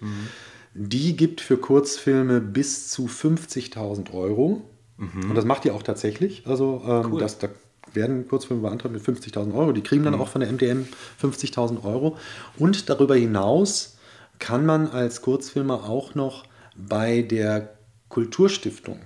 Die 0.74 1.16
gibt 1.16 1.40
für 1.40 1.56
Kurzfilme 1.58 2.40
bis 2.40 2.88
zu 2.88 3.06
50.000 3.06 4.12
Euro. 4.14 4.62
Und 4.98 5.34
das 5.34 5.44
macht 5.44 5.64
die 5.64 5.70
auch 5.72 5.82
tatsächlich. 5.82 6.46
Also 6.46 6.82
ähm, 6.86 7.12
Cool. 7.12 7.20
das, 7.20 7.38
da 7.38 7.48
werden 7.92 8.26
Kurzfilme 8.28 8.62
beantragt 8.62 8.94
mit 8.94 9.02
50.000 9.02 9.52
Euro. 9.54 9.72
Die 9.72 9.82
kriegen 9.82 10.04
dann 10.04 10.14
auch 10.14 10.28
von 10.28 10.40
der 10.40 10.50
MDM 10.52 10.86
50.000 11.20 11.82
Euro. 11.84 12.16
Und 12.56 12.88
darüber 12.88 13.16
hinaus 13.16 13.96
kann 14.38 14.64
man 14.64 14.86
als 14.88 15.20
Kurzfilmer 15.22 15.84
auch 15.88 16.14
noch 16.14 16.44
bei 16.76 17.22
der 17.22 17.74
Kulturstiftung 18.08 19.00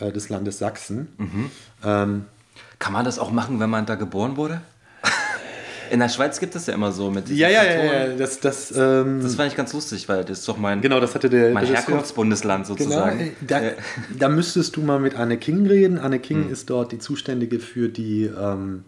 äh, 0.00 0.10
des 0.12 0.28
Landes 0.28 0.58
Sachsen. 0.58 1.08
Ähm, 1.84 2.24
Kann 2.78 2.92
man 2.92 3.04
das 3.04 3.18
auch 3.18 3.30
machen, 3.30 3.60
wenn 3.60 3.70
man 3.70 3.86
da 3.86 3.94
geboren 3.94 4.36
wurde? 4.36 4.60
In 5.90 6.00
der 6.00 6.08
Schweiz 6.08 6.38
gibt 6.38 6.54
es 6.54 6.66
ja 6.66 6.74
immer 6.74 6.92
so 6.92 7.10
mit 7.10 7.28
ja, 7.30 7.48
ja, 7.48 7.64
ja, 7.64 7.84
ja, 7.84 8.06
das, 8.16 8.40
das, 8.40 8.70
ähm, 8.76 9.20
Das 9.22 9.36
fand 9.36 9.50
ich 9.50 9.56
ganz 9.56 9.72
lustig, 9.72 10.06
weil 10.08 10.22
das 10.24 10.40
ist 10.40 10.48
doch 10.48 10.58
mein, 10.58 10.82
genau, 10.82 11.00
das 11.00 11.14
hatte 11.14 11.30
der 11.30 11.50
mein 11.52 11.64
Herkunftsbundesland 11.66 12.66
Genau, 12.66 12.78
sozusagen. 12.78 13.20
äh, 13.20 13.30
da, 13.40 13.60
da 14.18 14.28
müsstest 14.28 14.76
du 14.76 14.82
mal 14.82 15.00
mit 15.00 15.14
Anne 15.14 15.38
King 15.38 15.66
reden. 15.66 15.98
Anne 15.98 16.18
King 16.18 16.50
ist 16.50 16.68
dort 16.68 16.92
die 16.92 16.98
Zuständige 16.98 17.58
für 17.58 17.88
die 17.88 18.24
ähm, 18.24 18.84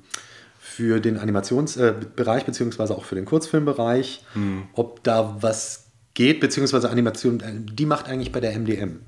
für 0.61 1.01
den 1.01 1.19
Animationsbereich 1.19 2.43
äh, 2.43 2.47
beziehungsweise 2.47 2.97
auch 2.97 3.05
für 3.05 3.15
den 3.15 3.25
Kurzfilmbereich. 3.25 4.25
Ob 4.75 5.03
da 5.03 5.37
was 5.41 5.87
geht, 6.15 6.41
beziehungsweise 6.41 6.91
Animation, 6.91 7.41
äh, 7.41 7.53
die 7.55 7.87
macht 7.87 8.09
eigentlich 8.09 8.31
bei 8.31 8.41
der 8.41 8.53
MDM. 8.59 9.01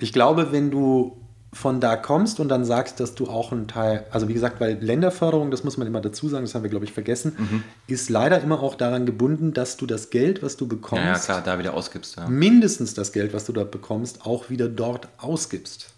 Ich 0.00 0.12
glaube, 0.12 0.52
wenn 0.52 0.70
du 0.70 1.19
von 1.52 1.80
da 1.80 1.96
kommst 1.96 2.38
und 2.38 2.48
dann 2.48 2.64
sagst, 2.64 3.00
dass 3.00 3.14
du 3.14 3.26
auch 3.26 3.50
einen 3.50 3.66
Teil, 3.66 4.06
also 4.10 4.28
wie 4.28 4.34
gesagt, 4.34 4.60
weil 4.60 4.78
Länderförderung, 4.80 5.50
das 5.50 5.64
muss 5.64 5.76
man 5.76 5.86
immer 5.86 6.00
dazu 6.00 6.28
sagen, 6.28 6.44
das 6.44 6.54
haben 6.54 6.62
wir, 6.62 6.70
glaube 6.70 6.84
ich, 6.84 6.92
vergessen, 6.92 7.64
ist 7.88 8.08
leider 8.08 8.40
immer 8.40 8.62
auch 8.62 8.76
daran 8.76 9.04
gebunden, 9.04 9.52
dass 9.52 9.76
du 9.76 9.86
das 9.86 10.10
Geld, 10.10 10.42
was 10.42 10.56
du 10.56 10.68
bekommst, 10.68 11.04
ja, 11.04 11.12
ja, 11.12 11.18
klar, 11.18 11.42
da 11.44 11.58
wieder 11.58 11.74
ausgibst. 11.74 12.16
Ja. 12.16 12.28
mindestens 12.28 12.94
das 12.94 13.12
Geld, 13.12 13.34
was 13.34 13.46
du 13.46 13.52
dort 13.52 13.70
bekommst, 13.72 14.24
auch 14.24 14.48
wieder 14.48 14.68
dort 14.68 15.08
ausgibst. 15.18 15.94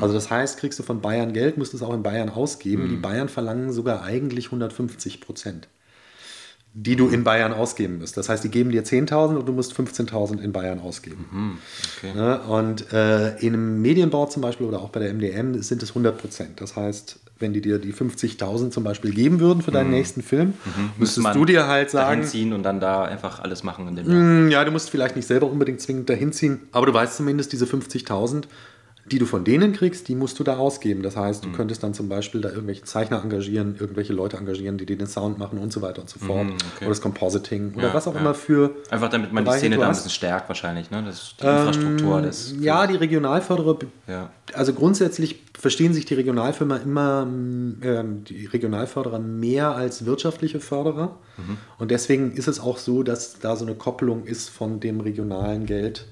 Also 0.00 0.14
das 0.14 0.30
heißt, 0.30 0.58
kriegst 0.58 0.78
du 0.78 0.84
von 0.84 1.00
Bayern 1.00 1.32
Geld, 1.32 1.58
musst 1.58 1.72
du 1.72 1.76
es 1.76 1.82
auch 1.82 1.92
in 1.92 2.04
Bayern 2.04 2.30
ausgeben. 2.30 2.88
Die 2.88 2.94
Bayern 2.94 3.28
verlangen 3.28 3.72
sogar 3.72 4.04
eigentlich 4.04 4.46
150 4.46 5.20
Prozent, 5.20 5.66
die 6.76 6.96
du 6.96 7.08
in 7.08 7.22
Bayern 7.22 7.52
ausgeben 7.52 8.00
musst. 8.00 8.16
Das 8.16 8.28
heißt, 8.28 8.42
die 8.42 8.48
geben 8.48 8.70
dir 8.70 8.84
10.000 8.84 9.36
und 9.36 9.46
du 9.46 9.52
musst 9.52 9.72
15.000 9.78 10.40
in 10.40 10.52
Bayern 10.52 10.80
ausgeben. 10.80 11.58
Okay. 11.98 12.12
Ne? 12.14 12.40
Und 12.40 12.92
äh, 12.92 13.36
in 13.38 13.54
einem 13.54 13.80
Medienbau 13.80 14.26
zum 14.26 14.42
Beispiel 14.42 14.66
oder 14.66 14.80
auch 14.80 14.88
bei 14.90 14.98
der 14.98 15.14
MDM 15.14 15.62
sind 15.62 15.84
es 15.84 15.90
100 15.90 16.18
Prozent. 16.18 16.60
Das 16.60 16.74
heißt, 16.74 17.20
wenn 17.38 17.52
die 17.52 17.60
dir 17.60 17.78
die 17.78 17.92
50.000 17.92 18.70
zum 18.70 18.82
Beispiel 18.82 19.12
geben 19.12 19.38
würden 19.38 19.62
für 19.62 19.70
deinen 19.70 19.90
nächsten 19.90 20.22
Film, 20.22 20.54
Müsste 20.98 21.20
müsstest 21.20 21.36
du 21.36 21.44
dir 21.44 21.68
halt 21.68 21.90
sagen, 21.90 22.20
dahin 22.20 22.28
ziehen 22.28 22.52
und 22.52 22.64
dann 22.64 22.80
da 22.80 23.04
einfach 23.04 23.40
alles 23.40 23.62
machen 23.62 23.86
in 23.88 23.96
dem 23.96 24.06
Jahr. 24.10 24.16
Mm, 24.20 24.48
Ja, 24.50 24.64
du 24.64 24.72
musst 24.72 24.90
vielleicht 24.90 25.14
nicht 25.14 25.26
selber 25.28 25.48
unbedingt 25.48 25.80
zwingend 25.80 26.08
dahin 26.10 26.32
ziehen, 26.32 26.60
aber 26.72 26.86
du 26.86 26.94
weißt 26.94 27.16
zumindest, 27.16 27.52
diese 27.52 27.66
50.000, 27.66 28.44
die 29.10 29.18
du 29.18 29.26
von 29.26 29.44
denen 29.44 29.72
kriegst, 29.72 30.08
die 30.08 30.14
musst 30.14 30.38
du 30.38 30.44
da 30.44 30.56
ausgeben. 30.56 31.02
Das 31.02 31.16
heißt, 31.16 31.44
du 31.44 31.52
könntest 31.52 31.82
dann 31.82 31.92
zum 31.92 32.08
Beispiel 32.08 32.40
da 32.40 32.48
irgendwelche 32.48 32.84
Zeichner 32.84 33.22
engagieren, 33.22 33.76
irgendwelche 33.78 34.12
Leute 34.12 34.38
engagieren, 34.38 34.78
die 34.78 34.86
dir 34.86 34.96
den 34.96 35.06
Sound 35.06 35.38
machen 35.38 35.58
und 35.58 35.72
so 35.72 35.82
weiter 35.82 36.00
und 36.00 36.08
so 36.08 36.18
fort. 36.18 36.46
okay. 36.46 36.56
Oder 36.80 36.88
das 36.88 37.00
Compositing 37.02 37.74
oder 37.74 37.88
Ja, 37.88 37.94
was 37.94 38.08
auch 38.08 38.14
ja. 38.14 38.20
immer 38.20 38.34
für. 38.34 38.70
Einfach 38.90 39.10
damit 39.10 39.32
man 39.32 39.44
die 39.44 39.50
Szene 39.52 39.76
da 39.76 39.86
ein 39.86 39.88
bisschen 39.90 40.10
stärkt 40.10 40.48
wahrscheinlich, 40.48 40.90
ne? 40.90 41.02
Das 41.04 41.14
ist 41.16 41.34
die 41.40 41.46
Infrastruktur 41.46 42.22
des. 42.22 42.54
Ja, 42.60 42.86
die 42.86 42.96
Regionalförderer 42.96 43.76
Ja. 44.08 44.30
Also 44.52 44.74
grundsätzlich 44.74 45.42
verstehen 45.58 45.94
sich 45.94 46.04
die 46.04 46.14
Regionalfirma 46.14 46.76
immer, 46.76 47.24
mm, 47.24 47.80
ähm, 47.82 48.24
die 48.24 48.46
Regionalförderer 48.46 49.18
mehr 49.18 49.74
als 49.74 50.04
wirtschaftliche 50.04 50.60
Förderer. 50.60 51.18
Und 51.78 51.90
deswegen 51.90 52.32
ist 52.32 52.46
es 52.46 52.60
auch 52.60 52.78
so, 52.78 53.02
dass 53.02 53.40
da 53.40 53.56
so 53.56 53.64
eine 53.64 53.74
Kopplung 53.74 54.24
ist 54.24 54.50
von 54.50 54.78
dem 54.78 55.00
regionalen 55.00 55.66
Geld 55.66 56.06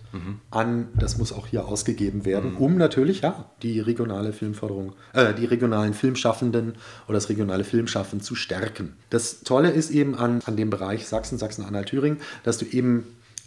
an, 0.51 0.89
das 0.95 1.17
muss 1.17 1.33
auch 1.33 1.47
hier 1.47 1.67
ausgegeben 1.67 2.25
werden, 2.25 2.57
um 2.57 2.77
natürlich, 2.77 3.23
ja, 3.23 3.47
die 3.63 3.81
regionale 3.81 4.33
Filmförderung, 4.33 4.93
äh, 5.15 5.33
die 5.33 5.47
regionalen 5.47 5.95
Filmschaffenden 5.95 6.75
oder 7.07 7.15
das 7.15 7.29
regionale 7.29 7.65
Filmschaffen 7.65 8.21
zu 8.21 8.35
stärken. 8.35 8.95
Das 9.11 9.41
Tolle 9.41 9.71
ist 9.71 9.91
eben 9.91 10.15
an, 10.15 10.41
an 10.45 10.57
dem 10.57 10.71
Bereich 10.71 11.07
Sachsen, 11.07 11.39
Sachsen-Anhalt, 11.39 11.89
Thüringen, 11.89 12.19
dass 12.45 12.59
du 12.59 12.67
eben 12.67 13.05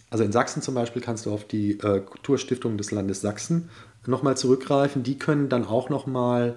also 0.10 0.24
in 0.24 0.32
Sachsen 0.32 0.62
zum 0.62 0.76
Beispiel 0.76 1.02
kannst 1.02 1.26
du 1.26 1.34
auf 1.34 1.46
die 1.46 1.72
äh, 1.80 2.00
Kulturstiftung 2.00 2.78
des 2.78 2.92
Landes 2.92 3.22
Sachsen 3.22 3.70
nochmal 4.08 4.38
zurückgreifen. 4.38 5.04
Die 5.04 5.18
können 5.18 5.50
dann 5.50 5.66
auch 5.66 5.90
nochmal 5.90 6.56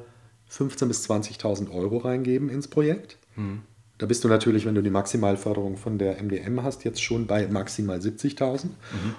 15.000 0.51 0.87
bis 0.87 1.11
20.000 1.11 1.71
Euro 1.73 1.99
reingeben 1.99 2.49
ins 2.49 2.69
Projekt. 2.69 3.19
Da 3.99 4.07
bist 4.07 4.23
du 4.23 4.29
natürlich, 4.29 4.65
wenn 4.65 4.77
du 4.77 4.83
die 4.83 4.91
Maximalförderung 4.91 5.77
von 5.77 5.99
der 5.99 6.23
MDM 6.23 6.63
hast, 6.63 6.85
jetzt 6.85 7.03
schon 7.03 7.27
bei 7.27 7.49
maximal 7.49 7.99
70.000. 7.99 8.67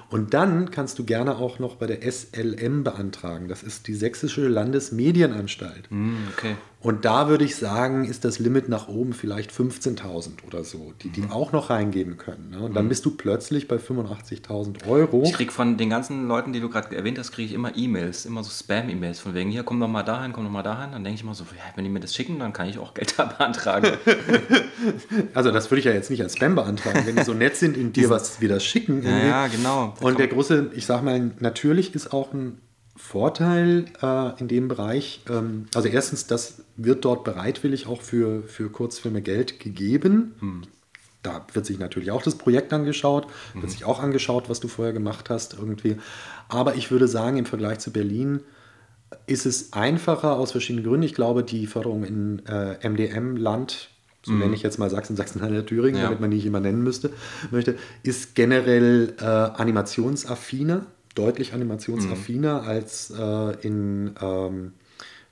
Und 0.09 0.33
dann 0.33 0.71
kannst 0.71 0.97
du 0.99 1.03
gerne 1.03 1.37
auch 1.37 1.59
noch 1.59 1.75
bei 1.75 1.85
der 1.85 2.09
SLM 2.09 2.85
beantragen. 2.85 3.49
Das 3.49 3.61
ist 3.61 3.87
die 3.87 3.93
Sächsische 3.93 4.47
Landesmedienanstalt. 4.47 5.89
Hm, 5.89 6.15
okay. 6.33 6.55
Und 6.81 7.03
da 7.03 7.27
würde 7.27 7.43
ich 7.43 7.57
sagen, 7.57 8.05
ist 8.05 8.23
das 8.23 8.39
Limit 8.39 8.69
nach 8.69 8.87
oben 8.87 9.11
vielleicht 9.11 9.51
15.000 9.51 10.45
oder 10.47 10.63
so, 10.63 10.93
die 11.01 11.09
die 11.09 11.23
auch 11.29 11.51
noch 11.51 11.69
reingeben 11.69 12.15
können. 12.15 12.51
Ne? 12.51 12.59
Und 12.59 12.73
dann 12.73 12.87
bist 12.87 13.05
du 13.05 13.11
plötzlich 13.11 13.67
bei 13.67 13.75
85.000 13.75 14.87
Euro. 14.87 15.23
Ich 15.25 15.33
krieg 15.33 15.51
von 15.51 15.75
den 15.75 15.89
ganzen 15.89 16.29
Leuten, 16.29 16.53
die 16.53 16.61
du 16.61 16.69
gerade 16.69 16.95
erwähnt 16.95 17.19
hast, 17.19 17.33
kriege 17.33 17.47
ich 17.47 17.53
immer 17.53 17.75
E-Mails, 17.75 18.25
immer 18.25 18.45
so 18.45 18.49
Spam-E-Mails 18.49 19.19
von 19.19 19.33
wegen, 19.33 19.49
hier, 19.49 19.63
komm 19.63 19.81
doch 19.81 19.89
mal 19.89 20.03
dahin, 20.03 20.31
komm 20.31 20.45
doch 20.45 20.51
mal 20.51 20.63
dahin. 20.63 20.93
Dann 20.93 21.03
denke 21.03 21.15
ich 21.15 21.23
immer 21.23 21.35
so, 21.35 21.43
ja, 21.43 21.63
wenn 21.75 21.83
die 21.83 21.89
mir 21.89 21.99
das 21.99 22.15
schicken, 22.15 22.39
dann 22.39 22.53
kann 22.53 22.69
ich 22.69 22.79
auch 22.79 22.93
Geld 22.93 23.13
da 23.17 23.25
beantragen. 23.25 23.91
Also 25.33 25.51
das 25.51 25.69
würde 25.69 25.79
ich 25.79 25.85
ja 25.85 25.91
jetzt 25.91 26.09
nicht 26.09 26.21
als 26.21 26.35
Spam 26.35 26.55
beantragen, 26.55 27.05
wenn 27.05 27.15
die 27.15 27.23
so 27.23 27.33
nett 27.33 27.55
sind 27.55 27.77
und 27.77 27.95
dir 27.95 28.09
was 28.09 28.39
wieder 28.39 28.59
schicken. 28.59 29.03
ja, 29.03 29.09
irgendwie. 29.09 29.27
ja, 29.27 29.47
genau. 29.47 29.93
Und 30.01 30.17
der 30.17 30.27
große, 30.27 30.71
ich 30.73 30.85
sag 30.85 31.03
mal, 31.03 31.31
natürlich 31.39 31.93
ist 31.93 32.13
auch 32.13 32.33
ein 32.33 32.59
Vorteil 33.01 33.85
äh, 34.01 34.39
in 34.39 34.47
dem 34.49 34.67
Bereich, 34.67 35.21
ähm, 35.29 35.65
also 35.73 35.87
erstens, 35.87 36.27
das 36.27 36.63
wird 36.75 37.05
dort 37.05 37.23
bereitwillig 37.23 37.87
auch 37.87 38.01
für, 38.01 38.43
für 38.43 38.69
Kurzfilme 38.69 39.21
Geld 39.21 39.59
gegeben. 39.59 40.35
Hm. 40.39 40.61
Da 41.23 41.45
wird 41.53 41.65
sich 41.65 41.79
natürlich 41.79 42.11
auch 42.11 42.21
das 42.21 42.35
Projekt 42.35 42.71
angeschaut, 42.73 43.27
Mhm. 43.53 43.61
wird 43.61 43.71
sich 43.71 43.83
auch 43.85 43.99
angeschaut, 44.01 44.49
was 44.49 44.59
du 44.59 44.67
vorher 44.67 44.93
gemacht 44.93 45.29
hast 45.29 45.53
irgendwie. 45.57 45.97
Aber 46.49 46.75
ich 46.75 46.91
würde 46.91 47.07
sagen, 47.07 47.37
im 47.37 47.45
Vergleich 47.45 47.79
zu 47.79 47.91
Berlin 47.91 48.41
ist 49.27 49.45
es 49.45 49.73
einfacher 49.73 50.37
aus 50.37 50.51
verschiedenen 50.51 50.85
Gründen. 50.85 51.03
Ich 51.03 51.15
glaube, 51.15 51.43
die 51.43 51.67
Förderung 51.67 52.03
in 52.03 52.45
äh, 52.47 52.87
MDM-Land, 52.87 53.89
so 54.23 54.33
nenne 54.33 54.53
ich 54.53 54.61
jetzt 54.61 54.77
mal 54.77 54.89
Sachsen, 54.89 55.15
Sachsen-Anhalt, 55.15 55.67
Thüringen, 55.67 55.95
Mhm. 55.95 55.97
Ja. 55.97 56.03
damit 56.03 56.19
man 56.19 56.29
nicht 56.29 56.45
immer 56.45 56.59
nennen 56.59 56.83
müsste, 56.83 57.09
möchte, 57.49 57.75
ist 58.03 58.35
generell 58.35 59.13
äh, 59.19 59.23
animationsaffiner, 59.25 60.85
deutlich 61.19 61.53
animationsaffiner 61.53 62.63
als 62.63 63.11
äh, 63.11 63.67
in 63.67 64.15
ähm, 64.21 64.73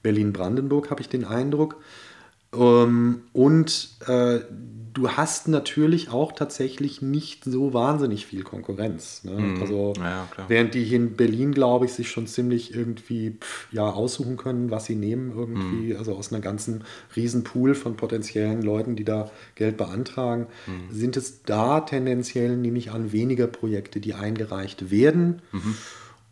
Berlin-Brandenburg, 0.04 0.92
habe 0.92 1.02
ich 1.02 1.10
den 1.10 1.24
Eindruck. 1.24 1.78
Ähm, 2.54 3.22
und 3.34 3.90
äh, 4.08 4.40
du 4.94 5.10
hast 5.12 5.48
natürlich 5.48 6.10
auch 6.10 6.32
tatsächlich 6.32 7.04
nicht 7.04 7.44
so 7.44 7.72
wahnsinnig 7.74 8.26
viel 8.26 8.42
Konkurrenz. 8.44 9.24
Ne? 9.26 9.32
Mhm. 9.32 9.62
Also 9.62 9.94
Ja, 9.98 10.28
während 10.48 10.74
die 10.74 10.84
hier 10.84 10.98
in 10.98 11.16
Berlin, 11.16 11.52
glaube 11.54 11.86
ich, 11.86 11.94
sich 11.94 12.10
schon 12.10 12.26
ziemlich 12.26 12.74
irgendwie 12.74 13.38
pff, 13.40 13.72
ja, 13.72 13.88
aussuchen 13.92 14.38
können, 14.38 14.72
was 14.72 14.86
sie 14.86 14.96
nehmen 14.96 15.32
irgendwie, 15.38 15.92
Mhm. 15.94 15.98
also 15.98 16.16
aus 16.16 16.32
einer 16.32 16.42
ganzen 16.42 16.84
riesen 17.16 17.44
Pool 17.44 17.76
von 17.76 17.96
potenziellen 17.96 18.64
Leuten, 18.64 18.96
die 18.96 19.04
da 19.06 19.30
Geld 19.56 19.78
beantragen, 19.78 20.48
Mhm. 20.66 20.92
sind 20.92 21.16
es 21.18 21.44
da 21.44 21.82
tendenziell, 21.82 22.58
nehme 22.58 22.80
ich 22.80 22.90
an, 22.92 23.12
weniger 23.12 23.46
Projekte, 23.48 24.00
die 24.00 24.16
eingereicht 24.16 24.90
werden. 24.90 25.44
Mhm. 25.52 25.76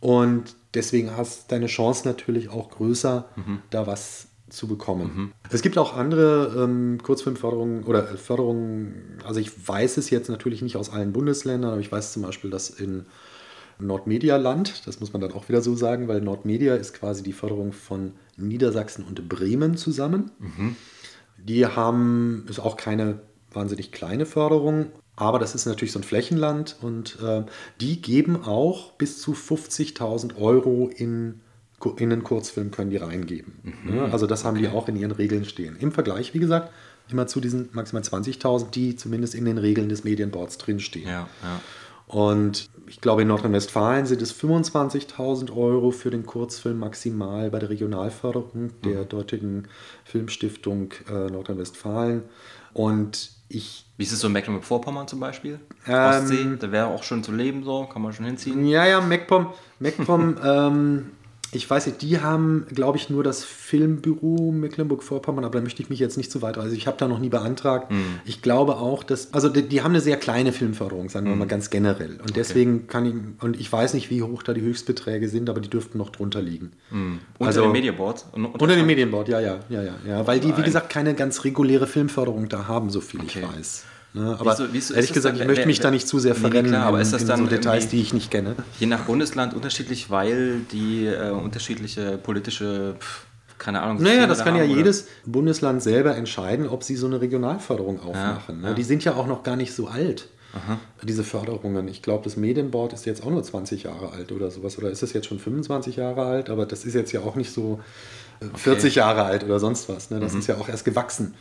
Und 0.00 0.56
deswegen 0.74 1.16
hast 1.16 1.52
deine 1.52 1.66
Chance 1.66 2.06
natürlich 2.08 2.48
auch 2.48 2.70
größer, 2.70 3.28
Mhm. 3.36 3.58
da 3.70 3.86
was 3.86 4.26
zu 4.48 4.68
bekommen. 4.68 5.32
Es 5.50 5.62
gibt 5.62 5.76
auch 5.76 5.96
andere 5.96 6.54
ähm, 6.56 6.98
Kurzfilmförderungen 7.02 7.84
oder 7.84 8.04
Förderungen, 8.04 9.18
also 9.24 9.40
ich 9.40 9.50
weiß 9.68 9.96
es 9.96 10.10
jetzt 10.10 10.28
natürlich 10.28 10.62
nicht 10.62 10.76
aus 10.76 10.90
allen 10.90 11.12
Bundesländern, 11.12 11.72
aber 11.72 11.80
ich 11.80 11.90
weiß 11.90 12.12
zum 12.12 12.22
Beispiel, 12.22 12.50
dass 12.50 12.70
in 12.70 13.06
Nordmedia-Land, 13.78 14.86
das 14.86 15.00
muss 15.00 15.12
man 15.12 15.20
dann 15.20 15.32
auch 15.32 15.48
wieder 15.48 15.60
so 15.60 15.74
sagen, 15.74 16.08
weil 16.08 16.20
Nordmedia 16.20 16.76
ist 16.76 16.94
quasi 16.94 17.22
die 17.22 17.32
Förderung 17.32 17.72
von 17.72 18.12
Niedersachsen 18.36 19.04
und 19.04 19.28
Bremen 19.28 19.76
zusammen. 19.76 20.30
Die 21.38 21.66
haben, 21.66 22.46
ist 22.48 22.60
auch 22.60 22.76
keine 22.76 23.20
wahnsinnig 23.52 23.92
kleine 23.92 24.26
Förderung, 24.26 24.86
aber 25.16 25.38
das 25.38 25.54
ist 25.54 25.66
natürlich 25.66 25.92
so 25.92 25.98
ein 25.98 26.04
Flächenland 26.04 26.76
und 26.82 27.18
äh, 27.22 27.44
die 27.80 28.00
geben 28.00 28.44
auch 28.44 28.92
bis 28.92 29.20
zu 29.20 29.32
50.000 29.32 30.36
Euro 30.36 30.88
in, 30.94 31.40
in 31.98 32.12
einen 32.12 32.24
Kurzfilm 32.24 32.70
können 32.70 32.90
die 32.90 32.96
reingeben. 32.96 33.54
Ne? 33.84 34.08
Also 34.10 34.26
das 34.26 34.44
haben 34.44 34.56
die 34.56 34.68
auch 34.68 34.88
in 34.88 34.96
ihren 34.96 35.12
Regeln 35.12 35.44
stehen. 35.44 35.76
Im 35.78 35.92
Vergleich, 35.92 36.34
wie 36.34 36.38
gesagt, 36.38 36.72
immer 37.10 37.26
zu 37.26 37.40
diesen 37.40 37.68
maximal 37.72 38.02
20.000, 38.02 38.70
die 38.70 38.96
zumindest 38.96 39.34
in 39.34 39.44
den 39.44 39.58
Regeln 39.58 39.88
des 39.88 40.04
Medienboards 40.04 40.58
drinstehen. 40.58 41.06
Ja, 41.06 41.28
ja. 41.42 41.60
Und 42.08 42.70
ich 42.86 43.00
glaube, 43.00 43.22
in 43.22 43.28
Nordrhein-Westfalen 43.28 44.06
sind 44.06 44.22
es 44.22 44.32
25.000 44.32 45.54
Euro 45.56 45.90
für 45.90 46.10
den 46.10 46.24
Kurzfilm 46.24 46.78
maximal 46.78 47.50
bei 47.50 47.58
der 47.58 47.68
Regionalförderung 47.68 48.70
der 48.84 49.04
dortigen 49.04 49.66
Filmstiftung 50.04 50.94
äh, 51.10 51.30
Nordrhein-Westfalen. 51.30 52.22
Und 52.72 53.30
ich, 53.48 53.86
Wie 53.96 54.04
ist 54.04 54.12
es 54.12 54.20
so 54.20 54.28
in 54.28 54.34
Mecklenburg-Vorpommern 54.34 55.08
zum 55.08 55.18
Beispiel? 55.18 55.58
Ähm, 55.86 55.94
Ostsee, 55.94 56.56
da 56.60 56.70
wäre 56.70 56.86
auch 56.86 57.02
schon 57.02 57.24
zu 57.24 57.32
leben 57.32 57.64
so, 57.64 57.84
kann 57.84 58.02
man 58.02 58.12
schon 58.12 58.26
hinziehen. 58.26 58.66
ja, 58.66 58.86
ja, 58.86 59.00
ähm, 60.44 61.10
ich 61.56 61.68
weiß 61.68 61.86
nicht, 61.86 62.02
die 62.02 62.20
haben, 62.20 62.66
glaube 62.72 62.98
ich, 62.98 63.10
nur 63.10 63.24
das 63.24 63.44
Filmbüro 63.44 64.52
Mecklenburg-Vorpommern, 64.52 65.44
aber 65.44 65.58
da 65.58 65.62
möchte 65.64 65.82
ich 65.82 65.90
mich 65.90 65.98
jetzt 65.98 66.16
nicht 66.16 66.30
zu 66.30 66.42
weit. 66.42 66.58
Also 66.58 66.74
ich 66.76 66.86
habe 66.86 66.96
da 66.98 67.08
noch 67.08 67.18
nie 67.18 67.28
beantragt. 67.28 67.92
Ich 68.24 68.42
glaube 68.42 68.76
auch, 68.76 69.02
dass, 69.02 69.32
also 69.34 69.48
die, 69.48 69.62
die 69.62 69.82
haben 69.82 69.92
eine 69.92 70.00
sehr 70.00 70.16
kleine 70.16 70.52
Filmförderung, 70.52 71.08
sagen 71.08 71.26
wir 71.28 71.36
mal 71.36 71.46
ganz 71.46 71.70
generell. 71.70 72.18
Und 72.20 72.36
deswegen 72.36 72.86
kann 72.86 73.06
ich, 73.06 73.42
und 73.44 73.58
ich 73.58 73.70
weiß 73.72 73.94
nicht, 73.94 74.10
wie 74.10 74.22
hoch 74.22 74.42
da 74.42 74.52
die 74.54 74.60
Höchstbeträge 74.60 75.28
sind, 75.28 75.50
aber 75.50 75.60
die 75.60 75.70
dürften 75.70 75.98
noch 75.98 76.10
drunter 76.10 76.42
liegen. 76.42 76.72
Unter 76.90 77.46
Also- 77.46 77.62
dem 77.62 77.72
Mediaboard. 77.72 78.26
Und, 78.32 78.44
und 78.46 78.62
Unter 78.62 78.76
dem 78.76 78.86
Medienboard, 78.86 79.28
ja, 79.28 79.40
ja, 79.40 79.60
ja, 79.68 79.82
ja, 79.82 79.94
ja. 80.06 80.26
Weil 80.26 80.40
die, 80.40 80.56
wie 80.56 80.62
gesagt, 80.62 80.90
keine 80.90 81.14
ganz 81.14 81.44
reguläre 81.44 81.86
Filmförderung 81.86 82.48
da 82.48 82.68
haben, 82.68 82.90
so 82.90 83.00
viel 83.00 83.20
Okay. 83.20 83.40
ich 83.42 83.56
weiß. 83.56 83.84
Ne? 84.16 84.36
Aber 84.40 84.52
Wieso- 84.52 84.72
wieso 84.72 84.94
ehrlich 84.94 85.10
das 85.10 85.14
gesagt, 85.14 85.34
dann- 85.36 85.42
ich 85.42 85.46
möchte 85.46 85.60
wer- 85.60 85.66
mich 85.66 85.78
da 85.78 85.84
wer- 85.84 85.90
nicht 85.92 86.08
zu 86.08 86.18
sehr 86.18 86.32
Nee, 86.32 86.38
nee, 86.40 86.48
verrennen 86.48 86.70
klar, 86.72 86.86
aber 86.86 87.00
ist 87.00 87.12
das 87.12 87.22
in 87.22 87.28
dann 87.28 87.40
so 87.40 87.46
Details, 87.46 87.88
die 87.88 88.00
ich 88.00 88.14
nicht 88.14 88.30
kenne. 88.30 88.54
Je 88.80 88.86
nach 88.86 89.02
Bundesland 89.04 89.52
unterschiedlich, 89.54 90.10
weil 90.10 90.60
die 90.72 91.06
äh, 91.06 91.30
unterschiedliche 91.30 92.16
politische, 92.18 92.94
pf, 92.98 93.26
keine 93.58 93.82
Ahnung, 93.82 93.96
Naja, 94.02 94.06
Systeme 94.08 94.28
das 94.28 94.38
da 94.38 94.44
kann 94.44 94.54
ja 94.56 94.62
haben, 94.62 94.70
oder? 94.70 94.78
jedes 94.78 95.06
Bundesland 95.26 95.82
selber 95.82 96.16
entscheiden, 96.16 96.66
ob 96.68 96.82
sie 96.82 96.96
so 96.96 97.06
eine 97.06 97.20
Regionalförderung 97.20 98.00
aufmachen. 98.00 98.60
ne? 98.62 98.68
ja. 98.68 98.74
Die 98.74 98.82
sind 98.84 99.04
ja 99.04 99.14
auch 99.14 99.26
noch 99.26 99.42
gar 99.42 99.56
nicht 99.56 99.72
so 99.74 99.86
alt, 99.88 100.28
diese 101.02 101.22
Förderungen. 101.22 101.86
Ich 101.88 102.00
glaube, 102.00 102.24
das 102.24 102.38
Medienboard 102.38 102.94
ist 102.94 103.04
jetzt 103.04 103.22
auch 103.22 103.28
nur 103.30 103.42
20 103.42 103.82
Jahre 103.82 104.12
alt 104.12 104.32
oder 104.32 104.50
sowas. 104.50 104.78
Oder 104.78 104.88
ist 104.90 105.02
es 105.02 105.12
jetzt 105.12 105.26
schon 105.26 105.38
25 105.38 105.96
Jahre 105.96 106.22
alt? 106.24 106.48
Aber 106.48 106.64
das 106.64 106.86
ist 106.86 106.94
jetzt 106.94 107.12
ja 107.12 107.20
auch 107.20 107.34
nicht 107.36 107.52
so 107.52 107.78
äh, 108.40 108.56
40 108.56 108.94
Jahre 108.94 109.24
alt 109.24 109.44
oder 109.44 109.58
sonst 109.58 109.88
was. 109.88 110.10
Ne? 110.10 110.20
Das 110.20 110.34
ist 110.34 110.46
ja 110.46 110.56
auch 110.56 110.68
erst 110.68 110.84
gewachsen 110.84 111.34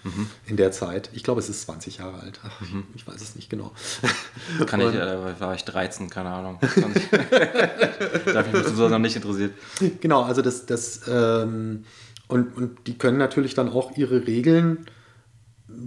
in 0.47 0.57
der 0.57 0.71
Zeit. 0.71 1.09
Ich 1.13 1.23
glaube, 1.23 1.39
es 1.39 1.49
ist 1.49 1.61
20 1.63 1.97
Jahre 1.97 2.19
alt. 2.19 2.39
Ach, 2.43 2.61
ich, 2.61 2.69
ich 2.95 3.07
weiß 3.07 3.21
es 3.21 3.35
nicht 3.35 3.49
genau. 3.49 3.71
Kann 4.65 4.81
ich, 4.81 4.93
äh, 4.93 5.39
war 5.39 5.55
ich 5.55 5.63
13, 5.65 6.09
keine 6.09 6.29
Ahnung. 6.29 6.59
20. 6.61 7.09
da 8.25 8.33
habe 8.35 8.47
ich 8.47 8.53
mich 8.53 8.75
so 8.75 8.89
noch 8.89 8.99
nicht 8.99 9.15
interessiert. 9.15 9.53
Genau, 10.01 10.23
also 10.23 10.41
das, 10.41 10.65
das 10.65 11.01
ähm, 11.07 11.85
und, 12.27 12.57
und 12.57 12.87
die 12.87 12.97
können 12.97 13.17
natürlich 13.17 13.53
dann 13.53 13.69
auch 13.69 13.95
ihre 13.97 14.25
Regeln 14.25 14.85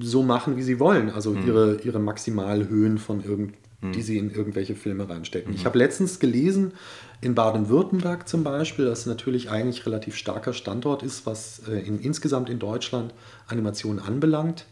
so 0.00 0.22
machen, 0.22 0.56
wie 0.56 0.62
sie 0.62 0.78
wollen. 0.78 1.10
Also 1.10 1.34
ihre, 1.34 1.80
ihre 1.82 1.98
Maximalhöhen 1.98 2.98
von 2.98 3.24
irgend, 3.24 3.54
die 3.82 4.02
sie 4.02 4.18
in 4.18 4.30
irgendwelche 4.30 4.74
Filme 4.74 5.08
reinstecken. 5.08 5.54
Ich 5.54 5.64
habe 5.64 5.78
letztens 5.78 6.18
gelesen, 6.18 6.72
in 7.20 7.34
Baden-Württemberg 7.34 8.28
zum 8.28 8.44
Beispiel, 8.44 8.84
das 8.84 9.06
natürlich 9.06 9.50
eigentlich 9.50 9.84
relativ 9.86 10.16
starker 10.16 10.52
Standort 10.52 11.02
ist, 11.02 11.26
was 11.26 11.62
äh, 11.68 11.80
in, 11.80 12.00
insgesamt 12.00 12.48
in 12.48 12.58
Deutschland 12.58 13.12
Animation 13.48 13.98
anbelangt, 13.98 14.66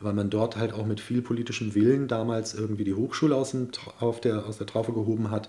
weil 0.00 0.12
man 0.12 0.30
dort 0.30 0.56
halt 0.56 0.72
auch 0.72 0.86
mit 0.86 1.00
viel 1.00 1.22
politischem 1.22 1.74
Willen 1.74 2.06
damals 2.06 2.54
irgendwie 2.54 2.84
die 2.84 2.94
Hochschule 2.94 3.34
aus, 3.34 3.50
dem, 3.50 3.70
auf 3.98 4.20
der, 4.20 4.46
aus 4.46 4.58
der 4.58 4.66
Traufe 4.68 4.92
gehoben 4.92 5.30
hat 5.30 5.48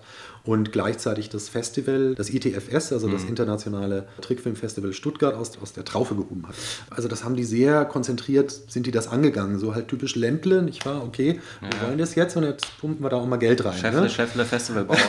und 0.49 0.71
gleichzeitig 0.71 1.29
das 1.29 1.47
Festival, 1.47 2.15
das 2.15 2.31
ITFS, 2.31 2.91
also 2.91 3.07
das 3.07 3.23
Internationale 3.23 4.07
Trickfilmfestival 4.19 4.93
Stuttgart, 4.93 5.35
aus, 5.35 5.51
aus 5.61 5.73
der 5.73 5.85
Traufe 5.85 6.15
gehoben 6.15 6.47
hat. 6.47 6.55
Also 6.89 7.07
das 7.07 7.23
haben 7.23 7.35
die 7.35 7.43
sehr 7.43 7.85
konzentriert, 7.85 8.49
sind 8.67 8.87
die 8.87 8.91
das 8.91 9.07
angegangen, 9.07 9.59
so 9.59 9.75
halt 9.75 9.89
typisch 9.89 10.15
Ländle, 10.15 10.63
nicht 10.63 10.87
wahr? 10.87 11.03
Okay, 11.05 11.39
wir 11.61 11.87
wollen 11.87 11.99
das 11.99 12.15
jetzt 12.15 12.35
und 12.35 12.45
jetzt 12.45 12.65
pumpen 12.79 13.05
wir 13.05 13.09
da 13.09 13.17
auch 13.17 13.27
mal 13.27 13.37
Geld 13.37 13.63
rein. 13.63 13.77
Schäffle, 13.77 14.01
ne? 14.01 14.09
Schäffle, 14.09 14.43
Festivalbauer. 14.43 14.97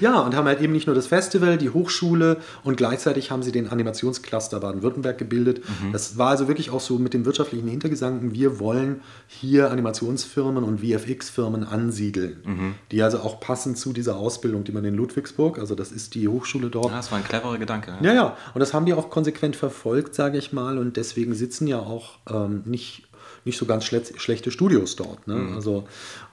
Ja, 0.00 0.20
und 0.20 0.36
haben 0.36 0.46
halt 0.46 0.60
eben 0.60 0.72
nicht 0.72 0.86
nur 0.86 0.94
das 0.94 1.08
Festival, 1.08 1.58
die 1.58 1.70
Hochschule 1.70 2.36
und 2.62 2.76
gleichzeitig 2.76 3.32
haben 3.32 3.42
sie 3.42 3.50
den 3.50 3.68
Animationscluster 3.68 4.60
Baden-Württemberg 4.60 5.18
gebildet. 5.18 5.62
Das 5.92 6.18
war 6.18 6.30
also 6.30 6.46
wirklich 6.46 6.70
auch 6.70 6.80
so 6.80 6.98
mit 6.98 7.14
dem 7.14 7.24
wirtschaftlichen 7.24 7.66
Hintergedanken, 7.66 8.32
wir 8.32 8.60
wollen 8.60 9.00
hier 9.26 9.72
Animationsfirmen 9.72 10.62
und 10.62 10.80
VFX-Firmen 10.80 11.64
ansiedeln, 11.64 12.76
die 12.92 13.02
also 13.02 13.18
auch 13.18 13.40
passen 13.40 13.74
zu 13.74 13.92
dieser 13.92 14.16
Ausbildung, 14.16 14.35
die 14.40 14.72
man 14.72 14.84
in 14.84 14.94
Ludwigsburg, 14.94 15.58
also 15.58 15.74
das 15.74 15.92
ist 15.92 16.14
die 16.14 16.28
Hochschule 16.28 16.68
dort, 16.70 16.90
Ja, 16.90 16.96
das 16.96 17.10
war 17.10 17.18
ein 17.18 17.24
cleverer 17.24 17.58
Gedanke. 17.58 17.94
ja, 18.00 18.12
ja, 18.12 18.36
und 18.54 18.60
das 18.60 18.72
haben 18.74 18.86
die 18.86 18.94
auch 18.94 19.10
konsequent 19.10 19.56
verfolgt, 19.56 20.14
sage 20.14 20.38
ich 20.38 20.52
mal, 20.52 20.78
und 20.78 20.96
deswegen 20.96 21.34
sitzen 21.34 21.66
ja 21.66 21.78
auch 21.78 22.18
ähm, 22.30 22.62
nicht, 22.64 23.04
nicht 23.44 23.58
so 23.58 23.66
ganz 23.66 23.84
schle 23.84 24.02
schlechte 24.16 24.50
Studios 24.50 24.96
dort. 24.96 25.26
Ne? 25.28 25.52
Also, 25.54 25.84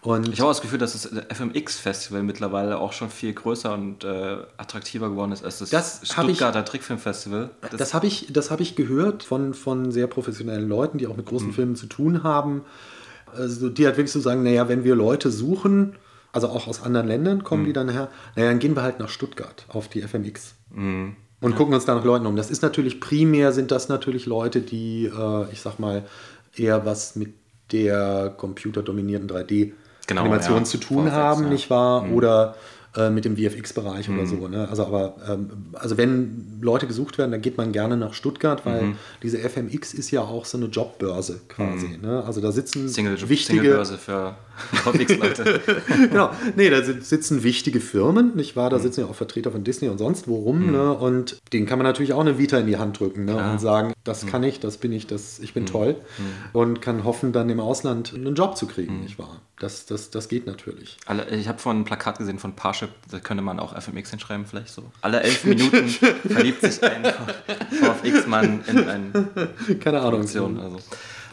und 0.01 0.29
Ich 0.29 0.39
habe 0.39 0.49
auch 0.49 0.53
das 0.53 0.61
Gefühl, 0.61 0.79
dass 0.79 0.93
das 0.93 1.11
FMX-Festival 1.31 2.23
mittlerweile 2.23 2.79
auch 2.79 2.91
schon 2.93 3.09
viel 3.09 3.33
größer 3.33 3.73
und 3.73 4.03
äh, 4.03 4.37
attraktiver 4.57 5.09
geworden 5.09 5.31
ist 5.31 5.43
als 5.45 5.59
das, 5.59 5.69
Das 5.69 6.01
Stuttgarter 6.03 6.65
Trickfilmfestival. 6.65 7.51
Das, 7.61 7.71
Das 7.71 7.93
habe 7.93 8.07
ich, 8.07 8.27
das 8.33 8.49
hab 8.51 8.59
ich 8.61 8.75
gehört 8.75 9.23
von, 9.23 9.53
von 9.53 9.91
sehr 9.91 10.07
professionellen 10.07 10.67
Leuten, 10.67 10.97
die 10.97 11.05
auch 11.07 11.15
mit 11.15 11.25
großen 11.27 11.53
Filmen 11.53 11.75
zu 11.75 11.85
tun 11.85 12.23
haben. 12.23 12.63
Also 13.35 13.69
die 13.69 13.85
halt 13.85 13.97
wirklich 13.97 14.11
so 14.11 14.19
sagen, 14.19 14.43
naja, 14.43 14.67
wenn 14.67 14.83
wir 14.83 14.95
Leute 14.95 15.31
suchen, 15.31 15.95
also 16.33 16.49
auch 16.49 16.67
aus 16.67 16.83
anderen 16.83 17.07
Ländern 17.07 17.43
kommen 17.43 17.63
die 17.63 17.73
dann 17.73 17.87
her, 17.89 18.09
naja, 18.35 18.49
dann 18.49 18.59
gehen 18.59 18.75
wir 18.75 18.81
halt 18.81 18.99
nach 18.99 19.09
Stuttgart 19.09 19.65
auf 19.69 19.87
die 19.87 20.01
FMX. 20.01 20.55
Und 21.39 21.55
gucken 21.55 21.73
uns 21.73 21.85
da 21.85 21.95
nach 21.95 22.03
Leuten 22.03 22.25
um. 22.25 22.35
Das 22.35 22.49
ist 22.49 22.61
natürlich 22.61 22.99
primär, 22.99 23.51
sind 23.53 23.71
das 23.71 23.87
natürlich 23.87 24.25
Leute, 24.25 24.61
die, 24.61 25.05
äh, 25.05 25.51
ich 25.51 25.61
sag 25.61 25.77
mal, 25.77 26.03
eher 26.55 26.85
was 26.85 27.15
mit 27.15 27.33
der 27.71 28.33
computerdominierten 28.37 29.29
3D-Animation 29.29 29.73
Genau, 30.07 30.57
ja. 30.57 30.63
zu 30.63 30.77
tun 30.77 31.05
VFX, 31.05 31.15
haben, 31.15 31.43
ja. 31.43 31.49
nicht 31.49 31.69
wahr? 31.69 32.09
Oder 32.11 32.55
äh, 32.95 33.09
mit 33.09 33.25
dem 33.25 33.37
VFX-Bereich 33.37 34.09
oder 34.09 34.25
so. 34.27 34.47
Ne? 34.47 34.67
Also 34.69 34.85
aber 34.85 35.15
ähm, 35.27 35.49
also 35.73 35.97
wenn 35.97 36.59
Leute 36.61 36.87
gesucht 36.87 37.17
werden, 37.17 37.31
dann 37.31 37.41
geht 37.41 37.57
man 37.57 37.71
gerne 37.71 37.97
nach 37.97 38.13
Stuttgart, 38.13 38.65
weil 38.65 38.95
diese 39.21 39.37
FMX 39.39 39.93
ist 39.93 40.11
ja 40.11 40.21
auch 40.21 40.45
so 40.45 40.57
eine 40.57 40.67
Jobbörse 40.67 41.41
quasi. 41.49 41.97
Ne? 42.01 42.23
Also 42.25 42.41
da 42.41 42.51
sitzen 42.51 42.87
Single, 42.89 43.13
wichtige 43.29 43.59
Singlebörse 43.61 43.97
für 43.97 44.35
VFX-Leute. 44.83 45.61
genau. 46.09 46.29
Nee, 46.55 46.69
da 46.69 46.83
sit- 46.83 47.03
sitzen 47.05 47.43
wichtige 47.43 47.79
Firmen, 47.79 48.35
nicht 48.35 48.55
wahr? 48.55 48.69
Da 48.69 48.77
sitzen 48.79 49.01
ja 49.01 49.05
auch 49.07 49.15
Vertreter 49.15 49.51
von 49.51 49.63
Disney 49.63 49.89
und 49.89 49.97
sonst 49.97 50.27
wo 50.27 50.35
rum, 50.35 50.71
ne? 50.71 50.93
Und 50.93 51.39
denen 51.51 51.65
kann 51.65 51.79
man 51.79 51.85
natürlich 51.85 52.13
auch 52.13 52.21
eine 52.21 52.37
Vita 52.37 52.57
in 52.59 52.67
die 52.67 52.77
Hand 52.77 52.99
drücken, 52.99 53.25
ne? 53.25 53.35
Und 53.35 53.59
sagen, 53.59 53.93
das 54.03 54.27
kann 54.27 54.43
ich, 54.43 54.59
das 54.59 54.77
bin 54.77 54.91
ich, 54.91 55.07
das, 55.07 55.39
ich 55.39 55.53
bin 55.53 55.65
toll. 55.65 55.95
Und 56.51 56.81
kann 56.81 57.03
hoffen, 57.03 57.31
dann 57.31 57.49
im 57.49 57.59
Ausland 57.59 58.13
einen 58.13 58.35
Job 58.35 58.55
zu 58.57 58.67
kriegen, 58.67 59.01
nicht 59.01 59.17
wahr? 59.17 59.41
Das, 59.59 59.85
das, 59.85 60.09
das 60.11 60.27
geht 60.27 60.45
natürlich. 60.45 60.97
Ich 61.31 61.47
habe 61.47 61.57
vorhin 61.59 61.81
ein 61.81 61.85
Plakat 61.85 62.17
gesehen 62.17 62.37
von 62.37 62.53
Parship, 62.83 62.95
da 63.09 63.19
könnte 63.19 63.43
man 63.43 63.59
auch 63.59 63.79
FMX 63.79 64.11
hinschreiben, 64.11 64.45
vielleicht 64.45 64.69
so. 64.69 64.91
Alle 65.01 65.21
elf 65.21 65.43
Minuten 65.43 65.87
verliebt 66.27 66.61
sich 66.61 66.81
ein 66.83 67.05
VFX-Mann 67.05 68.63
in 68.67 68.89
eine 68.89 69.11
Keine 69.79 69.99
Ahnung. 69.99 70.11
Produktion. 70.11 70.59
Also. 70.59 70.79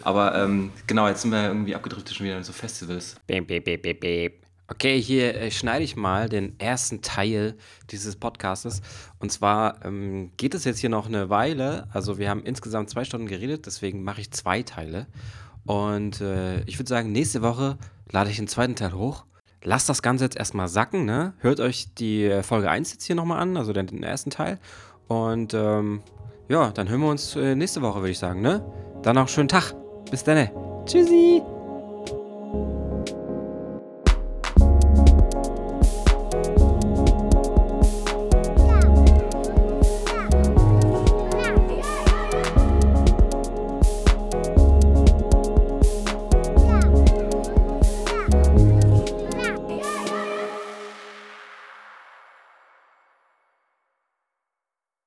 Aber 0.02 0.34
ähm, 0.36 0.70
genau, 0.86 1.08
jetzt 1.08 1.22
sind 1.22 1.32
wir 1.32 1.46
irgendwie 1.46 1.74
abgedriftet 1.74 2.16
schon 2.16 2.26
wieder 2.26 2.38
in 2.38 2.44
so 2.44 2.52
Festivals. 2.52 3.16
Beep, 3.26 3.46
beep, 3.46 3.64
beep, 3.64 3.82
beep, 3.82 4.00
beep. 4.00 4.32
Okay, 4.68 5.02
hier 5.02 5.34
äh, 5.34 5.50
schneide 5.50 5.82
ich 5.82 5.96
mal 5.96 6.28
den 6.28 6.58
ersten 6.60 7.02
Teil 7.02 7.56
dieses 7.90 8.14
Podcastes. 8.16 8.82
Und 9.18 9.32
zwar 9.32 9.84
ähm, 9.84 10.30
geht 10.36 10.54
es 10.54 10.64
jetzt 10.64 10.78
hier 10.78 10.90
noch 10.90 11.06
eine 11.06 11.28
Weile. 11.28 11.88
Also 11.92 12.18
wir 12.18 12.30
haben 12.30 12.44
insgesamt 12.44 12.88
zwei 12.88 13.04
Stunden 13.04 13.26
geredet, 13.26 13.66
deswegen 13.66 14.04
mache 14.04 14.20
ich 14.20 14.30
zwei 14.30 14.62
Teile. 14.62 15.06
Und 15.66 16.20
äh, 16.20 16.62
ich 16.62 16.78
würde 16.78 16.88
sagen, 16.88 17.10
nächste 17.12 17.42
Woche 17.42 17.78
lade 18.10 18.30
ich 18.30 18.36
den 18.36 18.48
zweiten 18.48 18.76
Teil 18.76 18.92
hoch. 18.92 19.24
Lasst 19.62 19.88
das 19.88 20.02
Ganze 20.02 20.24
jetzt 20.24 20.36
erstmal 20.36 20.68
sacken, 20.68 21.04
ne? 21.04 21.34
Hört 21.38 21.60
euch 21.60 21.92
die 21.94 22.24
äh, 22.24 22.42
Folge 22.42 22.70
1 22.70 22.92
jetzt 22.92 23.04
hier 23.04 23.16
nochmal 23.16 23.40
an, 23.40 23.56
also 23.56 23.72
den, 23.72 23.86
den 23.86 24.02
ersten 24.02 24.30
Teil. 24.30 24.58
Und 25.06 25.54
ähm, 25.54 26.02
ja, 26.48 26.70
dann 26.70 26.88
hören 26.88 27.00
wir 27.00 27.10
uns 27.10 27.36
äh, 27.36 27.54
nächste 27.54 27.82
Woche, 27.82 28.00
würde 28.00 28.10
ich 28.10 28.18
sagen, 28.18 28.40
ne? 28.40 28.64
Dann 29.02 29.16
noch 29.16 29.28
schönen 29.28 29.48
Tag. 29.48 29.74
Bis 30.10 30.24
dann. 30.24 30.50
Tschüssi. 30.86 31.42